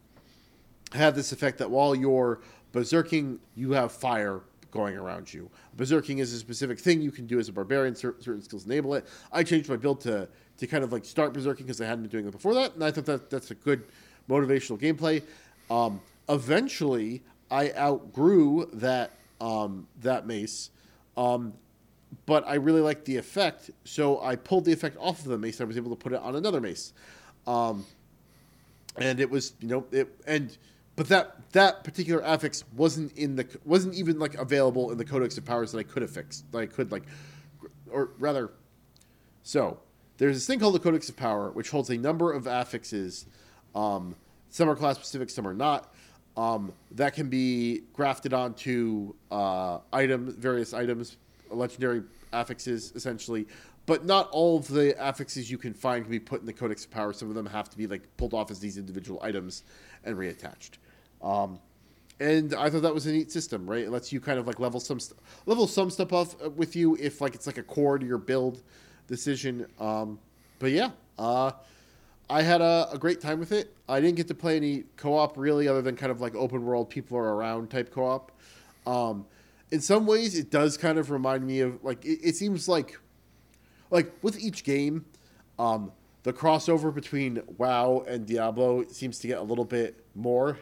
had 0.92 1.16
this 1.16 1.32
effect 1.32 1.60
that 1.60 1.70
while 1.70 1.96
you're 1.96 2.40
berserking, 2.74 3.38
you 3.56 3.72
have 3.72 3.92
fire 3.92 4.42
going 4.72 4.98
around 4.98 5.32
you. 5.32 5.50
Berserking 5.78 6.18
is 6.18 6.34
a 6.34 6.40
specific 6.40 6.80
thing 6.80 7.02
you 7.02 7.12
can 7.12 7.28
do 7.28 7.40
as 7.40 7.48
a 7.48 7.54
barbarian. 7.54 7.96
Cer- 7.96 8.16
certain 8.20 8.42
skills 8.42 8.66
enable 8.66 8.96
it. 8.96 9.06
I 9.32 9.44
changed 9.44 9.70
my 9.70 9.78
build 9.78 10.02
to 10.02 10.28
to 10.58 10.68
kind 10.68 10.84
of 10.84 10.92
like 10.92 11.06
start 11.06 11.34
berserking 11.34 11.60
because 11.60 11.82
I 11.82 11.86
hadn't 11.86 12.04
been 12.04 12.12
doing 12.12 12.28
it 12.28 12.32
before 12.32 12.54
that, 12.56 12.74
and 12.74 12.84
I 12.84 12.92
thought 12.92 13.06
that 13.06 13.30
that's 13.30 13.52
a 13.52 13.56
good 13.56 13.84
motivational 14.30 14.80
gameplay. 14.80 15.22
Um, 15.70 16.02
eventually, 16.30 17.24
I 17.52 17.72
outgrew 17.72 18.70
that 18.74 19.12
um, 19.42 19.88
that 20.02 20.26
mace. 20.26 20.70
Um, 21.18 21.54
but 22.26 22.48
I 22.48 22.56
really 22.56 22.82
liked 22.82 23.06
the 23.06 23.18
effect, 23.18 23.72
so 23.84 24.22
I 24.22 24.36
pulled 24.36 24.66
the 24.66 24.72
effect 24.72 24.98
off 25.00 25.20
of 25.20 25.26
the 25.26 25.38
mace. 25.38 25.60
I 25.60 25.64
was 25.64 25.78
able 25.78 25.90
to 25.90 25.96
put 25.96 26.14
it 26.14 26.22
on 26.22 26.36
another 26.36 26.62
mace. 26.62 26.94
Um, 27.48 27.86
and 28.98 29.20
it 29.20 29.30
was 29.30 29.54
you 29.60 29.68
know 29.68 29.86
it 29.92 30.08
and 30.28 30.58
but 30.96 31.08
that 31.10 31.52
that 31.52 31.84
particular 31.84 32.22
affix 32.22 32.64
wasn't 32.76 33.12
in 33.18 33.36
the 33.36 33.48
wasn't 33.66 33.94
even 33.96 34.20
like 34.20 34.36
available 34.36 34.92
in 34.92 34.98
the 34.98 35.06
codex 35.06 35.38
of 35.38 35.46
powers 35.46 35.72
that 35.72 35.80
I 35.80 35.84
could 35.84 36.02
have 36.02 36.12
fixed 36.12 36.52
that 36.52 36.60
I 36.60 36.66
could 36.66 36.92
like 36.92 37.04
or 37.92 38.12
rather 38.20 38.52
so 39.42 39.80
there's 40.18 40.36
this 40.36 40.48
thing 40.48 40.60
called 40.60 40.76
the 40.76 40.80
codex 40.80 41.10
of 41.10 41.18
power 41.18 41.52
which 41.52 41.70
holds 41.70 41.90
a 41.90 41.98
number 41.98 42.32
of 42.32 42.46
affixes 42.46 43.26
um, 43.74 44.16
some 44.50 44.70
are 44.70 44.76
class 44.76 44.96
specific 44.96 45.30
some 45.30 45.48
are 45.48 45.54
not 45.54 45.93
um, 46.36 46.74
that 46.92 47.14
can 47.14 47.30
be 47.30 47.82
grafted 47.94 48.34
onto 48.34 49.14
uh, 49.32 49.80
items 49.92 50.36
various 50.36 50.74
items 50.74 51.18
legendary 51.50 52.04
affixes 52.32 52.92
essentially 52.96 53.48
but 53.86 54.06
not 54.06 54.30
all 54.32 54.58
of 54.58 54.68
the 54.68 54.96
affixes 55.00 55.52
you 55.52 55.58
can 55.58 55.74
find 55.74 56.06
can 56.06 56.12
be 56.12 56.20
put 56.20 56.40
in 56.40 56.46
the 56.46 56.54
codex 56.54 56.86
of 56.86 56.92
power 56.92 57.14
some 57.14 57.30
of 57.30 57.36
them 57.36 57.46
have 57.46 57.70
to 57.70 57.78
be 57.78 57.86
like 57.86 58.02
pulled 58.18 58.34
off 58.34 58.50
as 58.50 58.60
these 58.60 58.78
individual 58.78 59.20
items 59.22 59.64
and 60.04 60.18
reattached 60.18 60.78
um, 61.22 61.60
and 62.20 62.54
I 62.54 62.70
thought 62.70 62.84
that 62.84 62.94
was 62.94 63.06
a 63.06 63.12
neat 63.12 63.32
system, 63.32 63.70
right? 63.70 63.84
It 63.84 63.92
lets 63.92 64.14
you 64.14 64.20
kind 64.20 64.40
of 64.40 64.46
like 64.48 64.60
level 64.60 64.80
some 64.80 65.00
st- 65.00 65.20
level 65.46 65.68
some 65.68 65.90
stuff 65.90 66.14
off 66.14 66.36
uh, 66.44 66.50
with 66.50 66.76
you 66.76 66.96
if 67.00 67.22
like 67.22 67.36
it's 67.36 67.48
like 67.48 67.58
a 67.58 67.64
core 67.64 67.98
to 67.98 68.06
your 68.06 68.18
build 68.18 68.62
decision. 69.08 69.66
Um, 69.80 70.20
but 70.60 70.72
yeah, 70.72 70.92
uh, 71.18 71.52
I 72.30 72.42
had 72.42 72.62
a, 72.62 72.90
a 72.92 72.98
great 72.98 73.22
time 73.22 73.40
with 73.40 73.52
it. 73.52 73.76
I 73.88 74.00
didn't 74.00 74.16
get 74.16 74.28
to 74.30 74.36
play 74.36 74.56
any 74.56 74.84
co-op 74.96 75.38
really, 75.38 75.68
other 75.68 75.82
than 75.82 75.96
kind 75.96 76.12
of 76.12 76.22
like 76.22 76.36
open 76.36 76.64
world 76.64 76.90
people 76.90 77.18
are 77.18 77.36
around 77.36 77.70
type 77.70 77.92
co-op. 77.94 78.32
Um, 78.88 79.26
in 79.72 79.82
some 79.82 80.06
ways 80.06 80.38
it 80.38 80.50
does 80.50 80.78
kind 80.78 80.98
of 80.98 81.10
remind 81.12 81.46
me 81.46 81.62
of 81.62 81.84
like 81.84 82.06
it, 82.06 82.20
it 82.24 82.36
seems 82.36 82.68
like 82.68 83.00
like 83.90 84.12
with 84.22 84.40
each 84.40 84.64
game, 84.64 85.06
um, 85.60 85.92
the 86.24 86.34
crossover 86.34 86.94
between 86.94 87.42
WoW 87.58 88.04
and 88.08 88.26
Diablo 88.26 88.84
seems 88.86 89.20
to 89.20 89.28
get 89.28 89.38
a 89.38 89.44
little 89.44 89.66
bit 89.66 90.04
more. 90.16 90.58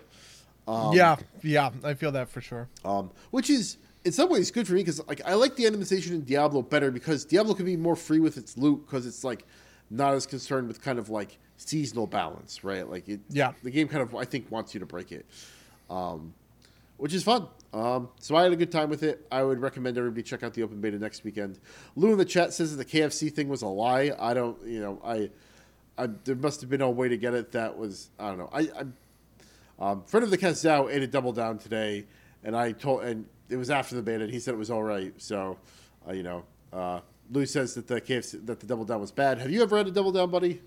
Um, 0.67 0.93
yeah, 0.93 1.15
yeah, 1.43 1.69
I 1.83 1.93
feel 1.93 2.11
that 2.11 2.29
for 2.29 2.41
sure. 2.41 2.67
um, 2.85 3.11
which 3.31 3.49
is 3.49 3.77
in 4.03 4.11
some 4.11 4.29
ways 4.29 4.49
good 4.51 4.67
for 4.67 4.73
me 4.73 4.81
because 4.81 5.05
like 5.07 5.21
I 5.25 5.35
like 5.35 5.55
the 5.55 5.65
animation 5.65 6.15
in 6.15 6.21
Diablo 6.21 6.61
better 6.61 6.91
because 6.91 7.25
Diablo 7.25 7.53
can 7.53 7.65
be 7.65 7.77
more 7.77 7.95
free 7.95 8.19
with 8.19 8.37
its 8.37 8.57
loot 8.57 8.85
because 8.85 9.05
it's 9.05 9.23
like 9.23 9.45
not 9.91 10.13
as 10.13 10.25
concerned 10.25 10.67
with 10.67 10.81
kind 10.81 10.97
of 10.97 11.09
like 11.09 11.37
seasonal 11.57 12.07
balance, 12.07 12.63
right? 12.63 12.89
Like 12.89 13.07
it, 13.07 13.19
Yeah. 13.29 13.51
the 13.61 13.69
game 13.69 13.87
kind 13.87 14.01
of 14.01 14.15
I 14.15 14.25
think 14.25 14.49
wants 14.49 14.73
you 14.73 14.79
to 14.79 14.85
break 14.85 15.11
it, 15.11 15.25
um, 15.89 16.33
which 16.97 17.13
is 17.13 17.23
fun. 17.23 17.47
Um, 17.73 18.09
so 18.19 18.35
I 18.35 18.43
had 18.43 18.51
a 18.51 18.55
good 18.55 18.71
time 18.71 18.89
with 18.89 19.03
it. 19.03 19.25
I 19.31 19.43
would 19.43 19.59
recommend 19.59 19.97
everybody 19.97 20.23
check 20.23 20.43
out 20.43 20.53
the 20.53 20.63
open 20.63 20.81
beta 20.81 20.97
next 20.97 21.23
weekend. 21.23 21.59
Lou 21.95 22.11
in 22.11 22.17
the 22.17 22.25
chat 22.25 22.53
says 22.53 22.75
that 22.75 22.85
the 22.85 22.99
KFC 22.99 23.31
thing 23.31 23.47
was 23.47 23.61
a 23.61 23.67
lie. 23.67 24.11
I 24.19 24.33
don't, 24.33 24.61
you 24.65 24.81
know, 24.81 24.99
I, 25.05 25.29
I 25.97 26.07
there 26.23 26.35
must 26.35 26.61
have 26.61 26.69
been 26.69 26.81
a 26.81 26.89
way 26.89 27.07
to 27.09 27.17
get 27.17 27.33
it 27.33 27.51
that 27.51 27.77
was 27.77 28.09
I 28.19 28.29
don't 28.29 28.37
know. 28.39 28.49
I, 28.51 28.59
I 28.59 28.85
um, 29.91 30.03
friend 30.03 30.23
of 30.23 30.29
the 30.29 30.37
cast 30.37 30.63
Zhao 30.63 30.91
ate 30.93 31.01
a 31.01 31.07
double 31.07 31.33
down 31.33 31.57
today, 31.57 32.05
and 32.43 32.55
I 32.55 32.71
told, 32.71 33.03
and 33.03 33.25
it 33.49 33.57
was 33.57 33.69
after 33.71 33.95
the 33.95 34.01
beta, 34.03 34.23
and 34.23 34.31
he 34.31 34.39
said 34.39 34.53
it 34.53 34.57
was 34.57 34.69
all 34.69 34.83
right. 34.83 35.11
So, 35.17 35.57
uh, 36.07 36.13
you 36.13 36.21
know, 36.23 36.43
uh, 36.71 36.99
Lou 37.31 37.45
says 37.45 37.73
that 37.75 37.87
the 37.87 38.01
KFC 38.01 38.45
that 38.45 38.59
the 38.59 38.67
double 38.67 38.85
down 38.85 39.01
was 39.01 39.11
bad. 39.11 39.39
Have 39.39 39.51
you 39.51 39.61
ever 39.61 39.77
had 39.77 39.87
a 39.87 39.91
double 39.91 40.11
down, 40.11 40.29
buddy? 40.29 40.61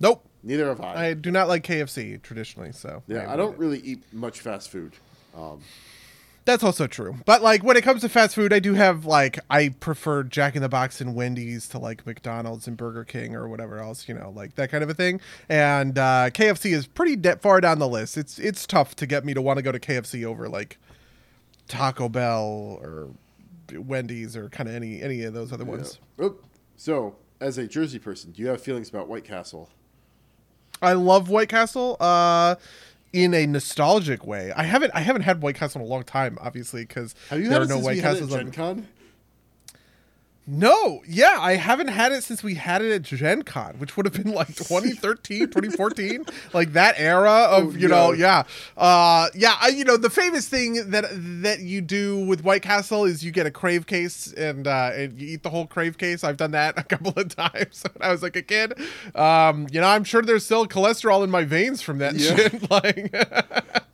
Nope, 0.00 0.26
Neither 0.44 0.68
have 0.68 0.80
I. 0.80 1.06
I 1.06 1.14
do 1.14 1.30
not 1.30 1.48
like 1.48 1.64
KFC 1.64 2.20
traditionally. 2.20 2.72
So 2.72 3.02
yeah, 3.08 3.32
I 3.32 3.36
don't 3.36 3.56
really 3.58 3.78
eat 3.80 4.02
much 4.12 4.40
fast 4.40 4.70
food. 4.70 4.92
Um, 5.34 5.62
That's 6.44 6.62
also 6.62 6.86
true. 6.86 7.16
But 7.24 7.42
like 7.42 7.64
when 7.64 7.78
it 7.78 7.82
comes 7.82 8.02
to 8.02 8.10
fast 8.10 8.34
food, 8.34 8.52
I 8.52 8.58
do 8.58 8.74
have 8.74 9.06
like 9.06 9.38
I 9.48 9.70
prefer 9.70 10.22
Jack 10.22 10.54
in 10.54 10.60
the 10.60 10.68
Box 10.68 11.00
and 11.00 11.14
Wendy's 11.14 11.66
to 11.68 11.78
like 11.78 12.06
McDonald's 12.06 12.66
and 12.68 12.76
Burger 12.76 13.04
King 13.04 13.34
or 13.34 13.48
whatever 13.48 13.78
else, 13.78 14.06
you 14.06 14.14
know, 14.14 14.30
like 14.36 14.56
that 14.56 14.70
kind 14.70 14.84
of 14.84 14.90
a 14.90 14.94
thing. 14.94 15.18
And 15.48 15.96
uh, 15.98 16.28
KFC 16.30 16.72
is 16.72 16.86
pretty 16.86 17.16
de- 17.16 17.36
far 17.36 17.62
down 17.62 17.78
the 17.78 17.88
list. 17.88 18.18
It's 18.18 18.38
it's 18.38 18.66
tough 18.66 18.94
to 18.96 19.06
get 19.06 19.24
me 19.24 19.32
to 19.32 19.40
want 19.40 19.56
to 19.56 19.62
go 19.62 19.72
to 19.72 19.80
KFC 19.80 20.24
over 20.24 20.46
like 20.46 20.76
Taco 21.68 22.10
Bell 22.10 22.78
or 22.82 23.08
Wendy's 23.72 24.36
or 24.36 24.48
kind 24.48 24.68
of 24.68 24.74
any 24.74 25.00
any 25.02 25.22
of 25.22 25.34
those 25.34 25.52
other 25.52 25.64
ones. 25.64 25.98
yeah. 26.18 26.26
Oh, 26.26 26.36
so, 26.76 27.16
as 27.40 27.58
a 27.58 27.66
Jersey 27.66 27.98
person, 27.98 28.32
do 28.32 28.42
you 28.42 28.48
have 28.48 28.60
feelings 28.60 28.88
about 28.88 29.08
White 29.08 29.24
Castle? 29.24 29.70
I 30.82 30.92
love 30.94 31.28
White 31.28 31.48
Castle. 31.48 31.96
Uh 32.00 32.56
in 33.12 33.32
a 33.32 33.46
nostalgic 33.46 34.26
way, 34.26 34.52
I 34.56 34.64
haven't 34.64 34.90
I 34.92 35.00
haven't 35.00 35.22
had 35.22 35.40
White 35.40 35.54
Castle 35.54 35.80
in 35.80 35.86
a 35.86 35.90
long 35.90 36.02
time, 36.02 36.36
obviously, 36.40 36.82
because 36.84 37.14
Have 37.30 37.38
you 37.38 37.48
there 37.48 37.60
had 37.60 37.70
are 37.70 37.74
no 37.74 37.78
White 37.78 37.94
we 37.96 38.00
had 38.00 38.16
it 38.16 38.20
Castles 38.20 38.34
at 38.34 38.38
Gen 38.40 38.50
Con? 38.52 38.88
No, 40.46 41.02
yeah, 41.08 41.38
I 41.40 41.56
haven't 41.56 41.88
had 41.88 42.12
it 42.12 42.22
since 42.22 42.42
we 42.42 42.54
had 42.56 42.82
it 42.82 42.92
at 42.92 43.00
Gen 43.02 43.44
Con, 43.44 43.76
which 43.78 43.96
would 43.96 44.04
have 44.04 44.12
been 44.22 44.34
like 44.34 44.48
2013, 44.56 45.46
2014, 45.46 46.26
like 46.52 46.74
that 46.74 46.96
era 46.98 47.30
of, 47.50 47.68
Oh, 47.68 47.70
you 47.78 47.88
know, 47.88 48.08
no. 48.08 48.12
yeah. 48.12 48.42
Uh 48.76 49.28
yeah, 49.34 49.56
I, 49.58 49.68
you 49.68 49.84
know, 49.84 49.96
the 49.96 50.10
famous 50.10 50.46
thing 50.46 50.90
that 50.90 51.06
that 51.42 51.60
you 51.60 51.80
do 51.80 52.26
with 52.26 52.44
White 52.44 52.60
Castle 52.60 53.06
is 53.06 53.24
you 53.24 53.32
get 53.32 53.46
a 53.46 53.50
crave 53.50 53.86
case 53.86 54.34
and 54.34 54.66
uh 54.66 54.90
and 54.92 55.18
you 55.18 55.28
eat 55.28 55.42
the 55.44 55.48
whole 55.50 55.66
crave 55.66 55.96
case. 55.96 56.22
I've 56.22 56.36
done 56.36 56.50
that 56.50 56.78
a 56.78 56.82
couple 56.82 57.14
of 57.16 57.34
times 57.34 57.82
when 57.94 58.06
I 58.06 58.12
was 58.12 58.22
like 58.22 58.36
a 58.36 58.42
kid. 58.42 58.74
Um, 59.14 59.66
you 59.72 59.80
know, 59.80 59.88
I'm 59.88 60.04
sure 60.04 60.20
there's 60.20 60.44
still 60.44 60.66
cholesterol 60.66 61.24
in 61.24 61.30
my 61.30 61.44
veins 61.44 61.80
from 61.80 61.98
that 61.98 62.16
Yeah. 62.16 62.36
shit 62.36 62.70
like 62.70 63.14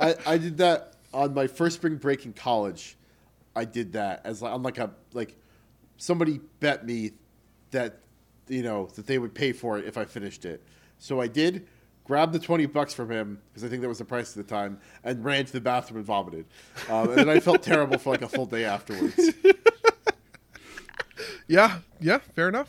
I, 0.00 0.14
I 0.26 0.36
did 0.36 0.58
that 0.58 0.94
on 1.14 1.32
my 1.32 1.46
first 1.46 1.76
spring 1.76 1.94
break 1.94 2.24
in 2.26 2.32
college. 2.32 2.96
I 3.54 3.64
did 3.66 3.92
that 3.92 4.22
as 4.24 4.42
like, 4.42 4.52
on 4.52 4.64
like 4.64 4.78
a 4.78 4.90
like 5.12 5.36
somebody 6.00 6.40
bet 6.58 6.84
me 6.84 7.12
that 7.70 8.00
you 8.48 8.62
know 8.62 8.86
that 8.96 9.06
they 9.06 9.18
would 9.18 9.34
pay 9.34 9.52
for 9.52 9.78
it 9.78 9.84
if 9.84 9.96
I 9.96 10.04
finished 10.04 10.44
it. 10.44 10.62
So 10.98 11.20
I 11.20 11.28
did. 11.28 11.66
Grabbed 12.04 12.32
the 12.32 12.40
twenty 12.40 12.66
bucks 12.66 12.92
from 12.92 13.08
him 13.10 13.40
because 13.48 13.62
I 13.62 13.68
think 13.68 13.82
that 13.82 13.88
was 13.88 13.98
the 13.98 14.04
price 14.04 14.36
at 14.36 14.44
the 14.44 14.52
time, 14.52 14.80
and 15.04 15.24
ran 15.24 15.44
to 15.44 15.52
the 15.52 15.60
bathroom 15.60 15.98
and 15.98 16.06
vomited. 16.06 16.46
Um, 16.88 17.10
and 17.10 17.18
then 17.18 17.28
I 17.28 17.38
felt 17.38 17.62
terrible 17.62 17.98
for 17.98 18.10
like 18.10 18.22
a 18.22 18.28
full 18.28 18.46
day 18.46 18.64
afterwards. 18.64 19.30
Yeah, 21.46 21.78
yeah, 22.00 22.18
fair 22.18 22.48
enough. 22.48 22.68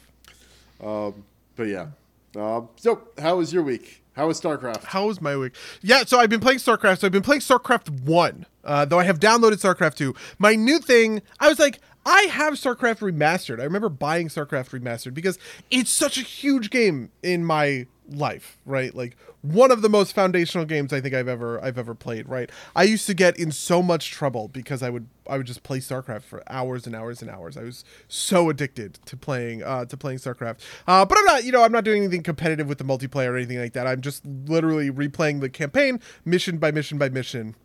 Um, 0.84 1.24
but 1.56 1.68
yeah. 1.68 1.88
Um, 2.36 2.70
so 2.78 3.10
how 3.20 3.38
was 3.38 3.54
your 3.54 3.62
week? 3.62 4.04
How 4.14 4.28
was 4.28 4.42
StarCraft? 4.42 4.86
How 4.86 5.06
was 5.06 5.22
my 5.22 5.38
week? 5.38 5.54
Yeah, 5.82 6.04
so 6.04 6.20
I've 6.20 6.30
been 6.32 6.40
playing 6.40 6.58
StarCraft. 6.60 7.00
So 7.00 7.08
I've 7.08 7.14
been 7.14 7.22
playing 7.22 7.42
StarCraft 7.42 8.02
1, 8.02 8.46
uh, 8.64 8.86
though 8.86 9.00
I 9.00 9.04
have 9.04 9.20
downloaded 9.20 9.62
StarCraft 9.62 9.96
2. 9.96 10.16
My 10.40 10.56
new 10.56 10.80
thing, 10.80 11.22
I 11.40 11.48
was 11.48 11.60
like, 11.60 11.80
I 12.06 12.24
have 12.24 12.56
StarCraft 12.56 13.00
Remastered. 13.00 13.60
I 13.60 13.64
remember 13.64 13.90
buying 13.90 14.28
StarCraft 14.28 14.70
Remastered 14.70 15.14
because 15.14 15.38
it's 15.70 15.92
such 15.92 16.18
a 16.18 16.22
huge 16.22 16.70
game 16.70 17.12
in 17.22 17.46
my 17.46 17.86
life, 18.10 18.58
right? 18.66 18.94
Like 18.94 19.16
one 19.42 19.72
of 19.72 19.82
the 19.82 19.90
most 19.90 20.14
foundational 20.14 20.66
games 20.66 20.94
I 20.94 21.02
think 21.02 21.14
I've 21.14 21.28
ever 21.28 21.64
I've 21.64 21.78
ever 21.78 21.96
played, 21.96 22.28
right? 22.28 22.50
I 22.76 22.84
used 22.84 23.08
to 23.08 23.14
get 23.14 23.38
in 23.38 23.52
so 23.52 23.82
much 23.82 24.12
trouble 24.12 24.48
because 24.48 24.84
I 24.84 24.90
would 24.90 25.08
I 25.28 25.38
would 25.38 25.48
just 25.48 25.64
play 25.64 25.80
StarCraft 25.80 26.24
for 26.24 26.44
hours 26.48 26.86
and 26.86 26.96
hours 26.96 27.22
and 27.22 27.30
hours. 27.30 27.58
I 27.58 27.64
was 27.64 27.84
so 28.08 28.50
addicted 28.50 29.00
to 29.06 29.16
playing 29.18 29.64
uh 29.64 29.86
to 29.86 29.98
playing 29.98 30.20
StarCraft. 30.20 30.60
Uh 30.88 31.06
but 31.06 31.18
I'm 31.18 31.26
not, 31.26 31.44
you 31.44 31.52
know, 31.52 31.64
I'm 31.64 31.72
not 31.72 31.84
doing 31.84 32.04
anything 32.04 32.24
competitive 32.24 32.68
with 32.68 32.78
the 32.78 32.84
multiplayer 32.84 33.30
or 33.30 33.38
anything 33.38 33.60
like 33.60 33.74
that. 33.74 33.88
I'm 33.88 34.02
just 34.02 34.26
literally 34.26 34.92
replaying 34.92 35.40
the 35.42 35.50
campaign 35.50 36.00
mission 36.26 36.58
by 36.58 36.72
mission 36.72 36.98
by 36.98 37.10
mission. 37.10 37.56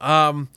Um 0.00 0.48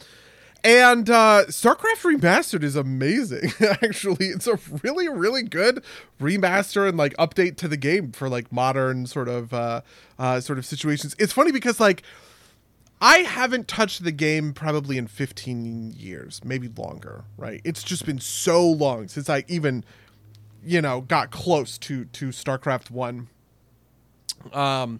and 0.63 1.09
uh, 1.09 1.45
StarCraft 1.47 2.01
Remastered 2.01 2.63
is 2.63 2.75
amazing. 2.75 3.51
Actually, 3.59 4.27
it's 4.27 4.47
a 4.47 4.59
really, 4.83 5.07
really 5.07 5.43
good 5.43 5.83
remaster 6.19 6.87
and 6.87 6.97
like 6.97 7.15
update 7.17 7.57
to 7.57 7.67
the 7.67 7.77
game 7.77 8.11
for 8.11 8.29
like 8.29 8.51
modern 8.51 9.05
sort 9.05 9.29
of 9.29 9.53
uh, 9.53 9.81
uh, 10.19 10.39
sort 10.39 10.59
of 10.59 10.65
situations. 10.65 11.15
It's 11.19 11.33
funny 11.33 11.51
because 11.51 11.79
like 11.79 12.03
I 13.01 13.19
haven't 13.19 13.67
touched 13.67 14.03
the 14.03 14.11
game 14.11 14.53
probably 14.53 14.97
in 14.97 15.07
15 15.07 15.93
years, 15.95 16.41
maybe 16.43 16.67
longer. 16.67 17.23
Right? 17.37 17.61
It's 17.63 17.83
just 17.83 18.05
been 18.05 18.19
so 18.19 18.67
long 18.67 19.07
since 19.07 19.29
I 19.29 19.43
even 19.47 19.83
you 20.63 20.81
know 20.81 21.01
got 21.01 21.31
close 21.31 21.77
to 21.79 22.05
to 22.05 22.29
StarCraft 22.29 22.91
One. 22.91 23.29
Um, 24.53 24.99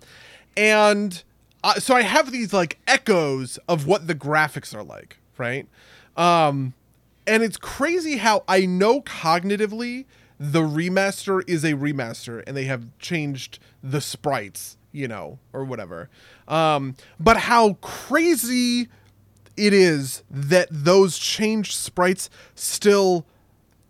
and 0.56 1.24
uh, 1.64 1.76
so 1.76 1.96
I 1.96 2.02
have 2.04 2.32
these 2.32 2.54
like 2.54 2.80
echoes 2.88 3.58
of 3.68 3.86
what 3.88 4.08
the 4.08 4.16
graphics 4.16 4.74
are 4.76 4.84
like, 4.84 5.18
right? 5.40 5.68
Um, 6.16 6.74
and 7.26 7.44
it's 7.44 7.58
crazy 7.58 8.18
how 8.18 8.44
I 8.48 8.66
know 8.66 9.02
cognitively 9.02 10.06
the 10.40 10.62
remaster 10.62 11.42
is 11.48 11.64
a 11.64 11.74
remaster 11.74 12.44
and 12.46 12.56
they 12.56 12.66
have 12.66 12.86
changed 13.00 13.60
the 13.84 14.02
sprites, 14.02 14.78
you 14.92 15.08
know, 15.08 15.40
or 15.52 15.64
whatever. 15.64 16.10
Um, 16.48 16.96
but 17.20 17.38
how 17.38 17.74
crazy 17.82 18.88
it 19.56 19.74
is 19.74 20.24
that 20.30 20.68
those 20.72 21.18
changed 21.18 21.74
sprites 21.74 22.30
still 22.54 23.26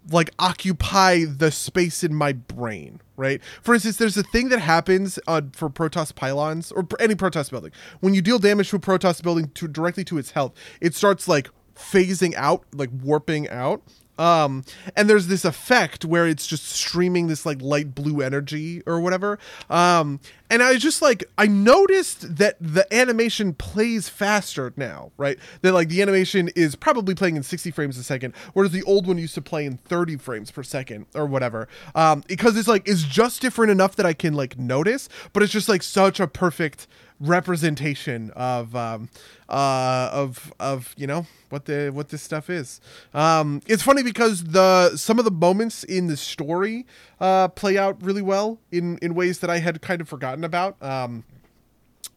like 0.10 0.30
occupy 0.40 1.26
the 1.26 1.52
space 1.52 2.04
in 2.04 2.14
my 2.14 2.32
brain, 2.32 3.02
right? 3.18 3.44
For 3.62 3.74
instance, 3.74 3.98
there's 3.98 4.16
a 4.16 4.24
thing 4.24 4.50
that 4.50 4.60
happens 4.60 5.20
uh, 5.28 5.42
for 5.52 5.70
Protoss 5.70 6.16
pylons 6.16 6.72
or 6.72 6.88
any 7.00 7.16
Protoss 7.16 7.52
building. 7.52 7.72
When 8.00 8.14
you 8.14 8.22
deal 8.22 8.40
damage 8.40 8.70
to 8.70 8.78
a 8.78 8.80
Protoss 8.80 9.22
building 9.22 9.50
to 9.56 9.68
directly 9.68 10.06
to 10.06 10.18
its 10.18 10.32
health, 10.32 10.54
it 10.80 10.96
starts 10.96 11.28
like 11.28 11.50
phasing 11.76 12.34
out, 12.36 12.64
like 12.74 12.90
warping 13.02 13.50
out. 13.50 13.82
Um, 14.18 14.64
and 14.96 15.10
there's 15.10 15.28
this 15.28 15.46
effect 15.46 16.06
where 16.06 16.28
it's 16.28 16.48
just 16.48 16.68
streaming 16.68 17.28
this 17.28 17.46
like 17.46 17.62
light 17.62 17.94
blue 17.96 18.22
energy 18.22 18.82
or 18.86 19.00
whatever. 19.00 19.40
Um, 19.70 20.20
and 20.50 20.64
I 20.64 20.78
just 20.78 21.02
like 21.02 21.26
I 21.38 21.48
noticed 21.48 22.38
that 22.38 22.56
the 22.60 22.92
animation 22.94 23.54
plays 23.54 24.10
faster 24.10 24.74
now, 24.76 25.12
right? 25.18 25.38
That 25.62 25.74
like 25.74 25.90
the 25.90 26.02
animation 26.02 26.50
is 26.56 26.76
probably 26.76 27.16
playing 27.16 27.36
in 27.36 27.44
60 27.44 27.72
frames 27.72 27.98
a 27.98 28.04
second, 28.04 28.34
whereas 28.54 28.72
the 28.72 28.84
old 28.84 29.08
one 29.08 29.18
used 29.18 29.36
to 29.36 29.42
play 29.42 29.66
in 29.66 29.78
30 29.78 30.18
frames 30.18 30.52
per 30.52 30.64
second 30.64 31.06
or 31.14 31.26
whatever. 31.26 31.68
Um, 31.96 32.24
because 32.28 32.58
it's 32.58 32.68
like 32.68 32.88
it's 32.88 33.04
just 33.04 33.42
different 33.42 33.72
enough 33.72 33.96
that 33.98 34.06
I 34.06 34.14
can 34.14 34.34
like 34.34 34.58
notice, 34.58 35.10
but 35.34 35.44
it's 35.44 35.52
just 35.52 35.70
like 35.70 35.84
such 35.84 36.20
a 36.20 36.28
perfect 36.28 36.88
representation 37.20 38.32
of 38.36 38.76
um 38.76 39.10
uh 39.50 40.10
of 40.14 40.54
of 40.60 40.94
you 40.98 41.08
know 41.08 41.26
what 41.50 41.66
the 41.66 41.90
what 41.90 42.10
this 42.10 42.22
stuff 42.22 42.50
is. 42.50 42.80
Um 43.14 43.62
it's 43.68 43.84
funny 43.84 44.04
because 44.04 44.44
the 44.44 44.96
some 44.98 45.18
of 45.20 45.26
the 45.26 45.32
moments 45.32 45.84
in 45.84 46.08
the 46.08 46.18
story 46.18 46.86
uh 47.20 47.48
play 47.50 47.78
out 47.78 48.02
really 48.04 48.22
well 48.22 48.60
in 48.72 48.98
in 49.00 49.16
ways 49.16 49.40
that 49.40 49.50
i 49.50 49.60
had 49.60 49.82
kind 49.82 50.02
of 50.02 50.08
forgotten 50.08 50.44
about. 50.44 50.82
Um 50.82 51.24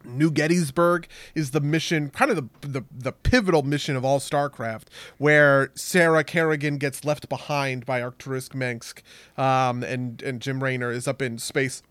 New 0.03 0.31
Gettysburg 0.31 1.07
is 1.35 1.51
the 1.51 1.61
mission, 1.61 2.09
kind 2.09 2.31
of 2.31 2.37
the, 2.37 2.67
the 2.67 2.83
the 2.91 3.11
pivotal 3.11 3.63
mission 3.63 3.95
of 3.95 4.03
all 4.03 4.19
StarCraft, 4.19 4.85
where 5.17 5.71
Sarah 5.75 6.23
Kerrigan 6.23 6.77
gets 6.77 7.05
left 7.05 7.29
behind 7.29 7.85
by 7.85 8.01
Arcturus 8.01 8.49
Mengsk, 8.49 9.01
um, 9.37 9.83
and 9.83 10.21
and 10.21 10.41
Jim 10.41 10.63
Raynor 10.63 10.91
is 10.91 11.07
up 11.07 11.21
in 11.21 11.37
space, 11.37 11.83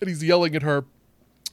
and 0.00 0.08
he's 0.08 0.24
yelling 0.24 0.56
at 0.56 0.62
her, 0.62 0.84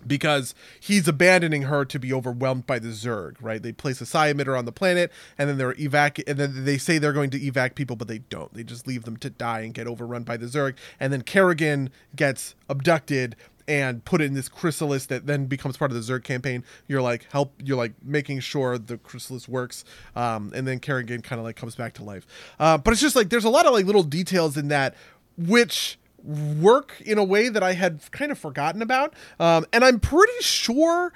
because 0.06 0.54
he's 0.80 1.08
abandoning 1.08 1.64
her 1.64 1.86
to 1.86 2.00
be 2.00 2.14
overwhelmed 2.14 2.66
by 2.68 2.80
the 2.80 2.89
Zerg, 2.89 3.36
right? 3.41 3.62
They 3.62 3.72
place 3.72 4.02
a 4.02 4.06
psi 4.06 4.34
emitter 4.34 4.58
on 4.58 4.66
the 4.66 4.72
planet, 4.72 5.12
and 5.38 5.50
then 5.50 5.58
they're 5.58 5.74
evac, 5.74 6.24
and 6.28 6.38
then 6.38 6.66
they 6.66 6.78
say 6.78 6.98
they're 6.98 7.14
going 7.14 7.30
to 7.32 7.39
evac 7.39 7.76
people, 7.76 7.96
but 7.96 8.08
they 8.08 8.20
don't. 8.20 8.54
They 8.54 8.64
just 8.64 8.88
leave 8.88 9.04
them 9.04 9.18
to 9.18 9.30
die 9.30 9.62
and 9.62 9.74
get 9.74 9.88
overrun 9.88 10.24
by 10.24 10.38
the 10.38 10.46
Zerg. 10.46 10.76
And 11.00 11.12
then 11.12 11.22
Kerrigan 11.22 11.89
gets 12.16 12.56
abducted 12.70 13.36
and 13.68 14.06
put 14.06 14.22
in 14.22 14.34
this 14.36 14.48
chrysalis 14.48 15.08
that 15.08 15.26
then 15.26 15.46
becomes 15.46 15.78
part 15.78 15.91
of 15.91 15.96
the 15.96 16.14
Zerg 16.14 16.24
campaign. 16.24 16.64
You're 16.88 17.02
like 17.02 17.26
help, 17.32 17.54
you're 17.64 17.78
like 17.78 17.93
making 18.04 18.41
sure 18.41 18.78
the 18.78 18.98
chrysalis 18.98 19.48
works, 19.48 19.84
um, 20.16 20.52
and 20.56 20.68
then 20.68 20.80
Kerrigan 20.80 21.22
kind 21.22 21.39
of 21.39 21.46
like 21.46 21.56
comes 21.56 21.76
back 21.76 21.93
to 21.96 22.04
life. 22.04 22.28
Uh, 22.60 22.78
but 22.78 22.91
it's 22.91 23.02
just 23.02 23.16
like 23.16 23.30
there's 23.30 23.46
a 23.46 23.50
lot 23.50 23.66
of 23.66 23.74
like 23.74 23.86
little 23.86 24.04
details 24.04 24.58
in 24.58 24.68
that 24.68 24.96
which 25.38 25.98
work 26.26 27.02
in 27.06 27.18
a 27.18 27.24
way 27.24 27.50
that 27.50 27.64
I 27.64 27.74
had 27.74 28.00
kind 28.12 28.32
of 28.32 28.40
forgotten 28.40 28.82
about. 28.82 29.14
Um, 29.40 29.66
and 29.72 29.84
I'm 29.84 30.00
pretty 30.00 30.42
sure 30.42 31.14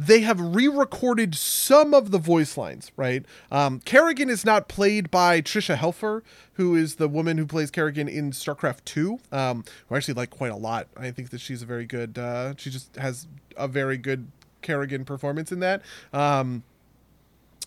they 0.00 0.20
have 0.20 0.40
re-recorded 0.40 1.34
some 1.34 1.92
of 1.92 2.10
the 2.10 2.16
voice 2.16 2.56
lines, 2.56 2.90
right? 2.96 3.24
Um, 3.52 3.80
Kerrigan 3.80 4.30
is 4.30 4.46
not 4.46 4.66
played 4.66 5.10
by 5.10 5.42
Tricia 5.42 5.76
Helfer, 5.76 6.22
who 6.54 6.74
is 6.74 6.94
the 6.94 7.06
woman 7.06 7.36
who 7.36 7.44
plays 7.44 7.70
Kerrigan 7.70 8.08
in 8.08 8.30
StarCraft 8.30 8.84
2, 8.86 9.20
um, 9.30 9.64
who 9.88 9.94
I 9.94 9.98
actually 9.98 10.14
like 10.14 10.30
quite 10.30 10.52
a 10.52 10.56
lot. 10.56 10.88
I 10.96 11.10
think 11.10 11.28
that 11.30 11.40
she's 11.40 11.60
a 11.60 11.66
very 11.66 11.84
good, 11.84 12.16
uh, 12.16 12.54
she 12.56 12.70
just 12.70 12.96
has 12.96 13.28
a 13.58 13.68
very 13.68 13.98
good 13.98 14.28
Kerrigan 14.62 15.04
performance 15.04 15.52
in 15.52 15.60
that. 15.60 15.82
Um, 16.14 16.62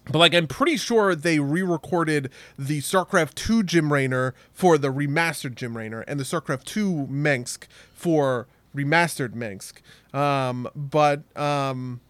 but 0.05 0.19
like 0.19 0.33
I'm 0.33 0.47
pretty 0.47 0.77
sure 0.77 1.15
they 1.15 1.39
re-recorded 1.39 2.29
the 2.57 2.79
StarCraft 2.79 3.35
2 3.35 3.63
Jim 3.63 3.91
Raynor 3.91 4.33
for 4.51 4.77
the 4.77 4.89
remastered 4.89 5.55
Jim 5.55 5.77
Raynor 5.77 6.01
and 6.01 6.19
the 6.19 6.23
StarCraft 6.23 6.65
2 6.65 7.07
Mengsk 7.09 7.67
for 7.93 8.47
remastered 8.75 9.33
Mengsk. 9.33 9.81
Um, 10.17 10.67
but 10.75 11.23
um, 11.37 12.01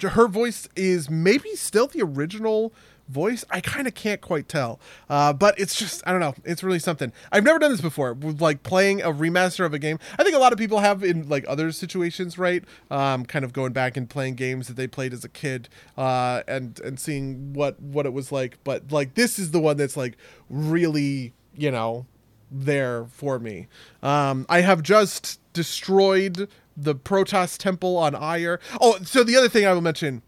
her 0.00 0.28
voice 0.28 0.68
is 0.74 1.10
maybe 1.10 1.54
still 1.54 1.86
the 1.86 2.02
original 2.02 2.72
voice. 3.12 3.44
I 3.50 3.60
kind 3.60 3.86
of 3.86 3.94
can't 3.94 4.20
quite 4.20 4.48
tell, 4.48 4.80
uh, 5.08 5.32
but 5.32 5.58
it's 5.58 5.74
just 5.76 6.02
I 6.06 6.10
don't 6.10 6.20
know. 6.20 6.34
It's 6.44 6.62
really 6.62 6.78
something. 6.78 7.12
I've 7.30 7.44
never 7.44 7.58
done 7.58 7.70
this 7.70 7.80
before 7.80 8.14
with 8.14 8.40
like 8.40 8.62
playing 8.62 9.02
a 9.02 9.12
remaster 9.12 9.64
of 9.64 9.74
a 9.74 9.78
game. 9.78 9.98
I 10.18 10.24
think 10.24 10.34
a 10.34 10.38
lot 10.38 10.52
of 10.52 10.58
people 10.58 10.78
have 10.80 11.04
in 11.04 11.28
like 11.28 11.44
other 11.46 11.70
situations, 11.72 12.38
right? 12.38 12.64
Um, 12.90 13.24
kind 13.24 13.44
of 13.44 13.52
going 13.52 13.72
back 13.72 13.96
and 13.96 14.08
playing 14.08 14.34
games 14.34 14.68
that 14.68 14.74
they 14.74 14.86
played 14.86 15.12
as 15.12 15.24
a 15.24 15.28
kid, 15.28 15.68
uh, 15.96 16.42
and 16.48 16.80
and 16.80 16.98
seeing 16.98 17.52
what 17.52 17.80
what 17.80 18.06
it 18.06 18.12
was 18.12 18.32
like. 18.32 18.58
But 18.64 18.90
like 18.90 19.14
this 19.14 19.38
is 19.38 19.50
the 19.50 19.60
one 19.60 19.76
that's 19.76 19.96
like 19.96 20.16
really 20.48 21.34
you 21.54 21.70
know 21.70 22.06
there 22.50 23.06
for 23.06 23.38
me. 23.38 23.68
Um, 24.02 24.46
I 24.48 24.60
have 24.60 24.82
just 24.82 25.40
destroyed 25.52 26.48
the 26.76 26.94
Protoss 26.94 27.58
temple 27.58 27.96
on 27.96 28.14
Aiur. 28.14 28.58
Oh, 28.80 28.98
so 29.02 29.24
the 29.24 29.36
other 29.36 29.48
thing 29.48 29.66
I 29.66 29.72
will 29.72 29.80
mention. 29.80 30.22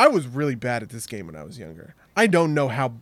I 0.00 0.08
was 0.08 0.26
really 0.26 0.54
bad 0.54 0.82
at 0.82 0.88
this 0.88 1.06
game 1.06 1.26
when 1.26 1.36
I 1.36 1.44
was 1.44 1.58
younger. 1.58 1.94
I 2.16 2.26
don't 2.26 2.54
know 2.54 2.68
how 2.68 2.94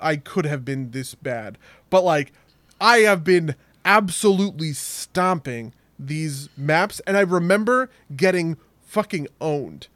I 0.00 0.16
could 0.16 0.44
have 0.44 0.64
been 0.64 0.90
this 0.90 1.14
bad, 1.14 1.56
but 1.88 2.02
like 2.02 2.32
I 2.80 2.98
have 2.98 3.22
been 3.22 3.54
absolutely 3.84 4.72
stomping 4.72 5.72
these 6.00 6.48
maps 6.56 7.00
and 7.06 7.16
I 7.16 7.20
remember 7.20 7.90
getting 8.16 8.56
fucking 8.84 9.28
owned 9.40 9.86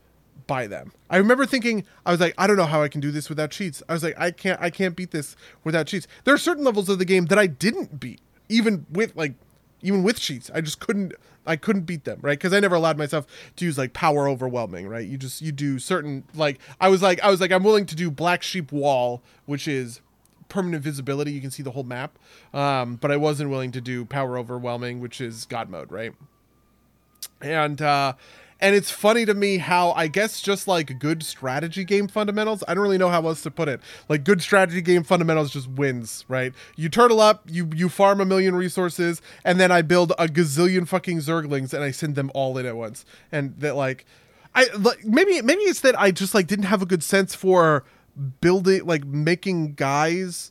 by 0.47 0.69
them. 0.69 0.93
I 1.11 1.17
remember 1.17 1.47
thinking 1.47 1.85
I 2.07 2.13
was 2.13 2.21
like 2.21 2.35
I 2.39 2.47
don't 2.47 2.57
know 2.57 2.67
how 2.67 2.81
I 2.81 2.87
can 2.87 3.01
do 3.01 3.11
this 3.11 3.29
without 3.29 3.51
cheats. 3.51 3.83
I 3.89 3.95
was 3.95 4.05
like 4.05 4.15
I 4.17 4.31
can't 4.31 4.61
I 4.63 4.71
can't 4.71 4.95
beat 4.95 5.11
this 5.11 5.35
without 5.65 5.89
cheats. 5.89 6.07
There 6.23 6.33
are 6.33 6.39
certain 6.39 6.63
levels 6.63 6.89
of 6.89 7.01
the 7.01 7.05
game 7.05 7.27
that 7.27 7.41
I 7.41 7.49
didn't 7.49 7.99
beat 7.99 8.21
even 8.49 8.87
with 8.89 9.17
like 9.17 9.35
even 9.83 10.03
with 10.03 10.19
cheats. 10.19 10.51
I 10.55 10.61
just 10.61 10.81
couldn't 10.81 11.15
I 11.47 11.57
couldn't 11.57 11.83
beat 11.83 12.05
them, 12.05 12.19
right? 12.23 12.39
Because 12.39 12.53
I 12.53 12.61
never 12.61 12.75
allowed 12.75 12.99
myself 12.99 13.27
to 13.57 13.65
use 13.65 13.79
like 13.79 13.93
power 13.93 14.29
overwhelming, 14.29 14.89
right? 14.89 15.07
You 15.07 15.17
just 15.17 15.41
you 15.41 15.53
do 15.53 15.79
certain 15.79 16.25
like 16.35 16.59
I 16.81 16.89
was 16.89 17.03
like 17.03 17.21
I 17.21 17.31
was 17.31 17.41
like 17.41 17.53
I'm 17.53 17.63
willing 17.63 17.87
to 17.87 17.95
do 17.95 18.11
black 18.11 18.43
sheep 18.43 18.73
wall, 18.73 19.23
which 19.47 19.69
is 19.69 20.01
permanent 20.49 20.83
visibility. 20.83 21.33
You 21.33 21.41
can 21.41 21.51
see 21.51 21.63
the 21.63 21.73
whole 21.73 21.85
map, 21.85 22.19
um, 22.53 22.97
but 22.97 23.11
I 23.11 23.17
wasn't 23.17 23.51
willing 23.51 23.73
to 23.73 23.81
do 23.81 24.05
power 24.05 24.39
overwhelming, 24.39 25.01
which 25.01 25.21
is 25.21 25.45
God 25.45 25.71
mode, 25.71 25.91
right? 25.91 26.13
And 27.41 27.81
uh, 27.83 28.15
and 28.61 28.75
it's 28.75 28.91
funny 28.91 29.27
to 29.27 29.35
me 29.35 29.59
how 29.59 29.93
I 29.93 30.07
guess 30.09 30.41
just 30.41 30.67
like 30.67 30.99
good 30.99 31.23
strategy 31.23 31.85
game 31.85 32.09
fundamentals, 32.09 32.65
I 32.67 32.75
don't 32.75 32.83
really 32.83 32.99
know 32.99 33.11
how 33.11 33.27
else 33.27 33.43
to 33.43 33.51
put 33.51 33.69
it. 33.69 33.81
Like 34.09 34.25
good 34.25 34.41
strategy 34.41 34.81
game 34.81 35.03
fundamentals 35.03 35.53
just 35.53 35.69
wins, 35.69 36.25
right? 36.29 36.55
You 36.75 36.89
turtle 36.89 37.21
up, 37.21 37.43
you 37.47 37.69
you 37.75 37.89
farm 37.89 38.21
a 38.21 38.25
million 38.25 38.55
resources, 38.55 39.21
and 39.45 39.61
then 39.61 39.71
I 39.71 39.83
build 39.83 40.13
a 40.19 40.27
gazillion 40.27 40.89
fucking 40.89 41.19
zerglings 41.19 41.75
and 41.75 41.85
I 41.85 41.91
send 41.91 42.15
them 42.15 42.31
all 42.35 42.57
in 42.57 42.65
at 42.65 42.77
once. 42.77 43.05
And 43.31 43.55
that 43.59 43.77
like 43.77 44.07
I 44.55 44.69
like 44.79 45.05
maybe 45.05 45.43
maybe 45.43 45.63
it's 45.63 45.81
that 45.81 45.99
I 46.01 46.11
just 46.11 46.35
like 46.35 46.47
didn't 46.47 46.65
have 46.67 46.81
a 46.81 46.87
good 46.87 47.03
sense 47.03 47.35
for 47.35 47.85
building 48.41 48.87
like 48.87 49.05
making 49.05 49.75
guys 49.75 50.51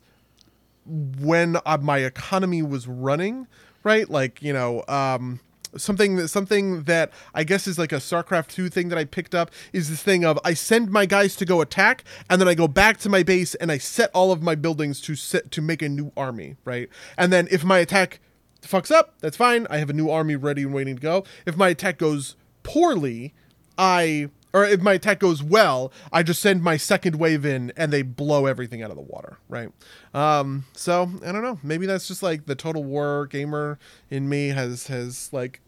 when 0.85 1.57
uh, 1.65 1.79
my 1.81 1.97
economy 1.97 2.61
was 2.61 2.87
running, 2.87 3.47
right? 3.83 4.07
Like, 4.07 4.43
you 4.43 4.53
know, 4.53 4.83
um 4.87 5.39
something 5.77 6.15
that, 6.15 6.27
something 6.29 6.83
that 6.83 7.11
I 7.33 7.43
guess 7.43 7.67
is 7.67 7.77
like 7.77 7.91
a 7.91 7.97
StarCraft 7.97 8.47
2 8.47 8.69
thing 8.69 8.89
that 8.89 8.97
I 8.97 9.05
picked 9.05 9.35
up 9.35 9.51
is 9.73 9.89
this 9.89 10.01
thing 10.01 10.25
of 10.25 10.39
I 10.43 10.53
send 10.53 10.91
my 10.91 11.05
guys 11.05 11.35
to 11.37 11.45
go 11.45 11.61
attack 11.61 12.03
and 12.29 12.39
then 12.39 12.47
I 12.47 12.53
go 12.53 12.67
back 12.67 12.97
to 12.99 13.09
my 13.09 13.23
base 13.23 13.55
and 13.55 13.71
I 13.71 13.77
set 13.77 14.11
all 14.13 14.31
of 14.31 14.41
my 14.41 14.55
buildings 14.55 15.01
to 15.01 15.15
set 15.15 15.51
to 15.51 15.61
make 15.61 15.81
a 15.81 15.89
new 15.89 16.11
army, 16.15 16.57
right? 16.65 16.89
And 17.17 17.31
then 17.31 17.47
if 17.51 17.63
my 17.63 17.79
attack 17.79 18.19
fucks 18.61 18.91
up, 18.91 19.15
that's 19.19 19.37
fine. 19.37 19.67
I 19.69 19.77
have 19.77 19.89
a 19.89 19.93
new 19.93 20.09
army 20.09 20.35
ready 20.35 20.63
and 20.63 20.73
waiting 20.73 20.95
to 20.95 21.01
go. 21.01 21.23
If 21.45 21.57
my 21.57 21.69
attack 21.69 21.97
goes 21.97 22.35
poorly, 22.63 23.33
I 23.77 24.29
or 24.55 24.63
if 24.63 24.81
my 24.81 24.93
attack 24.93 25.19
goes 25.19 25.43
well, 25.43 25.91
I 26.13 26.23
just 26.23 26.41
send 26.41 26.63
my 26.63 26.77
second 26.77 27.17
wave 27.17 27.45
in 27.45 27.73
and 27.75 27.91
they 27.91 28.03
blow 28.03 28.45
everything 28.45 28.81
out 28.81 28.89
of 28.89 28.95
the 28.95 29.01
water, 29.01 29.37
right? 29.49 29.69
Um, 30.13 30.63
so 30.71 31.11
I 31.25 31.33
don't 31.33 31.41
know. 31.41 31.59
Maybe 31.61 31.85
that's 31.85 32.07
just 32.07 32.23
like 32.23 32.45
the 32.45 32.55
total 32.55 32.85
war 32.85 33.27
gamer 33.27 33.77
in 34.09 34.29
me 34.29 34.49
has 34.49 34.87
has 34.87 35.31
like 35.33 35.59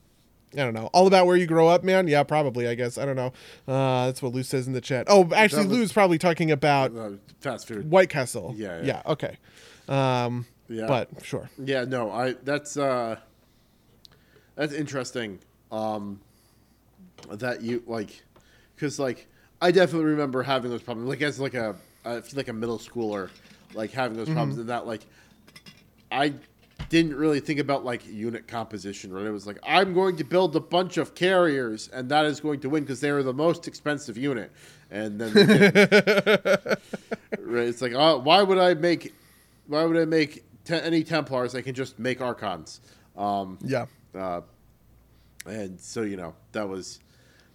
I 0.53 0.57
don't 0.57 0.73
know. 0.73 0.89
All 0.93 1.07
about 1.07 1.25
where 1.25 1.35
you 1.35 1.45
grow 1.45 1.67
up, 1.67 1.83
man. 1.83 2.07
Yeah, 2.07 2.23
probably. 2.23 2.67
I 2.67 2.75
guess 2.75 2.97
I 2.97 3.05
don't 3.05 3.15
know. 3.17 3.33
Uh, 3.67 4.05
that's 4.07 4.21
what 4.21 4.33
Lou 4.33 4.43
says 4.43 4.65
in 4.67 4.73
the 4.73 4.81
chat. 4.81 5.05
Oh, 5.09 5.29
actually, 5.35 5.67
was- 5.67 5.77
Lou's 5.77 5.91
probably 5.93 6.17
talking 6.17 6.51
about 6.51 6.95
Uh, 6.95 7.09
fast 7.41 7.67
food. 7.67 7.89
White 7.91 8.09
Castle. 8.09 8.53
Yeah, 8.55 8.79
yeah. 8.79 8.85
Yeah. 8.85 9.01
Okay. 9.11 9.37
Um, 9.89 10.45
Yeah. 10.69 10.87
But 10.87 11.09
sure. 11.23 11.49
Yeah, 11.63 11.83
no, 11.85 12.11
I 12.11 12.33
that's 12.43 12.77
uh 12.77 13.17
that's 14.55 14.73
interesting. 14.73 15.39
Um 15.71 16.21
that 17.29 17.61
you 17.61 17.83
like 17.87 18.23
cuz 18.77 18.99
like 18.99 19.27
I 19.61 19.71
definitely 19.71 20.05
remember 20.11 20.43
having 20.43 20.69
those 20.71 20.81
problems 20.81 21.09
like 21.09 21.21
as 21.21 21.39
like 21.39 21.53
a 21.55 21.75
I 22.05 22.21
feel 22.21 22.37
like 22.37 22.47
a 22.47 22.53
middle 22.53 22.77
schooler 22.79 23.29
like 23.73 23.91
having 23.91 24.17
those 24.17 24.27
problems 24.29 24.57
and 24.57 24.69
that 24.69 24.85
like 24.87 25.01
I 26.11 26.33
didn't 26.89 27.15
really 27.15 27.39
think 27.39 27.59
about 27.59 27.83
like 27.83 28.05
unit 28.07 28.47
composition, 28.47 29.11
right? 29.11 29.25
It 29.25 29.31
was 29.31 29.45
like 29.47 29.57
I'm 29.63 29.93
going 29.93 30.15
to 30.17 30.23
build 30.23 30.55
a 30.55 30.59
bunch 30.59 30.97
of 30.97 31.15
carriers 31.15 31.89
and 31.89 32.09
that 32.09 32.25
is 32.25 32.39
going 32.39 32.59
to 32.61 32.69
win 32.69 32.83
because 32.83 33.01
they 33.01 33.09
are 33.09 33.23
the 33.23 33.33
most 33.33 33.67
expensive 33.67 34.17
unit. 34.17 34.51
And 34.89 35.19
then 35.19 35.33
right, 37.39 37.67
it's 37.67 37.81
like, 37.81 37.93
oh, 37.93 38.19
why 38.19 38.41
would 38.41 38.57
I 38.57 38.73
make 38.73 39.13
why 39.67 39.83
would 39.83 39.97
I 39.97 40.05
make 40.05 40.43
te- 40.63 40.75
any 40.75 41.03
Templars? 41.03 41.55
I 41.55 41.61
can 41.61 41.75
just 41.75 41.99
make 41.99 42.21
Archons. 42.21 42.79
Um, 43.17 43.57
Yeah. 43.63 43.85
uh, 44.15 44.41
and 45.45 45.79
so 45.79 46.01
you 46.03 46.17
know 46.17 46.33
that 46.51 46.67
was 46.67 46.99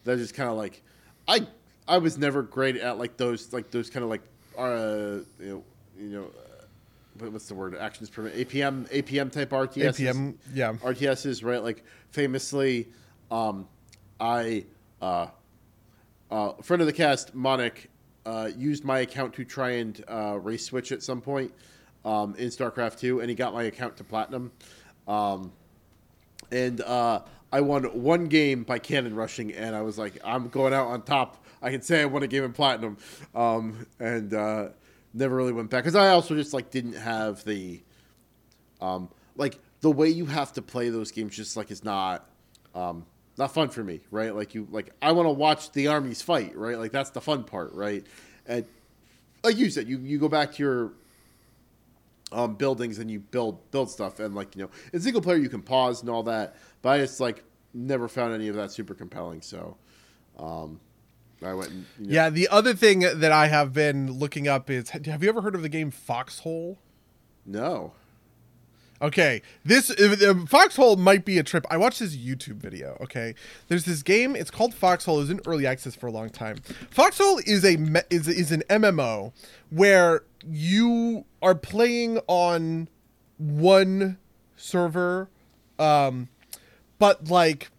that 0.05 0.17
just 0.19 0.35
kind 0.35 0.49
of 0.51 0.57
like 0.57 0.83
I 1.29 1.47
I 1.87 1.99
was 1.99 2.19
never 2.19 2.43
great 2.43 2.77
at 2.77 2.99
like 2.99 3.17
those 3.17 3.53
like 3.53 3.71
those 3.71 3.91
kind 3.91 4.03
of 4.05 4.11
like 4.11 4.23
uh 4.59 5.19
you 5.41 5.47
know 5.49 5.65
you 5.99 6.09
know 6.09 6.27
what's 7.19 7.47
the 7.47 7.55
word 7.55 7.77
actions 7.77 8.09
per 8.11 8.31
APM 8.31 8.89
APM 8.91 9.31
type 9.31 9.51
RTS 9.51 10.01
APM. 10.01 10.35
Yeah. 10.55 10.73
RTSs 10.75 11.45
right 11.45 11.63
like 11.63 11.85
famously 12.11 12.89
um 13.31 13.69
I 14.21 14.65
uh 15.01 15.29
uh 16.31 16.53
friend 16.63 16.81
of 16.81 16.87
the 16.87 16.93
cast 16.93 17.35
Monic 17.35 17.91
uh 18.25 18.51
used 18.57 18.85
my 18.85 19.01
account 19.01 19.35
to 19.35 19.45
try 19.45 19.71
and 19.73 20.03
uh 20.09 20.39
race 20.41 20.65
switch 20.65 20.93
at 20.93 21.03
some 21.03 21.21
point 21.21 21.53
um 22.05 22.35
in 22.37 22.49
StarCraft 22.49 22.99
2 22.99 23.21
and 23.21 23.29
he 23.29 23.35
got 23.35 23.53
my 23.53 23.65
account 23.65 23.97
to 23.99 24.05
platinum 24.05 24.53
um 25.07 25.53
and 26.53 26.81
uh, 26.83 27.21
I 27.51 27.61
won 27.61 27.85
one 27.85 28.27
game 28.27 28.63
by 28.63 28.79
cannon 28.79 29.15
rushing, 29.15 29.53
and 29.53 29.75
I 29.75 29.83
was 29.83 29.99
like, 29.99 30.19
I'm 30.25 30.49
going 30.49 30.73
out 30.73 30.89
on 30.89 31.03
top. 31.03 31.45
I 31.61 31.71
can 31.71 31.83
say 31.83 32.03
I 32.03 32.05
won 32.05 32.23
a 32.23 32.27
game 32.27 32.45
in 32.45 32.53
platinum, 32.53 32.99
um, 33.35 33.87
and 33.99 34.33
uh, 34.35 34.69
never 35.15 35.37
really 35.37 35.53
went 35.53 35.71
back 35.71 35.85
because 35.85 35.97
I 35.97 36.09
also 36.09 36.35
just 36.35 36.53
like 36.53 36.71
didn't 36.71 36.95
have 36.95 37.45
the, 37.45 37.83
um, 38.81 39.09
like 39.37 39.59
the 39.81 39.91
way 39.91 40.09
you 40.09 40.27
have 40.27 40.53
to 40.55 40.63
play 40.63 40.89
those 40.89 41.11
games. 41.11 41.37
Just 41.37 41.57
like 41.57 41.71
is 41.71 41.85
not, 41.85 42.29
um, 42.75 43.07
not 43.39 43.55
fun 43.55 43.69
for 43.69 43.83
me, 43.83 44.01
right? 44.11 44.35
Like 44.35 44.55
you, 44.55 44.67
like 44.71 44.93
I 45.01 45.13
want 45.13 45.27
to 45.27 45.33
watch 45.33 45.73
the 45.73 45.89
armies 45.89 46.23
fight, 46.23 46.57
right? 46.57 46.79
Like 46.79 46.93
that's 46.93 47.11
the 47.11 47.21
fun 47.21 47.45
part, 47.45 47.73
right? 47.73 48.07
And 48.47 48.67
like 49.43 49.57
you 49.57 49.71
said, 49.71 49.89
you 49.89 49.99
you 49.99 50.19
go 50.19 50.29
back 50.29 50.53
to 50.55 50.63
your 50.63 50.93
um, 52.33 52.55
buildings 52.55 52.99
and 52.99 53.11
you 53.11 53.21
build 53.21 53.71
build 53.71 53.91
stuff 53.91 54.19
and 54.21 54.35
like 54.35 54.57
you 54.57 54.63
know 54.63 54.71
in 54.93 55.01
single 55.01 55.23
player 55.23 55.37
you 55.37 55.49
can 55.49 55.63
pause 55.63 56.01
and 56.01 56.11
all 56.11 56.23
that, 56.25 56.57
but 56.81 56.91
I 56.91 56.99
just 56.99 57.21
like 57.21 57.45
never 57.75 58.09
found 58.09 58.35
any 58.35 58.49
of 58.49 58.57
that 58.57 58.71
super 58.71 58.95
compelling. 58.95 59.43
So 59.43 59.77
um, 60.39 60.81
I 61.45 61.55
went. 61.55 61.71
And, 61.71 61.87
you 61.99 62.07
know, 62.07 62.13
Yeah, 62.13 62.31
the 62.31 62.49
other 62.49 62.75
thing 62.75 63.01
that 63.01 63.33
I 63.33 63.49
have 63.49 63.73
been 63.73 64.13
looking 64.13 64.49
up 64.49 64.71
is 64.71 64.91
have 64.91 65.23
you 65.23 65.29
ever 65.29 65.41
heard 65.43 65.55
of 65.55 65.63
the 65.63 65.69
game 65.69 65.91
Foxhole? 65.91 66.79
No. 67.45 67.93
Okay, 69.01 69.43
this 69.65 69.91
uh, 69.91 70.35
Foxhole 70.47 70.95
might 70.95 71.25
be 71.25 71.37
a 71.37 71.43
trip. 71.43 71.67
I 71.69 71.77
watched 71.77 71.99
this 71.99 72.15
YouTube 72.15 72.59
video. 72.59 72.97
Okay, 73.01 73.35
there's 73.67 73.85
this 73.85 74.01
game. 74.01 74.37
It's 74.37 74.51
called 74.51 74.75
Foxhole. 74.75 75.17
It 75.17 75.23
was 75.23 75.31
in 75.31 75.41
early 75.45 75.67
access 75.67 75.97
for 75.97 76.07
a 76.07 76.13
long 76.13 76.31
time. 76.31 76.59
Foxhole 76.89 77.41
is 77.45 77.65
a 77.65 77.77
is 78.11 78.29
is 78.29 78.53
an 78.53 78.63
MMO 78.71 79.33
where 79.71 80.23
you 80.49 81.25
are 81.43 81.57
playing 81.57 82.21
on 82.29 82.89
one 83.39 84.19
server, 84.57 85.29
um, 85.81 86.29
but 87.01 87.29
like 87.29 87.71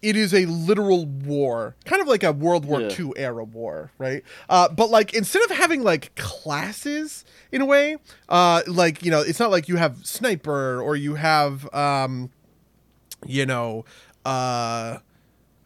it 0.00 0.14
is 0.16 0.32
a 0.32 0.46
literal 0.46 1.06
war, 1.06 1.74
kind 1.84 2.00
of 2.00 2.06
like 2.08 2.22
a 2.22 2.32
World 2.32 2.64
War 2.64 2.80
Yeah. 2.82 2.94
II 2.98 3.12
era 3.16 3.42
war, 3.44 3.90
right? 3.98 4.22
Uh, 4.48 4.68
but 4.68 4.90
like 4.90 5.12
instead 5.14 5.42
of 5.42 5.50
having 5.50 5.82
like 5.82 6.14
classes 6.14 7.24
in 7.50 7.60
a 7.60 7.66
way, 7.66 7.96
uh, 8.28 8.62
like 8.66 9.02
you 9.04 9.10
know, 9.10 9.20
it's 9.20 9.40
not 9.40 9.50
like 9.50 9.68
you 9.68 9.76
have 9.76 10.06
sniper 10.06 10.80
or 10.80 10.94
you 10.96 11.16
have, 11.16 11.72
um, 11.74 12.30
you 13.26 13.44
know, 13.46 13.84
uh, 14.24 14.98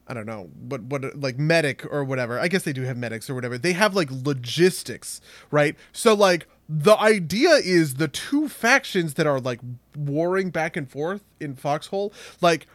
I 0.09 0.15
don't 0.15 0.27
know, 0.27 0.51
what 0.69 0.83
what 0.83 1.19
like 1.19 1.39
medic 1.39 1.85
or 1.91 2.03
whatever. 2.05 2.39
I 2.41 2.49
guess 2.49 2.63
they 2.65 2.73
do 2.73 2.83
have 2.83 2.97
medics 2.97 3.29
or 3.31 3.35
whatever. 3.35 3.59
They 3.59 3.73
have 3.73 3.95
like 3.95 4.09
logistics, 4.11 5.21
right? 5.51 5.77
So 5.93 6.15
like 6.15 6.47
the 6.69 6.99
idea 6.99 7.51
is 7.51 7.95
the 7.97 8.09
two 8.09 8.49
factions 8.49 9.15
that 9.15 9.27
are 9.27 9.41
like 9.41 9.61
warring 9.97 10.51
back 10.51 10.77
and 10.77 10.91
forth 10.91 11.23
in 11.39 11.55
Foxhole, 11.55 12.13
like 12.41 12.67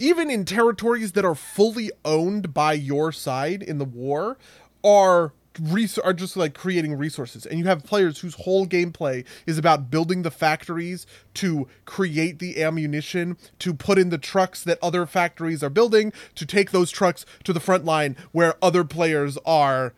even 0.00 0.30
in 0.30 0.44
territories 0.44 1.12
that 1.12 1.24
are 1.24 1.34
fully 1.34 1.90
owned 2.04 2.54
by 2.54 2.72
your 2.74 3.12
side 3.12 3.62
in 3.62 3.78
the 3.78 3.84
war, 3.84 4.38
are 4.82 5.32
res- 5.60 5.98
are 5.98 6.12
just 6.12 6.36
like 6.36 6.54
creating 6.54 6.94
resources. 6.94 7.46
And 7.46 7.58
you 7.58 7.66
have 7.66 7.84
players 7.84 8.20
whose 8.20 8.34
whole 8.34 8.66
gameplay 8.66 9.24
is 9.46 9.58
about 9.58 9.90
building 9.90 10.22
the 10.22 10.30
factories 10.30 11.06
to 11.34 11.68
create 11.84 12.38
the 12.38 12.62
ammunition 12.62 13.36
to 13.60 13.74
put 13.74 13.98
in 13.98 14.10
the 14.10 14.18
trucks 14.18 14.62
that 14.64 14.78
other 14.82 15.06
factories 15.06 15.62
are 15.62 15.70
building 15.70 16.12
to 16.34 16.46
take 16.46 16.70
those 16.70 16.90
trucks 16.90 17.24
to 17.44 17.52
the 17.52 17.60
front 17.60 17.84
line 17.84 18.16
where 18.32 18.54
other 18.62 18.84
players 18.84 19.38
are 19.46 19.94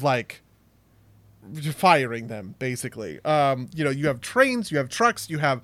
like 0.00 0.42
firing 1.74 2.28
them 2.28 2.54
basically. 2.58 3.20
Um 3.24 3.68
you 3.74 3.84
know 3.84 3.90
you 3.90 4.06
have 4.06 4.20
trains 4.20 4.70
you 4.70 4.78
have 4.78 4.88
trucks 4.88 5.28
you 5.28 5.38
have 5.38 5.60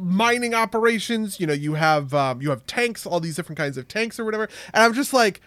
mining 0.00 0.54
operations 0.54 1.38
you 1.40 1.46
know 1.46 1.52
you 1.52 1.74
have 1.74 2.14
um, 2.14 2.40
you 2.40 2.50
have 2.50 2.64
tanks 2.66 3.06
all 3.06 3.20
these 3.20 3.36
different 3.36 3.58
kinds 3.58 3.76
of 3.76 3.86
tanks 3.88 4.18
or 4.18 4.24
whatever 4.24 4.48
and 4.72 4.82
i'm 4.82 4.94
just 4.94 5.12
like 5.12 5.40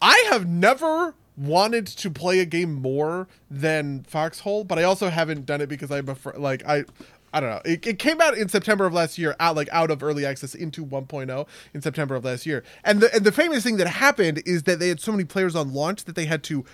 i 0.00 0.24
have 0.30 0.46
never 0.46 1.14
wanted 1.36 1.86
to 1.86 2.10
play 2.10 2.40
a 2.40 2.46
game 2.46 2.72
more 2.72 3.28
than 3.50 4.02
foxhole 4.04 4.64
but 4.64 4.78
i 4.78 4.82
also 4.82 5.10
haven't 5.10 5.44
done 5.44 5.60
it 5.60 5.68
because 5.68 5.90
i'm 5.90 6.08
afraid 6.08 6.38
like 6.38 6.64
i 6.66 6.84
I 7.36 7.40
don't 7.40 7.50
know. 7.50 7.60
It, 7.66 7.86
it 7.86 7.98
came 7.98 8.18
out 8.22 8.38
in 8.38 8.48
September 8.48 8.86
of 8.86 8.94
last 8.94 9.18
year, 9.18 9.36
out 9.38 9.56
like 9.56 9.68
out 9.70 9.90
of 9.90 10.02
early 10.02 10.24
access 10.24 10.54
into 10.54 10.86
1.0 10.86 11.46
in 11.74 11.82
September 11.82 12.14
of 12.14 12.24
last 12.24 12.46
year. 12.46 12.64
And 12.82 13.00
the 13.00 13.14
and 13.14 13.24
the 13.24 13.32
famous 13.32 13.62
thing 13.62 13.76
that 13.76 13.86
happened 13.86 14.42
is 14.46 14.62
that 14.62 14.78
they 14.78 14.88
had 14.88 15.00
so 15.00 15.12
many 15.12 15.24
players 15.24 15.54
on 15.54 15.74
launch 15.74 16.04
that 16.04 16.14
they 16.14 16.24
had 16.24 16.42
to 16.44 16.64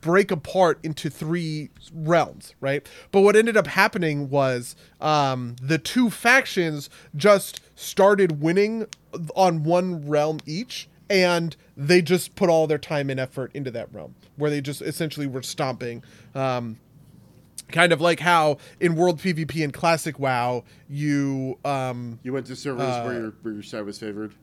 break 0.00 0.30
apart 0.30 0.78
into 0.82 1.08
three 1.08 1.70
realms, 1.92 2.54
right? 2.60 2.86
But 3.12 3.22
what 3.22 3.36
ended 3.36 3.56
up 3.56 3.66
happening 3.66 4.28
was 4.28 4.76
um, 5.00 5.56
the 5.62 5.78
two 5.78 6.10
factions 6.10 6.90
just 7.16 7.60
started 7.74 8.42
winning 8.42 8.86
on 9.34 9.62
one 9.64 10.06
realm 10.06 10.38
each, 10.46 10.88
and 11.08 11.56
they 11.76 12.02
just 12.02 12.34
put 12.36 12.50
all 12.50 12.66
their 12.66 12.78
time 12.78 13.10
and 13.10 13.18
effort 13.18 13.50
into 13.54 13.70
that 13.70 13.92
realm, 13.92 14.14
where 14.36 14.50
they 14.50 14.60
just 14.60 14.82
essentially 14.82 15.26
were 15.26 15.42
stomping. 15.42 16.04
Um, 16.34 16.78
kind 17.68 17.92
of 17.92 18.00
like 18.00 18.20
how 18.20 18.58
in 18.80 18.96
World 18.96 19.18
PvP 19.18 19.62
and 19.64 19.72
Classic 19.72 20.18
WoW, 20.18 20.64
you 20.88 21.58
um, 21.64 22.18
You 22.22 22.32
went 22.32 22.46
to 22.46 22.56
servers 22.56 22.82
Uh, 22.82 23.02
where 23.04 23.20
your 23.20 23.30
where 23.42 23.54
your 23.54 23.62
side 23.62 23.84
was 23.84 23.98
favored. 23.98 24.34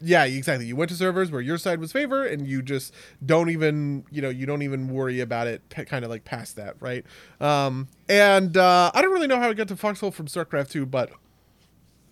Yeah, 0.00 0.24
exactly. 0.24 0.66
You 0.66 0.76
went 0.76 0.90
to 0.90 0.96
servers 0.96 1.30
where 1.30 1.40
your 1.40 1.58
side 1.58 1.80
was 1.80 1.92
favor, 1.92 2.24
and 2.24 2.46
you 2.46 2.62
just 2.62 2.94
don't 3.24 3.50
even, 3.50 4.04
you 4.10 4.22
know, 4.22 4.28
you 4.28 4.46
don't 4.46 4.62
even 4.62 4.88
worry 4.88 5.20
about 5.20 5.46
it. 5.46 5.62
Kind 5.70 6.04
of 6.04 6.10
like 6.10 6.24
past 6.24 6.56
that, 6.56 6.76
right? 6.80 7.04
Um, 7.40 7.88
and 8.08 8.56
uh, 8.56 8.90
I 8.94 9.02
don't 9.02 9.12
really 9.12 9.26
know 9.26 9.38
how 9.38 9.48
I 9.48 9.54
got 9.54 9.68
to 9.68 9.76
Foxhole 9.76 10.10
from 10.10 10.26
StarCraft 10.26 10.70
2, 10.70 10.86
but 10.86 11.10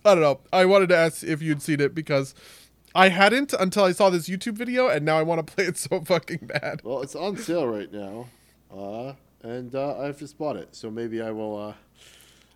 I 0.05 0.13
don't 0.15 0.21
know. 0.21 0.39
I 0.51 0.65
wanted 0.65 0.89
to 0.89 0.97
ask 0.97 1.23
if 1.23 1.41
you'd 1.41 1.61
seen 1.61 1.79
it 1.79 1.93
because 1.95 2.33
I 2.95 3.09
hadn't 3.09 3.53
until 3.53 3.83
I 3.83 3.91
saw 3.91 4.09
this 4.09 4.27
YouTube 4.27 4.53
video, 4.53 4.87
and 4.87 5.05
now 5.05 5.17
I 5.17 5.23
want 5.23 5.45
to 5.45 5.53
play 5.53 5.65
it 5.65 5.77
so 5.77 6.01
fucking 6.01 6.47
bad. 6.47 6.81
Well, 6.83 7.01
it's 7.01 7.15
on 7.15 7.37
sale 7.37 7.67
right 7.67 7.91
now, 7.91 8.27
uh, 8.75 9.13
and 9.43 9.73
uh, 9.75 9.99
I've 9.99 10.19
just 10.19 10.37
bought 10.37 10.57
it, 10.57 10.75
so 10.75 10.89
maybe 10.89 11.21
I 11.21 11.31
will. 11.31 11.75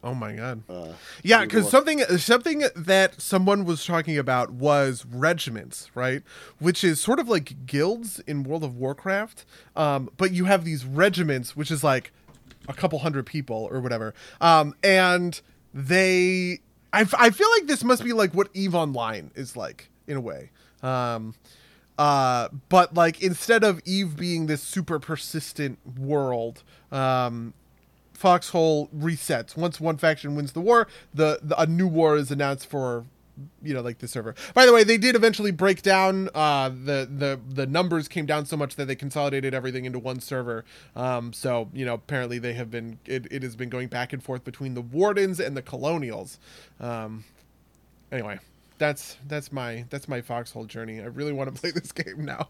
Oh 0.04 0.16
my 0.16 0.34
god. 0.34 0.64
Uh, 0.68 0.94
Yeah, 1.24 1.40
give 1.40 1.42
it 1.42 1.44
a 1.44 1.48
because 1.48 1.70
something 1.70 2.00
something 2.18 2.64
that 2.76 3.22
someone 3.22 3.66
was 3.66 3.86
talking 3.86 4.18
about 4.18 4.52
was 4.52 5.06
regiments, 5.06 5.92
right? 5.94 6.24
Which 6.60 6.84
is 6.84 7.00
sort 7.00 7.20
of 7.20 7.30
like 7.30 7.66
guilds 7.66 8.20
in 8.22 8.44
World 8.44 8.64
of 8.64 8.76
Warcraft, 8.78 9.46
um, 9.76 10.10
but 10.18 10.32
you 10.32 10.46
have 10.46 10.66
these 10.66 10.86
regiments, 10.86 11.56
which 11.56 11.70
is 11.70 11.84
like 11.84 12.12
a 12.68 12.74
couple 12.74 13.00
hundred 13.00 13.26
people 13.26 13.68
or 13.72 13.80
whatever, 13.80 14.14
um, 14.40 14.76
and 14.84 15.40
they. 15.74 16.60
I, 16.94 17.06
I 17.18 17.30
feel 17.30 17.50
like 17.52 17.68
this 17.68 17.84
must 17.86 18.04
be 18.04 18.12
like 18.12 18.34
what 18.34 18.50
Eve 18.54 18.76
Online 18.76 19.32
is 19.36 19.56
like 19.56 19.90
in 20.08 20.18
a 20.18 20.22
way. 20.22 20.50
Um, 20.84 21.36
uh, 21.98 22.50
but 22.68 22.94
like 22.94 23.22
instead 23.22 23.64
of 23.64 23.80
Eve 23.86 24.18
being 24.18 24.48
this 24.48 24.62
super 24.62 25.00
persistent 25.00 25.80
world, 25.98 26.64
um, 26.92 27.54
Foxhole 28.22 28.88
resets 28.96 29.58
once 29.58 29.80
one 29.80 29.98
faction 29.98 30.36
wins 30.36 30.52
the 30.52 30.62
war. 30.62 30.88
The, 31.12 31.40
the 31.42 31.60
a 31.60 31.66
new 31.66 31.88
war 31.88 32.18
is 32.18 32.30
announced 32.30 32.68
for 32.68 33.06
you 33.64 33.74
know 33.74 33.82
like 33.82 33.98
the 33.98 34.08
server. 34.08 34.36
By 34.54 34.68
the 34.68 34.74
way, 34.74 34.84
they 34.84 34.98
did 34.98 35.16
eventually 35.16 35.50
break 35.50 35.82
down. 35.82 36.30
Uh, 36.36 36.70
the 36.70 37.10
the 37.12 37.40
the 37.50 37.66
numbers 37.66 38.08
came 38.08 38.28
down 38.28 38.46
so 38.46 38.56
much 38.56 38.76
that 38.76 38.86
they 38.86 38.96
consolidated 38.96 39.56
everything 39.56 39.86
into 39.86 39.98
one 39.98 40.20
server. 40.20 40.64
Um, 40.96 41.34
so 41.34 41.70
you 41.74 41.84
know 41.84 41.96
apparently 41.96 42.38
they 42.38 42.54
have 42.54 42.70
been 42.70 43.00
it, 43.08 43.26
it 43.32 43.42
has 43.42 43.56
been 43.56 43.70
going 43.70 43.88
back 43.88 44.14
and 44.14 44.24
forth 44.24 44.44
between 44.44 44.76
the 44.76 44.82
wardens 44.82 45.40
and 45.40 45.58
the 45.58 45.64
colonials. 45.64 46.38
Um, 46.80 47.24
anyway, 48.12 48.38
that's 48.78 49.18
that's 49.28 49.52
my 49.52 49.86
that's 49.90 50.08
my 50.08 50.22
Foxhole 50.22 50.66
journey. 50.66 51.02
I 51.02 51.06
really 51.06 51.34
want 51.34 51.54
to 51.56 51.60
play 51.60 51.72
this 51.72 51.92
game 51.92 52.24
now. 52.24 52.50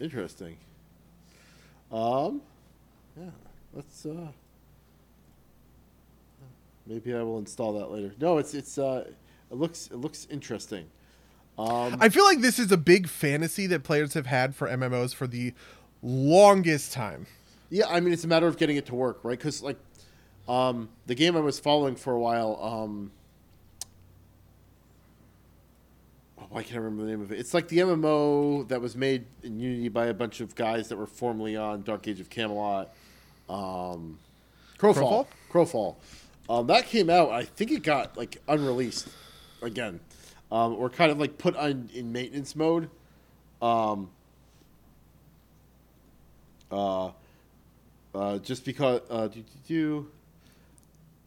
Interesting. 0.00 0.56
Um, 1.92 2.40
yeah, 3.20 3.30
let's. 3.74 4.06
uh 4.06 4.28
Maybe 6.88 7.14
I 7.14 7.22
will 7.22 7.38
install 7.38 7.78
that 7.78 7.90
later. 7.90 8.14
No, 8.18 8.38
it's 8.38 8.54
it's. 8.54 8.78
uh 8.78 9.04
It 9.50 9.56
looks 9.56 9.88
it 9.88 9.96
looks 9.96 10.26
interesting. 10.30 10.86
Um, 11.58 11.96
I 12.00 12.08
feel 12.08 12.24
like 12.24 12.40
this 12.40 12.58
is 12.58 12.70
a 12.70 12.76
big 12.76 13.08
fantasy 13.08 13.66
that 13.66 13.82
players 13.82 14.14
have 14.14 14.26
had 14.26 14.54
for 14.54 14.68
MMOs 14.68 15.12
for 15.12 15.26
the 15.26 15.52
longest 16.02 16.92
time. 16.92 17.26
Yeah, 17.68 17.86
I 17.88 18.00
mean 18.00 18.12
it's 18.12 18.24
a 18.24 18.28
matter 18.28 18.46
of 18.46 18.56
getting 18.56 18.76
it 18.76 18.86
to 18.86 18.94
work, 18.94 19.20
right? 19.24 19.36
Because 19.36 19.60
like, 19.62 19.76
um, 20.48 20.88
the 21.06 21.14
game 21.14 21.36
I 21.36 21.40
was 21.40 21.58
following 21.58 21.96
for 21.96 22.12
a 22.12 22.20
while, 22.20 22.58
um, 22.62 23.10
oh, 26.40 26.46
I 26.56 26.62
can't 26.62 26.76
I 26.76 26.78
remember 26.78 27.04
the 27.04 27.10
name 27.10 27.20
of 27.20 27.32
it. 27.32 27.40
It's 27.40 27.52
like 27.52 27.68
the 27.68 27.78
MMO 27.78 28.68
that 28.68 28.80
was 28.80 28.96
made 28.96 29.26
in 29.42 29.58
Unity 29.58 29.88
by 29.88 30.06
a 30.06 30.14
bunch 30.14 30.40
of 30.40 30.54
guys 30.54 30.88
that 30.88 30.96
were 30.96 31.06
formerly 31.06 31.56
on 31.56 31.82
Dark 31.82 32.06
Age 32.08 32.20
of 32.20 32.30
Camelot. 32.30 32.94
Um, 33.48 34.18
Crowfall. 34.78 35.26
Crowfall. 35.50 35.96
Um, 36.48 36.66
that 36.68 36.86
came 36.86 37.10
out. 37.10 37.30
I 37.30 37.44
think 37.44 37.70
it 37.70 37.82
got 37.82 38.16
like 38.16 38.40
unreleased 38.48 39.08
again, 39.62 40.00
um, 40.50 40.74
or 40.74 40.88
kind 40.88 41.10
of 41.10 41.18
like 41.18 41.36
put 41.36 41.56
on 41.56 41.90
in 41.94 42.12
maintenance 42.12 42.56
mode. 42.56 42.88
Um, 43.60 44.10
uh, 46.70 47.10
uh, 48.14 48.38
just 48.38 48.64
because 48.64 49.00
uh, 49.10 49.28
do, 49.28 49.40
do, 49.40 49.58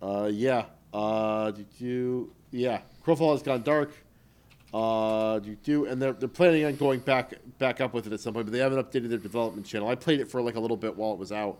do, 0.01 0.05
uh, 0.05 0.29
yeah, 0.31 0.65
uh, 0.93 1.51
do, 1.51 1.65
do, 1.79 2.31
yeah, 2.51 2.81
Crowfall 3.05 3.33
has 3.33 3.43
gone 3.43 3.61
dark. 3.61 3.91
Uh, 4.73 5.39
do, 5.39 5.55
do, 5.63 5.85
and 5.85 6.01
they're, 6.01 6.13
they're 6.13 6.29
planning 6.29 6.63
on 6.65 6.75
going 6.77 7.01
back 7.01 7.33
back 7.59 7.81
up 7.81 7.93
with 7.93 8.07
it 8.07 8.13
at 8.13 8.21
some 8.21 8.33
point, 8.33 8.45
but 8.45 8.53
they 8.53 8.59
haven't 8.59 8.79
updated 8.79 9.09
their 9.09 9.17
development 9.17 9.67
channel. 9.67 9.87
I 9.87 9.95
played 9.95 10.19
it 10.21 10.31
for 10.31 10.41
like 10.41 10.55
a 10.55 10.59
little 10.59 10.77
bit 10.77 10.95
while 10.95 11.11
it 11.11 11.19
was 11.19 11.31
out, 11.31 11.59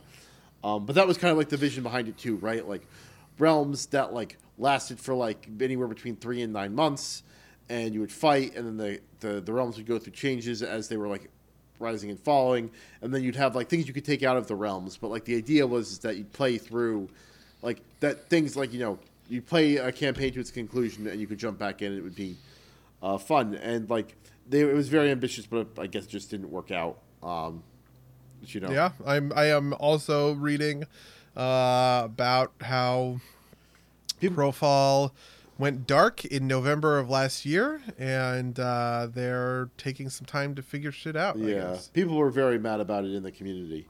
um, 0.63 0.85
but 0.85 0.95
that 0.95 1.07
was 1.07 1.17
kind 1.17 1.31
of 1.31 1.37
like 1.37 1.49
the 1.49 1.57
vision 1.57 1.83
behind 1.83 2.07
it 2.07 2.17
too, 2.17 2.37
right? 2.37 2.67
Like 2.67 2.87
realms 3.39 3.87
that 3.87 4.13
like 4.13 4.37
lasted 4.57 4.99
for 4.99 5.13
like 5.13 5.47
anywhere 5.59 5.87
between 5.87 6.15
three 6.15 6.41
and 6.41 6.53
nine 6.53 6.75
months, 6.75 7.23
and 7.69 7.93
you 7.93 7.99
would 7.99 8.11
fight, 8.11 8.55
and 8.55 8.65
then 8.67 8.77
the 8.77 8.99
the, 9.19 9.41
the 9.41 9.53
realms 9.53 9.77
would 9.77 9.85
go 9.85 9.99
through 9.99 10.13
changes 10.13 10.61
as 10.63 10.87
they 10.87 10.97
were 10.97 11.07
like 11.07 11.29
rising 11.79 12.09
and 12.09 12.19
falling, 12.19 12.71
and 13.01 13.13
then 13.13 13.23
you'd 13.23 13.35
have 13.35 13.55
like 13.55 13.69
things 13.69 13.87
you 13.87 13.93
could 13.93 14.05
take 14.05 14.23
out 14.23 14.37
of 14.37 14.47
the 14.47 14.55
realms. 14.55 14.97
But 14.97 15.09
like 15.09 15.25
the 15.25 15.35
idea 15.35 15.65
was 15.65 15.99
that 15.99 16.17
you'd 16.17 16.31
play 16.33 16.57
through 16.57 17.09
like 17.61 17.81
that 17.99 18.29
things 18.29 18.55
like 18.55 18.73
you 18.73 18.79
know 18.79 18.99
you 19.29 19.41
play 19.41 19.77
a 19.77 19.91
campaign 19.91 20.33
to 20.33 20.39
its 20.39 20.51
conclusion 20.51 21.07
and 21.07 21.19
you 21.19 21.27
could 21.27 21.37
jump 21.37 21.57
back 21.57 21.81
in 21.81 21.91
and 21.91 21.97
it 21.97 22.01
would 22.01 22.15
be 22.15 22.35
uh, 23.01 23.17
fun 23.17 23.55
and 23.55 23.89
like 23.89 24.15
they, 24.49 24.61
it 24.61 24.73
was 24.73 24.89
very 24.89 25.11
ambitious 25.11 25.45
but 25.45 25.67
i 25.77 25.87
guess 25.87 26.03
it 26.03 26.09
just 26.09 26.29
didn't 26.29 26.49
work 26.49 26.71
out 26.71 26.97
um 27.23 27.63
you 28.47 28.59
know 28.59 28.71
Yeah, 28.71 28.91
I'm. 29.05 29.31
I 29.35 29.45
am 29.45 29.73
also 29.73 30.33
reading 30.33 30.85
uh, 31.35 32.01
about 32.05 32.51
how 32.61 33.19
Crowfall 34.21 35.11
went 35.57 35.85
dark 35.85 36.25
in 36.25 36.47
November 36.47 36.97
of 36.97 37.09
last 37.09 37.45
year, 37.45 37.81
and 37.97 38.59
uh, 38.59 39.07
they're 39.13 39.69
taking 39.77 40.09
some 40.09 40.25
time 40.25 40.55
to 40.55 40.61
figure 40.61 40.91
shit 40.91 41.15
out. 41.15 41.37
I 41.37 41.39
yeah 41.39 41.77
people 41.93 42.17
were 42.17 42.29
very 42.31 42.57
mad 42.59 42.79
about 42.79 43.05
it 43.05 43.13
in 43.13 43.23
the 43.23 43.31
community 43.31 43.87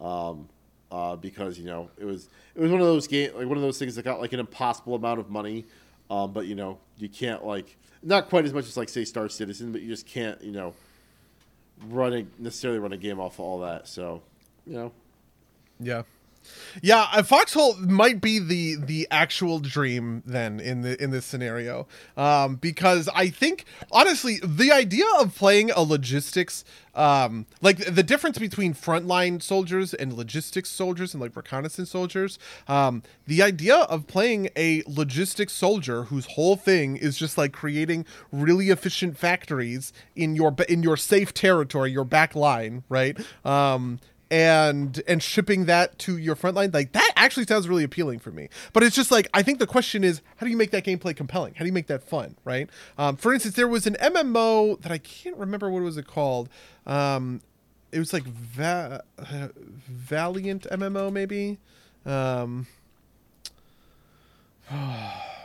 um 0.00 0.48
uh 0.90 1.14
because 1.16 1.58
you 1.58 1.64
know 1.64 1.88
it 1.98 2.04
was 2.04 2.28
it 2.54 2.60
was 2.60 2.70
one 2.70 2.80
of 2.80 2.86
those 2.86 3.06
game 3.06 3.30
like 3.36 3.46
one 3.46 3.56
of 3.56 3.62
those 3.62 3.78
things 3.78 3.94
that 3.94 4.04
got 4.04 4.20
like 4.20 4.32
an 4.32 4.40
impossible 4.40 4.96
amount 4.96 5.20
of 5.20 5.30
money 5.30 5.64
um 6.10 6.32
but 6.32 6.46
you 6.46 6.54
know 6.56 6.78
you 6.98 7.08
can't 7.08 7.44
like 7.44 7.76
not 8.02 8.28
quite 8.28 8.44
as 8.44 8.52
much 8.52 8.66
as 8.66 8.76
like 8.76 8.88
say 8.88 9.04
star 9.04 9.28
citizen 9.28 9.70
but 9.70 9.80
you 9.80 9.88
just 9.88 10.04
can't 10.04 10.42
you 10.42 10.50
know 10.50 10.74
run 11.88 12.12
a, 12.12 12.26
necessarily 12.42 12.80
run 12.80 12.92
a 12.92 12.96
game 12.96 13.20
off 13.20 13.34
of 13.34 13.40
all 13.40 13.60
that 13.60 13.86
so 13.86 14.20
you 14.66 14.74
know 14.74 14.92
Yeah. 15.80 16.02
Yeah, 16.82 17.06
a 17.12 17.22
foxhole 17.24 17.74
might 17.78 18.20
be 18.20 18.38
the 18.38 18.76
the 18.76 19.06
actual 19.10 19.58
dream 19.58 20.22
then 20.26 20.60
in 20.60 20.82
the 20.82 21.02
in 21.02 21.10
this 21.10 21.24
scenario, 21.24 21.86
um, 22.16 22.56
because 22.56 23.08
I 23.14 23.28
think 23.28 23.64
honestly 23.90 24.38
the 24.44 24.72
idea 24.72 25.06
of 25.18 25.34
playing 25.34 25.70
a 25.70 25.82
logistics, 25.82 26.64
um, 26.94 27.46
like 27.60 27.78
the 27.78 28.02
difference 28.02 28.38
between 28.38 28.74
frontline 28.74 29.42
soldiers 29.42 29.94
and 29.94 30.12
logistics 30.12 30.70
soldiers 30.70 31.14
and 31.14 31.20
like 31.20 31.36
reconnaissance 31.36 31.90
soldiers, 31.90 32.38
um, 32.68 33.02
the 33.26 33.42
idea 33.42 33.76
of 33.76 34.06
playing 34.06 34.50
a 34.56 34.82
logistics 34.86 35.52
soldier 35.52 36.04
whose 36.04 36.26
whole 36.26 36.56
thing 36.56 36.96
is 36.96 37.16
just 37.16 37.38
like 37.38 37.52
creating 37.52 38.04
really 38.32 38.70
efficient 38.70 39.16
factories 39.16 39.92
in 40.16 40.34
your 40.34 40.54
in 40.68 40.82
your 40.82 40.96
safe 40.96 41.32
territory, 41.32 41.90
your 41.90 42.04
back 42.04 42.34
line, 42.34 42.84
right? 42.88 43.18
Um, 43.44 44.00
and 44.34 45.00
and 45.06 45.22
shipping 45.22 45.66
that 45.66 45.96
to 45.96 46.18
your 46.18 46.34
front 46.34 46.56
line 46.56 46.72
like 46.72 46.90
that 46.90 47.12
actually 47.14 47.46
sounds 47.46 47.68
really 47.68 47.84
appealing 47.84 48.18
for 48.18 48.32
me. 48.32 48.48
But 48.72 48.82
it's 48.82 48.96
just 48.96 49.12
like 49.12 49.28
i 49.32 49.44
think 49.44 49.60
the 49.60 49.66
question 49.66 50.02
is 50.02 50.22
how 50.38 50.44
do 50.44 50.50
you 50.50 50.56
make 50.56 50.72
that 50.72 50.84
gameplay 50.84 51.14
compelling? 51.14 51.54
How 51.54 51.60
do 51.60 51.66
you 51.66 51.72
make 51.72 51.86
that 51.86 52.02
fun 52.02 52.34
right? 52.44 52.68
Um, 52.98 53.16
for 53.16 53.32
instance 53.32 53.54
there 53.54 53.68
was 53.68 53.86
an 53.86 53.96
mmo 54.02 54.80
that 54.82 54.90
i 54.90 54.98
can't 54.98 55.36
remember 55.36 55.70
what 55.70 55.84
was 55.84 55.96
it 55.96 56.08
called. 56.08 56.48
Um, 56.84 57.42
it 57.92 58.00
was 58.00 58.12
like 58.12 58.24
Va- 58.24 59.04
uh, 59.20 59.48
valiant 59.86 60.64
mmo 60.64 61.12
maybe? 61.12 61.60
Um, 62.04 62.66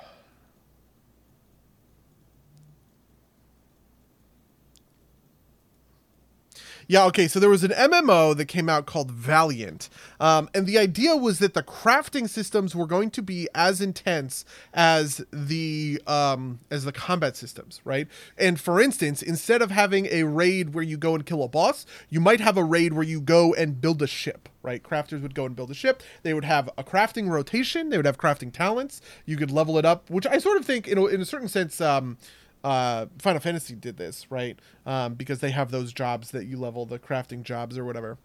Yeah, 6.91 7.05
okay, 7.05 7.27
so 7.27 7.39
there 7.39 7.51
was 7.51 7.63
an 7.63 7.69
MMO 7.69 8.35
that 8.35 8.45
came 8.45 8.67
out 8.67 8.87
called 8.87 9.11
Valiant. 9.11 9.89
Um, 10.19 10.49
and 10.55 10.65
the 10.65 10.79
idea 10.79 11.15
was 11.15 11.37
that 11.37 11.53
the 11.53 11.61
crafting 11.61 12.27
systems 12.27 12.75
were 12.75 12.87
going 12.87 13.11
to 13.11 13.21
be 13.21 13.47
as 13.53 13.79
intense 13.79 14.43
as 14.73 15.23
the 15.31 16.01
um, 16.07 16.57
as 16.71 16.85
the 16.85 16.91
combat 16.91 17.37
systems, 17.37 17.79
right? 17.83 18.07
And 18.39 18.59
for 18.59 18.81
instance, 18.81 19.21
instead 19.21 19.61
of 19.61 19.69
having 19.69 20.07
a 20.07 20.23
raid 20.23 20.73
where 20.73 20.83
you 20.83 20.97
go 20.97 21.13
and 21.13 21.23
kill 21.23 21.43
a 21.43 21.47
boss, 21.47 21.85
you 22.09 22.19
might 22.19 22.39
have 22.39 22.57
a 22.57 22.63
raid 22.63 22.93
where 22.93 23.05
you 23.05 23.21
go 23.21 23.53
and 23.53 23.79
build 23.79 24.01
a 24.01 24.07
ship, 24.07 24.49
right? 24.63 24.81
Crafters 24.81 25.21
would 25.21 25.35
go 25.35 25.45
and 25.45 25.55
build 25.55 25.69
a 25.69 25.75
ship. 25.75 26.01
They 26.23 26.33
would 26.33 26.45
have 26.45 26.71
a 26.75 26.83
crafting 26.83 27.29
rotation, 27.29 27.89
they 27.89 27.97
would 27.97 28.07
have 28.07 28.17
crafting 28.17 28.51
talents. 28.51 28.99
You 29.27 29.37
could 29.37 29.51
level 29.51 29.77
it 29.77 29.85
up, 29.85 30.09
which 30.09 30.25
I 30.25 30.39
sort 30.39 30.57
of 30.57 30.65
think, 30.65 30.87
in 30.87 30.97
a, 30.97 31.05
in 31.05 31.21
a 31.21 31.25
certain 31.25 31.49
sense, 31.49 31.79
um, 31.81 32.17
uh, 32.63 33.07
Final 33.17 33.39
Fantasy 33.39 33.75
did 33.75 33.97
this, 33.97 34.29
right? 34.29 34.59
Um, 34.85 35.13
because 35.15 35.39
they 35.39 35.51
have 35.51 35.71
those 35.71 35.93
jobs 35.93 36.31
that 36.31 36.45
you 36.45 36.57
level, 36.57 36.85
the 36.85 36.99
crafting 36.99 37.43
jobs 37.43 37.77
or 37.77 37.85
whatever. 37.85 38.17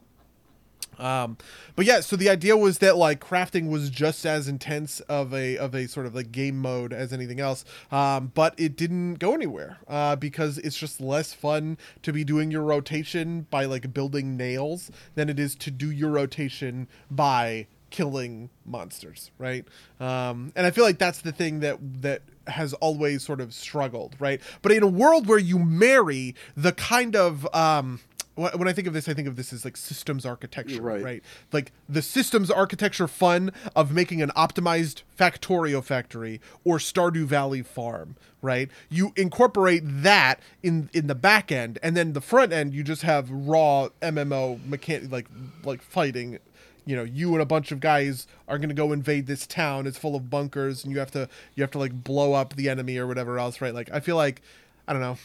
Um, 0.98 1.39
but 1.77 1.86
yeah, 1.86 2.01
so 2.01 2.16
the 2.16 2.28
idea 2.28 2.56
was 2.56 2.78
that 2.78 2.97
like 2.97 3.20
crafting 3.20 3.69
was 3.69 3.90
just 3.90 4.24
as 4.24 4.48
intense 4.48 5.01
of 5.01 5.35
a 5.35 5.56
of 5.56 5.74
a 5.74 5.89
sort 5.89 6.06
of 6.06 6.15
like 6.15 6.32
game 6.32 6.59
mode 6.59 6.93
as 6.93 7.12
anything 7.12 7.40
else, 7.40 7.65
um, 7.90 8.31
but 8.35 8.55
it 8.59 8.77
didn't 8.77 9.15
go 9.15 9.35
anywhere 9.35 9.78
uh, 9.89 10.16
because 10.16 10.59
it's 10.59 10.77
just 10.77 11.01
less 11.01 11.32
fun 11.32 11.78
to 12.02 12.12
be 12.12 12.24
doing 12.24 12.51
your 12.51 12.62
rotation 12.62 13.47
by 13.51 13.65
like 13.65 13.93
building 13.93 14.36
nails 14.36 14.90
than 15.15 15.28
it 15.28 15.39
is 15.39 15.55
to 15.56 15.70
do 15.70 15.90
your 15.90 16.11
rotation 16.11 16.89
by 17.11 17.66
killing 17.90 18.51
monsters, 18.65 19.31
right? 19.39 19.65
Um, 20.01 20.52
and 20.56 20.66
I 20.66 20.70
feel 20.70 20.85
like 20.85 20.98
that's 20.98 21.20
the 21.20 21.32
thing 21.32 21.61
that 21.61 21.78
that 22.02 22.23
has 22.48 22.72
always 22.74 23.22
sort 23.22 23.40
of 23.40 23.52
struggled, 23.54 24.14
right? 24.18 24.40
But 24.62 24.72
in 24.72 24.82
a 24.82 24.86
world 24.88 25.26
where 25.26 25.38
you 25.38 25.58
marry 25.58 26.34
the 26.56 26.72
kind 26.72 27.16
of 27.16 27.46
um, 27.54 28.00
when 28.36 28.66
I 28.66 28.72
think 28.72 28.88
of 28.88 28.94
this, 28.94 29.08
I 29.08 29.14
think 29.14 29.28
of 29.28 29.36
this 29.36 29.52
as 29.52 29.64
like 29.64 29.76
systems 29.76 30.26
architecture, 30.26 30.82
Right. 30.82 31.02
right? 31.04 31.22
Like 31.52 31.70
the 31.88 32.02
systems 32.02 32.50
architecture 32.50 33.06
fun 33.06 33.52
of 33.76 33.92
making 33.92 34.22
an 34.22 34.30
optimized 34.30 35.02
Factorio 35.16 35.82
factory 35.84 36.40
or 36.64 36.78
Stardew 36.78 37.26
Valley 37.26 37.62
farm, 37.62 38.16
right? 38.42 38.68
You 38.90 39.12
incorporate 39.16 39.82
that 39.84 40.40
in 40.64 40.90
in 40.92 41.06
the 41.06 41.14
back 41.14 41.52
end, 41.52 41.78
and 41.80 41.96
then 41.96 42.12
the 42.12 42.20
front 42.20 42.52
end, 42.52 42.74
you 42.74 42.82
just 42.82 43.02
have 43.02 43.30
raw 43.30 43.90
MMO 44.02 44.58
mechanic 44.66 45.12
like 45.12 45.28
like 45.64 45.80
fighting 45.80 46.40
you 46.85 46.97
know 46.97 47.02
you 47.02 47.32
and 47.32 47.43
a 47.43 47.47
bunch 47.47 47.73
of 47.73 47.81
guys 47.81 48.27
are 48.48 48.59
going 48.59 48.69
to 48.69 48.74
go 48.74 48.93
invade 48.93 49.27
this 49.27 49.47
town. 49.47 49.86
It's 49.86 49.98
full 49.98 50.16
of 50.16 50.31
bunkers 50.31 50.85
and 50.85 50.93
you 50.93 50.98
have 50.98 51.11
to 51.12 51.28
you 51.55 51.62
have 51.62 51.70
to 51.73 51.78
like 51.78 52.05
blow 52.05 52.32
up 52.35 52.56
the 52.56 52.69
enemy 52.69 52.97
or 52.98 53.06
whatever 53.06 53.39
else 53.39 53.61
right? 53.61 53.74
Like 53.74 53.90
i 53.93 54.01
feel 54.01 54.16
like 54.16 54.43
i 54.86 54.93
don't 54.93 55.02
know. 55.02 55.19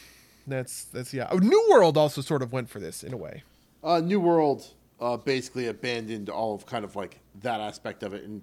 That's 0.46 0.84
that's 0.84 1.12
yeah. 1.12 1.28
Oh, 1.30 1.38
new 1.38 1.68
world 1.70 1.96
also 1.96 2.20
sort 2.20 2.42
of 2.42 2.52
went 2.52 2.68
for 2.70 2.80
this 2.80 3.04
in 3.04 3.12
a 3.12 3.16
way. 3.16 3.42
Uh 3.84 4.00
new 4.00 4.20
world 4.20 4.66
uh 5.00 5.16
basically 5.16 5.66
abandoned 5.68 6.28
all 6.28 6.54
of 6.54 6.66
kind 6.66 6.84
of 6.84 6.96
like 6.96 7.18
that 7.42 7.60
aspect 7.60 8.02
of 8.02 8.14
it 8.14 8.24
in 8.24 8.42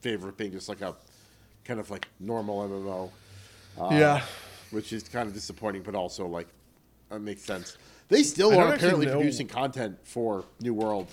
favor 0.00 0.28
of 0.28 0.36
being 0.36 0.52
just 0.52 0.68
like 0.68 0.80
a 0.80 0.96
kind 1.64 1.78
of 1.78 1.90
like 1.90 2.08
normal 2.18 2.68
mmo 2.68 3.10
uh, 3.80 3.88
yeah. 3.92 4.22
which 4.70 4.92
is 4.92 5.02
kind 5.04 5.28
of 5.28 5.34
disappointing, 5.34 5.82
but 5.82 5.94
also 5.94 6.26
like 6.26 6.48
that 7.10 7.20
makes 7.20 7.42
sense. 7.42 7.76
They 8.08 8.22
still 8.22 8.52
I 8.52 8.56
are 8.56 8.74
apparently 8.74 9.06
producing 9.06 9.48
content 9.48 9.98
for 10.04 10.44
New 10.60 10.74
World 10.74 11.08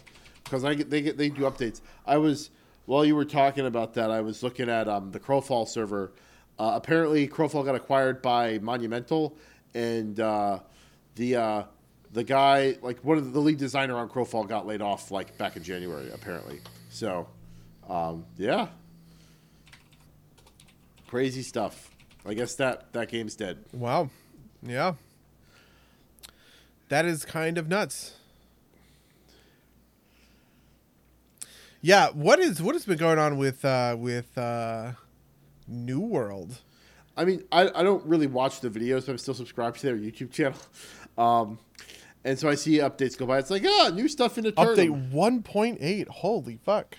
because 0.49 0.63
I 0.63 0.73
get 0.73 0.89
they 0.89 1.01
get 1.01 1.17
they 1.17 1.29
do 1.29 1.41
updates. 1.41 1.81
I 2.05 2.17
was 2.17 2.49
while 2.85 3.05
you 3.05 3.15
were 3.15 3.25
talking 3.25 3.65
about 3.65 3.93
that, 3.93 4.09
I 4.09 4.21
was 4.21 4.41
looking 4.41 4.69
at 4.69 4.87
um, 4.87 5.11
the 5.11 5.19
Crowfall 5.19 5.67
server. 5.67 6.11
Uh, 6.57 6.71
apparently, 6.75 7.27
Crowfall 7.27 7.63
got 7.63 7.75
acquired 7.75 8.21
by 8.21 8.57
Monumental, 8.59 9.37
and 9.73 10.19
uh, 10.19 10.59
the 11.15 11.35
uh, 11.35 11.63
the 12.11 12.23
guy 12.23 12.77
like 12.81 13.03
one 13.03 13.17
of 13.17 13.31
the, 13.31 13.39
lead 13.39 13.57
designer 13.57 13.95
on 13.97 14.09
Crowfall 14.09 14.47
got 14.47 14.65
laid 14.65 14.81
off 14.81 15.11
like 15.11 15.37
back 15.37 15.55
in 15.55 15.63
January 15.63 16.09
apparently. 16.11 16.61
So 16.89 17.27
um, 17.87 18.25
yeah, 18.37 18.69
crazy 21.07 21.43
stuff. 21.43 21.91
I 22.25 22.33
guess 22.33 22.55
that 22.55 22.91
that 22.93 23.09
game's 23.09 23.35
dead. 23.35 23.63
wow 23.71 24.09
yeah 24.61 24.93
that 26.89 27.05
is 27.05 27.23
kind 27.23 27.57
of 27.57 27.69
nuts 27.69 28.18
yeah 31.81 32.09
what 32.09 32.39
is 32.39 32.61
what 32.61 32.75
has 32.75 32.85
been 32.85 32.97
going 32.97 33.19
on 33.19 33.37
with 33.37 33.63
uh 33.65 33.95
with 33.97 34.37
uh 34.37 34.91
new 35.67 35.99
world 35.99 36.59
I 37.17 37.25
mean, 37.25 37.43
I, 37.51 37.69
I 37.75 37.83
don't 37.83 38.05
really 38.05 38.27
watch 38.27 38.61
the 38.61 38.69
videos, 38.69 39.05
but 39.05 39.09
I'm 39.09 39.17
still 39.17 39.33
subscribed 39.33 39.77
to 39.81 39.87
their 39.87 39.97
YouTube 39.97 40.31
channel. 40.31 40.57
Um, 41.17 41.59
and 42.23 42.39
so 42.39 42.47
I 42.47 42.55
see 42.55 42.77
updates 42.77 43.17
go 43.17 43.25
by. 43.25 43.39
It's 43.39 43.49
like, 43.49 43.65
ah, 43.67 43.91
new 43.93 44.07
stuff 44.07 44.37
in 44.37 44.45
the 44.45 44.53
update 44.53 45.11
1.8 45.11 46.07
holy 46.07 46.59
fuck 46.63 46.97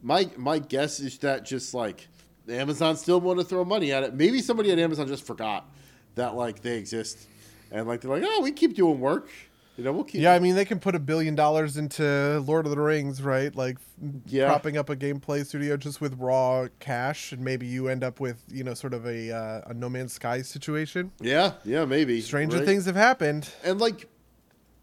My 0.00 0.30
my 0.38 0.60
guess 0.60 0.98
is 0.98 1.18
that 1.18 1.44
just 1.44 1.74
like 1.74 2.08
Amazon 2.48 2.96
still 2.96 3.20
want 3.20 3.38
to 3.38 3.44
throw 3.44 3.66
money 3.66 3.92
at 3.92 4.02
it. 4.02 4.14
Maybe 4.14 4.40
somebody 4.40 4.72
at 4.72 4.78
Amazon 4.78 5.08
just 5.08 5.26
forgot 5.26 5.68
that 6.14 6.36
like 6.36 6.62
they 6.62 6.78
exist, 6.78 7.28
and 7.70 7.86
like 7.86 8.00
they're 8.00 8.10
like, 8.10 8.22
oh, 8.24 8.40
we 8.40 8.52
keep 8.52 8.74
doing 8.74 8.98
work. 8.98 9.28
You 9.76 9.84
know, 9.84 9.92
we'll 9.92 10.04
keep. 10.04 10.20
Yeah, 10.20 10.34
I 10.34 10.40
mean 10.40 10.56
they 10.56 10.64
can 10.66 10.78
put 10.78 10.94
a 10.94 10.98
billion 10.98 11.34
dollars 11.34 11.76
into 11.78 12.40
Lord 12.46 12.66
of 12.66 12.70
the 12.70 12.80
Rings, 12.80 13.22
right? 13.22 13.54
Like 13.54 13.78
Yeah. 14.26 14.46
propping 14.46 14.76
up 14.76 14.90
a 14.90 14.96
gameplay 14.96 15.46
studio 15.46 15.76
just 15.78 16.00
with 16.00 16.18
raw 16.18 16.66
cash, 16.80 17.32
and 17.32 17.42
maybe 17.42 17.66
you 17.66 17.88
end 17.88 18.04
up 18.04 18.20
with 18.20 18.42
you 18.48 18.62
know 18.64 18.74
sort 18.74 18.92
of 18.92 19.06
a 19.06 19.30
uh, 19.34 19.60
a 19.70 19.74
No 19.74 19.88
Man's 19.88 20.12
Sky 20.12 20.42
situation. 20.42 21.12
yeah, 21.20 21.52
yeah, 21.64 21.84
maybe. 21.86 22.20
Stranger 22.20 22.58
right? 22.58 22.66
things 22.66 22.84
have 22.84 22.96
happened. 22.96 23.48
and 23.64 23.80
like 23.80 24.06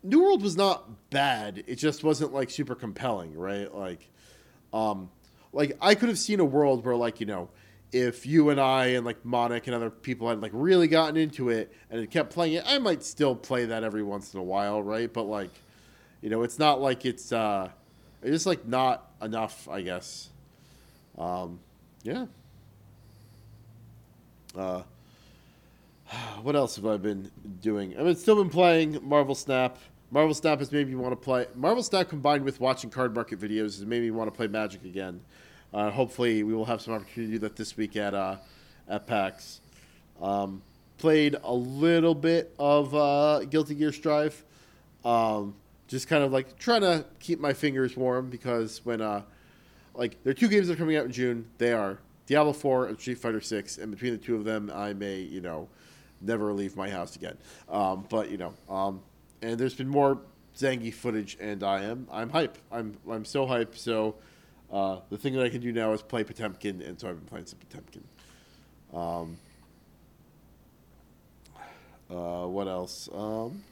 New 0.03 0.23
World 0.23 0.41
was 0.41 0.55
not 0.55 1.09
bad. 1.09 1.63
It 1.67 1.75
just 1.75 2.03
wasn't 2.03 2.33
like 2.33 2.49
super 2.49 2.75
compelling, 2.75 3.37
right? 3.37 3.73
Like, 3.73 4.09
um, 4.73 5.09
like 5.53 5.77
I 5.81 5.95
could 5.95 6.09
have 6.09 6.19
seen 6.19 6.39
a 6.39 6.45
world 6.45 6.85
where 6.85 6.95
like 6.95 7.19
you 7.19 7.25
know, 7.25 7.49
if 7.91 8.25
you 8.25 8.49
and 8.49 8.59
I 8.59 8.87
and 8.87 9.05
like 9.05 9.23
Monik 9.23 9.65
and 9.65 9.75
other 9.75 9.89
people 9.89 10.27
had 10.29 10.41
like 10.41 10.51
really 10.53 10.87
gotten 10.87 11.17
into 11.17 11.49
it 11.49 11.73
and 11.89 11.99
had 11.99 12.11
kept 12.11 12.33
playing 12.33 12.53
it, 12.53 12.63
I 12.67 12.79
might 12.79 13.03
still 13.03 13.35
play 13.35 13.65
that 13.65 13.83
every 13.83 14.03
once 14.03 14.33
in 14.33 14.39
a 14.39 14.43
while, 14.43 14.81
right? 14.83 15.11
But 15.11 15.23
like, 15.23 15.51
you 16.21 16.29
know, 16.29 16.43
it's 16.43 16.59
not 16.59 16.81
like 16.81 17.05
it's 17.05 17.31
uh, 17.31 17.69
it's 18.21 18.31
just 18.31 18.45
like 18.45 18.65
not 18.67 19.09
enough, 19.21 19.67
I 19.69 19.81
guess. 19.81 20.29
Um, 21.17 21.59
yeah. 22.03 22.25
Uh, 24.55 24.83
what 26.41 26.55
else 26.55 26.75
have 26.75 26.85
I 26.85 26.97
been 26.97 27.31
doing? 27.61 27.97
I've 27.97 28.05
been, 28.05 28.15
still 28.15 28.35
been 28.35 28.49
playing 28.49 28.99
Marvel 29.01 29.35
Snap. 29.35 29.77
Marvel 30.11 30.33
Snap 30.33 30.59
has 30.59 30.71
made 30.71 30.87
me 30.87 30.95
want 30.95 31.11
to 31.11 31.17
play. 31.17 31.47
Marvel 31.55 31.83
Snap 31.83 32.09
combined 32.09 32.43
with 32.43 32.59
watching 32.59 32.89
card 32.89 33.13
market 33.13 33.39
videos 33.39 33.77
has 33.77 33.85
made 33.85 34.01
me 34.01 34.11
want 34.11 34.31
to 34.31 34.35
play 34.35 34.47
Magic 34.47 34.83
again. 34.85 35.21
Uh, 35.73 35.91
hopefully, 35.91 36.43
we 36.43 36.53
will 36.53 36.65
have 36.65 36.81
some 36.81 36.93
opportunity 36.93 37.33
to 37.33 37.39
do 37.39 37.39
that 37.39 37.55
this 37.55 37.75
week 37.75 37.95
at 37.95 38.13
uh, 38.13 38.37
at 38.87 39.05
PAX. 39.07 39.61
Um, 40.21 40.61
played 40.97 41.35
a 41.43 41.53
little 41.53 42.15
bit 42.15 42.53
of 42.57 42.93
uh, 42.95 43.45
Guilty 43.45 43.75
Gear 43.75 43.91
Strive. 43.91 44.43
Um, 45.05 45.55
just 45.87 46.07
kind 46.07 46.23
of 46.23 46.31
like 46.31 46.57
trying 46.57 46.81
to 46.81 47.05
keep 47.19 47.39
my 47.39 47.53
fingers 47.53 47.95
warm 47.95 48.29
because 48.29 48.83
when 48.83 49.01
uh, 49.01 49.21
like 49.97 50.21
there 50.23 50.31
are 50.31 50.35
two 50.35 50.47
games 50.47 50.67
that 50.67 50.73
are 50.73 50.77
coming 50.77 50.95
out 50.95 51.05
in 51.05 51.11
June. 51.11 51.47
They 51.57 51.73
are 51.73 51.97
Diablo 52.27 52.53
4 52.53 52.87
and 52.87 52.99
Street 52.99 53.17
Fighter 53.17 53.41
6, 53.41 53.77
and 53.77 53.91
between 53.91 54.11
the 54.11 54.17
two 54.17 54.35
of 54.35 54.43
them, 54.43 54.71
I 54.73 54.93
may 54.93 55.19
you 55.19 55.41
know 55.41 55.67
never 56.21 56.53
leave 56.53 56.75
my 56.75 56.89
house 56.89 57.15
again. 57.15 57.37
Um, 57.69 58.05
but 58.09 58.29
you 58.29 58.37
know, 58.37 58.53
um, 58.69 59.01
and 59.41 59.57
there's 59.57 59.73
been 59.73 59.87
more 59.87 60.19
Zangief 60.55 60.95
footage, 60.95 61.37
and 61.39 61.63
I 61.63 61.83
am 61.83 62.07
I'm 62.11 62.29
hype. 62.29 62.57
I'm 62.71 62.97
I'm 63.09 63.25
so 63.25 63.45
hype. 63.45 63.75
So 63.75 64.15
uh, 64.71 64.99
the 65.09 65.17
thing 65.17 65.33
that 65.33 65.43
I 65.43 65.49
can 65.49 65.61
do 65.61 65.71
now 65.71 65.93
is 65.93 66.01
play 66.01 66.23
Potemkin, 66.23 66.81
and 66.81 66.99
so 66.99 67.09
I've 67.09 67.17
been 67.17 67.27
playing 67.27 67.45
some 67.45 67.59
Potemkin. 67.59 68.03
Um, 68.93 69.37
uh, 72.09 72.47
what 72.47 72.67
else? 72.67 73.09
Um, 73.13 73.63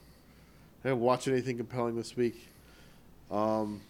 I 0.83 0.89
haven't 0.89 1.03
watched 1.03 1.27
anything 1.27 1.57
compelling 1.57 1.95
this 1.95 2.15
week. 2.15 2.47
Um, 3.31 3.81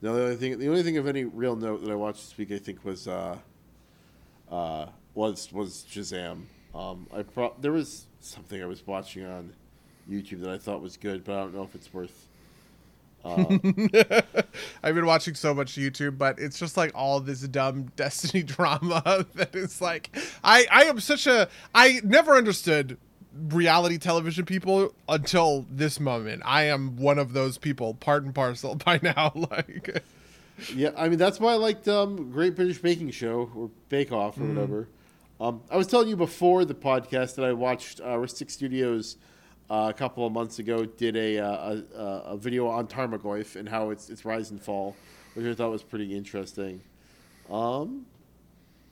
the 0.00 0.10
only 0.10 0.36
thing, 0.36 0.58
the 0.58 0.68
only 0.68 0.82
thing 0.82 0.96
of 0.96 1.06
any 1.06 1.24
real 1.24 1.56
note 1.56 1.82
that 1.82 1.90
I 1.90 1.94
watched 1.94 2.28
this 2.28 2.38
week, 2.38 2.52
I 2.52 2.58
think, 2.58 2.84
was 2.84 3.08
uh, 3.08 3.36
uh, 4.50 4.86
was 5.14 5.52
was 5.52 5.84
Shazam. 5.90 6.42
Um, 6.74 7.06
I 7.14 7.22
pro- 7.22 7.56
there 7.60 7.72
was 7.72 8.06
something 8.20 8.62
I 8.62 8.66
was 8.66 8.86
watching 8.86 9.24
on 9.24 9.52
YouTube 10.08 10.42
that 10.42 10.50
I 10.50 10.58
thought 10.58 10.82
was 10.82 10.96
good, 10.96 11.24
but 11.24 11.34
I 11.34 11.40
don't 11.40 11.54
know 11.54 11.62
if 11.64 11.74
it's 11.74 11.92
worth. 11.92 12.25
Uh, 13.24 13.58
I've 14.82 14.94
been 14.94 15.06
watching 15.06 15.34
so 15.34 15.52
much 15.54 15.74
YouTube, 15.74 16.16
but 16.18 16.38
it's 16.38 16.58
just 16.58 16.76
like 16.76 16.92
all 16.94 17.18
this 17.20 17.40
dumb 17.42 17.84
Destiny 17.96 18.42
drama 18.42 19.26
that 19.34 19.54
is 19.54 19.80
like 19.80 20.16
I 20.44 20.66
I 20.70 20.84
am 20.84 21.00
such 21.00 21.26
a 21.26 21.48
I 21.74 22.00
never 22.04 22.36
understood 22.36 22.98
reality 23.48 23.98
television 23.98 24.44
people 24.46 24.94
until 25.08 25.66
this 25.70 25.98
moment. 26.00 26.42
I 26.44 26.64
am 26.64 26.96
one 26.96 27.18
of 27.18 27.32
those 27.32 27.58
people, 27.58 27.94
part 27.94 28.24
and 28.24 28.34
parcel 28.34 28.76
by 28.76 29.00
now. 29.02 29.32
Like 29.34 30.02
yeah, 30.74 30.90
I 30.96 31.08
mean 31.08 31.18
that's 31.18 31.40
why 31.40 31.52
I 31.52 31.56
liked 31.56 31.86
um, 31.88 32.30
Great 32.30 32.54
British 32.56 32.78
Baking 32.78 33.10
Show 33.10 33.50
or 33.54 33.70
Bake 33.88 34.12
Off 34.12 34.38
or 34.38 34.42
Mm. 34.42 34.54
whatever. 34.54 34.88
Um, 35.38 35.60
I 35.70 35.76
was 35.76 35.86
telling 35.86 36.08
you 36.08 36.16
before 36.16 36.64
the 36.64 36.74
podcast 36.74 37.34
that 37.34 37.44
I 37.44 37.52
watched 37.52 38.00
uh, 38.00 38.04
Rhystic 38.16 38.50
Studies 38.50 39.16
uh, 39.70 39.86
a 39.90 39.94
couple 39.96 40.26
of 40.26 40.32
months 40.32 40.58
ago 40.58 40.84
did 40.84 41.16
a, 41.16 41.38
uh, 41.38 41.50
a, 41.94 41.98
a 42.00 42.04
a 42.32 42.36
video 42.36 42.68
on 42.68 42.86
Tarmogoyf 42.86 43.56
and 43.56 43.68
how 43.68 43.90
it's 43.90 44.10
its 44.10 44.24
rise 44.24 44.50
and 44.50 44.62
fall, 44.62 44.94
which 45.34 45.46
I 45.46 45.54
thought 45.54 45.70
was 45.70 45.82
pretty 45.82 46.16
interesting. 46.16 46.80
Um, 47.50 48.06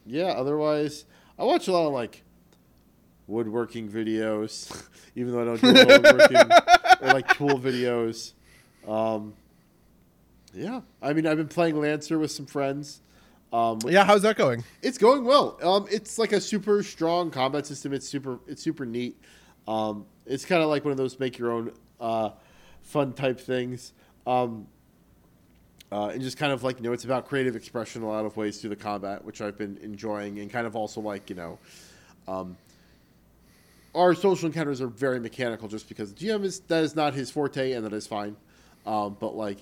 yeah, 0.07 0.27
otherwise 0.29 1.05
I 1.39 1.45
watch 1.45 1.69
a 1.69 1.73
lot 1.73 1.87
of 1.87 1.93
like 1.93 2.23
woodworking 3.27 3.89
videos, 3.89 4.87
even 5.17 5.33
though 5.33 5.43
I 5.43 5.45
don't 5.45 5.61
do 5.61 5.69
a 5.71 5.73
lot 5.73 5.91
of 5.91 6.03
woodworking, 6.03 6.53
or 7.09 7.13
like 7.15 7.29
tool 7.37 7.59
videos. 7.59 8.33
Um, 8.87 9.35
yeah, 10.53 10.83
I 11.03 11.13
mean, 11.13 11.27
I've 11.27 11.37
been 11.37 11.49
playing 11.49 11.81
Lancer 11.81 12.19
with 12.19 12.31
some 12.31 12.47
friends. 12.47 13.01
Um, 13.53 13.79
Yeah, 13.87 14.05
how's 14.05 14.23
that 14.23 14.37
going? 14.37 14.65
it's 14.83 14.99
going 14.99 15.25
well. 15.25 15.59
Um, 15.63 15.87
it's 15.91 16.19
like 16.19 16.33
a 16.33 16.41
super 16.41 16.83
strong 16.83 17.31
combat 17.31 17.67
system. 17.67 17.93
It's 17.93 18.09
super. 18.09 18.39
It's 18.47 18.63
super 18.63 18.85
neat. 18.85 19.17
Um, 19.67 20.07
it's 20.27 20.45
kind 20.45 20.63
of 20.63 20.69
like 20.69 20.85
one 20.85 20.93
of 20.93 20.99
those 20.99 21.19
make 21.19 21.39
your 21.39 21.53
own 21.53 21.73
uh, 22.01 22.31
fun 22.83 23.13
type 23.13 23.41
things. 23.41 23.93
Um, 24.27 24.67
uh, 25.93 26.09
and 26.09 26.21
just 26.23 26.39
kind 26.39 26.53
of 26.53 26.65
like 26.65 26.79
you 26.79 26.83
know, 26.83 26.93
it's 26.93 27.05
about 27.05 27.29
creative 27.29 27.55
expression 27.55 28.03
in 28.03 28.09
a 28.09 28.11
lot 28.11 28.25
of 28.25 28.37
ways 28.37 28.61
through 28.61 28.71
the 28.71 28.77
combat, 28.77 29.25
which 29.25 29.41
I've 29.41 29.57
been 29.57 29.79
enjoying, 29.83 30.39
and 30.41 30.51
kind 30.51 30.67
of 30.67 30.75
also 30.75 31.01
like 31.01 31.31
you 31.31 31.37
know, 31.37 31.59
um, 32.27 32.57
our 33.95 34.15
social 34.15 34.47
encounters 34.47 34.81
are 34.81 34.89
very 34.89 35.21
mechanical, 35.21 35.69
just 35.69 35.89
because 35.89 36.13
the 36.13 36.27
GM 36.27 36.43
is 36.43 36.61
that 36.61 36.83
is 36.83 36.97
not 36.97 37.15
his 37.15 37.31
forte, 37.31 37.73
and 37.73 37.85
that 37.85 37.93
is 37.93 38.07
fine. 38.07 38.37
Um, 38.87 39.17
but 39.21 39.37
like, 39.37 39.59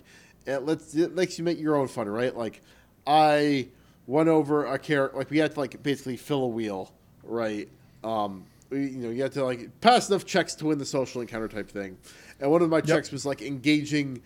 it 0.47 0.65
lets 0.65 0.95
it 0.95 1.15
makes 1.15 1.39
you 1.39 1.45
make 1.45 1.61
your 1.61 1.77
own 1.77 1.89
fun, 1.89 2.09
right? 2.09 2.35
Like, 2.35 2.63
I 3.07 3.69
went 4.07 4.29
over 4.29 4.65
a 4.67 4.79
character, 4.79 5.19
like 5.19 5.31
we 5.31 5.39
had 5.39 5.53
to 5.53 5.61
like 5.61 5.83
basically 5.83 6.17
fill 6.17 6.45
a 6.45 6.49
wheel, 6.49 6.93
right? 7.25 7.69
Um, 8.03 8.45
you 8.73 8.99
know, 8.99 9.11
you 9.11 9.23
had 9.23 9.33
to 9.33 9.45
like 9.45 9.81
pass 9.81 10.09
enough 10.09 10.25
checks 10.25 10.55
to 10.57 10.67
win 10.67 10.79
the 10.79 10.87
social 10.87 11.21
encounter 11.21 11.49
type 11.49 11.71
thing, 11.71 11.97
and 12.41 12.51
one 12.51 12.63
of 12.63 12.71
my 12.71 12.81
checks 12.81 13.11
was 13.11 13.27
like 13.27 13.43
engaging 13.43 14.23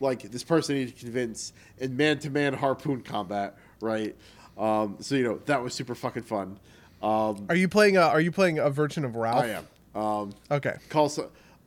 like 0.00 0.22
this 0.22 0.42
person 0.42 0.76
I 0.76 0.78
need 0.80 0.96
to 0.96 1.04
convince 1.04 1.52
in 1.78 1.96
man 1.96 2.18
to 2.20 2.30
man 2.30 2.54
harpoon 2.54 3.02
combat, 3.02 3.56
right? 3.80 4.16
Um, 4.58 4.96
so 5.00 5.14
you 5.14 5.24
know 5.24 5.38
that 5.46 5.62
was 5.62 5.74
super 5.74 5.94
fucking 5.94 6.24
fun. 6.24 6.58
Um, 7.02 7.46
Are 7.48 7.56
you 7.56 7.68
playing 7.68 7.96
a 7.96 8.02
Are 8.02 8.20
you 8.20 8.30
playing 8.30 8.58
a 8.58 8.70
version 8.70 9.04
of 9.04 9.16
Ralph? 9.16 9.44
I 9.44 9.48
am. 9.48 9.66
Um, 9.94 10.34
Okay, 10.50 10.76
call 10.88 11.12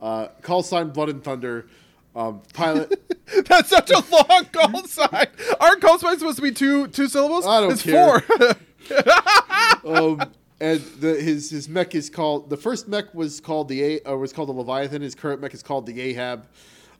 uh, 0.00 0.28
call 0.42 0.62
sign 0.62 0.90
Blood 0.90 1.08
and 1.08 1.22
Thunder. 1.22 1.66
Um, 2.14 2.40
pilot. 2.54 2.98
that's 3.46 3.68
such 3.68 3.90
a 3.90 4.02
long 4.10 4.46
call 4.50 4.86
sign. 4.86 5.26
Aren't 5.60 5.82
call 5.82 5.98
signs 5.98 6.20
supposed 6.20 6.36
to 6.36 6.42
be 6.42 6.52
two 6.52 6.88
two 6.88 7.08
syllables? 7.08 7.46
I 7.46 7.60
don't 7.60 7.72
it's 7.72 7.82
care. 7.82 8.20
four. 8.20 8.56
um, 9.96 10.32
and 10.60 10.80
the, 11.00 11.14
his 11.14 11.50
his 11.50 11.68
mech 11.68 11.94
is 11.94 12.08
called 12.08 12.48
the 12.48 12.56
first 12.56 12.88
mech 12.88 13.14
was 13.14 13.40
called 13.40 13.68
the 13.68 13.82
A 13.82 14.10
uh, 14.10 14.16
was 14.16 14.32
called 14.32 14.48
the 14.48 14.52
Leviathan. 14.52 15.02
His 15.02 15.14
current 15.14 15.40
mech 15.40 15.52
is 15.54 15.62
called 15.62 15.86
the 15.86 16.00
Ahab. 16.00 16.46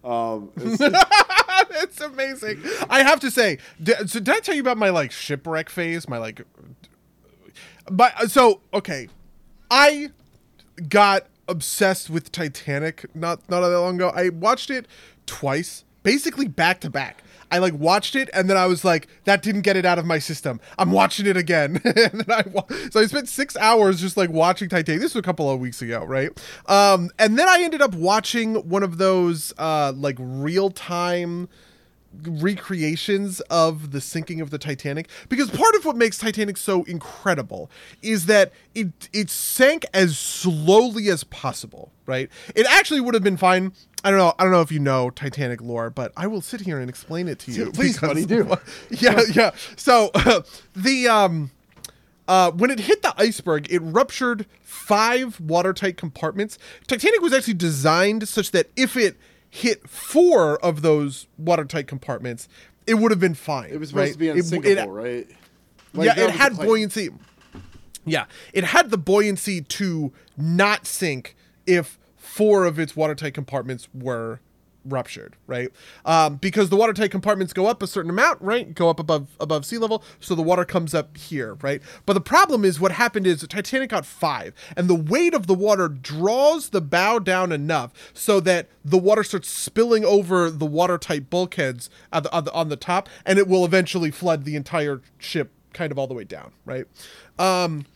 Um, 0.05 0.51
it's 0.57 2.01
amazing. 2.01 2.63
I 2.89 3.03
have 3.03 3.19
to 3.21 3.31
say, 3.31 3.59
did, 3.83 4.11
so 4.11 4.21
did 4.21 4.29
I 4.29 4.41
tell 4.41 4.55
you 4.55 4.61
about 4.61 4.77
my 4.77 4.91
like 4.91 5.11
shipwreck 5.11 5.71
phase? 5.71 6.09
My 6.09 6.19
like, 6.19 6.43
but 7.91 8.31
so 8.31 8.61
okay, 8.75 9.09
I 9.71 10.11
got 10.89 11.27
obsessed 11.49 12.11
with 12.11 12.31
Titanic 12.33 13.07
not 13.15 13.49
not 13.49 13.61
that 13.61 13.81
long 13.81 13.97
ago. 13.97 14.13
I 14.15 14.29
watched 14.29 14.71
it 14.71 14.87
twice, 15.25 15.85
basically 16.03 16.47
back 16.47 16.81
to 16.81 16.91
back. 16.91 17.23
I 17.51 17.59
like 17.59 17.75
watched 17.75 18.17
it 18.17 18.29
and 18.33 18.49
then 18.51 18.57
I 18.57 18.67
was 18.67 18.85
like, 18.85 19.09
that 19.25 19.43
didn't 19.43 19.63
get 19.63 19.77
it 19.77 19.85
out 19.85 19.99
of 19.99 20.07
my 20.07 20.19
system. 20.19 20.61
I'm 20.79 20.91
watching 20.91 21.27
it 21.27 21.37
again. 21.37 21.81
and 21.85 22.21
then 22.21 22.31
I 22.31 22.45
so 22.91 23.01
I 23.01 23.07
spent 23.07 23.29
six 23.29 23.57
hours 23.57 24.01
just 24.01 24.17
like 24.17 24.31
watching 24.31 24.69
Titanic. 24.69 25.01
This 25.01 25.15
was 25.15 25.21
a 25.21 25.25
couple 25.25 25.51
of 25.51 25.61
weeks 25.61 25.83
ago, 25.83 26.05
right? 26.05 26.31
Um, 26.67 27.11
and 27.19 27.39
then 27.39 27.49
I 27.49 27.63
ended 27.63 27.83
up 27.83 27.95
watching 27.95 28.55
one 28.69 28.83
of 28.83 28.99
those 28.99 29.53
uh, 29.59 29.93
like 29.95 30.17
real 30.19 30.71
time 30.71 31.49
recreations 32.23 33.41
of 33.43 33.93
the 33.93 34.01
sinking 34.01 34.41
of 34.41 34.51
the 34.51 34.59
Titanic 34.59 35.09
because 35.29 35.51
part 35.51 35.75
of 35.75 35.85
what 35.85 35.97
makes 35.97 36.19
Titanic 36.19 36.57
so 36.57 36.85
incredible 36.85 37.71
is 38.03 38.27
that 38.27 38.53
it 38.75 39.09
it 39.13 39.31
sank 39.31 39.85
as 39.93 40.19
slowly 40.19 41.09
as 41.09 41.25
possible, 41.25 41.93
right? 42.07 42.31
It 42.55 42.67
actually 42.69 43.01
would 43.01 43.15
have 43.15 43.25
been 43.25 43.37
fine. 43.37 43.73
I 44.07 44.11
don't 44.11 44.21
know. 44.21 44.35
I 44.39 44.45
don't 44.45 44.53
know 44.53 44.61
if 44.61 44.71
you 44.71 44.79
know 44.79 45.11
Titanic 45.11 45.61
lore, 45.61 45.91
but 45.91 46.13
I 46.17 46.29
will 46.29 46.41
sit 46.41 46.61
here 46.61 46.79
and 46.79 46.89
explain 46.89 47.27
it 47.27 47.41
to 47.41 47.51
you. 47.51 47.71
Please, 47.73 47.99
buddy, 47.99 48.25
do. 48.25 48.57
Yeah, 48.91 49.21
yeah. 49.33 49.51
So 49.75 50.13
the 50.77 51.09
um 51.09 51.51
uh, 52.29 52.53
when 52.53 52.71
it 52.71 52.79
hit 52.79 53.03
the 53.03 53.13
iceberg, 53.21 53.67
it 53.69 53.81
ruptured 53.81 54.47
five 54.63 55.41
watertight 55.41 55.97
compartments. 55.97 56.57
Titanic 56.87 57.21
was 57.21 57.33
actually 57.33 57.55
designed 57.55 58.29
such 58.29 58.53
that 58.53 58.69
if 58.77 58.97
it 58.97 59.17
hit 59.51 59.89
four 59.89 60.65
of 60.65 60.83
those 60.83 61.27
watertight 61.37 61.89
compartments, 61.89 62.49
it 62.87 62.95
would 62.95 63.11
have 63.11 63.19
been 63.21 63.35
fine. 63.35 63.71
it 63.71 63.81
was 63.81 63.89
supposed 63.89 64.07
right? 64.07 64.13
to 64.13 64.19
be 64.19 64.29
It- 64.29 64.37
unsinkable, 64.37 64.97
it- 64.99 65.03
right? 65.03 65.31
yeah, 65.95 66.17
it 66.17 66.31
had 66.31 66.57
buoyancy. 66.57 67.11
Yeah, 68.05 68.27
it 68.53 68.63
had 68.63 68.91
the 68.91 68.99
buoyancy 68.99 69.63
to 69.63 70.13
not 70.37 70.87
sink 70.87 71.35
if 71.67 71.99
four 72.37 72.67
of 72.67 72.79
its 72.79 72.95
watertight 72.95 73.33
compartments 73.33 73.89
were 73.95 74.41
ruptured, 74.85 75.37
right? 75.47 75.71
Um, 76.05 76.37
because 76.37 76.69
the 76.69 76.77
watertight 76.77 77.11
compartments 77.11 77.55
go 77.55 77.67
up 77.67 77.83
a 77.83 77.87
certain 77.87 78.11
amount, 78.11 78.43
right? 78.43 78.75
Go 78.75 78.91
up 78.91 79.01
above 79.01 79.29
above 79.41 79.65
sea 79.65 79.79
level, 79.79 80.05
so 80.21 80.35
the 80.35 80.43
water 80.43 80.67
comes 80.67 80.93
up 80.93 81.17
here, 81.17 81.55
right? 81.63 81.81
But 82.05 82.13
the 82.13 82.21
problem 82.21 82.63
is 82.63 82.79
what 82.79 82.93
happened 82.93 83.27
is 83.27 83.41
the 83.41 83.47
Titanic 83.47 83.89
got 83.89 84.05
five, 84.05 84.53
and 84.77 84.87
the 84.87 84.95
weight 84.95 85.33
of 85.33 85.47
the 85.47 85.55
water 85.55 85.89
draws 85.89 86.69
the 86.69 86.83
bow 86.83 87.19
down 87.21 87.53
enough 87.53 87.95
so 88.13 88.39
that 88.41 88.69
the 88.85 88.99
water 88.99 89.25
starts 89.25 89.49
spilling 89.49 90.05
over 90.05 90.51
the 90.51 90.67
watertight 90.67 91.31
bulkheads 91.31 91.89
on 92.13 92.25
the, 92.25 92.33
on 92.33 92.45
the, 92.45 92.53
on 92.53 92.69
the 92.69 92.77
top, 92.77 93.09
and 93.25 93.39
it 93.39 93.49
will 93.49 93.65
eventually 93.65 94.11
flood 94.11 94.45
the 94.45 94.57
entire 94.57 95.01
ship 95.17 95.53
kind 95.73 95.91
of 95.91 95.99
all 95.99 96.07
the 96.07 96.15
way 96.15 96.25
down, 96.25 96.53
right? 96.67 96.85
Um, 97.39 97.87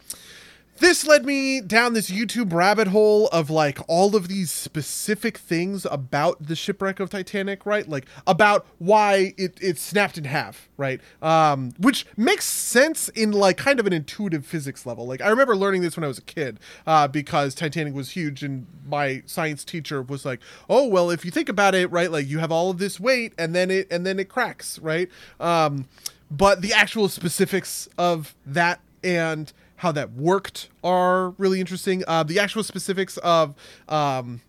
this 0.80 1.06
led 1.06 1.24
me 1.24 1.60
down 1.60 1.92
this 1.92 2.10
YouTube 2.10 2.52
rabbit 2.52 2.88
hole 2.88 3.28
of 3.28 3.50
like 3.50 3.78
all 3.86 4.16
of 4.16 4.28
these 4.28 4.50
specific 4.50 5.38
things 5.38 5.86
about 5.90 6.46
the 6.46 6.56
shipwreck 6.56 6.98
of 7.00 7.10
Titanic, 7.10 7.64
right? 7.64 7.88
Like 7.88 8.06
about 8.26 8.66
why 8.78 9.34
it, 9.36 9.58
it 9.60 9.78
snapped 9.78 10.18
in 10.18 10.24
half, 10.24 10.68
right? 10.76 11.00
Um, 11.22 11.72
which 11.78 12.06
makes 12.16 12.46
sense 12.46 13.08
in 13.10 13.30
like 13.30 13.58
kind 13.58 13.78
of 13.78 13.86
an 13.86 13.92
intuitive 13.92 14.44
physics 14.44 14.86
level. 14.86 15.06
Like 15.06 15.20
I 15.20 15.28
remember 15.28 15.54
learning 15.54 15.82
this 15.82 15.96
when 15.96 16.04
I 16.04 16.08
was 16.08 16.18
a 16.18 16.22
kid 16.22 16.58
uh, 16.86 17.06
because 17.06 17.54
Titanic 17.54 17.94
was 17.94 18.10
huge, 18.10 18.42
and 18.42 18.66
my 18.86 19.22
science 19.26 19.64
teacher 19.64 20.02
was 20.02 20.24
like, 20.24 20.40
"Oh 20.68 20.88
well, 20.88 21.10
if 21.10 21.24
you 21.24 21.30
think 21.30 21.48
about 21.48 21.74
it, 21.74 21.90
right? 21.90 22.10
Like 22.10 22.26
you 22.26 22.38
have 22.38 22.50
all 22.50 22.70
of 22.70 22.78
this 22.78 22.98
weight, 22.98 23.34
and 23.38 23.54
then 23.54 23.70
it 23.70 23.86
and 23.90 24.06
then 24.06 24.18
it 24.18 24.28
cracks, 24.28 24.78
right?" 24.78 25.08
Um, 25.38 25.86
but 26.30 26.62
the 26.62 26.72
actual 26.72 27.08
specifics 27.08 27.88
of 27.98 28.34
that 28.46 28.80
and 29.02 29.52
how 29.80 29.90
that 29.90 30.12
worked 30.12 30.68
are 30.84 31.30
really 31.30 31.58
interesting. 31.58 32.04
Uh, 32.06 32.22
the 32.22 32.38
actual 32.38 32.62
specifics 32.62 33.16
of 33.18 33.54
um, 33.88 34.42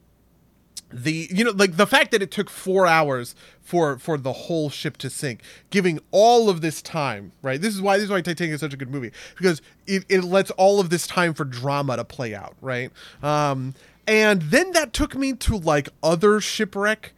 the 0.91 1.29
you 1.31 1.45
know 1.45 1.51
like 1.51 1.77
the 1.77 1.87
fact 1.87 2.11
that 2.11 2.21
it 2.21 2.31
took 2.31 2.49
four 2.49 2.85
hours 2.85 3.33
for 3.61 3.97
for 3.97 4.17
the 4.17 4.33
whole 4.33 4.69
ship 4.69 4.97
to 4.97 5.09
sink 5.09 5.41
giving 5.69 6.01
all 6.11 6.49
of 6.49 6.59
this 6.59 6.81
time 6.81 7.31
right? 7.41 7.61
This 7.61 7.73
is 7.73 7.81
why 7.81 7.95
this 7.95 8.05
is 8.05 8.09
why 8.09 8.19
titanic 8.19 8.53
is 8.55 8.59
such 8.59 8.73
a 8.73 8.77
good 8.77 8.91
movie 8.91 9.11
because 9.37 9.61
it, 9.87 10.03
it 10.09 10.25
lets 10.25 10.51
all 10.51 10.81
of 10.81 10.89
this 10.89 11.07
time 11.07 11.33
for 11.33 11.45
drama 11.45 11.95
to 11.95 12.03
play 12.03 12.35
out 12.35 12.57
right? 12.59 12.91
Um 13.23 13.73
and 14.05 14.41
then 14.41 14.71
that 14.73 14.91
took 14.91 15.15
me 15.15 15.31
to 15.31 15.55
like 15.55 15.87
other 16.03 16.41
shipwreck 16.41 17.13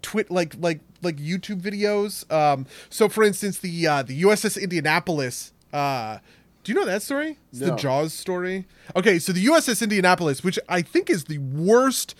twit 0.00 0.30
like 0.30 0.56
like 0.58 0.80
like 1.02 1.16
youtube 1.16 1.60
videos. 1.60 2.30
Um 2.32 2.64
so 2.88 3.10
for 3.10 3.22
instance 3.22 3.58
the 3.58 3.86
uh 3.86 4.02
the 4.02 4.22
uss 4.22 4.58
indianapolis 4.58 5.52
uh 5.74 6.18
do 6.64 6.72
you 6.72 6.78
know 6.78 6.84
that 6.86 7.02
story? 7.02 7.38
It's 7.52 7.60
No. 7.60 7.66
the 7.68 7.76
Jaws 7.76 8.12
story. 8.12 8.66
Okay, 8.96 9.18
so 9.18 9.32
the 9.32 9.44
USS 9.44 9.82
Indianapolis, 9.82 10.42
which 10.42 10.58
I 10.68 10.82
think 10.82 11.08
is 11.10 11.24
the 11.24 11.38
worst 11.38 12.14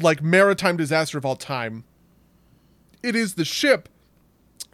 like 0.00 0.22
maritime 0.22 0.76
disaster 0.76 1.18
of 1.18 1.26
all 1.26 1.36
time. 1.36 1.84
It 3.02 3.14
is 3.14 3.34
the 3.34 3.44
ship 3.44 3.88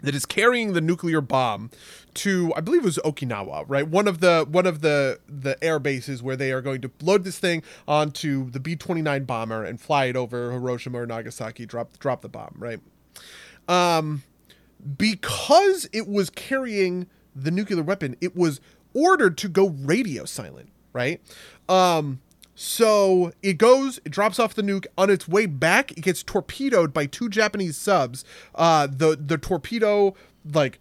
that 0.02 0.14
is 0.14 0.24
carrying 0.26 0.74
the 0.74 0.80
nuclear 0.80 1.20
bomb 1.20 1.70
to 2.14 2.52
I 2.56 2.60
believe 2.60 2.82
it 2.82 2.84
was 2.84 2.98
Okinawa, 3.04 3.64
right? 3.66 3.88
One 3.88 4.06
of 4.06 4.20
the 4.20 4.46
one 4.48 4.66
of 4.66 4.80
the 4.80 5.18
the 5.28 5.62
air 5.64 5.78
bases 5.80 6.22
where 6.22 6.36
they 6.36 6.52
are 6.52 6.60
going 6.60 6.80
to 6.82 6.90
load 7.02 7.24
this 7.24 7.38
thing 7.38 7.62
onto 7.88 8.50
the 8.50 8.60
B-29 8.60 9.26
bomber 9.26 9.64
and 9.64 9.80
fly 9.80 10.04
it 10.04 10.14
over 10.16 10.52
Hiroshima 10.52 11.00
or 11.00 11.06
Nagasaki, 11.06 11.66
drop 11.66 11.98
drop 11.98 12.20
the 12.20 12.28
bomb, 12.28 12.54
right? 12.58 12.80
Um 13.68 14.22
because 14.96 15.88
it 15.92 16.06
was 16.06 16.30
carrying 16.30 17.08
the 17.34 17.50
nuclear 17.50 17.82
weapon, 17.82 18.16
it 18.20 18.36
was 18.36 18.60
ordered 18.94 19.38
to 19.38 19.48
go 19.48 19.68
radio 19.68 20.24
silent, 20.24 20.70
right? 20.92 21.20
Um, 21.68 22.20
so 22.54 23.32
it 23.40 23.54
goes, 23.54 23.98
it 24.04 24.10
drops 24.10 24.40
off 24.40 24.54
the 24.54 24.62
nuke. 24.62 24.86
On 24.96 25.10
its 25.10 25.28
way 25.28 25.46
back, 25.46 25.92
it 25.92 26.00
gets 26.00 26.22
torpedoed 26.24 26.92
by 26.92 27.06
two 27.06 27.28
Japanese 27.28 27.76
subs. 27.76 28.24
Uh, 28.54 28.88
the 28.90 29.16
the 29.16 29.38
torpedo 29.38 30.14
like 30.52 30.80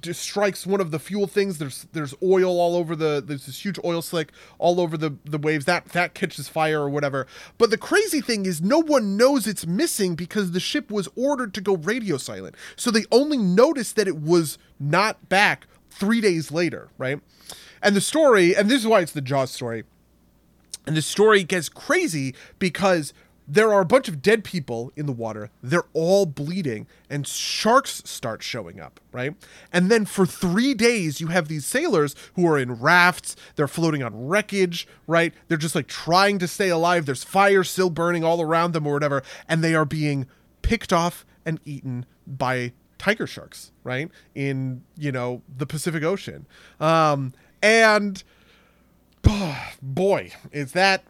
just 0.00 0.20
strikes 0.20 0.66
one 0.66 0.80
of 0.80 0.90
the 0.90 0.98
fuel 0.98 1.28
things. 1.28 1.58
There's 1.58 1.86
there's 1.92 2.12
oil 2.22 2.60
all 2.60 2.74
over 2.74 2.96
the 2.96 3.22
there's 3.24 3.46
this 3.46 3.64
huge 3.64 3.78
oil 3.84 4.02
slick 4.02 4.32
all 4.58 4.80
over 4.80 4.96
the 4.96 5.16
the 5.24 5.38
waves. 5.38 5.64
That 5.64 5.86
that 5.90 6.14
catches 6.14 6.48
fire 6.48 6.80
or 6.80 6.88
whatever. 6.90 7.26
But 7.56 7.70
the 7.70 7.78
crazy 7.78 8.20
thing 8.20 8.46
is 8.46 8.60
no 8.60 8.80
one 8.80 9.16
knows 9.16 9.46
it's 9.46 9.64
missing 9.66 10.16
because 10.16 10.50
the 10.50 10.60
ship 10.60 10.90
was 10.90 11.08
ordered 11.14 11.54
to 11.54 11.60
go 11.60 11.76
radio 11.76 12.16
silent. 12.16 12.56
So 12.74 12.90
they 12.90 13.04
only 13.12 13.38
noticed 13.38 13.94
that 13.94 14.08
it 14.08 14.18
was 14.18 14.58
not 14.80 15.28
back 15.28 15.68
3 15.98 16.20
days 16.20 16.50
later, 16.50 16.88
right? 16.98 17.20
And 17.82 17.94
the 17.94 18.00
story, 18.00 18.54
and 18.54 18.70
this 18.70 18.80
is 18.80 18.86
why 18.86 19.00
it's 19.00 19.12
the 19.12 19.20
Jaws 19.20 19.50
story. 19.50 19.84
And 20.86 20.96
the 20.96 21.02
story 21.02 21.42
gets 21.42 21.68
crazy 21.68 22.34
because 22.58 23.12
there 23.48 23.72
are 23.72 23.80
a 23.80 23.86
bunch 23.86 24.08
of 24.08 24.22
dead 24.22 24.42
people 24.42 24.92
in 24.96 25.06
the 25.06 25.12
water. 25.12 25.50
They're 25.62 25.86
all 25.92 26.26
bleeding, 26.26 26.88
and 27.08 27.26
sharks 27.26 28.02
start 28.04 28.42
showing 28.42 28.80
up, 28.80 28.98
right? 29.12 29.34
And 29.72 29.88
then 29.88 30.04
for 30.04 30.26
three 30.26 30.74
days, 30.74 31.20
you 31.20 31.28
have 31.28 31.46
these 31.46 31.64
sailors 31.64 32.16
who 32.34 32.46
are 32.48 32.58
in 32.58 32.80
rafts. 32.80 33.36
They're 33.54 33.68
floating 33.68 34.02
on 34.02 34.26
wreckage, 34.26 34.88
right? 35.06 35.32
They're 35.46 35.58
just 35.58 35.76
like 35.76 35.86
trying 35.86 36.40
to 36.40 36.48
stay 36.48 36.70
alive. 36.70 37.06
There's 37.06 37.22
fire 37.22 37.62
still 37.62 37.90
burning 37.90 38.24
all 38.24 38.40
around 38.40 38.72
them 38.72 38.86
or 38.86 38.94
whatever. 38.94 39.22
And 39.48 39.62
they 39.62 39.76
are 39.76 39.84
being 39.84 40.26
picked 40.62 40.92
off 40.92 41.24
and 41.44 41.60
eaten 41.64 42.04
by 42.26 42.72
tiger 42.98 43.26
sharks, 43.26 43.72
right? 43.84 44.10
In, 44.34 44.82
you 44.96 45.12
know, 45.12 45.42
the 45.56 45.66
Pacific 45.66 46.02
Ocean. 46.02 46.46
Um, 46.80 47.32
and 47.62 48.22
boy, 49.82 50.32
is 50.52 50.72
that 50.72 51.04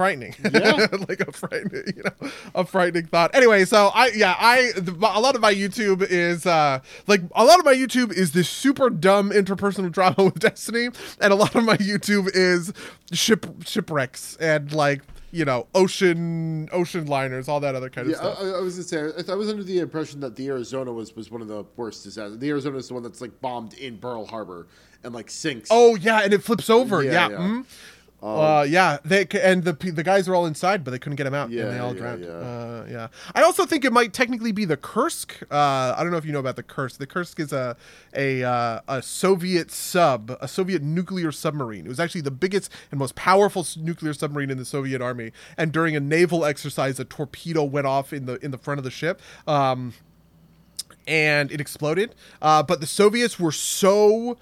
frightening. 0.00 0.34
Yeah. 0.42 0.86
like 1.08 1.20
a 1.20 1.30
frightening, 1.30 1.92
you 1.94 2.02
know, 2.02 2.30
a 2.54 2.64
frightening 2.64 3.06
thought. 3.06 3.34
Anyway, 3.34 3.66
so 3.66 3.90
I, 3.94 4.08
yeah, 4.14 4.34
I, 4.38 4.72
the, 4.74 4.92
a 4.92 5.20
lot 5.20 5.34
of 5.34 5.42
my 5.42 5.54
YouTube 5.54 6.02
is, 6.02 6.46
uh, 6.46 6.80
like, 7.06 7.20
a 7.34 7.44
lot 7.44 7.58
of 7.58 7.66
my 7.66 7.74
YouTube 7.74 8.10
is 8.12 8.32
this 8.32 8.48
super 8.48 8.88
dumb 8.88 9.30
interpersonal 9.30 9.92
drama 9.98 10.24
with 10.24 10.38
Destiny, 10.38 10.88
and 11.20 11.32
a 11.32 11.36
lot 11.36 11.54
of 11.54 11.64
my 11.64 11.76
YouTube 11.76 12.30
is 12.32 12.72
ship, 13.12 13.46
shipwrecks 13.66 14.36
and, 14.36 14.72
like, 14.72 15.02
you 15.32 15.44
know, 15.44 15.66
ocean, 15.74 16.68
ocean 16.72 17.06
liners, 17.06 17.48
all 17.48 17.60
that 17.60 17.74
other 17.74 17.88
kind 17.90 18.08
Yeah, 18.08 18.14
of 18.14 18.18
stuff. 18.18 18.38
I, 18.40 18.58
I 18.58 18.60
was 18.60 18.74
gonna 18.74 19.14
say 19.14 19.22
I, 19.28 19.32
I 19.32 19.36
was 19.36 19.48
under 19.48 19.62
the 19.62 19.78
impression 19.78 20.20
that 20.20 20.36
the 20.36 20.48
Arizona 20.48 20.92
was, 20.92 21.14
was 21.14 21.30
one 21.30 21.40
of 21.40 21.48
the 21.48 21.64
worst 21.76 22.04
disasters. 22.04 22.38
The 22.38 22.48
Arizona 22.48 22.78
is 22.78 22.88
the 22.88 22.94
one 22.94 23.02
that's 23.02 23.20
like 23.20 23.40
bombed 23.40 23.74
in 23.74 23.98
Pearl 23.98 24.26
Harbor 24.26 24.66
and 25.04 25.14
like 25.14 25.30
sinks. 25.30 25.68
Oh 25.70 25.94
yeah, 25.96 26.20
and 26.22 26.32
it 26.32 26.42
flips 26.42 26.68
over. 26.68 27.02
Yeah, 27.02 27.12
Yeah, 27.12 27.28
yeah. 27.28 27.36
Mm-hmm. 27.38 27.60
Mhm. 28.22 28.60
uh, 28.60 28.62
yeah. 28.64 28.98
They 29.04 29.26
and 29.42 29.64
the 29.64 29.72
the 29.72 30.02
guys 30.02 30.28
are 30.28 30.34
all 30.34 30.46
inside, 30.46 30.84
but 30.84 30.90
they 30.90 30.98
couldn't 30.98 31.16
get 31.16 31.26
him 31.26 31.34
out, 31.34 31.50
Yeah, 31.50 31.64
and 31.64 31.72
they 31.72 31.78
all 31.78 31.94
yeah, 31.94 32.00
drowned. 32.00 32.24
yeah. 32.24 32.30
Uh, 32.30 32.86
yeah. 32.90 33.08
I 33.34 33.42
also 33.42 33.66
think 33.66 33.84
it 33.84 33.92
might 33.92 34.12
technically 34.12 34.52
be 34.52 34.64
the 34.64 34.76
Kursk. 34.76 35.42
Uh, 35.50 35.94
I 35.96 36.02
don't 36.02 36.10
know 36.10 36.18
if 36.18 36.24
you 36.24 36.32
know 36.32 36.38
about 36.40 36.56
the 36.56 36.62
Kursk. 36.62 36.98
The 36.98 37.06
Kursk 37.06 37.40
is 37.40 37.52
a 37.52 37.76
a 38.14 38.42
uh, 38.44 38.80
a 38.88 39.02
Soviet 39.02 39.70
sub, 39.70 40.36
a 40.40 40.48
Soviet 40.48 40.82
nuclear 40.82 41.32
submarine. 41.32 41.86
It 41.86 41.88
was 41.88 42.00
actually 42.00 42.22
the 42.22 42.30
biggest 42.30 42.70
and 42.90 42.98
most 42.98 43.14
powerful 43.14 43.66
nuclear 43.78 44.12
submarine 44.14 44.50
in 44.50 44.58
the 44.58 44.64
Soviet 44.64 45.00
army. 45.00 45.32
And 45.56 45.72
during 45.72 45.96
a 45.96 46.00
naval 46.00 46.44
exercise, 46.44 46.98
a 47.00 47.04
torpedo 47.04 47.64
went 47.64 47.86
off 47.86 48.12
in 48.12 48.26
the 48.26 48.34
in 48.44 48.50
the 48.50 48.58
front 48.58 48.78
of 48.78 48.84
the 48.84 48.90
ship. 48.90 49.20
Um, 49.46 49.94
and 51.06 51.50
it 51.50 51.60
exploded. 51.60 52.14
Uh, 52.40 52.62
but 52.62 52.80
the 52.80 52.86
Soviets 52.86 53.38
were 53.38 53.52
so 53.52 54.36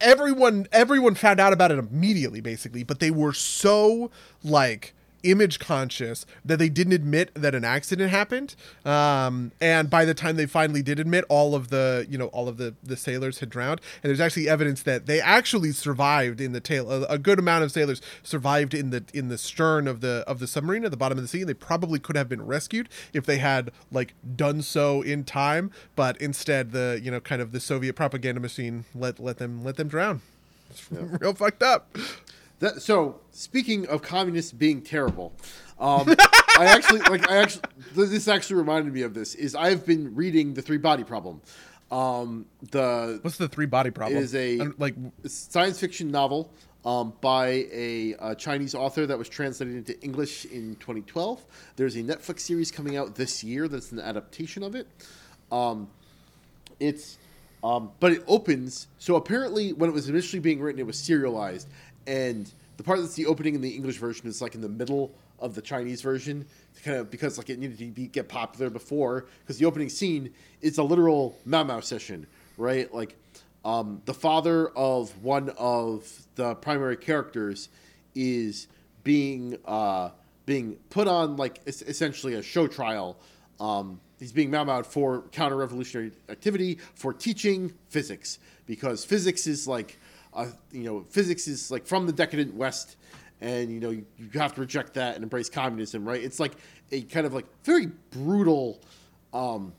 everyone 0.00 0.66
everyone 0.72 1.14
found 1.14 1.40
out 1.40 1.52
about 1.52 1.70
it 1.70 1.78
immediately 1.78 2.40
basically 2.40 2.82
but 2.82 3.00
they 3.00 3.10
were 3.10 3.32
so 3.32 4.10
like 4.42 4.94
image 5.22 5.58
conscious 5.58 6.26
that 6.44 6.58
they 6.58 6.68
didn't 6.68 6.92
admit 6.92 7.30
that 7.34 7.54
an 7.54 7.64
accident 7.64 8.10
happened. 8.10 8.54
Um, 8.84 9.52
and 9.60 9.90
by 9.90 10.04
the 10.04 10.14
time 10.14 10.36
they 10.36 10.46
finally 10.46 10.82
did 10.82 10.98
admit 10.98 11.24
all 11.28 11.54
of 11.54 11.68
the 11.68 12.06
you 12.08 12.18
know 12.18 12.26
all 12.26 12.48
of 12.48 12.56
the 12.56 12.74
the 12.82 12.96
sailors 12.96 13.40
had 13.40 13.50
drowned. 13.50 13.80
And 14.02 14.10
there's 14.10 14.20
actually 14.20 14.48
evidence 14.48 14.82
that 14.82 15.06
they 15.06 15.20
actually 15.20 15.72
survived 15.72 16.40
in 16.40 16.52
the 16.52 16.60
tail 16.60 16.90
a, 16.90 17.02
a 17.04 17.18
good 17.18 17.38
amount 17.38 17.64
of 17.64 17.72
sailors 17.72 18.00
survived 18.22 18.74
in 18.74 18.90
the 18.90 19.04
in 19.12 19.28
the 19.28 19.38
stern 19.38 19.86
of 19.86 20.00
the 20.00 20.24
of 20.26 20.38
the 20.38 20.46
submarine 20.46 20.84
at 20.84 20.90
the 20.90 20.96
bottom 20.96 21.18
of 21.18 21.22
the 21.22 21.28
sea. 21.28 21.44
They 21.44 21.54
probably 21.54 21.98
could 21.98 22.16
have 22.16 22.28
been 22.28 22.46
rescued 22.46 22.88
if 23.12 23.26
they 23.26 23.38
had 23.38 23.70
like 23.90 24.14
done 24.36 24.62
so 24.62 25.02
in 25.02 25.24
time. 25.24 25.70
But 25.96 26.16
instead 26.20 26.72
the 26.72 27.00
you 27.02 27.10
know 27.10 27.20
kind 27.20 27.42
of 27.42 27.52
the 27.52 27.60
soviet 27.60 27.94
propaganda 27.94 28.40
machine 28.40 28.84
let 28.94 29.20
let 29.20 29.38
them 29.38 29.64
let 29.64 29.76
them 29.76 29.88
drown. 29.88 30.22
It's 30.70 30.86
real 30.92 31.34
fucked 31.34 31.64
up 31.64 31.88
That, 32.60 32.82
so 32.82 33.20
speaking 33.32 33.86
of 33.88 34.02
communists 34.02 34.52
being 34.52 34.82
terrible, 34.82 35.32
um, 35.78 36.14
I 36.58 36.66
actually 36.66 37.00
like 37.00 37.28
I 37.28 37.38
actually 37.38 37.62
this 37.94 38.28
actually 38.28 38.56
reminded 38.56 38.92
me 38.92 39.02
of 39.02 39.14
this. 39.14 39.34
Is 39.34 39.54
I've 39.54 39.84
been 39.84 40.14
reading 40.14 40.54
the 40.54 40.62
Three 40.62 40.78
Body 40.78 41.04
Problem. 41.04 41.40
Um, 41.90 42.46
the 42.70 43.18
what's 43.22 43.36
the 43.36 43.48
three 43.48 43.66
body 43.66 43.90
problem 43.90 44.22
is 44.22 44.34
a 44.34 44.58
like 44.78 44.94
science 45.26 45.80
fiction 45.80 46.10
novel 46.10 46.52
um, 46.84 47.14
by 47.20 47.66
a, 47.72 48.14
uh 48.20 48.34
Chinese 48.36 48.76
author 48.76 49.06
that 49.06 49.18
was 49.18 49.28
translated 49.28 49.74
into 49.74 50.00
English 50.00 50.44
in 50.44 50.76
2012. 50.76 51.44
There's 51.74 51.96
a 51.96 52.02
Netflix 52.02 52.40
series 52.40 52.70
coming 52.70 52.96
out 52.96 53.16
this 53.16 53.42
year 53.42 53.66
that's 53.66 53.90
an 53.90 53.98
adaptation 53.98 54.62
of 54.62 54.76
it. 54.76 54.86
Um, 55.50 55.88
it's 56.78 57.18
um, 57.64 57.90
but 57.98 58.12
it 58.12 58.24
opens 58.28 58.86
so 58.98 59.16
apparently 59.16 59.72
when 59.72 59.90
it 59.90 59.92
was 59.92 60.08
initially 60.08 60.40
being 60.40 60.60
written 60.60 60.78
it 60.78 60.86
was 60.86 60.98
serialized 60.98 61.68
and 62.06 62.52
the 62.76 62.82
part 62.82 62.98
that's 63.00 63.14
the 63.14 63.26
opening 63.26 63.54
in 63.54 63.60
the 63.60 63.70
english 63.70 63.96
version 63.96 64.28
is 64.28 64.40
like 64.40 64.54
in 64.54 64.60
the 64.60 64.68
middle 64.68 65.12
of 65.38 65.54
the 65.54 65.62
chinese 65.62 66.02
version 66.02 66.46
kind 66.84 66.96
of 66.96 67.10
because 67.10 67.38
like 67.38 67.50
it 67.50 67.58
needed 67.58 67.78
to 67.78 67.86
be, 67.86 68.06
get 68.06 68.28
popular 68.28 68.70
before 68.70 69.26
because 69.40 69.58
the 69.58 69.64
opening 69.64 69.88
scene 69.88 70.32
is 70.60 70.78
a 70.78 70.82
literal 70.82 71.36
Mao 71.44 71.62
Mao 71.64 71.80
session 71.80 72.26
right? 72.60 72.92
Like 72.94 73.16
um, 73.64 74.02
the 74.04 74.14
father 74.14 74.68
of 74.68 75.24
one 75.24 75.50
of 75.58 76.08
the 76.36 76.54
primary 76.56 76.96
characters 76.96 77.68
is 78.14 78.68
being 79.02 79.56
uh, 79.64 80.10
being 80.46 80.76
put 80.90 81.08
on 81.08 81.36
like 81.36 81.60
es- 81.66 81.82
essentially 81.82 82.34
a 82.34 82.42
show 82.42 82.68
trial. 82.68 83.18
Um, 83.58 84.00
he's 84.18 84.32
being 84.32 84.50
Mao 84.50 84.82
for 84.82 85.22
counter 85.32 85.56
revolutionary 85.56 86.12
activity 86.28 86.78
for 86.94 87.12
teaching 87.12 87.72
physics 87.88 88.38
because 88.66 89.04
physics 89.04 89.46
is 89.46 89.66
like 89.66 89.98
uh, 90.34 90.46
you 90.72 90.84
know 90.84 91.04
physics 91.10 91.48
is 91.48 91.70
like 91.70 91.86
from 91.86 92.06
the 92.06 92.12
decadent 92.12 92.54
West, 92.54 92.96
and 93.40 93.70
you 93.70 93.80
know 93.80 93.90
you, 93.90 94.06
you 94.18 94.28
have 94.38 94.54
to 94.54 94.60
reject 94.60 94.94
that 94.94 95.14
and 95.14 95.22
embrace 95.22 95.48
communism, 95.48 96.04
right? 96.04 96.22
It's 96.22 96.40
like 96.40 96.52
a 96.92 97.02
kind 97.02 97.26
of 97.26 97.34
like 97.34 97.46
very 97.64 97.86
brutal, 98.10 98.80
um, 99.32 99.72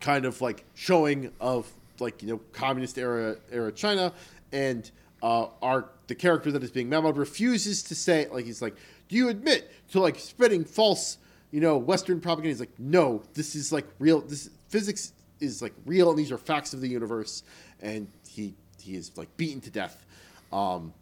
kind 0.00 0.24
of 0.24 0.40
like 0.40 0.64
showing 0.74 1.32
of 1.40 1.70
like 1.98 2.22
you 2.22 2.28
know 2.28 2.40
communist 2.52 2.98
era 2.98 3.36
era 3.50 3.72
China, 3.72 4.12
and 4.52 4.90
uh, 5.22 5.46
our 5.62 5.88
the 6.08 6.14
character 6.14 6.50
that 6.52 6.62
is 6.62 6.70
being 6.70 6.88
memoed 6.90 7.16
refuses 7.16 7.82
to 7.84 7.94
say 7.94 8.28
like 8.30 8.44
he's 8.44 8.60
like, 8.62 8.76
do 9.08 9.16
you 9.16 9.28
admit 9.28 9.70
to 9.90 10.00
like 10.00 10.18
spreading 10.18 10.64
false 10.64 11.18
you 11.50 11.60
know 11.60 11.78
Western 11.78 12.20
propaganda? 12.20 12.50
He's 12.50 12.60
like, 12.60 12.78
no, 12.78 13.22
this 13.34 13.54
is 13.54 13.72
like 13.72 13.86
real. 13.98 14.20
This 14.20 14.50
physics 14.68 15.12
is 15.40 15.62
like 15.62 15.74
real, 15.86 16.10
and 16.10 16.18
these 16.18 16.32
are 16.32 16.38
facts 16.38 16.74
of 16.74 16.80
the 16.80 16.88
universe, 16.88 17.42
and 17.80 18.08
he 18.82 18.96
is 18.96 19.16
like 19.16 19.36
beaten 19.36 19.60
to 19.62 19.70
death, 19.70 20.04
um, 20.52 20.92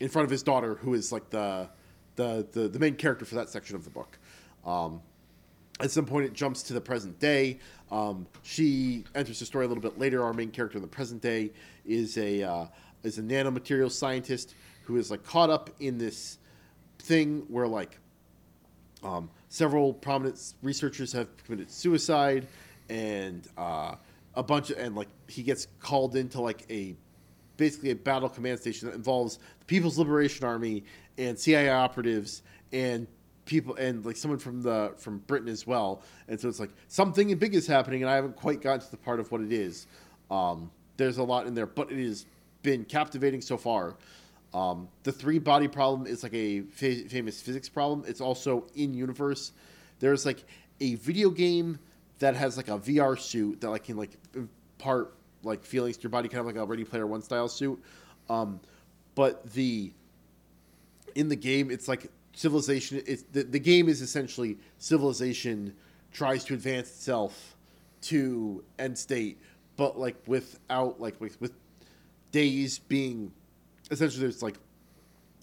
in 0.00 0.08
front 0.08 0.24
of 0.24 0.30
his 0.30 0.42
daughter, 0.42 0.74
who 0.76 0.94
is 0.94 1.12
like 1.12 1.30
the 1.30 1.68
the 2.16 2.46
the, 2.52 2.68
the 2.68 2.78
main 2.78 2.94
character 2.96 3.24
for 3.24 3.36
that 3.36 3.48
section 3.48 3.76
of 3.76 3.84
the 3.84 3.90
book. 3.90 4.18
Um, 4.64 5.00
at 5.80 5.90
some 5.90 6.04
point, 6.04 6.26
it 6.26 6.34
jumps 6.34 6.62
to 6.64 6.74
the 6.74 6.80
present 6.80 7.18
day. 7.18 7.58
Um, 7.90 8.26
she 8.42 9.04
enters 9.14 9.38
the 9.38 9.46
story 9.46 9.64
a 9.64 9.68
little 9.68 9.82
bit 9.82 9.98
later. 9.98 10.22
Our 10.22 10.34
main 10.34 10.50
character 10.50 10.78
in 10.78 10.82
the 10.82 10.88
present 10.88 11.22
day 11.22 11.52
is 11.86 12.18
a 12.18 12.42
uh, 12.42 12.66
is 13.02 13.18
a 13.18 13.22
nanomaterial 13.22 13.90
scientist 13.90 14.54
who 14.84 14.96
is 14.96 15.10
like 15.10 15.24
caught 15.24 15.50
up 15.50 15.70
in 15.80 15.98
this 15.98 16.38
thing 16.98 17.44
where 17.48 17.66
like 17.66 17.98
um, 19.02 19.30
several 19.48 19.94
prominent 19.94 20.54
researchers 20.62 21.12
have 21.12 21.28
committed 21.44 21.70
suicide, 21.70 22.46
and 22.88 23.46
uh, 23.56 23.94
a 24.34 24.42
bunch 24.42 24.70
of 24.70 24.78
and 24.78 24.94
like 24.94 25.08
he 25.28 25.42
gets 25.42 25.66
called 25.80 26.16
into 26.16 26.40
like 26.40 26.66
a 26.70 26.94
basically 27.60 27.90
a 27.90 27.94
battle 27.94 28.30
command 28.30 28.58
station 28.58 28.88
that 28.88 28.94
involves 28.94 29.38
the 29.58 29.66
People's 29.66 29.98
Liberation 29.98 30.46
Army 30.46 30.82
and 31.18 31.38
CIA 31.38 31.68
operatives 31.68 32.42
and 32.72 33.06
people 33.44 33.74
and 33.76 34.02
like 34.06 34.16
someone 34.16 34.38
from 34.38 34.62
the 34.62 34.94
from 34.96 35.18
Britain 35.18 35.48
as 35.48 35.66
well. 35.66 36.02
And 36.26 36.40
so 36.40 36.48
it's 36.48 36.58
like 36.58 36.70
something 36.88 37.36
big 37.36 37.54
is 37.54 37.66
happening, 37.66 38.02
and 38.02 38.10
I 38.10 38.14
haven't 38.14 38.36
quite 38.36 38.62
gotten 38.62 38.80
to 38.80 38.90
the 38.90 38.96
part 38.96 39.20
of 39.20 39.30
what 39.30 39.42
it 39.42 39.52
is. 39.52 39.86
Um, 40.30 40.70
there's 40.96 41.18
a 41.18 41.22
lot 41.22 41.46
in 41.46 41.54
there, 41.54 41.66
but 41.66 41.92
it 41.92 42.02
has 42.02 42.24
been 42.62 42.86
captivating 42.86 43.42
so 43.42 43.58
far. 43.58 43.96
Um, 44.54 44.88
the 45.02 45.12
three 45.12 45.38
body 45.38 45.68
problem 45.68 46.06
is 46.06 46.22
like 46.22 46.34
a 46.34 46.62
fa- 46.62 47.08
famous 47.08 47.42
physics 47.42 47.68
problem. 47.68 48.04
It's 48.08 48.22
also 48.22 48.66
in 48.74 48.94
universe. 48.94 49.52
There's 49.98 50.24
like 50.24 50.44
a 50.80 50.94
video 50.94 51.28
game 51.28 51.78
that 52.20 52.36
has 52.36 52.56
like 52.56 52.68
a 52.68 52.78
VR 52.78 53.18
suit 53.18 53.60
that 53.60 53.70
like 53.70 53.84
can 53.84 53.98
like 53.98 54.16
impart 54.34 55.14
like 55.42 55.64
feelings 55.64 55.96
to 55.98 56.02
your 56.04 56.10
body, 56.10 56.28
kind 56.28 56.40
of 56.40 56.46
like 56.46 56.56
a 56.56 56.64
Ready 56.64 56.84
Player 56.84 57.06
One 57.06 57.22
style 57.22 57.48
suit. 57.48 57.82
Um, 58.28 58.60
but 59.14 59.52
the 59.52 59.92
in 61.14 61.28
the 61.28 61.36
game, 61.36 61.70
it's 61.70 61.88
like 61.88 62.10
civilization. 62.34 63.02
It's 63.06 63.22
the, 63.32 63.42
the 63.42 63.58
game 63.58 63.88
is 63.88 64.00
essentially 64.02 64.58
civilization 64.78 65.74
tries 66.12 66.44
to 66.44 66.54
advance 66.54 66.88
itself 66.88 67.56
to 68.02 68.64
end 68.78 68.98
state, 68.98 69.38
but 69.76 69.98
like 69.98 70.16
without 70.26 71.00
like 71.00 71.20
with, 71.20 71.40
with 71.40 71.52
days 72.32 72.78
being 72.78 73.32
essentially 73.90 74.22
there's 74.22 74.42
like 74.42 74.56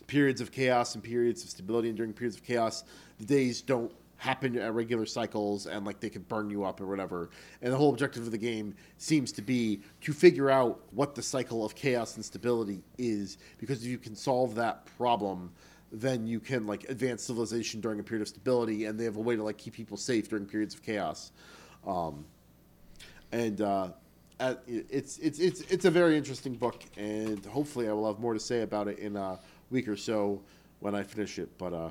periods 0.07 0.41
of 0.41 0.51
chaos 0.51 0.95
and 0.95 1.03
periods 1.03 1.43
of 1.43 1.49
stability, 1.49 1.89
and 1.89 1.97
during 1.97 2.13
periods 2.13 2.37
of 2.37 2.43
chaos, 2.43 2.83
the 3.19 3.25
days 3.25 3.61
don't 3.61 3.91
happen 4.18 4.57
at 4.57 4.73
regular 4.73 5.06
cycles 5.06 5.68
and 5.68 5.85
like 5.85 5.99
they 5.99 6.10
could 6.10 6.27
burn 6.27 6.49
you 6.49 6.64
up 6.64 6.81
or 6.81 6.88
whatever. 6.88 7.30
And 7.61 7.72
the 7.72 7.77
whole 7.77 7.89
objective 7.89 8.23
of 8.23 8.31
the 8.31 8.38
game 8.38 8.76
seems 8.98 9.31
to 9.34 9.41
be 9.41 9.81
to 10.02 10.14
figure 10.14 10.49
out 10.49 10.81
what 10.91 11.15
the 11.15 11.22
cycle 11.22 11.64
of 11.64 11.76
chaos 11.76 12.15
and 12.15 12.26
stability 12.26 12.81
is 12.98 13.38
because 13.60 13.84
if 13.84 13.88
you 13.88 13.98
can 13.98 14.15
solve 14.15 14.56
that 14.56 14.85
problem, 14.98 15.52
then 15.91 16.27
you 16.27 16.39
can 16.39 16.65
like 16.65 16.89
advance 16.89 17.23
civilization 17.23 17.80
during 17.80 17.99
a 17.99 18.03
period 18.03 18.22
of 18.22 18.27
stability 18.27 18.85
and 18.85 18.99
they 18.99 19.06
have 19.06 19.18
a 19.18 19.22
way 19.22 19.35
to 19.35 19.44
like 19.44 19.57
keep 19.57 19.73
people 19.73 19.98
safe 19.98 20.27
during 20.30 20.45
periods 20.45 20.73
of 20.73 20.84
chaos. 20.84 21.31
Um, 21.85 22.26
and 23.31 23.61
uh, 23.61 23.89
at, 24.39 24.61
it's 24.68 25.18
it's 25.18 25.39
it's 25.39 25.61
it's 25.61 25.85
a 25.85 25.91
very 25.91 26.18
interesting 26.18 26.53
book, 26.53 26.84
and 26.95 27.44
hopefully 27.45 27.89
I 27.89 27.94
will 27.94 28.07
have 28.07 28.19
more 28.19 28.34
to 28.34 28.39
say 28.39 28.61
about 28.61 28.88
it 28.88 28.99
in 28.99 29.15
a 29.15 29.39
week 29.69 29.88
or 29.88 29.98
so 29.98 30.41
when 30.80 30.95
I 30.95 31.03
finish 31.03 31.39
it. 31.39 31.49
But 31.57 31.73
uh, 31.73 31.89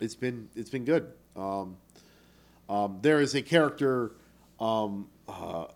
it's 0.00 0.14
been 0.14 0.48
it's 0.54 0.70
been 0.70 0.84
good. 0.84 1.12
Um, 1.36 1.76
um, 2.68 2.98
there 3.02 3.20
is 3.20 3.34
a 3.34 3.42
character. 3.42 4.12
Um, 4.60 5.08
uh, 5.28 5.66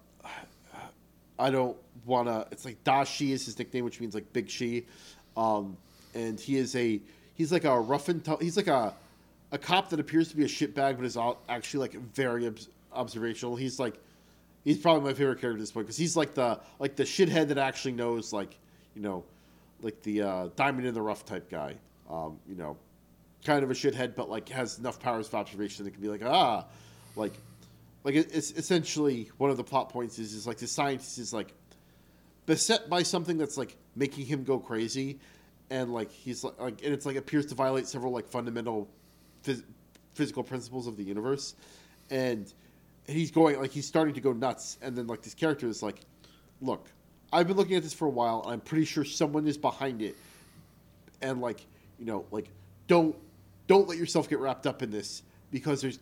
I 1.39 1.51
don't 1.51 1.77
wanna. 2.05 2.47
It's 2.51 2.65
like 2.65 2.83
Dashi 2.85 3.31
is 3.31 3.47
his 3.47 3.59
nickname, 3.59 3.85
which 3.85 4.01
means 4.01 4.15
like 4.15 4.33
Big 4.33 4.49
Shi, 4.49 4.87
um, 5.37 5.77
and 6.15 6.39
he 6.39 6.57
is 6.57 6.75
a 6.75 7.01
he's 7.35 7.53
like 7.53 7.65
a 7.65 7.79
rough 7.79 8.09
and 8.09 8.25
tough. 8.25 8.41
He's 8.41 8.57
like 8.57 8.67
a 8.67 8.95
a 9.53 9.59
cop 9.59 9.91
that 9.91 10.01
appears 10.01 10.29
to 10.29 10.37
be 10.37 10.45
a 10.45 10.49
shitbag, 10.49 10.97
but 10.97 11.05
is 11.05 11.17
all, 11.17 11.41
actually 11.49 11.81
like 11.81 11.95
very 12.13 12.47
obs- 12.47 12.69
observational. 12.93 13.57
He's 13.57 13.79
like 13.79 13.99
he's 14.65 14.79
probably 14.79 15.03
my 15.03 15.15
favorite 15.15 15.41
character 15.41 15.53
at 15.53 15.61
this 15.61 15.71
point 15.71 15.87
because 15.87 15.97
he's 15.97 16.17
like 16.17 16.35
the 16.35 16.61
like 16.79 16.97
the 16.97 17.05
shithead 17.05 17.49
that 17.49 17.59
actually 17.59 17.93
knows 17.93 18.33
like 18.33 18.59
you 18.95 19.03
know 19.03 19.25
like 19.81 20.03
the 20.03 20.23
uh, 20.23 20.49
diamond 20.57 20.87
in 20.87 20.95
the 20.95 21.03
rough 21.03 21.25
type 21.25 21.51
guy. 21.51 21.77
Um, 22.11 22.39
you 22.49 22.57
know, 22.57 22.77
kind 23.45 23.63
of 23.63 23.71
a 23.71 23.75
shithead, 23.75 24.15
but 24.15 24.29
like 24.29 24.49
has 24.49 24.79
enough 24.79 25.01
powers 25.01 25.29
of 25.29 25.35
observation 25.35 25.85
that 25.85 25.93
can 25.93 26.03
be 26.03 26.09
like 26.09 26.25
ah, 26.25 26.65
like 27.17 27.33
like 28.05 28.15
it's 28.15 28.53
essentially 28.53 29.31
one 29.39 29.51
of 29.51 29.57
the 29.57 29.65
plot 29.65 29.91
points 29.91 30.19
is 30.19 30.33
is 30.33 30.47
like 30.47 30.59
the 30.59 30.67
scientist 30.67 31.19
is 31.19 31.33
like 31.33 31.53
beset 32.47 32.89
by 32.89 33.03
something 33.03 33.37
that's 33.37 33.57
like 33.59 33.77
making 33.95 34.25
him 34.27 34.45
go 34.45 34.59
crazy, 34.59 35.19
and 35.71 35.93
like 35.93 36.11
he's 36.11 36.45
like, 36.45 36.59
like 36.61 36.83
and 36.83 36.95
it's 36.95 37.07
like 37.07 37.17
appears 37.17 37.47
to 37.47 37.55
violate 37.55 37.87
several 37.87 38.13
like 38.13 38.27
fundamental 38.27 38.89
phys- 39.45 39.65
physical 40.15 40.43
principles 40.43 40.87
of 40.87 40.97
the 40.97 41.05
universe, 41.05 41.55
and 42.11 42.53
he's 43.07 43.31
going 43.31 43.61
like 43.61 43.71
he's 43.71 43.87
starting 43.87 44.15
to 44.15 44.21
go 44.21 44.33
nuts, 44.33 44.79
and 44.83 44.97
then 44.97 45.07
like 45.07 45.23
this 45.23 45.35
character 45.35 45.69
is 45.69 45.83
like, 45.83 46.01
look, 46.61 46.89
I've 47.33 47.47
been 47.47 47.57
looking 47.57 47.77
at 47.77 47.83
this 47.83 47.93
for 47.93 48.07
a 48.07 48.11
while, 48.11 48.43
and 48.45 48.53
I'm 48.53 48.61
pretty 48.61 48.85
sure 48.85 49.05
someone 49.05 49.47
is 49.47 49.59
behind 49.59 50.03
it, 50.03 50.17
and 51.21 51.41
like 51.41 51.67
you 51.99 52.07
know 52.07 52.25
like 52.31 52.49
don't 52.87 53.15
don't 53.69 53.87
let 53.87 53.97
yourself 53.99 54.29
get 54.29 54.41
wrapped 54.41 54.67
up 54.67 54.83
in 54.83 54.91
this 54.91 55.23
because 55.53 55.81
there's 55.81 56.01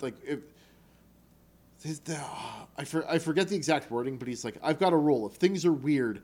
like 0.00 0.14
if 0.22 0.40
the, 2.04 2.20
I, 2.76 2.84
for, 2.84 3.08
I 3.08 3.18
forget 3.18 3.48
the 3.48 3.56
exact 3.56 3.90
wording, 3.90 4.16
but 4.16 4.28
he's 4.28 4.44
like, 4.44 4.56
I've 4.62 4.78
got 4.78 4.92
a 4.92 4.96
rule. 4.96 5.26
If 5.26 5.34
things 5.34 5.64
are 5.64 5.72
weird, 5.72 6.22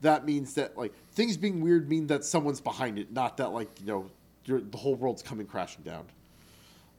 that 0.00 0.24
means 0.24 0.54
that 0.54 0.76
like 0.76 0.92
things 1.12 1.36
being 1.36 1.60
weird 1.60 1.88
mean 1.88 2.06
that 2.08 2.24
someone's 2.24 2.60
behind 2.60 2.98
it, 2.98 3.12
not 3.12 3.36
that 3.38 3.52
like 3.52 3.68
you 3.80 3.86
know 3.86 4.10
the 4.46 4.76
whole 4.76 4.94
world's 4.94 5.22
coming 5.22 5.46
crashing 5.46 5.82
down. 5.84 6.04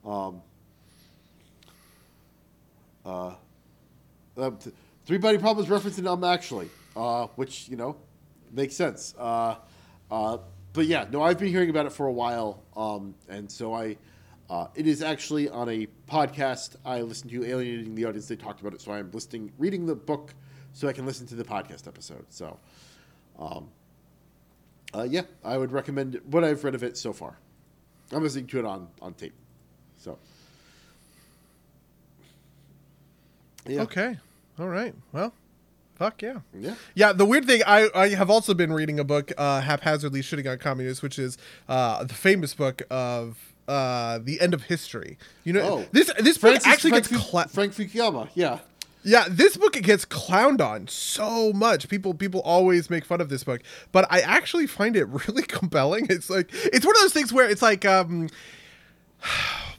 Um, 0.05 0.41
uh, 3.05 3.35
uh, 4.37 4.51
three 5.05 5.17
body 5.17 5.37
problems 5.37 5.69
referencing 5.69 6.07
um 6.07 6.23
actually, 6.23 6.69
uh, 6.95 7.27
which 7.35 7.67
you 7.67 7.75
know 7.75 7.97
makes 8.51 8.75
sense. 8.75 9.13
Uh, 9.17 9.55
uh, 10.09 10.37
but 10.73 10.85
yeah, 10.87 11.05
no, 11.11 11.21
I've 11.21 11.39
been 11.39 11.49
hearing 11.49 11.69
about 11.69 11.85
it 11.85 11.91
for 11.93 12.07
a 12.07 12.11
while, 12.11 12.63
um, 12.75 13.15
and 13.29 13.51
so 13.51 13.73
I. 13.73 13.97
Uh, 14.49 14.67
it 14.75 14.85
is 14.85 15.01
actually 15.01 15.47
on 15.49 15.69
a 15.69 15.87
podcast 16.07 16.75
I 16.85 17.01
listened 17.01 17.31
to, 17.31 17.45
Alienating 17.45 17.95
the 17.95 18.05
Audience. 18.05 18.27
They 18.27 18.35
talked 18.35 18.59
about 18.59 18.73
it, 18.73 18.81
so 18.81 18.91
I'm 18.91 19.09
listening, 19.11 19.51
reading 19.57 19.85
the 19.85 19.95
book, 19.95 20.35
so 20.73 20.87
I 20.87 20.93
can 20.93 21.05
listen 21.05 21.25
to 21.27 21.35
the 21.35 21.45
podcast 21.45 21.87
episode. 21.87 22.25
So, 22.29 22.59
um, 23.39 23.69
uh, 24.93 25.07
yeah, 25.09 25.21
I 25.43 25.57
would 25.57 25.71
recommend 25.71 26.19
what 26.25 26.43
I've 26.43 26.63
read 26.63 26.75
of 26.75 26.83
it 26.83 26.97
so 26.97 27.13
far. 27.13 27.37
I'm 28.11 28.21
listening 28.21 28.47
to 28.47 28.59
it 28.59 28.65
on 28.65 28.89
on 29.01 29.13
tape. 29.13 29.33
So, 29.97 30.19
yeah, 33.65 33.81
Okay. 33.83 34.17
All 34.59 34.67
right. 34.67 34.93
Well, 35.13 35.33
fuck 35.95 36.21
yeah. 36.21 36.39
yeah, 36.57 36.75
Yeah, 36.95 37.13
the 37.13 37.25
weird 37.25 37.45
thing, 37.45 37.61
I, 37.65 37.89
I 37.95 38.09
have 38.09 38.29
also 38.29 38.53
been 38.53 38.73
reading 38.73 38.99
a 38.99 39.03
book, 39.03 39.31
uh, 39.37 39.61
haphazardly 39.61 40.21
shitting 40.21 40.49
on 40.51 40.57
communists, 40.57 41.01
which 41.01 41.17
is 41.19 41.37
uh, 41.69 42.03
the 42.03 42.13
famous 42.13 42.53
book 42.53 42.81
of 42.89 43.53
uh, 43.67 44.19
the 44.21 44.41
end 44.41 44.53
of 44.53 44.63
history. 44.63 45.17
You 45.43 45.53
know, 45.53 45.61
Oh. 45.61 45.85
this 45.91 46.11
this 46.19 46.37
book 46.37 46.55
actually 46.65 46.91
Frank, 46.91 47.09
gets 47.09 47.23
Fu- 47.23 47.29
cla- 47.29 47.47
Frank 47.47 47.73
Fukuyama. 47.73 48.27
Yeah, 48.33 48.59
yeah, 49.05 49.25
this 49.29 49.55
book 49.55 49.77
it 49.77 49.83
gets 49.83 50.03
clowned 50.05 50.59
on 50.61 50.87
so 50.89 51.53
much. 51.53 51.87
People 51.87 52.13
people 52.13 52.41
always 52.41 52.89
make 52.89 53.05
fun 53.05 53.21
of 53.21 53.29
this 53.29 53.43
book, 53.45 53.61
but 53.93 54.05
I 54.11 54.19
actually 54.21 54.67
find 54.67 54.95
it 54.97 55.05
really 55.27 55.43
compelling. 55.43 56.07
It's 56.09 56.29
like 56.29 56.49
it's 56.51 56.85
one 56.85 56.95
of 56.95 57.01
those 57.03 57.13
things 57.13 57.31
where 57.31 57.49
it's 57.49 57.61
like 57.61 57.85
um 57.85 58.29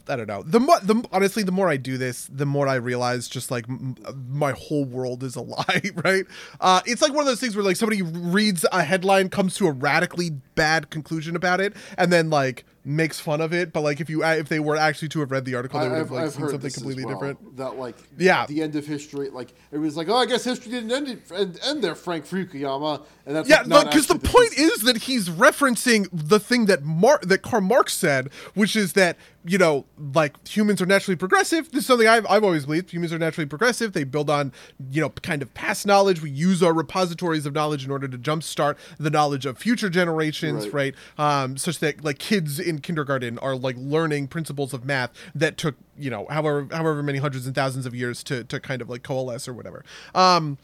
I 0.07 0.15
don't 0.15 0.27
know. 0.27 0.43
The 0.43 0.59
more, 0.59 0.79
the 0.81 1.03
honestly, 1.11 1.43
the 1.43 1.51
more 1.51 1.69
I 1.69 1.77
do 1.77 1.97
this, 1.97 2.27
the 2.31 2.45
more 2.45 2.67
I 2.67 2.75
realize 2.75 3.27
just 3.27 3.49
like 3.49 3.65
m- 3.67 3.95
my 4.29 4.51
whole 4.51 4.85
world 4.85 5.23
is 5.23 5.35
a 5.35 5.41
lie, 5.55 5.81
right? 6.03 6.25
Uh, 6.61 6.81
it's 6.85 7.01
like 7.01 7.11
one 7.11 7.21
of 7.21 7.27
those 7.27 7.39
things 7.39 7.55
where 7.55 7.65
like 7.65 7.77
somebody 7.77 8.01
reads 8.01 8.65
a 8.71 8.83
headline, 8.83 9.29
comes 9.29 9.55
to 9.55 9.67
a 9.67 9.71
radically 9.71 10.29
bad 10.55 10.89
conclusion 10.89 11.35
about 11.35 11.59
it, 11.59 11.73
and 11.97 12.13
then 12.13 12.29
like 12.29 12.65
makes 12.85 13.19
fun 13.19 13.41
of 13.41 13.51
it, 13.51 13.73
but 13.73 13.81
like 13.81 13.99
if 13.99 14.09
you 14.09 14.23
if 14.23 14.47
they 14.47 14.59
were 14.59 14.77
actually 14.77 15.09
to 15.09 15.19
have 15.21 15.31
read 15.31 15.43
the 15.43 15.55
article, 15.55 15.79
they 15.79 15.89
would 15.89 15.97
have 15.97 16.11
like 16.11 16.25
I've 16.25 16.33
seen 16.33 16.49
something 16.49 16.71
completely 16.71 17.03
well, 17.03 17.15
different. 17.15 17.57
That 17.57 17.77
like 17.77 17.97
Yeah. 18.17 18.45
the 18.45 18.61
end 18.61 18.75
of 18.75 18.85
history, 18.85 19.29
like 19.29 19.53
it 19.71 19.79
was 19.79 19.97
like, 19.97 20.07
oh, 20.07 20.17
I 20.17 20.25
guess 20.25 20.43
history 20.43 20.71
didn't 20.71 20.91
end 20.91 21.07
it, 21.07 21.31
end, 21.33 21.59
end 21.63 21.83
there, 21.83 21.95
Frank 21.95 22.25
Fukuyama, 22.25 23.03
and 23.25 23.35
that's 23.35 23.49
Yeah, 23.49 23.63
like, 23.65 23.87
because 23.87 24.07
the 24.07 24.19
point 24.19 24.57
is 24.57 24.83
that 24.83 24.97
he's 24.97 25.29
referencing 25.29 26.07
the 26.13 26.39
thing 26.39 26.67
that 26.67 26.83
Mar- 26.83 27.19
that 27.23 27.41
Karl 27.41 27.61
Marx 27.61 27.93
said, 27.93 28.29
which 28.53 28.75
is 28.75 28.93
that 28.93 29.17
you 29.47 29.59
know, 29.59 29.85
like 30.13 30.47
humans 30.47 30.81
are 30.81 30.87
naturally 30.87 31.15
progressive. 31.15 31.71
This 31.71 31.81
is 31.81 31.85
something 31.85 32.07
I've, 32.07 32.25
I've 32.27 32.43
always 32.43 32.65
believed. 32.65 32.91
Humans 32.91 33.13
are 33.13 33.19
naturally 33.19 33.45
progressive. 33.45 33.93
They 33.93 34.03
build 34.03 34.27
on, 34.29 34.51
you 34.89 35.01
know, 35.01 35.09
kind 35.09 35.43
of 35.43 35.53
past 35.53 35.85
knowledge. 35.85 36.21
We 36.21 36.31
use 36.31 36.63
our 36.63 36.73
repositories 36.73 37.45
of 37.45 37.53
knowledge 37.53 37.85
in 37.85 37.91
order 37.91 38.07
to 38.07 38.17
jumpstart 38.17 38.75
the 38.97 39.11
knowledge 39.11 39.45
of 39.45 39.59
future 39.59 39.89
generations, 39.89 40.69
right? 40.69 40.95
Right. 41.17 41.43
Um, 41.43 41.57
such 41.57 41.79
that 41.79 42.03
like 42.03 42.17
kids 42.17 42.59
in 42.59 42.74
kindergarten 42.79 43.37
are 43.39 43.55
like 43.55 43.75
learning 43.77 44.27
principles 44.27 44.73
of 44.73 44.85
math 44.85 45.11
that 45.33 45.57
took 45.57 45.75
you 45.97 46.09
know 46.09 46.25
however 46.29 46.67
however 46.71 47.01
many 47.03 47.19
hundreds 47.19 47.45
and 47.45 47.55
thousands 47.55 47.85
of 47.85 47.95
years 47.95 48.23
to 48.23 48.43
to 48.45 48.59
kind 48.59 48.81
of 48.81 48.89
like 48.89 49.03
coalesce 49.03 49.47
or 49.47 49.53
whatever. 49.53 49.83
Um, 50.13 50.57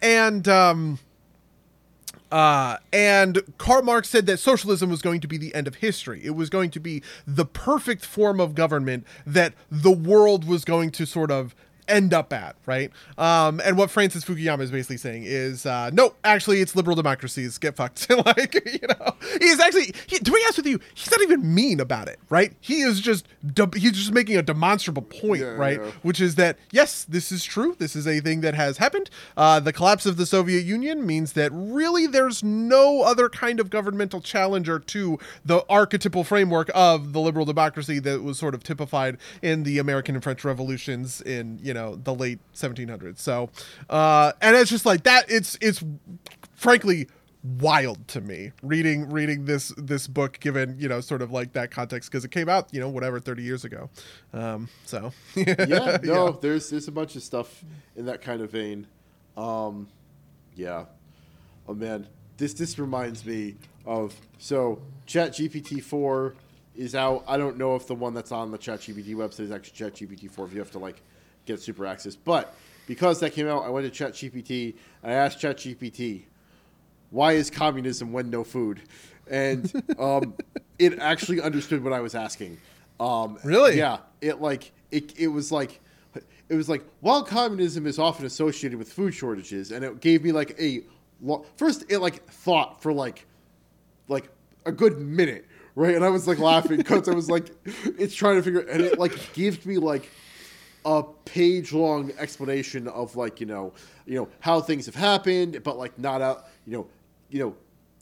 and 0.00 0.46
um, 0.48 0.98
uh, 2.30 2.76
and 2.92 3.42
Karl 3.56 3.82
Marx 3.82 4.08
said 4.08 4.26
that 4.26 4.38
socialism 4.38 4.90
was 4.90 5.00
going 5.00 5.20
to 5.20 5.28
be 5.28 5.38
the 5.38 5.54
end 5.54 5.66
of 5.66 5.76
history. 5.76 6.20
It 6.24 6.34
was 6.34 6.50
going 6.50 6.70
to 6.72 6.80
be 6.80 7.02
the 7.26 7.44
perfect 7.44 8.04
form 8.04 8.40
of 8.40 8.54
government 8.54 9.06
that 9.26 9.54
the 9.70 9.92
world 9.92 10.46
was 10.46 10.64
going 10.64 10.90
to 10.92 11.06
sort 11.06 11.30
of 11.30 11.54
end 11.88 12.12
up 12.14 12.32
at, 12.32 12.56
right? 12.66 12.90
Um, 13.16 13.60
and 13.64 13.76
what 13.76 13.90
Francis 13.90 14.24
Fukuyama 14.24 14.60
is 14.60 14.70
basically 14.70 14.98
saying 14.98 15.24
is, 15.26 15.66
uh, 15.66 15.90
no, 15.92 16.14
actually, 16.24 16.60
it's 16.60 16.76
liberal 16.76 16.96
democracies. 16.96 17.58
Get 17.58 17.76
fucked. 17.76 18.08
like, 18.26 18.54
you 18.54 18.86
know, 18.88 19.14
he's 19.40 19.58
actually, 19.60 19.92
he, 20.06 20.18
to 20.18 20.30
be 20.30 20.40
honest 20.44 20.58
with 20.58 20.66
you, 20.66 20.80
he's 20.94 21.10
not 21.10 21.20
even 21.22 21.54
mean 21.54 21.80
about 21.80 22.08
it, 22.08 22.18
right? 22.28 22.52
He 22.60 22.80
is 22.82 23.00
just, 23.00 23.26
he's 23.74 23.92
just 23.92 24.12
making 24.12 24.36
a 24.36 24.42
demonstrable 24.42 25.02
point, 25.02 25.40
Yeah, 25.40 25.54
right? 25.54 25.80
yeah. 25.80 25.90
Which 26.02 26.20
is 26.20 26.34
that, 26.36 26.58
yes, 26.70 27.04
this 27.04 27.32
is 27.32 27.44
true. 27.44 27.76
This 27.78 27.96
is 27.96 28.06
a 28.06 28.20
thing 28.20 28.40
that 28.42 28.54
has 28.54 28.78
happened. 28.78 29.10
Uh, 29.36 29.60
the 29.60 29.72
collapse 29.72 30.06
of 30.06 30.16
the 30.16 30.26
Soviet 30.26 30.64
Union 30.64 31.06
means 31.06 31.32
that 31.32 31.50
really 31.52 32.06
there's 32.06 32.42
no 32.42 33.02
other 33.02 33.28
kind 33.28 33.60
of 33.60 33.70
governmental 33.70 34.20
challenger 34.20 34.78
to 34.78 35.18
the 35.44 35.64
archetypal 35.68 36.24
framework 36.24 36.70
of 36.74 37.12
the 37.12 37.20
liberal 37.20 37.44
democracy 37.46 37.98
that 38.00 38.22
was 38.22 38.38
sort 38.38 38.54
of 38.54 38.62
typified 38.62 39.16
in 39.42 39.62
the 39.62 39.78
American 39.78 40.14
and 40.14 40.22
French 40.24 40.44
revolutions 40.44 41.20
in, 41.22 41.58
you 41.62 41.72
know, 41.72 41.77
the 42.02 42.14
late 42.14 42.38
1700s. 42.54 43.18
So, 43.18 43.50
uh, 43.88 44.32
and 44.40 44.56
it's 44.56 44.70
just 44.70 44.86
like 44.86 45.04
that. 45.04 45.30
It's, 45.30 45.58
it's 45.60 45.84
frankly 46.54 47.08
wild 47.60 48.06
to 48.08 48.20
me 48.20 48.50
reading 48.64 49.08
reading 49.08 49.44
this 49.44 49.72
this 49.78 50.08
book 50.08 50.40
given 50.40 50.74
you 50.76 50.88
know 50.88 51.00
sort 51.00 51.22
of 51.22 51.30
like 51.30 51.52
that 51.52 51.70
context 51.70 52.10
because 52.10 52.24
it 52.24 52.32
came 52.32 52.48
out 52.48 52.66
you 52.72 52.80
know 52.80 52.88
whatever 52.88 53.20
30 53.20 53.44
years 53.44 53.64
ago 53.64 53.88
um 54.34 54.68
so 54.84 55.12
yeah, 55.36 55.98
no, 56.02 56.32
there's 56.32 56.68
there's 56.70 56.88
a 56.88 56.92
bunch 56.92 57.14
of 57.16 57.22
stuff 57.22 57.64
in 57.96 58.06
that 58.06 58.20
kind 58.22 58.40
of 58.42 58.50
vein. 58.50 58.86
Um, 59.36 59.88
yeah. 60.54 60.86
Oh 61.68 61.74
man, 61.74 62.06
this 62.36 62.54
this 62.54 62.78
reminds 62.78 63.24
me 63.24 63.56
of 63.86 64.14
so 64.38 64.80
Chat 65.06 65.32
GPT 65.32 65.82
four 65.82 66.34
is 66.76 66.94
out. 66.94 67.24
I 67.26 67.36
don't 67.36 67.56
know 67.56 67.76
if 67.76 67.86
the 67.86 67.94
one 67.94 68.14
that's 68.14 68.32
on 68.32 68.50
the 68.50 68.58
Chat 68.58 68.80
GPT 68.80 69.14
website 69.14 69.40
is 69.40 69.50
actually 69.52 69.76
Chat 69.76 69.94
GPT 69.94 70.30
four. 70.30 70.46
If 70.46 70.52
you 70.52 70.58
have 70.58 70.70
to 70.72 70.78
like 70.78 71.02
get 71.48 71.60
super 71.60 71.86
access, 71.86 72.16
but 72.16 72.54
because 72.86 73.20
that 73.20 73.32
came 73.32 73.48
out, 73.48 73.64
I 73.64 73.68
went 73.68 73.84
to 73.86 73.90
Chat 73.90 74.12
GPT. 74.12 74.74
I 75.04 75.12
asked 75.12 75.40
Chat 75.40 75.58
GPT, 75.58 76.22
why 77.10 77.32
is 77.32 77.50
communism 77.50 78.12
when 78.12 78.30
no 78.30 78.44
food? 78.44 78.80
And 79.30 79.70
um, 79.98 80.34
it 80.78 80.98
actually 80.98 81.40
understood 81.40 81.84
what 81.84 81.92
I 81.92 82.00
was 82.00 82.14
asking. 82.14 82.58
Um, 82.98 83.38
Really? 83.44 83.76
Yeah. 83.76 83.98
It 84.20 84.40
like 84.40 84.72
it. 84.90 85.18
It 85.18 85.28
was 85.28 85.52
like 85.52 85.80
it 86.48 86.54
was 86.54 86.68
like 86.68 86.82
while 87.00 87.22
communism 87.22 87.86
is 87.86 87.98
often 87.98 88.24
associated 88.26 88.78
with 88.78 88.92
food 88.92 89.14
shortages, 89.14 89.70
and 89.70 89.84
it 89.84 90.00
gave 90.00 90.24
me 90.24 90.32
like 90.32 90.58
a 90.58 90.82
lo- 91.20 91.44
first 91.56 91.84
it 91.88 91.98
like 91.98 92.26
thought 92.28 92.82
for 92.82 92.92
like 92.92 93.26
like 94.08 94.30
a 94.64 94.72
good 94.72 94.98
minute, 94.98 95.46
right? 95.74 95.94
And 95.94 96.04
I 96.04 96.08
was 96.08 96.26
like 96.26 96.38
laughing 96.38 96.78
because 96.78 97.08
I 97.08 97.14
was 97.14 97.30
like, 97.30 97.50
it's 97.64 98.14
trying 98.14 98.36
to 98.36 98.42
figure, 98.42 98.60
and 98.60 98.80
it 98.80 98.98
like 98.98 99.32
gives 99.34 99.64
me 99.64 99.78
like 99.78 100.10
a 100.84 101.02
page 101.24 101.72
long 101.72 102.12
explanation 102.18 102.88
of 102.88 103.16
like 103.16 103.40
you 103.40 103.46
know 103.46 103.72
you 104.06 104.14
know 104.14 104.28
how 104.40 104.60
things 104.60 104.86
have 104.86 104.94
happened, 104.94 105.62
but 105.62 105.76
like 105.78 105.98
not 105.98 106.22
out 106.22 106.46
you 106.66 106.72
know 106.72 106.86
you 107.30 107.40
know. 107.40 107.56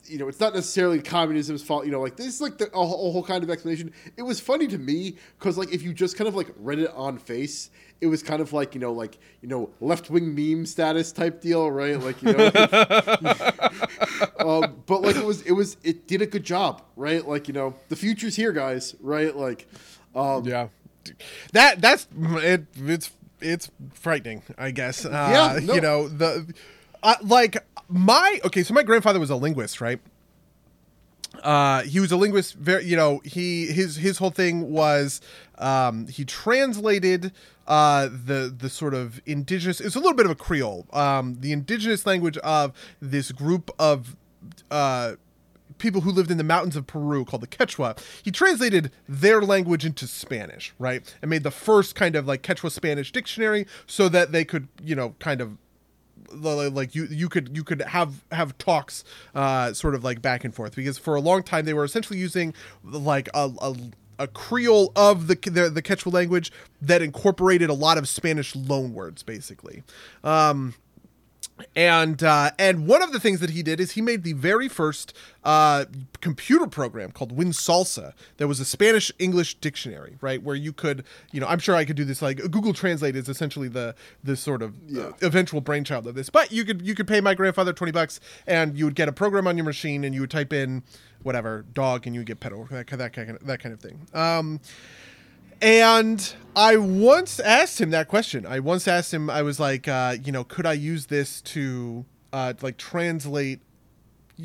You 0.09 0.19
know, 0.19 0.29
it's 0.29 0.39
not 0.39 0.55
necessarily 0.55 1.01
communism's 1.01 1.65
fault. 1.65 1.85
You 1.85 1.91
know, 1.91 2.01
like 2.01 2.17
this 2.17 2.27
is 2.27 2.41
like 2.41 2.59
the, 2.59 2.67
a, 2.67 2.87
whole, 2.87 3.09
a 3.09 3.11
whole 3.11 3.25
kind 3.25 3.43
of 3.43 3.51
explanation. 3.51 3.93
It 4.17 4.23
was 4.23 4.39
funny 4.39 4.69
to 4.69 4.79
me 4.79 5.17
because, 5.37 5.59
like, 5.59 5.73
if 5.73 5.83
you 5.83 5.93
just 5.93 6.17
kind 6.17 6.29
of 6.29 6.37
like 6.37 6.47
read 6.59 6.79
it 6.79 6.93
on 6.95 7.19
face, 7.19 7.71
it 8.01 8.07
was 8.07 8.23
kind 8.23 8.41
of 8.41 8.53
like 8.53 8.73
you 8.77 8.81
know, 8.81 8.93
like 8.93 9.19
you 9.41 9.49
know, 9.49 9.69
left 9.81 10.09
wing 10.09 10.33
meme 10.33 10.65
status 10.65 11.11
type 11.11 11.41
deal, 11.41 11.69
right? 11.73 11.99
Like 11.99 12.23
you 12.23 12.35
know, 12.35 12.47
um, 14.39 14.81
but 14.87 15.03
like 15.03 15.17
it 15.17 15.25
was, 15.25 15.43
it 15.43 15.51
was, 15.51 15.77
it 15.83 16.07
did 16.07 16.23
a 16.23 16.27
good 16.27 16.45
job, 16.45 16.83
right? 16.95 17.27
Like 17.27 17.49
you 17.49 17.55
know, 17.55 17.75
the 17.89 17.97
future's 17.97 18.37
here, 18.37 18.53
guys, 18.53 18.95
right? 19.01 19.35
Like, 19.35 19.67
um, 20.15 20.45
yeah 20.45 20.69
that 21.53 21.81
that's 21.81 22.07
it 22.15 22.67
it's 22.77 23.11
it's 23.41 23.71
frightening 23.95 24.43
i 24.59 24.71
guess 24.71 25.05
uh 25.05 25.11
Yeah, 25.11 25.59
no. 25.63 25.75
you 25.75 25.81
know 25.81 26.09
the 26.09 26.53
uh, 27.03 27.15
like 27.23 27.57
my 27.89 28.41
okay 28.45 28.63
so 28.63 28.73
my 28.75 28.83
grandfather 28.83 29.21
was 29.21 29.31
a 29.31 29.37
linguist 29.37 29.81
right 29.81 30.01
uh 31.43 31.83
he 31.83 32.01
was 32.01 32.11
a 32.13 32.17
linguist 32.17 32.55
very 32.55 32.85
you 32.87 32.97
know 32.97 33.21
he 33.25 33.67
his 33.67 33.97
his 33.97 34.19
whole 34.19 34.31
thing 34.31 34.71
was 34.71 35.21
um 35.59 36.07
he 36.09 36.25
translated 36.25 37.31
uh 37.67 38.09
the 38.09 38.53
the 38.57 38.71
sort 38.71 38.95
of 38.95 39.21
indigenous 39.27 39.81
it's 39.81 39.95
a 39.97 39.99
little 39.99 40.15
bit 40.15 40.25
of 40.25 40.33
a 40.33 40.35
creole 40.37 40.87
um 40.95 41.37
the 41.41 41.53
indigenous 41.53 42.07
language 42.07 42.39
of 42.39 42.73
this 43.01 43.33
group 43.33 43.71
of 43.79 44.17
uh 44.71 45.13
people 45.79 46.03
who 46.03 46.11
lived 46.11 46.31
in 46.31 46.39
the 46.39 46.45
mountains 46.45 46.77
of 46.77 46.87
Peru 46.87 47.25
called 47.25 47.43
the 47.43 47.47
Quechua. 47.47 47.99
He 48.23 48.31
translated 48.31 48.91
their 49.09 49.41
language 49.43 49.85
into 49.85 50.07
Spanish, 50.07 50.73
right? 50.79 51.15
And 51.23 51.31
made 51.31 51.43
the 51.43 51.51
first 51.51 51.95
kind 51.95 52.17
of 52.17 52.27
like 52.27 52.43
Quechua 52.43 52.71
Spanish 52.71 53.13
dictionary 53.13 53.67
so 53.87 54.09
that 54.09 54.33
they 54.33 54.45
could, 54.45 54.69
you 54.83 54.95
know, 54.95 55.15
kind 55.19 55.41
of 55.41 55.57
like 56.33 56.95
you 56.95 57.07
you 57.09 57.29
could 57.29 57.57
you 57.57 57.63
could 57.63 57.81
have 57.83 58.25
have 58.33 58.59
talks 58.59 59.05
uh 59.37 59.73
sort 59.73 59.95
of 59.95 60.03
like 60.03 60.21
back 60.21 60.45
and 60.45 60.55
forth 60.55 60.75
because 60.75 60.99
for 60.99 61.15
a 61.15 61.21
long 61.21 61.41
time 61.41 61.65
they 61.65 61.73
were 61.73 61.85
essentially 61.85 62.19
using 62.19 62.53
like 62.83 63.29
a, 63.33 63.49
a 63.61 63.77
a 64.19 64.27
Creole 64.27 64.93
of 64.97 65.27
the, 65.27 65.35
the 65.35 65.71
the 65.71 65.83
Quechua 65.83 66.13
language 66.13 66.53
that 66.81 67.03
incorporated 67.03 67.69
a 67.71 67.75
lot 67.75 67.99
of 67.99 68.09
Spanish 68.09 68.55
loan 68.55 68.95
words, 68.95 69.23
basically. 69.23 69.83
Um, 70.25 70.75
and 71.75 72.23
uh, 72.23 72.51
and 72.59 72.87
one 72.87 73.03
of 73.03 73.13
the 73.13 73.21
things 73.21 73.41
that 73.41 73.51
he 73.51 73.63
did 73.63 73.81
is 73.81 73.93
he 73.93 74.03
made 74.03 74.23
the 74.23 74.35
very 74.35 74.69
first 74.69 75.15
uh, 75.45 75.87
computer 76.21 76.67
program 76.67 77.11
called 77.11 77.37
WinSalsa. 77.37 78.13
That 78.37 78.49
was 78.49 78.61
a 78.61 78.65
Spanish 78.65 79.11
English 79.19 79.55
dictionary, 79.57 80.19
right? 80.21 80.43
Where 80.43 80.57
you 80.57 80.73
could, 80.73 81.05
you 81.33 81.41
know, 81.41 81.47
I'm 81.47 81.59
sure 81.59 81.75
I 81.75 81.85
could 81.85 81.97
do 81.97 82.05
this. 82.05 82.21
Like 82.21 82.39
Google 82.39 82.75
Translate 82.75 83.17
is 83.17 83.29
essentially 83.29 83.69
the 83.69 83.95
the 84.23 84.37
sort 84.37 84.63
of 84.63 84.75
uh, 84.97 85.13
eventual 85.23 85.61
brainchild 85.61 86.07
of 86.07 86.15
this. 86.15 86.31
But 86.31 86.53
you 86.53 86.65
could 86.65 86.83
you 86.83 86.95
could 86.95 87.09
pay 87.09 87.21
my 87.21 87.35
grandfather 87.35 87.73
twenty 87.73 87.93
bucks, 87.93 88.21
and 88.47 88.77
you 88.77 88.85
would 88.85 88.95
get 88.95 89.09
a 89.09 89.13
program 89.13 89.47
on 89.47 89.57
your 89.57 89.65
machine, 89.65 90.05
and 90.05 90.15
you 90.15 90.21
would 90.21 90.31
type 90.31 90.53
in 90.53 90.83
whatever 91.23 91.65
dog, 91.73 92.07
and 92.07 92.15
you 92.15 92.21
would 92.21 92.27
get 92.27 92.41
pet 92.41 92.53
that, 92.71 92.87
that 92.87 93.13
kind 93.13 93.31
of 93.31 93.47
that 93.47 93.61
kind 93.61 93.73
of 93.73 93.81
thing. 93.81 94.07
Um, 94.13 94.61
and 95.61 96.35
I 96.55 96.77
once 96.77 97.39
asked 97.41 97.81
him 97.81 97.91
that 97.91 98.09
question. 98.09 98.47
I 98.47 98.61
once 98.61 98.89
asked 98.89 99.13
him, 99.13 99.29
I 99.29 99.43
was 99.43 99.61
like, 99.61 99.89
uh, 99.89 100.17
you 100.23 100.33
know, 100.33 100.45
could 100.45 100.67
I 100.67 100.73
use 100.73 101.07
this 101.07 101.41
to 101.43 102.05
uh, 102.33 102.55
like 102.63 102.77
translate 102.79 103.61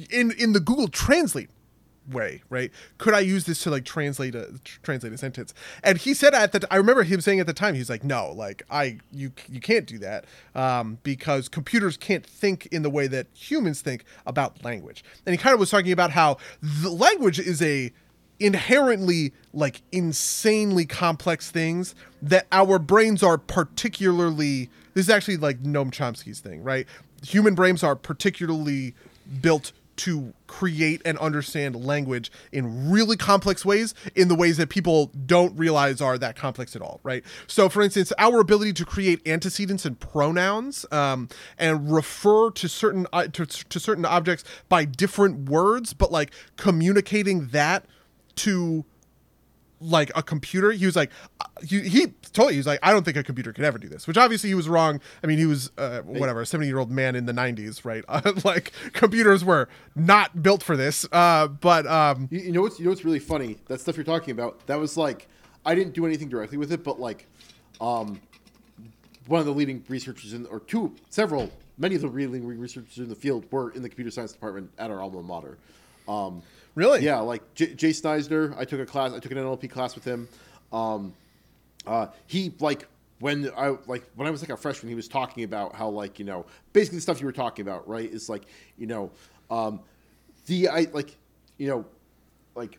in 0.10 0.32
in 0.32 0.54
the 0.54 0.60
Google 0.60 0.88
Translate 0.88 1.50
way, 2.10 2.42
right? 2.50 2.72
Could 2.98 3.14
I 3.14 3.20
use 3.20 3.46
this 3.46 3.62
to 3.64 3.70
like 3.70 3.86
translate 3.86 4.36
a 4.36 4.60
tr- 4.64 4.80
translate 4.84 5.14
a 5.14 5.18
sentence? 5.18 5.54
And 5.84 5.98
he 5.98 6.14
said 6.14 6.34
at 6.34 6.52
that 6.52 6.66
I 6.72 6.76
remember 6.78 7.04
him 7.04 7.22
saying 7.22 7.40
at 7.40 7.48
the 7.48 7.54
time, 7.54 7.76
he's 7.76 7.90
like, 7.90 8.04
no, 8.04 8.32
like 8.32 8.64
I 8.70 9.00
you 9.12 9.32
you 9.50 9.60
can't 9.60 9.86
do 9.86 9.98
that 10.00 10.26
um, 10.56 10.98
because 11.04 11.48
computers 11.48 11.98
can't 11.98 12.26
think 12.26 12.68
in 12.68 12.82
the 12.82 12.90
way 12.90 13.08
that 13.08 13.28
humans 13.34 13.82
think 13.82 14.04
about 14.26 14.64
language. 14.64 15.04
And 15.26 15.34
he 15.34 15.38
kind 15.38 15.54
of 15.54 15.60
was 15.60 15.70
talking 15.70 15.92
about 15.92 16.12
how 16.12 16.38
the 16.62 16.90
language 16.90 17.40
is 17.40 17.62
a 17.62 17.92
inherently 18.42 19.34
like 19.54 19.82
insanely 19.92 20.86
complex 20.86 21.52
things 21.52 21.96
that 22.22 22.48
our 22.52 22.80
brains 22.80 23.22
are 23.22 23.38
particularly 23.38 24.70
this 24.94 25.06
is 25.06 25.10
actually 25.10 25.38
like 25.38 25.62
Noam 25.64 25.92
Chomsky's 25.92 26.40
thing, 26.40 26.64
right? 26.64 26.86
Human 27.24 27.56
brains 27.56 27.84
are 27.84 27.96
particularly 27.96 28.94
built 29.42 29.72
to 29.98 30.34
create 30.48 31.02
and 31.06 31.18
understand 31.20 31.76
language 31.76 32.32
in 32.52 32.90
really 32.90 33.16
complex 33.16 33.64
ways 33.64 33.94
in 34.16 34.30
the 34.30 34.36
ways 34.36 34.58
that 34.58 34.70
people 34.70 35.12
don't 35.26 35.56
realize 35.58 36.02
are 36.02 36.18
that 36.18 36.36
complex 36.36 36.76
at 36.76 36.82
all 36.82 37.00
right 37.04 37.24
so 37.46 37.68
for 37.70 37.82
instance 37.82 38.12
our 38.18 38.40
ability 38.40 38.72
to 38.72 38.86
create 38.86 39.22
antecedents 39.28 39.86
and 39.86 40.00
pronouns 40.00 40.86
um, 40.92 41.28
and 41.60 41.92
refer 41.92 42.50
to 42.50 42.68
certain 42.68 43.06
uh, 43.14 43.28
to, 43.28 43.46
to 43.46 43.80
certain 43.80 44.06
objects 44.06 44.44
by 44.70 44.86
different 44.86 45.50
words 45.50 45.94
but 45.94 46.12
like 46.12 46.32
communicating 46.56 47.48
that 47.48 47.86
to 48.36 48.86
like 49.84 50.12
a 50.16 50.22
computer 50.22 50.72
he 50.72 50.86
was 50.86 50.96
like 50.96 51.10
uh, 51.40 51.46
he, 51.64 51.82
he 51.82 52.00
you 52.02 52.48
he 52.50 52.58
was 52.58 52.68
like 52.68 52.78
i 52.84 52.92
don't 52.92 53.04
think 53.04 53.18
a 53.18 53.24
computer 53.24 53.52
could 53.52 53.66
ever 53.66 53.80
do 53.80 53.90
this 53.90 54.06
which 54.06 54.16
obviously 54.16 54.48
he 54.48 54.54
was 54.54 54.70
wrong 54.70 55.02
i 55.24 55.28
mean 55.28 55.40
he 55.40 55.48
was 55.48 55.72
uh, 55.80 56.02
whatever 56.02 56.42
a 56.42 56.46
70 56.46 56.68
year 56.68 56.78
old 56.78 56.92
man 56.92 57.16
in 57.16 57.26
the 57.26 57.34
90s 57.34 57.84
right 57.84 58.06
uh, 58.10 58.32
like 58.44 58.72
computers 58.94 59.44
were 59.44 59.68
not 59.96 60.44
built 60.44 60.62
for 60.62 60.78
this 60.78 61.04
uh, 61.12 61.48
but 61.48 61.88
um, 61.88 62.28
You, 62.30 62.42
you 62.42 62.52
know 62.52 62.62
what's 62.62 62.78
you 62.78 62.86
know 62.86 62.92
what's 62.92 63.04
really 63.04 63.18
funny? 63.18 63.58
That 63.68 63.82
stuff 63.82 63.98
you're 63.98 64.04
talking 64.04 64.32
about. 64.32 64.68
That 64.68 64.80
was 64.80 64.98
like 64.98 65.28
I 65.66 65.76
didn't 65.76 65.94
do 65.94 66.06
anything 66.06 66.30
directly 66.30 66.58
with 66.58 66.72
it, 66.72 66.84
but 66.84 67.00
like, 67.00 67.28
um, 67.80 68.20
one 69.28 69.40
of 69.40 69.46
the 69.46 69.54
leading 69.54 69.84
researchers 69.88 70.34
in 70.34 70.46
or 70.48 70.60
two, 70.60 70.96
several, 71.10 71.52
many 71.78 71.96
of 71.96 72.02
the 72.02 72.08
leading 72.08 72.46
researchers 72.46 72.98
in 72.98 73.10
the 73.10 73.16
field 73.16 73.46
were 73.52 73.72
in 73.72 73.82
the 73.82 73.90
computer 73.90 74.12
science 74.12 74.32
department 74.32 74.72
at 74.78 74.90
our 74.90 75.02
alma 75.02 75.22
mater. 75.22 75.58
Um, 76.08 76.42
really 76.76 77.04
yeah, 77.04 77.20
like 77.20 77.54
J- 77.56 77.74
Jason 77.74 78.10
Eisner. 78.10 78.56
I 78.58 78.66
took 78.66 78.80
a 78.80 78.86
class. 78.86 79.14
I 79.14 79.20
took 79.20 79.32
an 79.32 79.38
NLP 79.38 79.70
class 79.70 79.96
with 79.96 80.04
him. 80.04 80.28
Um, 80.72 81.14
uh, 81.86 82.08
he 82.28 82.54
like 82.60 82.88
when 83.20 83.52
I 83.56 83.76
like 83.88 84.04
when 84.16 84.28
I 84.28 84.32
was 84.32 84.42
like 84.42 84.50
a 84.50 84.58
freshman, 84.58 84.90
he 84.90 84.96
was 84.96 85.08
talking 85.08 85.44
about 85.44 85.76
how 85.76 85.90
like 85.90 86.20
you 86.20 86.26
know 86.26 86.46
basically 86.74 86.98
the 86.98 87.02
stuff 87.02 87.20
you 87.20 87.26
were 87.26 87.32
talking 87.32 87.66
about, 87.66 87.88
right? 87.88 88.12
Is 88.12 88.30
like 88.30 88.44
you 88.78 88.88
know 88.88 89.12
um, 89.50 89.80
the 90.48 90.68
I 90.68 90.88
like 90.92 91.16
you 91.58 91.68
know 91.68 91.86
like 92.56 92.78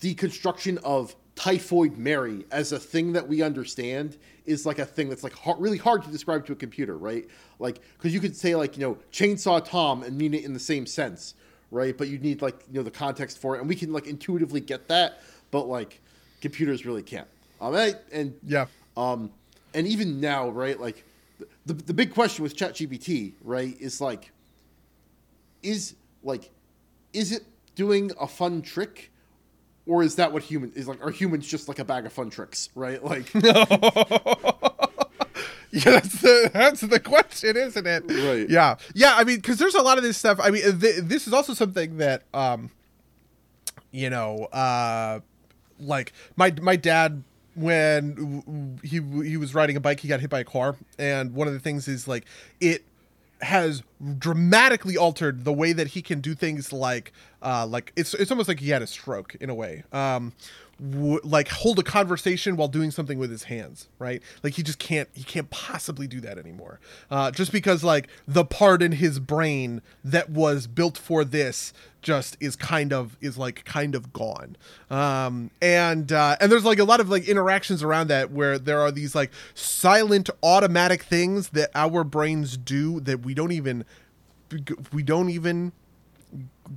the 0.00 0.14
construction 0.14 0.78
of 0.84 1.14
typhoid 1.34 1.98
Mary 1.98 2.44
as 2.52 2.72
a 2.72 2.78
thing 2.78 3.12
that 3.12 3.26
we 3.26 3.42
understand 3.42 4.16
is 4.46 4.64
like 4.64 4.78
a 4.78 4.84
thing 4.84 5.08
that's 5.08 5.24
like 5.24 5.34
really 5.58 5.78
hard 5.78 6.02
to 6.04 6.10
describe 6.10 6.46
to 6.46 6.52
a 6.52 6.56
computer, 6.56 6.96
right? 6.96 7.26
Like 7.58 7.80
because 7.96 8.14
you 8.14 8.20
could 8.20 8.36
say 8.36 8.54
like 8.54 8.76
you 8.76 8.82
know 8.82 8.98
chainsaw 9.12 9.64
Tom 9.64 10.02
and 10.02 10.16
mean 10.16 10.34
it 10.34 10.44
in 10.44 10.52
the 10.52 10.60
same 10.60 10.86
sense, 10.86 11.34
right? 11.70 11.96
But 11.96 12.08
you 12.08 12.18
need 12.18 12.42
like 12.42 12.60
you 12.68 12.74
know 12.74 12.82
the 12.82 12.90
context 12.90 13.38
for 13.38 13.56
it, 13.56 13.60
and 13.60 13.68
we 13.68 13.74
can 13.74 13.92
like 13.92 14.06
intuitively 14.06 14.60
get 14.60 14.88
that, 14.88 15.22
but 15.50 15.68
like 15.68 16.00
computers 16.40 16.84
really 16.84 17.02
can't. 17.02 17.28
Um, 17.60 17.74
and, 17.74 17.96
and 18.12 18.34
yeah 18.44 18.66
um, 18.96 19.30
and 19.72 19.86
even 19.86 20.20
now, 20.20 20.48
right? 20.48 20.78
Like 20.78 21.04
the, 21.66 21.74
the 21.74 21.94
big 21.94 22.14
question 22.14 22.42
with 22.42 22.56
ChatGPT, 22.56 23.34
right, 23.42 23.76
is 23.80 24.00
like, 24.00 24.30
is 25.62 25.94
like, 26.22 26.50
is 27.12 27.32
it 27.32 27.42
doing 27.74 28.12
a 28.20 28.26
fun 28.26 28.62
trick, 28.62 29.10
or 29.86 30.02
is 30.02 30.16
that 30.16 30.32
what 30.32 30.42
human 30.42 30.72
is 30.74 30.86
like? 30.86 31.04
Are 31.04 31.10
humans 31.10 31.46
just 31.46 31.68
like 31.68 31.78
a 31.78 31.84
bag 31.84 32.06
of 32.06 32.12
fun 32.12 32.30
tricks, 32.30 32.70
right? 32.74 33.02
Like, 33.02 33.30
yeah, 35.84 35.90
that's 35.90 36.20
the 36.20 36.50
that's 36.52 36.80
the 36.82 37.00
question, 37.00 37.56
isn't 37.56 37.84
it? 37.84 38.04
Right. 38.08 38.48
Yeah, 38.48 38.76
yeah. 38.94 39.14
I 39.16 39.24
mean, 39.24 39.36
because 39.36 39.58
there's 39.58 39.74
a 39.74 39.82
lot 39.82 39.98
of 39.98 40.04
this 40.04 40.16
stuff. 40.16 40.38
I 40.40 40.50
mean, 40.50 40.62
th- 40.78 41.00
this 41.02 41.26
is 41.26 41.32
also 41.32 41.52
something 41.52 41.96
that, 41.96 42.22
um, 42.32 42.70
you 43.90 44.08
know, 44.08 44.44
uh, 44.52 45.18
like 45.80 46.12
my 46.36 46.54
my 46.62 46.76
dad 46.76 47.24
when 47.56 48.78
he 48.84 49.00
he 49.28 49.36
was 49.36 49.52
riding 49.52 49.76
a 49.76 49.80
bike, 49.80 49.98
he 49.98 50.06
got 50.06 50.20
hit 50.20 50.30
by 50.30 50.40
a 50.40 50.44
car, 50.44 50.76
and 50.96 51.34
one 51.34 51.48
of 51.48 51.54
the 51.54 51.60
things 51.60 51.88
is 51.88 52.06
like 52.06 52.24
it 52.60 52.84
has 53.40 53.82
dramatically 54.18 54.96
altered 54.96 55.44
the 55.44 55.52
way 55.52 55.72
that 55.72 55.88
he 55.88 56.02
can 56.02 56.20
do 56.20 56.34
things 56.34 56.72
like 56.72 57.12
uh 57.42 57.66
like 57.66 57.92
it's 57.96 58.14
it's 58.14 58.30
almost 58.30 58.48
like 58.48 58.60
he 58.60 58.70
had 58.70 58.80
a 58.80 58.86
stroke 58.86 59.34
in 59.34 59.50
a 59.50 59.54
way 59.54 59.82
um 59.92 60.32
w- 60.80 61.20
like 61.22 61.48
hold 61.48 61.78
a 61.78 61.82
conversation 61.82 62.56
while 62.56 62.68
doing 62.68 62.90
something 62.90 63.18
with 63.18 63.30
his 63.30 63.44
hands 63.44 63.88
right? 63.98 64.22
Like 64.42 64.54
he 64.54 64.62
just 64.62 64.78
can't 64.78 65.08
he 65.12 65.24
can't 65.24 65.50
possibly 65.50 66.06
do 66.06 66.20
that 66.20 66.38
anymore. 66.38 66.80
Uh 67.10 67.30
just 67.30 67.52
because 67.52 67.82
like 67.84 68.08
the 68.26 68.44
part 68.44 68.82
in 68.82 68.92
his 68.92 69.18
brain 69.18 69.82
that 70.04 70.30
was 70.30 70.66
built 70.66 70.98
for 70.98 71.24
this 71.24 71.72
just 72.02 72.36
is 72.38 72.54
kind 72.54 72.92
of 72.92 73.16
is 73.20 73.38
like 73.38 73.64
kind 73.64 73.94
of 73.94 74.12
gone. 74.12 74.56
Um 74.90 75.50
and 75.62 76.12
uh 76.12 76.36
and 76.40 76.52
there's 76.52 76.64
like 76.64 76.78
a 76.78 76.84
lot 76.84 77.00
of 77.00 77.08
like 77.08 77.28
interactions 77.28 77.82
around 77.82 78.08
that 78.08 78.30
where 78.30 78.58
there 78.58 78.80
are 78.80 78.90
these 78.90 79.14
like 79.14 79.30
silent 79.54 80.28
automatic 80.42 81.02
things 81.02 81.50
that 81.50 81.70
our 81.74 82.04
brains 82.04 82.56
do 82.56 83.00
that 83.00 83.24
we 83.24 83.34
don't 83.34 83.52
even 83.52 83.84
we 84.92 85.02
don't 85.02 85.30
even 85.30 85.72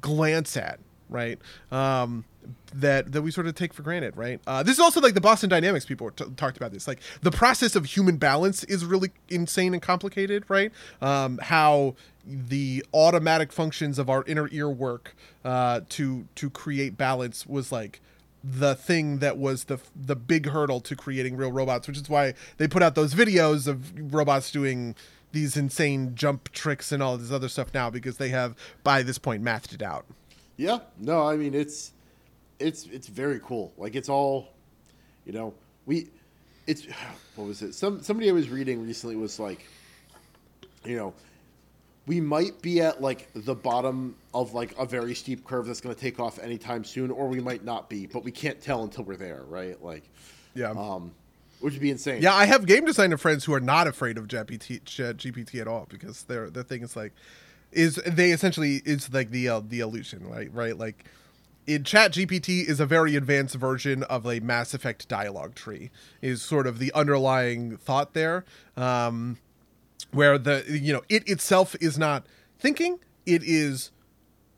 glance 0.01 0.55
at 0.57 0.79
right? 1.09 1.39
Um 1.71 2.25
that 2.73 3.11
that 3.11 3.21
we 3.21 3.31
sort 3.31 3.47
of 3.47 3.55
take 3.55 3.73
for 3.73 3.81
granted 3.81 4.15
right? 4.17 4.39
Uh 4.47 4.63
this 4.63 4.73
is 4.73 4.79
also 4.79 4.99
like 5.01 5.13
the 5.13 5.21
boston 5.21 5.49
dynamics 5.49 5.85
people 5.85 6.11
t- 6.11 6.25
talked 6.35 6.57
about 6.57 6.71
this. 6.71 6.87
Like 6.87 6.99
the 7.21 7.31
process 7.31 7.75
of 7.75 7.85
human 7.85 8.17
balance 8.17 8.63
is 8.65 8.85
really 8.85 9.11
insane 9.29 9.73
and 9.73 9.81
complicated 9.81 10.43
right? 10.47 10.71
Um 11.01 11.39
how 11.41 11.95
the 12.25 12.85
automatic 12.93 13.51
functions 13.51 13.97
of 13.97 14.09
our 14.09 14.23
inner 14.27 14.49
ear 14.51 14.69
work 14.69 15.15
uh 15.45 15.81
to 15.89 16.27
to 16.35 16.49
create 16.49 16.97
balance 16.97 17.45
was 17.47 17.71
like 17.71 18.01
the 18.43 18.75
thing 18.75 19.19
that 19.19 19.37
was 19.37 19.65
the 19.65 19.79
the 19.95 20.15
big 20.15 20.47
hurdle 20.47 20.79
to 20.81 20.95
creating 20.95 21.35
real 21.35 21.51
robots 21.51 21.87
which 21.87 21.97
is 21.97 22.09
why 22.09 22.33
they 22.57 22.67
put 22.67 22.83
out 22.83 22.95
those 22.95 23.13
videos 23.13 23.67
of 23.67 24.13
robots 24.13 24.51
doing 24.51 24.95
these 25.31 25.57
insane 25.57 26.15
jump 26.15 26.49
tricks 26.51 26.91
and 26.91 27.03
all 27.03 27.17
this 27.17 27.31
other 27.31 27.49
stuff 27.49 27.73
now 27.73 27.89
because 27.89 28.17
they 28.17 28.29
have 28.29 28.55
by 28.83 29.03
this 29.03 29.17
point 29.17 29.43
mathed 29.43 29.73
it 29.73 29.81
out. 29.81 30.05
Yeah, 30.55 30.79
no, 30.97 31.27
I 31.27 31.35
mean 31.35 31.53
it's 31.53 31.93
it's 32.59 32.85
it's 32.87 33.07
very 33.07 33.39
cool. 33.43 33.73
Like 33.77 33.95
it's 33.95 34.09
all, 34.09 34.49
you 35.25 35.33
know, 35.33 35.53
we 35.85 36.09
it's 36.65 36.85
what 37.35 37.47
was 37.47 37.61
it? 37.61 37.73
Some 37.73 38.01
somebody 38.01 38.29
I 38.29 38.33
was 38.33 38.49
reading 38.49 38.85
recently 38.85 39.15
was 39.15 39.39
like, 39.39 39.65
you 40.85 40.95
know, 40.95 41.13
we 42.05 42.21
might 42.21 42.61
be 42.61 42.81
at 42.81 43.01
like 43.01 43.29
the 43.33 43.55
bottom 43.55 44.15
of 44.33 44.53
like 44.53 44.73
a 44.77 44.85
very 44.85 45.13
steep 45.13 45.45
curve 45.45 45.67
that's 45.67 45.81
going 45.81 45.93
to 45.93 45.99
take 45.99 46.19
off 46.19 46.39
anytime 46.39 46.83
soon, 46.83 47.11
or 47.11 47.27
we 47.27 47.39
might 47.39 47.63
not 47.63 47.89
be, 47.89 48.05
but 48.05 48.23
we 48.23 48.31
can't 48.31 48.61
tell 48.61 48.83
until 48.83 49.03
we're 49.03 49.17
there, 49.17 49.43
right? 49.47 49.81
Like, 49.83 50.03
yeah, 50.55 50.71
um, 50.71 51.11
which 51.59 51.73
would 51.73 51.81
be 51.81 51.91
insane. 51.91 52.21
Yeah, 52.21 52.33
I 52.33 52.45
have 52.45 52.65
game 52.65 52.85
designer 52.85 53.17
friends 53.17 53.43
who 53.43 53.53
are 53.53 53.59
not 53.59 53.87
afraid 53.87 54.17
of 54.17 54.27
GPT, 54.27 54.81
GPT 54.83 55.59
at 55.59 55.67
all 55.67 55.85
because 55.89 56.23
their 56.23 56.49
their 56.49 56.63
thing 56.63 56.81
is 56.81 56.95
like 56.95 57.13
is 57.71 57.95
they 58.07 58.31
essentially 58.31 58.81
it's 58.85 59.11
like 59.13 59.29
the 59.31 59.49
uh, 59.49 59.61
the 59.67 59.81
illusion, 59.81 60.27
right? 60.27 60.53
Right, 60.53 60.77
like 60.77 61.05
in 61.67 61.83
chat 61.83 62.13
gpt 62.13 62.65
is 62.65 62.79
a 62.79 62.85
very 62.85 63.15
advanced 63.15 63.55
version 63.55 64.03
of 64.03 64.25
a 64.25 64.39
mass 64.39 64.73
effect 64.73 65.07
dialogue 65.07 65.53
tree 65.53 65.91
is 66.21 66.41
sort 66.41 66.65
of 66.65 66.79
the 66.79 66.91
underlying 66.93 67.77
thought 67.77 68.13
there. 68.13 68.45
Um, 68.75 69.37
where 70.11 70.37
the 70.37 70.63
you 70.67 70.93
know 70.93 71.01
it 71.09 71.27
itself 71.27 71.75
is 71.81 71.97
not 71.97 72.25
thinking 72.57 72.99
it 73.25 73.43
is 73.43 73.91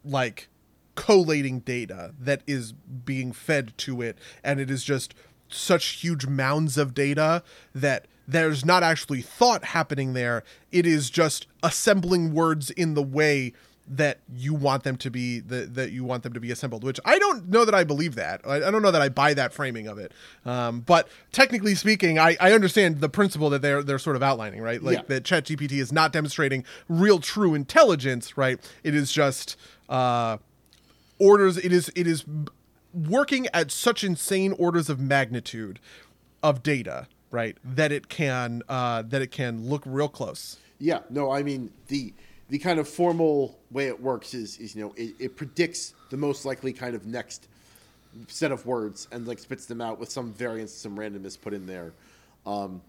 like 0.06 0.48
collating 0.95 1.60
data 1.60 2.14
that 2.19 2.44
is 2.45 2.73
being 2.73 3.31
fed 3.31 3.73
to 3.77 4.02
it 4.02 4.18
and 4.44 4.60
it 4.60 4.69
is 4.69 4.84
just 4.84 5.15
such 5.48 6.02
huge 6.02 6.27
mounds 6.27 6.77
of 6.77 6.94
data 6.94 7.41
that 7.73 8.06
there's 8.27 8.64
not 8.64 8.84
actually 8.84 9.23
thought 9.23 9.64
happening 9.64 10.14
there. 10.14 10.44
It 10.72 10.86
is 10.86 11.10
just 11.10 11.48
assembling 11.64 12.31
words 12.31 12.69
in 12.69 12.94
the 12.94 13.02
way 13.02 13.53
that 13.91 14.20
you 14.32 14.53
want 14.53 14.84
them 14.84 14.95
to 14.95 15.10
be 15.10 15.40
that 15.40 15.74
that 15.74 15.91
you 15.91 16.03
want 16.03 16.22
them 16.22 16.32
to 16.32 16.40
be 16.40 16.52
assembled 16.52 16.84
which 16.84 16.99
i 17.06 17.18
don't 17.18 17.49
know 17.49 17.66
that 17.66 17.74
i 17.74 17.84
believe 17.84 18.14
that. 18.16 18.40
I, 18.45 18.57
I 18.57 18.72
don't 18.72 18.84
know 18.84 18.91
that 18.91 19.02
i 19.02 19.10
buy 19.10 19.34
that 19.34 19.52
framing 19.52 19.88
of 19.88 19.98
it. 19.98 20.11
Um, 20.45 20.82
but 20.82 21.07
technically 21.32 21.74
speaking 21.74 22.20
I, 22.20 22.38
I 22.40 22.53
understand 22.53 23.02
the 23.02 23.10
principle 23.10 23.49
that 23.49 23.61
they're 23.64 23.82
they're 23.82 23.98
sort 23.98 24.16
of 24.16 24.22
outlining 24.22 24.61
right? 24.61 24.82
Like 24.82 24.98
Yeah. 24.98 25.03
that 25.07 25.26
chat 25.26 25.45
gpt 25.45 25.72
is 25.74 25.91
not 25.91 26.14
demonstrating 26.14 26.64
real 26.88 27.18
true 27.20 27.56
intelligence 27.56 28.38
right? 28.38 28.60
It 28.84 28.94
is 28.94 29.11
just 29.11 29.56
uh 29.90 30.38
orders 31.18 31.57
it 31.57 31.72
is 31.72 31.91
it 31.95 32.06
is 32.06 32.24
working 32.94 33.48
at 33.53 33.72
such 33.72 34.03
insane 34.03 34.53
orders 34.53 34.90
of 34.90 34.99
magnitude 34.99 35.80
of 36.44 36.61
data 36.64 37.07
right? 37.32 37.57
That 37.64 37.91
it 37.91 38.07
can 38.10 38.61
uh 38.70 39.02
that 39.03 39.22
it 39.22 39.32
can 39.32 39.68
look 39.68 39.82
real 39.86 40.10
close. 40.10 40.57
Yeah, 40.80 40.99
no, 41.10 41.32
I 41.32 41.44
mean 41.44 41.72
the 41.88 42.14
the 42.49 42.57
kind 42.57 42.80
of 42.80 42.88
formal 42.88 43.59
way 43.71 43.88
it 43.88 44.01
works 44.01 44.34
is 44.34 44.57
is 44.57 44.76
you 44.76 44.84
know 44.84 44.93
it, 44.95 45.15
it 45.19 45.35
predicts 45.35 45.93
the 46.09 46.17
most 46.17 46.45
likely 46.45 46.73
kind 46.73 46.95
of 46.95 47.05
next 47.05 47.47
set 48.27 48.51
of 48.51 48.65
words 48.65 49.07
and 49.11 49.27
like 49.27 49.39
spits 49.39 49.65
them 49.65 49.81
out 49.81 49.99
with 49.99 50.11
some 50.11 50.34
variance, 50.34 50.73
some 50.73 50.97
randomness 50.97 51.39
put 51.39 51.53
in 51.53 51.65
there, 51.65 51.93
um, 52.45 52.81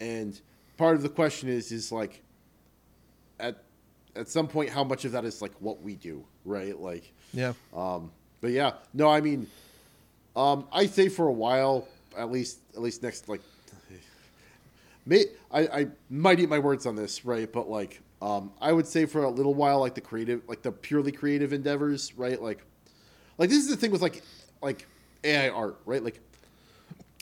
and 0.00 0.40
part 0.76 0.94
of 0.96 1.02
the 1.02 1.08
question 1.08 1.48
is 1.48 1.72
is 1.72 1.90
like 1.90 2.22
at 3.40 3.62
at 4.14 4.28
some 4.28 4.48
point 4.48 4.70
how 4.70 4.84
much 4.84 5.04
of 5.04 5.12
that 5.12 5.24
is 5.24 5.42
like 5.42 5.52
what 5.60 5.82
we 5.82 5.94
do, 5.94 6.24
right? 6.44 6.78
Like, 6.78 7.12
yeah 7.32 7.54
um, 7.74 8.10
but 8.40 8.50
yeah, 8.50 8.72
no, 8.94 9.08
I 9.08 9.20
mean, 9.20 9.46
um, 10.34 10.66
I 10.72 10.86
say 10.86 11.08
for 11.08 11.26
a 11.26 11.32
while, 11.32 11.88
at 12.16 12.30
least 12.30 12.58
at 12.74 12.82
least 12.82 13.02
next 13.02 13.28
like 13.28 13.40
may 15.06 15.24
I, 15.50 15.60
I 15.60 15.86
might 16.10 16.40
eat 16.40 16.48
my 16.48 16.58
words 16.58 16.84
on 16.84 16.96
this, 16.96 17.24
right? 17.24 17.50
But 17.50 17.70
like, 17.70 18.02
um, 18.22 18.52
I 18.60 18.72
would 18.72 18.86
say 18.86 19.04
for 19.06 19.24
a 19.24 19.30
little 19.30 19.54
while, 19.54 19.80
like 19.80 19.94
the 19.94 20.00
creative, 20.00 20.42
like 20.48 20.62
the 20.62 20.72
purely 20.72 21.12
creative 21.12 21.52
endeavors, 21.52 22.16
right? 22.16 22.40
Like, 22.40 22.62
like 23.38 23.50
this 23.50 23.58
is 23.58 23.68
the 23.68 23.76
thing 23.76 23.90
with 23.90 24.02
like, 24.02 24.22
like 24.62 24.86
AI 25.24 25.50
art, 25.50 25.78
right? 25.84 26.02
Like, 26.02 26.20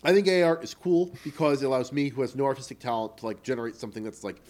I 0.04 0.12
think 0.12 0.28
AI 0.28 0.46
art 0.46 0.62
is 0.62 0.74
cool 0.74 1.12
because 1.24 1.62
it 1.62 1.66
allows 1.66 1.90
me, 1.90 2.10
who 2.10 2.20
has 2.20 2.36
no 2.36 2.44
artistic 2.44 2.78
talent, 2.78 3.18
to 3.18 3.26
like 3.26 3.42
generate 3.42 3.74
something 3.76 4.04
that's 4.04 4.22
like 4.22 4.40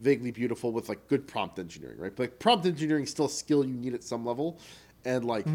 vaguely 0.00 0.30
beautiful 0.30 0.70
with 0.70 0.88
like 0.88 1.08
good 1.08 1.26
prompt 1.26 1.58
engineering, 1.58 1.98
right? 1.98 2.14
But 2.14 2.24
like, 2.24 2.38
prompt 2.38 2.66
engineering 2.66 3.04
is 3.04 3.10
still 3.10 3.26
a 3.26 3.30
skill 3.30 3.64
you 3.64 3.74
need 3.74 3.94
at 3.94 4.04
some 4.04 4.24
level, 4.24 4.58
and 5.04 5.24
like, 5.24 5.46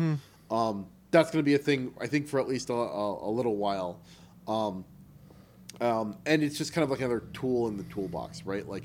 um, 0.52 0.88
that's 1.12 1.30
going 1.32 1.40
to 1.40 1.44
be 1.44 1.54
a 1.54 1.60
thing 1.60 1.94
I 2.02 2.08
think 2.08 2.28
for 2.28 2.40
at 2.40 2.48
least 2.48 2.70
a, 2.70 2.74
a, 2.74 3.30
a 3.30 3.32
little 3.32 3.56
while. 3.56 4.02
Um, 4.48 4.84
um, 5.80 6.18
and 6.26 6.44
it's 6.44 6.58
just 6.58 6.74
kind 6.74 6.84
of 6.84 6.92
like 6.92 7.00
another 7.00 7.24
tool 7.34 7.68
in 7.68 7.78
the 7.78 7.84
toolbox, 7.84 8.46
right? 8.46 8.68
Like, 8.68 8.84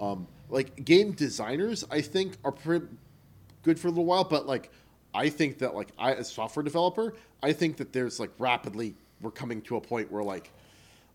um, 0.00 0.26
like 0.48 0.84
game 0.84 1.12
designers, 1.12 1.84
I 1.90 2.00
think 2.00 2.36
are 2.44 2.52
pretty 2.52 2.86
good 3.62 3.78
for 3.78 3.88
a 3.88 3.90
little 3.90 4.04
while, 4.04 4.24
but 4.24 4.46
like, 4.46 4.70
I 5.14 5.28
think 5.28 5.58
that 5.58 5.74
like 5.74 5.88
I 5.98 6.14
as 6.14 6.30
software 6.30 6.62
developer, 6.62 7.14
I 7.42 7.52
think 7.52 7.78
that 7.78 7.92
there's 7.92 8.20
like 8.20 8.30
rapidly 8.38 8.94
we're 9.20 9.30
coming 9.30 9.62
to 9.62 9.76
a 9.76 9.80
point 9.80 10.10
where 10.12 10.22
like, 10.22 10.50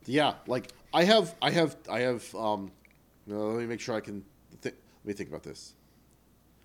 yeah, 0.05 0.33
like 0.47 0.71
I 0.93 1.03
have, 1.03 1.35
I 1.41 1.51
have, 1.51 1.75
I 1.89 2.01
have. 2.01 2.35
Um, 2.35 2.71
let 3.27 3.57
me 3.57 3.65
make 3.65 3.79
sure 3.79 3.95
I 3.95 4.01
can. 4.01 4.23
Th- 4.61 4.75
let 5.03 5.07
me 5.07 5.13
think 5.13 5.29
about 5.29 5.43
this. 5.43 5.73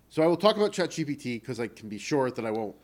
So 0.09 0.23
I 0.23 0.27
will 0.27 0.37
talk 0.37 0.55
about 0.55 0.71
ChatGPT 0.71 1.39
because 1.41 1.59
I 1.59 1.67
can 1.67 1.89
be 1.89 1.97
sure 1.97 2.31
that 2.31 2.45
I 2.45 2.51
won't 2.51 2.75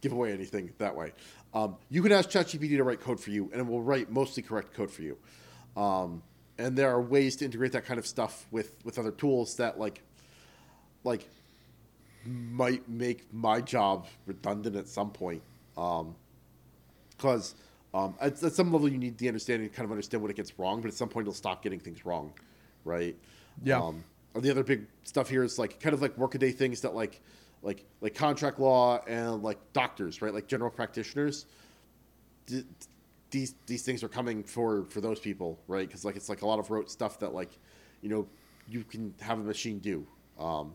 give 0.00 0.12
away 0.12 0.32
anything 0.32 0.72
that 0.78 0.94
way. 0.94 1.12
Um, 1.52 1.76
you 1.88 2.02
can 2.02 2.10
ask 2.10 2.28
ChatGPT 2.28 2.76
to 2.76 2.84
write 2.84 3.00
code 3.00 3.20
for 3.20 3.30
you, 3.30 3.48
and 3.52 3.60
it 3.60 3.66
will 3.66 3.82
write 3.82 4.10
mostly 4.10 4.42
correct 4.42 4.74
code 4.74 4.90
for 4.90 5.02
you. 5.02 5.16
Um, 5.76 6.22
and 6.58 6.76
there 6.76 6.90
are 6.90 7.00
ways 7.00 7.36
to 7.36 7.44
integrate 7.44 7.72
that 7.72 7.84
kind 7.84 7.98
of 7.98 8.06
stuff 8.06 8.46
with 8.50 8.76
with 8.84 8.98
other 8.98 9.10
tools 9.10 9.56
that 9.56 9.78
like 9.78 10.02
like 11.02 11.28
might 12.26 12.88
make 12.88 13.32
my 13.32 13.60
job 13.60 14.06
redundant 14.26 14.76
at 14.76 14.88
some 14.88 15.10
point. 15.10 15.42
Because 15.74 17.54
um, 17.92 18.14
at, 18.20 18.42
at 18.42 18.52
some 18.52 18.72
level, 18.72 18.88
you 18.88 18.98
need 18.98 19.18
the 19.18 19.28
understanding 19.28 19.68
to 19.68 19.74
kind 19.74 19.84
of 19.84 19.90
understand 19.90 20.22
what 20.22 20.30
it 20.30 20.36
gets 20.36 20.58
wrong, 20.58 20.80
but 20.80 20.88
at 20.88 20.94
some 20.94 21.08
point, 21.08 21.24
it'll 21.24 21.34
stop 21.34 21.62
getting 21.62 21.78
things 21.78 22.04
wrong, 22.04 22.32
right? 22.84 23.16
Yeah. 23.62 23.80
Um, 23.80 24.04
and 24.34 24.42
the 24.42 24.50
other 24.50 24.64
big 24.64 24.86
stuff 25.04 25.28
here 25.28 25.44
is 25.44 25.58
like 25.58 25.78
kind 25.80 25.94
of 25.94 26.02
like 26.02 26.16
workaday 26.18 26.50
things 26.50 26.80
that 26.80 26.94
like 26.94 27.20
like 27.62 27.84
like 28.00 28.14
contract 28.14 28.58
law 28.58 29.00
and 29.06 29.42
like 29.42 29.58
doctors, 29.72 30.20
right? 30.20 30.34
Like 30.34 30.48
general 30.48 30.70
practitioners. 30.70 31.46
These 33.34 33.54
these 33.66 33.82
things 33.82 34.04
are 34.04 34.08
coming 34.08 34.44
for 34.44 34.84
for 34.84 35.00
those 35.00 35.18
people, 35.18 35.58
right? 35.66 35.88
Because 35.88 36.04
like 36.04 36.14
it's 36.14 36.28
like 36.28 36.42
a 36.42 36.46
lot 36.46 36.60
of 36.60 36.70
rote 36.70 36.88
stuff 36.88 37.18
that 37.18 37.34
like 37.34 37.50
you 38.00 38.08
know 38.08 38.26
you 38.68 38.84
can 38.84 39.12
have 39.20 39.40
a 39.40 39.42
machine 39.42 39.80
do. 39.80 40.06
Um, 40.38 40.74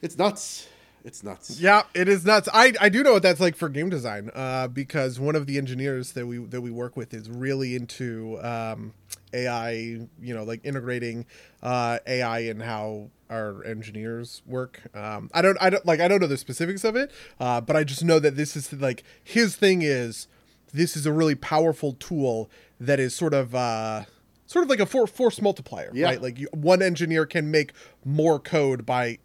it's 0.00 0.16
nuts. 0.16 0.68
It's 1.04 1.22
nuts. 1.22 1.60
Yeah, 1.60 1.82
it 1.94 2.08
is 2.08 2.24
nuts. 2.24 2.48
I, 2.52 2.72
I 2.80 2.88
do 2.88 3.02
know 3.02 3.12
what 3.12 3.22
that's 3.22 3.40
like 3.40 3.56
for 3.56 3.68
game 3.68 3.90
design, 3.90 4.30
uh, 4.34 4.68
because 4.68 5.20
one 5.20 5.36
of 5.36 5.46
the 5.46 5.58
engineers 5.58 6.12
that 6.12 6.26
we 6.26 6.38
that 6.38 6.62
we 6.62 6.70
work 6.70 6.96
with 6.96 7.12
is 7.12 7.28
really 7.28 7.76
into 7.76 8.40
um, 8.42 8.94
AI. 9.34 9.72
You 9.72 10.34
know, 10.34 10.44
like 10.44 10.62
integrating 10.64 11.26
uh, 11.62 11.98
AI 12.06 12.40
and 12.40 12.62
how 12.62 13.10
our 13.28 13.62
engineers 13.64 14.42
work. 14.46 14.82
Um, 14.94 15.30
I 15.34 15.42
don't 15.42 15.58
I 15.60 15.70
don't 15.70 15.84
like 15.84 16.00
I 16.00 16.08
don't 16.08 16.20
know 16.20 16.26
the 16.26 16.38
specifics 16.38 16.84
of 16.84 16.96
it, 16.96 17.12
uh, 17.38 17.60
but 17.60 17.76
I 17.76 17.84
just 17.84 18.02
know 18.02 18.18
that 18.18 18.36
this 18.36 18.56
is 18.56 18.72
like 18.72 19.04
his 19.22 19.56
thing 19.56 19.82
is 19.82 20.26
this 20.72 20.96
is 20.96 21.06
a 21.06 21.12
really 21.12 21.34
powerful 21.34 21.92
tool 21.94 22.50
that 22.80 23.00
is 23.00 23.14
sort 23.14 23.34
of. 23.34 23.54
Uh, 23.54 24.04
Sort 24.48 24.62
of 24.62 24.70
like 24.70 24.78
a 24.78 24.86
for, 24.86 25.08
force 25.08 25.40
multiplier, 25.42 25.90
Yeah. 25.92 26.06
right? 26.06 26.22
Like 26.22 26.38
you, 26.38 26.46
one 26.54 26.80
engineer 26.80 27.26
can 27.26 27.50
make 27.50 27.72
more 28.04 28.38
code 28.38 28.86
by 28.86 29.18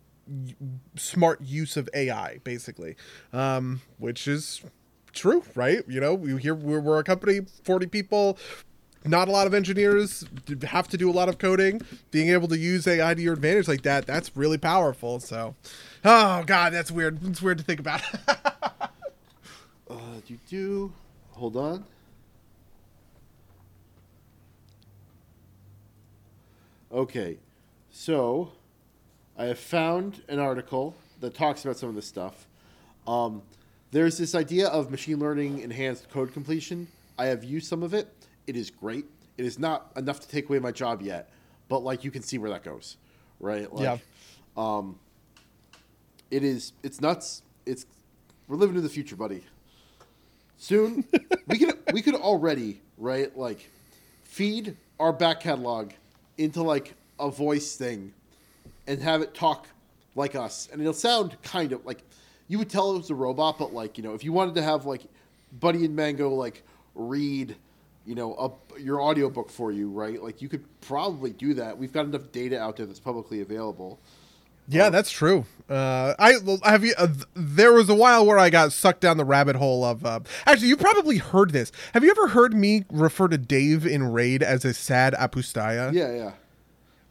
smart 0.95 1.41
use 1.41 1.77
of 1.77 1.87
AI, 1.93 2.39
basically, 2.43 2.95
um, 3.31 3.81
which 3.99 4.27
is 4.27 4.61
true, 5.13 5.43
right? 5.53 5.83
You 5.87 5.99
know, 5.99 6.15
we 6.15 6.41
here 6.41 6.55
we're, 6.55 6.79
we're 6.79 6.97
a 6.97 7.03
company, 7.03 7.41
forty 7.63 7.85
people. 7.85 8.35
Not 9.05 9.27
a 9.27 9.31
lot 9.31 9.45
of 9.45 9.53
engineers 9.53 10.25
have 10.63 10.87
to 10.87 10.97
do 10.97 11.07
a 11.07 11.13
lot 11.13 11.29
of 11.29 11.37
coding. 11.37 11.81
Being 12.09 12.29
able 12.29 12.47
to 12.47 12.57
use 12.57 12.87
AI 12.87 13.13
to 13.13 13.21
your 13.21 13.33
advantage 13.33 13.67
like 13.67 13.83
that, 13.83 14.07
that's 14.07 14.35
really 14.35 14.57
powerful. 14.57 15.19
So, 15.19 15.53
oh 16.03 16.43
god, 16.47 16.73
that's 16.73 16.89
weird. 16.89 17.19
It's 17.27 17.43
weird 17.43 17.59
to 17.59 17.63
think 17.63 17.79
about. 17.79 18.01
Uh, 19.89 19.95
do 20.25 20.37
do. 20.49 20.93
Hold 21.41 21.57
on. 21.57 21.85
Okay, 26.91 27.39
so 27.89 28.51
I 29.35 29.45
have 29.45 29.57
found 29.57 30.21
an 30.27 30.37
article 30.37 30.93
that 31.19 31.33
talks 31.33 31.65
about 31.65 31.77
some 31.77 31.89
of 31.89 31.95
this 31.95 32.05
stuff. 32.05 32.45
Um, 33.07 33.41
there's 33.89 34.19
this 34.19 34.35
idea 34.35 34.67
of 34.67 34.91
machine 34.91 35.17
learning 35.17 35.61
enhanced 35.61 36.11
code 36.11 36.31
completion. 36.31 36.87
I 37.17 37.25
have 37.25 37.43
used 37.43 37.65
some 37.65 37.81
of 37.81 37.95
it. 37.95 38.13
It 38.45 38.55
is 38.55 38.69
great. 38.69 39.05
It 39.39 39.45
is 39.45 39.57
not 39.57 39.89
enough 39.95 40.19
to 40.19 40.27
take 40.27 40.47
away 40.47 40.59
my 40.59 40.71
job 40.71 41.01
yet, 41.01 41.31
but 41.69 41.79
like 41.79 42.03
you 42.03 42.11
can 42.11 42.21
see 42.21 42.37
where 42.37 42.51
that 42.51 42.63
goes, 42.63 42.97
right? 43.39 43.73
Like, 43.73 43.83
Yeah. 43.83 43.97
Um, 44.55 44.99
it 46.29 46.43
is. 46.43 46.73
It's 46.83 47.01
nuts. 47.01 47.41
It's 47.65 47.87
we're 48.47 48.57
living 48.57 48.75
in 48.75 48.83
the 48.83 48.89
future, 48.89 49.15
buddy. 49.15 49.43
Soon. 50.61 51.03
We 51.47 51.57
could 51.57 51.75
we 51.91 52.03
could 52.03 52.13
already 52.13 52.81
right 52.99 53.35
like 53.35 53.67
feed 54.23 54.77
our 54.99 55.11
back 55.11 55.39
catalog 55.39 55.89
into 56.37 56.61
like 56.61 56.93
a 57.19 57.31
voice 57.31 57.75
thing 57.75 58.13
and 58.85 59.01
have 59.01 59.23
it 59.23 59.33
talk 59.33 59.67
like 60.13 60.35
us. 60.35 60.69
And 60.71 60.79
it'll 60.79 60.93
sound 60.93 61.35
kind 61.41 61.73
of 61.73 61.83
like 61.83 62.03
you 62.47 62.59
would 62.59 62.69
tell 62.69 62.93
it 62.93 62.97
was 62.99 63.09
a 63.09 63.15
robot 63.15 63.57
but 63.57 63.73
like 63.73 63.97
you 63.97 64.03
know 64.03 64.13
if 64.13 64.23
you 64.23 64.31
wanted 64.31 64.53
to 64.53 64.61
have 64.61 64.85
like 64.85 65.01
buddy 65.59 65.83
and 65.83 65.95
mango 65.95 66.29
like 66.29 66.61
read 66.93 67.55
you 68.05 68.13
know 68.13 68.35
a, 68.35 68.79
your 68.79 69.01
audiobook 69.01 69.49
for 69.49 69.71
you 69.71 69.89
right 69.89 70.21
like 70.21 70.43
you 70.43 70.47
could 70.47 70.63
probably 70.79 71.31
do 71.31 71.55
that. 71.55 71.75
We've 71.75 71.91
got 71.91 72.05
enough 72.05 72.31
data 72.31 72.61
out 72.61 72.77
there 72.77 72.85
that's 72.85 72.99
publicly 72.99 73.41
available 73.41 73.99
Yeah, 74.71 74.89
that's 74.89 75.11
true. 75.11 75.45
Uh, 75.69 76.15
I 76.19 76.33
have 76.65 76.83
you. 76.83 76.93
Uh, 76.97 77.07
there 77.33 77.71
was 77.71 77.87
a 77.89 77.95
while 77.95 78.25
where 78.25 78.37
I 78.37 78.49
got 78.49 78.73
sucked 78.73 78.99
down 78.99 79.15
the 79.15 79.23
rabbit 79.23 79.55
hole 79.55 79.85
of. 79.85 80.05
Uh, 80.05 80.19
actually, 80.45 80.67
you 80.67 80.75
probably 80.75 81.17
heard 81.17 81.51
this. 81.51 81.71
Have 81.93 82.03
you 82.03 82.11
ever 82.11 82.27
heard 82.27 82.53
me 82.53 82.83
refer 82.91 83.29
to 83.29 83.37
Dave 83.37 83.85
in 83.85 84.03
Raid 84.11 84.43
as 84.43 84.65
a 84.65 84.73
sad 84.73 85.13
apustaya? 85.13 85.93
yeah 85.93 86.13
yeah 86.13 86.31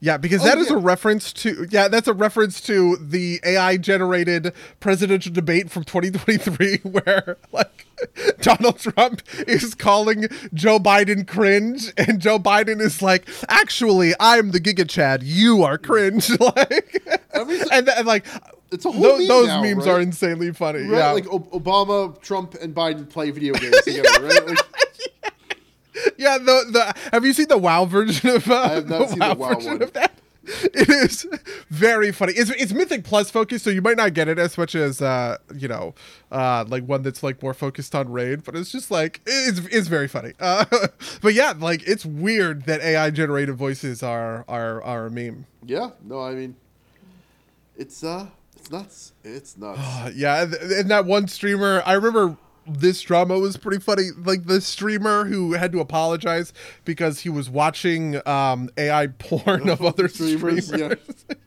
Yeah, 0.02 0.16
because 0.16 0.40
Oh, 0.40 0.44
that 0.46 0.56
is 0.58 0.70
yeah. 0.70 0.76
a 0.76 0.78
reference 0.78 1.32
to 1.34 1.66
yeah, 1.70 1.86
that's 1.88 2.08
a 2.08 2.14
reference 2.14 2.60
to 2.62 2.96
the 2.96 3.38
AI 3.44 3.76
generated 3.76 4.54
presidential 4.80 5.30
debate 5.32 5.70
from 5.70 5.84
2023 5.84 6.78
where 6.84 7.36
like 7.52 7.86
Donald 8.40 8.78
Trump 8.78 9.20
is 9.46 9.74
calling 9.74 10.26
Joe 10.54 10.78
Biden 10.78 11.26
cringe 11.26 11.92
and 11.98 12.18
Joe 12.18 12.38
Biden 12.38 12.80
is 12.80 13.02
like, 13.02 13.28
"Actually, 13.50 14.14
I'm 14.18 14.52
the 14.52 14.60
Giga 14.60 14.88
Chad. 14.88 15.22
You 15.22 15.62
are 15.64 15.76
cringe." 15.76 16.30
like 16.40 17.02
and, 17.34 17.88
and 17.90 18.06
like 18.06 18.24
it's 18.72 18.86
a 18.86 18.90
whole 18.90 19.18
meme 19.18 19.28
those 19.28 19.48
now, 19.48 19.62
memes 19.62 19.84
right? 19.86 19.88
are 19.96 20.00
insanely 20.00 20.50
funny. 20.54 20.80
right 20.82 20.98
Yeah. 20.98 21.10
like 21.10 21.26
o- 21.30 21.40
obama 21.60 22.18
trump 22.22 22.54
and 22.54 22.72
biden 22.74 23.06
play 23.08 23.30
video 23.32 23.52
games 23.54 23.76
together 23.82 24.08
right 24.22 24.46
like, 24.46 24.58
Yeah, 25.24 25.30
the 26.18 26.66
the 26.70 26.94
have 27.12 27.24
you 27.24 27.32
seen 27.32 27.48
the 27.48 27.58
WoW 27.58 27.84
version 27.84 28.30
of 28.30 28.50
uh, 28.50 28.68
have 28.68 28.88
not 28.88 29.10
seen 29.10 29.18
the 29.18 29.34
WoW 29.34 29.54
version 29.54 29.72
one. 29.72 29.82
of 29.82 29.92
that? 29.94 30.12
It 30.42 30.88
is 30.88 31.26
very 31.68 32.12
funny. 32.12 32.32
It's 32.32 32.50
it's 32.50 32.72
Mythic 32.72 33.04
Plus 33.04 33.30
focused, 33.30 33.62
so 33.64 33.70
you 33.70 33.82
might 33.82 33.96
not 33.96 34.14
get 34.14 34.26
it 34.26 34.38
as 34.38 34.56
much 34.56 34.74
as 34.74 35.00
uh 35.02 35.36
you 35.54 35.68
know 35.68 35.94
uh 36.32 36.64
like 36.66 36.84
one 36.84 37.02
that's 37.02 37.22
like 37.22 37.42
more 37.42 37.54
focused 37.54 37.94
on 37.94 38.10
raid, 38.10 38.42
but 38.44 38.56
it's 38.56 38.72
just 38.72 38.90
like 38.90 39.20
it's 39.26 39.60
it's 39.66 39.88
very 39.88 40.08
funny. 40.08 40.32
Uh, 40.40 40.64
but 41.22 41.34
yeah, 41.34 41.52
like 41.56 41.86
it's 41.86 42.04
weird 42.06 42.64
that 42.64 42.80
AI 42.80 43.10
generated 43.10 43.54
voices 43.56 44.02
are 44.02 44.44
are 44.48 44.82
are 44.82 45.06
a 45.06 45.10
meme. 45.10 45.46
yeah 45.64 45.90
no 46.02 46.20
i 46.20 46.32
mean 46.34 46.56
it's 47.76 48.02
uh 48.02 48.26
it's 48.56 48.70
nuts 48.70 49.12
it's 49.22 49.56
nuts 49.56 49.80
yeah, 50.14 50.42
and 50.42 50.90
that 50.90 51.04
one 51.04 51.28
streamer, 51.28 51.82
I 51.84 51.92
remember 51.94 52.36
this 52.66 53.00
drama 53.02 53.38
was 53.38 53.56
pretty 53.56 53.80
funny. 53.80 54.10
Like 54.16 54.46
the 54.46 54.60
streamer 54.60 55.24
who 55.24 55.52
had 55.52 55.72
to 55.72 55.80
apologize 55.80 56.52
because 56.84 57.20
he 57.20 57.28
was 57.28 57.48
watching 57.50 58.26
um, 58.28 58.70
AI 58.76 59.08
porn 59.08 59.68
of 59.68 59.82
other 59.82 60.08
Streamers, 60.08 60.66
streamers. 60.68 60.98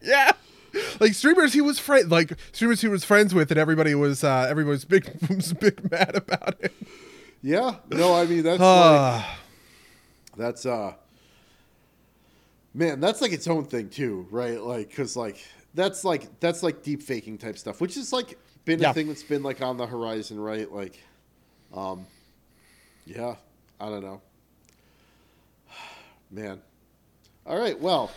yeah. 0.01 0.31
Yeah. 0.75 0.89
Like 0.99 1.13
streamers 1.13 1.53
he 1.53 1.61
was 1.61 1.77
friend 1.77 2.09
like 2.09 2.33
streamers 2.51 2.81
he 2.81 2.87
was 2.87 3.03
friends 3.03 3.31
with 3.35 3.51
and 3.51 3.59
everybody 3.59 3.93
was 3.93 4.23
uh 4.23 4.47
everybody 4.49 4.71
was 4.71 4.85
big 4.85 5.07
was 5.29 5.53
big 5.53 5.91
mad 5.91 6.15
about 6.15 6.55
it. 6.61 6.73
yeah 7.43 7.75
no 7.91 8.15
i 8.15 8.25
mean 8.25 8.41
that's 8.41 8.59
like, 8.59 8.59
Ah. 8.59 9.39
that's 10.35 10.65
uh 10.65 10.93
man 12.73 12.99
that's 12.99 13.21
like 13.21 13.31
its 13.31 13.47
own 13.47 13.65
thing 13.65 13.87
too 13.87 14.25
right 14.31 14.59
like 14.61 14.89
because 14.89 15.15
like 15.15 15.37
that's 15.75 16.03
like 16.03 16.39
that's 16.39 16.63
like 16.63 16.81
deep 16.81 17.03
faking 17.03 17.37
type 17.37 17.57
stuff 17.59 17.79
which 17.79 17.95
is 17.95 18.11
like 18.11 18.39
been 18.65 18.79
Yeah. 18.79 18.91
a 18.91 18.93
thing 18.93 19.07
that's 19.07 19.23
been 19.23 19.43
like 19.43 19.61
on 19.61 19.77
the 19.77 19.85
horizon 19.87 20.39
right 20.39 20.71
like 20.71 20.99
um 21.73 22.05
yeah 23.05 23.35
i 23.79 23.89
don't 23.89 24.01
know 24.03 24.21
man 26.31 26.61
all 27.45 27.57
right 27.57 27.79
well 27.79 28.11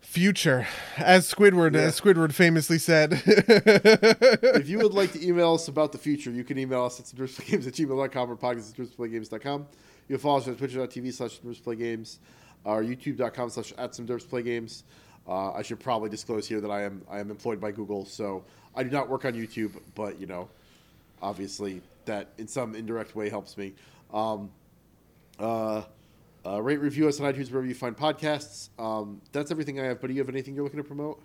Future. 0.00 0.66
As 0.96 1.30
Squidward 1.30 1.74
Yeah. 1.74 1.82
as 1.82 2.00
Squidward 2.00 2.32
famously 2.32 2.78
said. 2.78 3.20
if 3.26 4.66
you 4.66 4.78
would 4.78 4.94
like 4.94 5.12
to 5.12 5.22
email 5.26 5.52
us 5.52 5.68
about 5.68 5.92
the 5.92 5.98
future, 5.98 6.30
you 6.30 6.44
can 6.44 6.58
email 6.58 6.84
us 6.84 6.98
at 6.98 7.14
games 7.46 7.66
at 7.66 7.74
gmail.com 7.74 8.30
or 8.30 8.34
podcast 8.36 8.70
at 8.70 8.76
derpsplaygames.com. 8.78 9.66
You 10.08 10.16
can 10.16 10.18
follow 10.22 10.38
us 10.38 10.48
on 10.48 10.56
twitch.tv 10.56 11.12
slash 11.12 11.40
derpsplaygames 11.40 12.16
or 12.64 12.82
youtube.com 12.82 13.50
slash 13.50 13.74
at 13.76 13.94
some 13.94 14.06
derpsplaygames. 14.06 14.84
Uh, 15.28 15.52
I 15.52 15.60
should 15.60 15.78
probably 15.78 16.08
disclose 16.08 16.48
here 16.48 16.62
that 16.62 16.70
I 16.70 16.84
am 16.84 17.02
I 17.10 17.20
am 17.20 17.30
employed 17.30 17.60
by 17.60 17.70
Google, 17.70 18.06
so 18.06 18.44
I 18.78 18.82
do 18.84 18.90
not 18.90 19.08
work 19.08 19.24
on 19.24 19.32
YouTube, 19.34 19.72
but 19.94 20.20
you 20.20 20.26
know, 20.26 20.48
obviously 21.20 21.82
that 22.04 22.28
in 22.38 22.46
some 22.48 22.74
indirect 22.74 23.14
way 23.16 23.28
helps 23.28 23.56
me. 23.58 23.74
Um, 24.14 24.50
uh, 25.38 25.82
uh, 26.46 26.62
rate 26.62 26.80
review 26.80 27.08
us 27.08 27.20
on 27.20 27.30
iTunes 27.32 27.50
wherever 27.50 27.66
you 27.66 27.74
find 27.74 27.96
podcasts. 27.96 28.68
Um, 28.78 29.20
that's 29.32 29.50
everything 29.50 29.78
I 29.80 29.84
have. 29.84 30.00
But 30.00 30.06
do 30.06 30.14
you 30.14 30.20
have 30.20 30.28
anything 30.28 30.54
you're 30.54 30.64
looking 30.64 30.78
to 30.78 30.84
promote? 30.84 31.20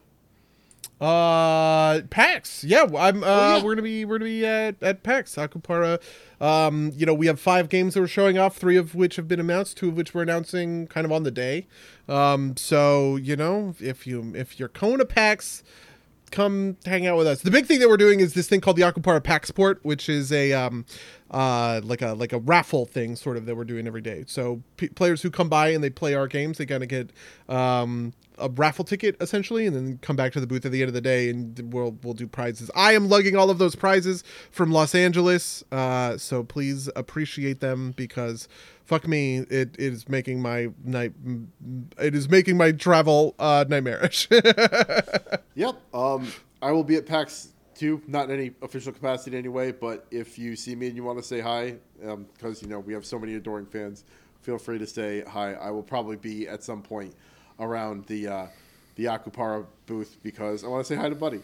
Uh, 0.99 2.01
PAX. 2.09 2.63
Yeah, 2.63 2.85
I'm. 2.97 3.23
Uh, 3.23 3.27
Oh, 3.27 3.57
yeah. 3.57 3.63
we're 3.63 3.71
gonna 3.75 3.81
be 3.81 4.05
we're 4.05 4.17
gonna 4.19 4.29
be 4.29 4.45
at 4.45 4.81
at 4.81 5.03
PAX 5.03 5.35
Akupara. 5.35 6.01
Um, 6.39 6.91
you 6.95 7.05
know, 7.05 7.13
we 7.13 7.27
have 7.27 7.39
five 7.39 7.69
games 7.69 7.93
that 7.93 8.01
we're 8.01 8.07
showing 8.07 8.37
off, 8.37 8.57
three 8.57 8.77
of 8.77 8.95
which 8.95 9.15
have 9.15 9.27
been 9.27 9.39
announced, 9.39 9.77
two 9.77 9.89
of 9.89 9.97
which 9.97 10.13
we're 10.13 10.21
announcing 10.23 10.87
kind 10.87 11.05
of 11.05 11.11
on 11.11 11.23
the 11.23 11.31
day. 11.31 11.67
Um, 12.07 12.55
so 12.57 13.15
you 13.15 13.35
know, 13.35 13.75
if 13.79 14.05
you 14.07 14.33
if 14.35 14.59
you're 14.59 14.69
going 14.69 14.97
to 14.99 15.05
PAX, 15.05 15.63
come 16.33 16.77
hang 16.85 17.05
out 17.05 17.15
with 17.15 17.27
us. 17.27 17.41
The 17.41 17.51
big 17.51 17.67
thing 17.67 17.79
that 17.79 17.87
we're 17.87 17.95
doing 17.95 18.19
is 18.19 18.33
this 18.33 18.49
thing 18.49 18.59
called 18.59 18.75
the 18.75 18.81
Akupara 18.81 19.21
Paxport, 19.21 19.77
which 19.83 20.09
is 20.09 20.31
a 20.31 20.51
um, 20.51 20.85
uh, 21.31 21.79
like 21.83 22.01
a 22.01 22.13
like 22.13 22.33
a 22.33 22.39
raffle 22.39 22.85
thing, 22.85 23.15
sort 23.15 23.37
of 23.37 23.45
that 23.45 23.55
we're 23.55 23.63
doing 23.63 23.87
every 23.87 24.01
day. 24.01 24.25
So 24.27 24.61
p- 24.77 24.89
players 24.89 25.21
who 25.21 25.29
come 25.29 25.47
by 25.47 25.69
and 25.69 25.83
they 25.83 25.91
play 25.91 26.15
our 26.15 26.27
games, 26.27 26.57
they 26.57 26.65
kind 26.65 26.83
of 26.83 26.89
get 26.89 27.11
um, 27.47 28.13
a 28.37 28.49
raffle 28.49 28.85
ticket 28.85 29.15
essentially, 29.21 29.65
and 29.65 29.75
then 29.75 29.99
come 30.01 30.15
back 30.15 30.33
to 30.33 30.39
the 30.39 30.47
booth 30.47 30.65
at 30.65 30.71
the 30.71 30.81
end 30.81 30.89
of 30.89 30.93
the 30.93 31.01
day, 31.01 31.29
and 31.29 31.73
we'll 31.73 31.97
we'll 32.03 32.13
do 32.13 32.27
prizes. 32.27 32.69
I 32.75 32.93
am 32.93 33.09
lugging 33.09 33.35
all 33.35 33.49
of 33.49 33.57
those 33.57 33.75
prizes 33.75 34.23
from 34.51 34.71
Los 34.71 34.95
Angeles, 34.95 35.63
uh, 35.71 36.17
so 36.17 36.43
please 36.43 36.89
appreciate 36.95 37.59
them 37.59 37.91
because 37.91 38.47
fuck 38.85 39.07
me, 39.07 39.39
it, 39.39 39.75
it 39.77 39.79
is 39.79 40.09
making 40.09 40.41
my 40.41 40.69
night, 40.83 41.13
it 41.99 42.15
is 42.15 42.29
making 42.29 42.57
my 42.57 42.71
travel 42.71 43.35
uh, 43.39 43.65
nightmarish. 43.67 44.27
Yep. 45.55 45.75
Um, 45.93 46.31
I 46.61 46.71
will 46.71 46.83
be 46.83 46.95
at 46.95 47.05
PAX 47.05 47.49
too, 47.75 48.01
not 48.07 48.29
in 48.29 48.39
any 48.39 48.51
official 48.61 48.91
capacity 48.91 49.37
anyway. 49.37 49.71
But 49.71 50.05
if 50.11 50.39
you 50.39 50.55
see 50.55 50.75
me 50.75 50.87
and 50.87 50.95
you 50.95 51.03
want 51.03 51.19
to 51.19 51.23
say 51.23 51.39
hi, 51.39 51.75
because 51.99 52.61
you 52.61 52.67
know 52.67 52.79
we 52.79 52.93
have 52.93 53.05
so 53.05 53.19
many 53.19 53.35
adoring 53.35 53.65
fans, 53.65 54.03
feel 54.41 54.57
free 54.57 54.79
to 54.79 54.87
say 54.87 55.23
hi. 55.27 55.53
I 55.53 55.71
will 55.71 55.83
probably 55.83 56.17
be 56.17 56.47
at 56.47 56.63
some 56.63 56.81
point 56.81 57.13
around 57.59 58.05
the 58.07 58.27
uh, 58.27 58.47
the 58.95 59.05
Akupara 59.05 59.65
booth 59.85 60.17
because 60.23 60.63
I 60.63 60.67
want 60.67 60.85
to 60.85 60.93
say 60.93 60.99
hi 60.99 61.09
to 61.09 61.15
Buddy, 61.15 61.41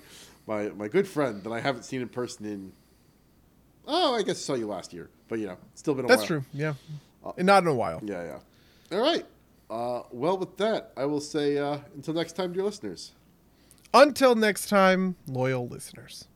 my 0.48 0.70
my 0.70 0.88
good 0.88 1.08
friend 1.08 1.44
that 1.44 1.52
I 1.52 1.60
haven't 1.60 1.84
seen 1.84 2.02
in 2.02 2.10
person 2.10 2.46
in. 2.46 2.72
Oh, 3.88 4.16
I 4.16 4.22
guess 4.22 4.38
I 4.38 4.40
saw 4.40 4.54
you 4.54 4.68
last 4.68 4.94
year, 4.94 5.10
but 5.28 5.40
you 5.40 5.48
know, 5.48 5.58
still 5.74 5.96
been 5.96 6.06
a 6.06 6.08
while. 6.08 6.18
That's 6.18 6.30
while. 6.30 6.42
true. 6.42 6.46
Yeah, 6.54 6.74
and 7.38 7.46
not 7.46 7.64
in 7.64 7.70
a 7.70 7.74
while. 7.74 8.02
Yeah, 8.04 8.24
yeah. 8.24 8.98
All 8.98 9.04
right. 9.04 9.26
Uh, 9.70 10.02
well, 10.12 10.38
with 10.38 10.58
that, 10.58 10.92
I 10.98 11.06
will 11.06 11.22
say 11.22 11.58
uh, 11.58 11.78
until 11.96 12.14
next 12.14 12.34
time, 12.34 12.54
dear 12.54 12.64
listeners. 12.64 13.12
Until 13.94 14.36
next 14.36 14.70
time, 14.70 15.16
loyal 15.28 15.68
listeners. 15.68 16.28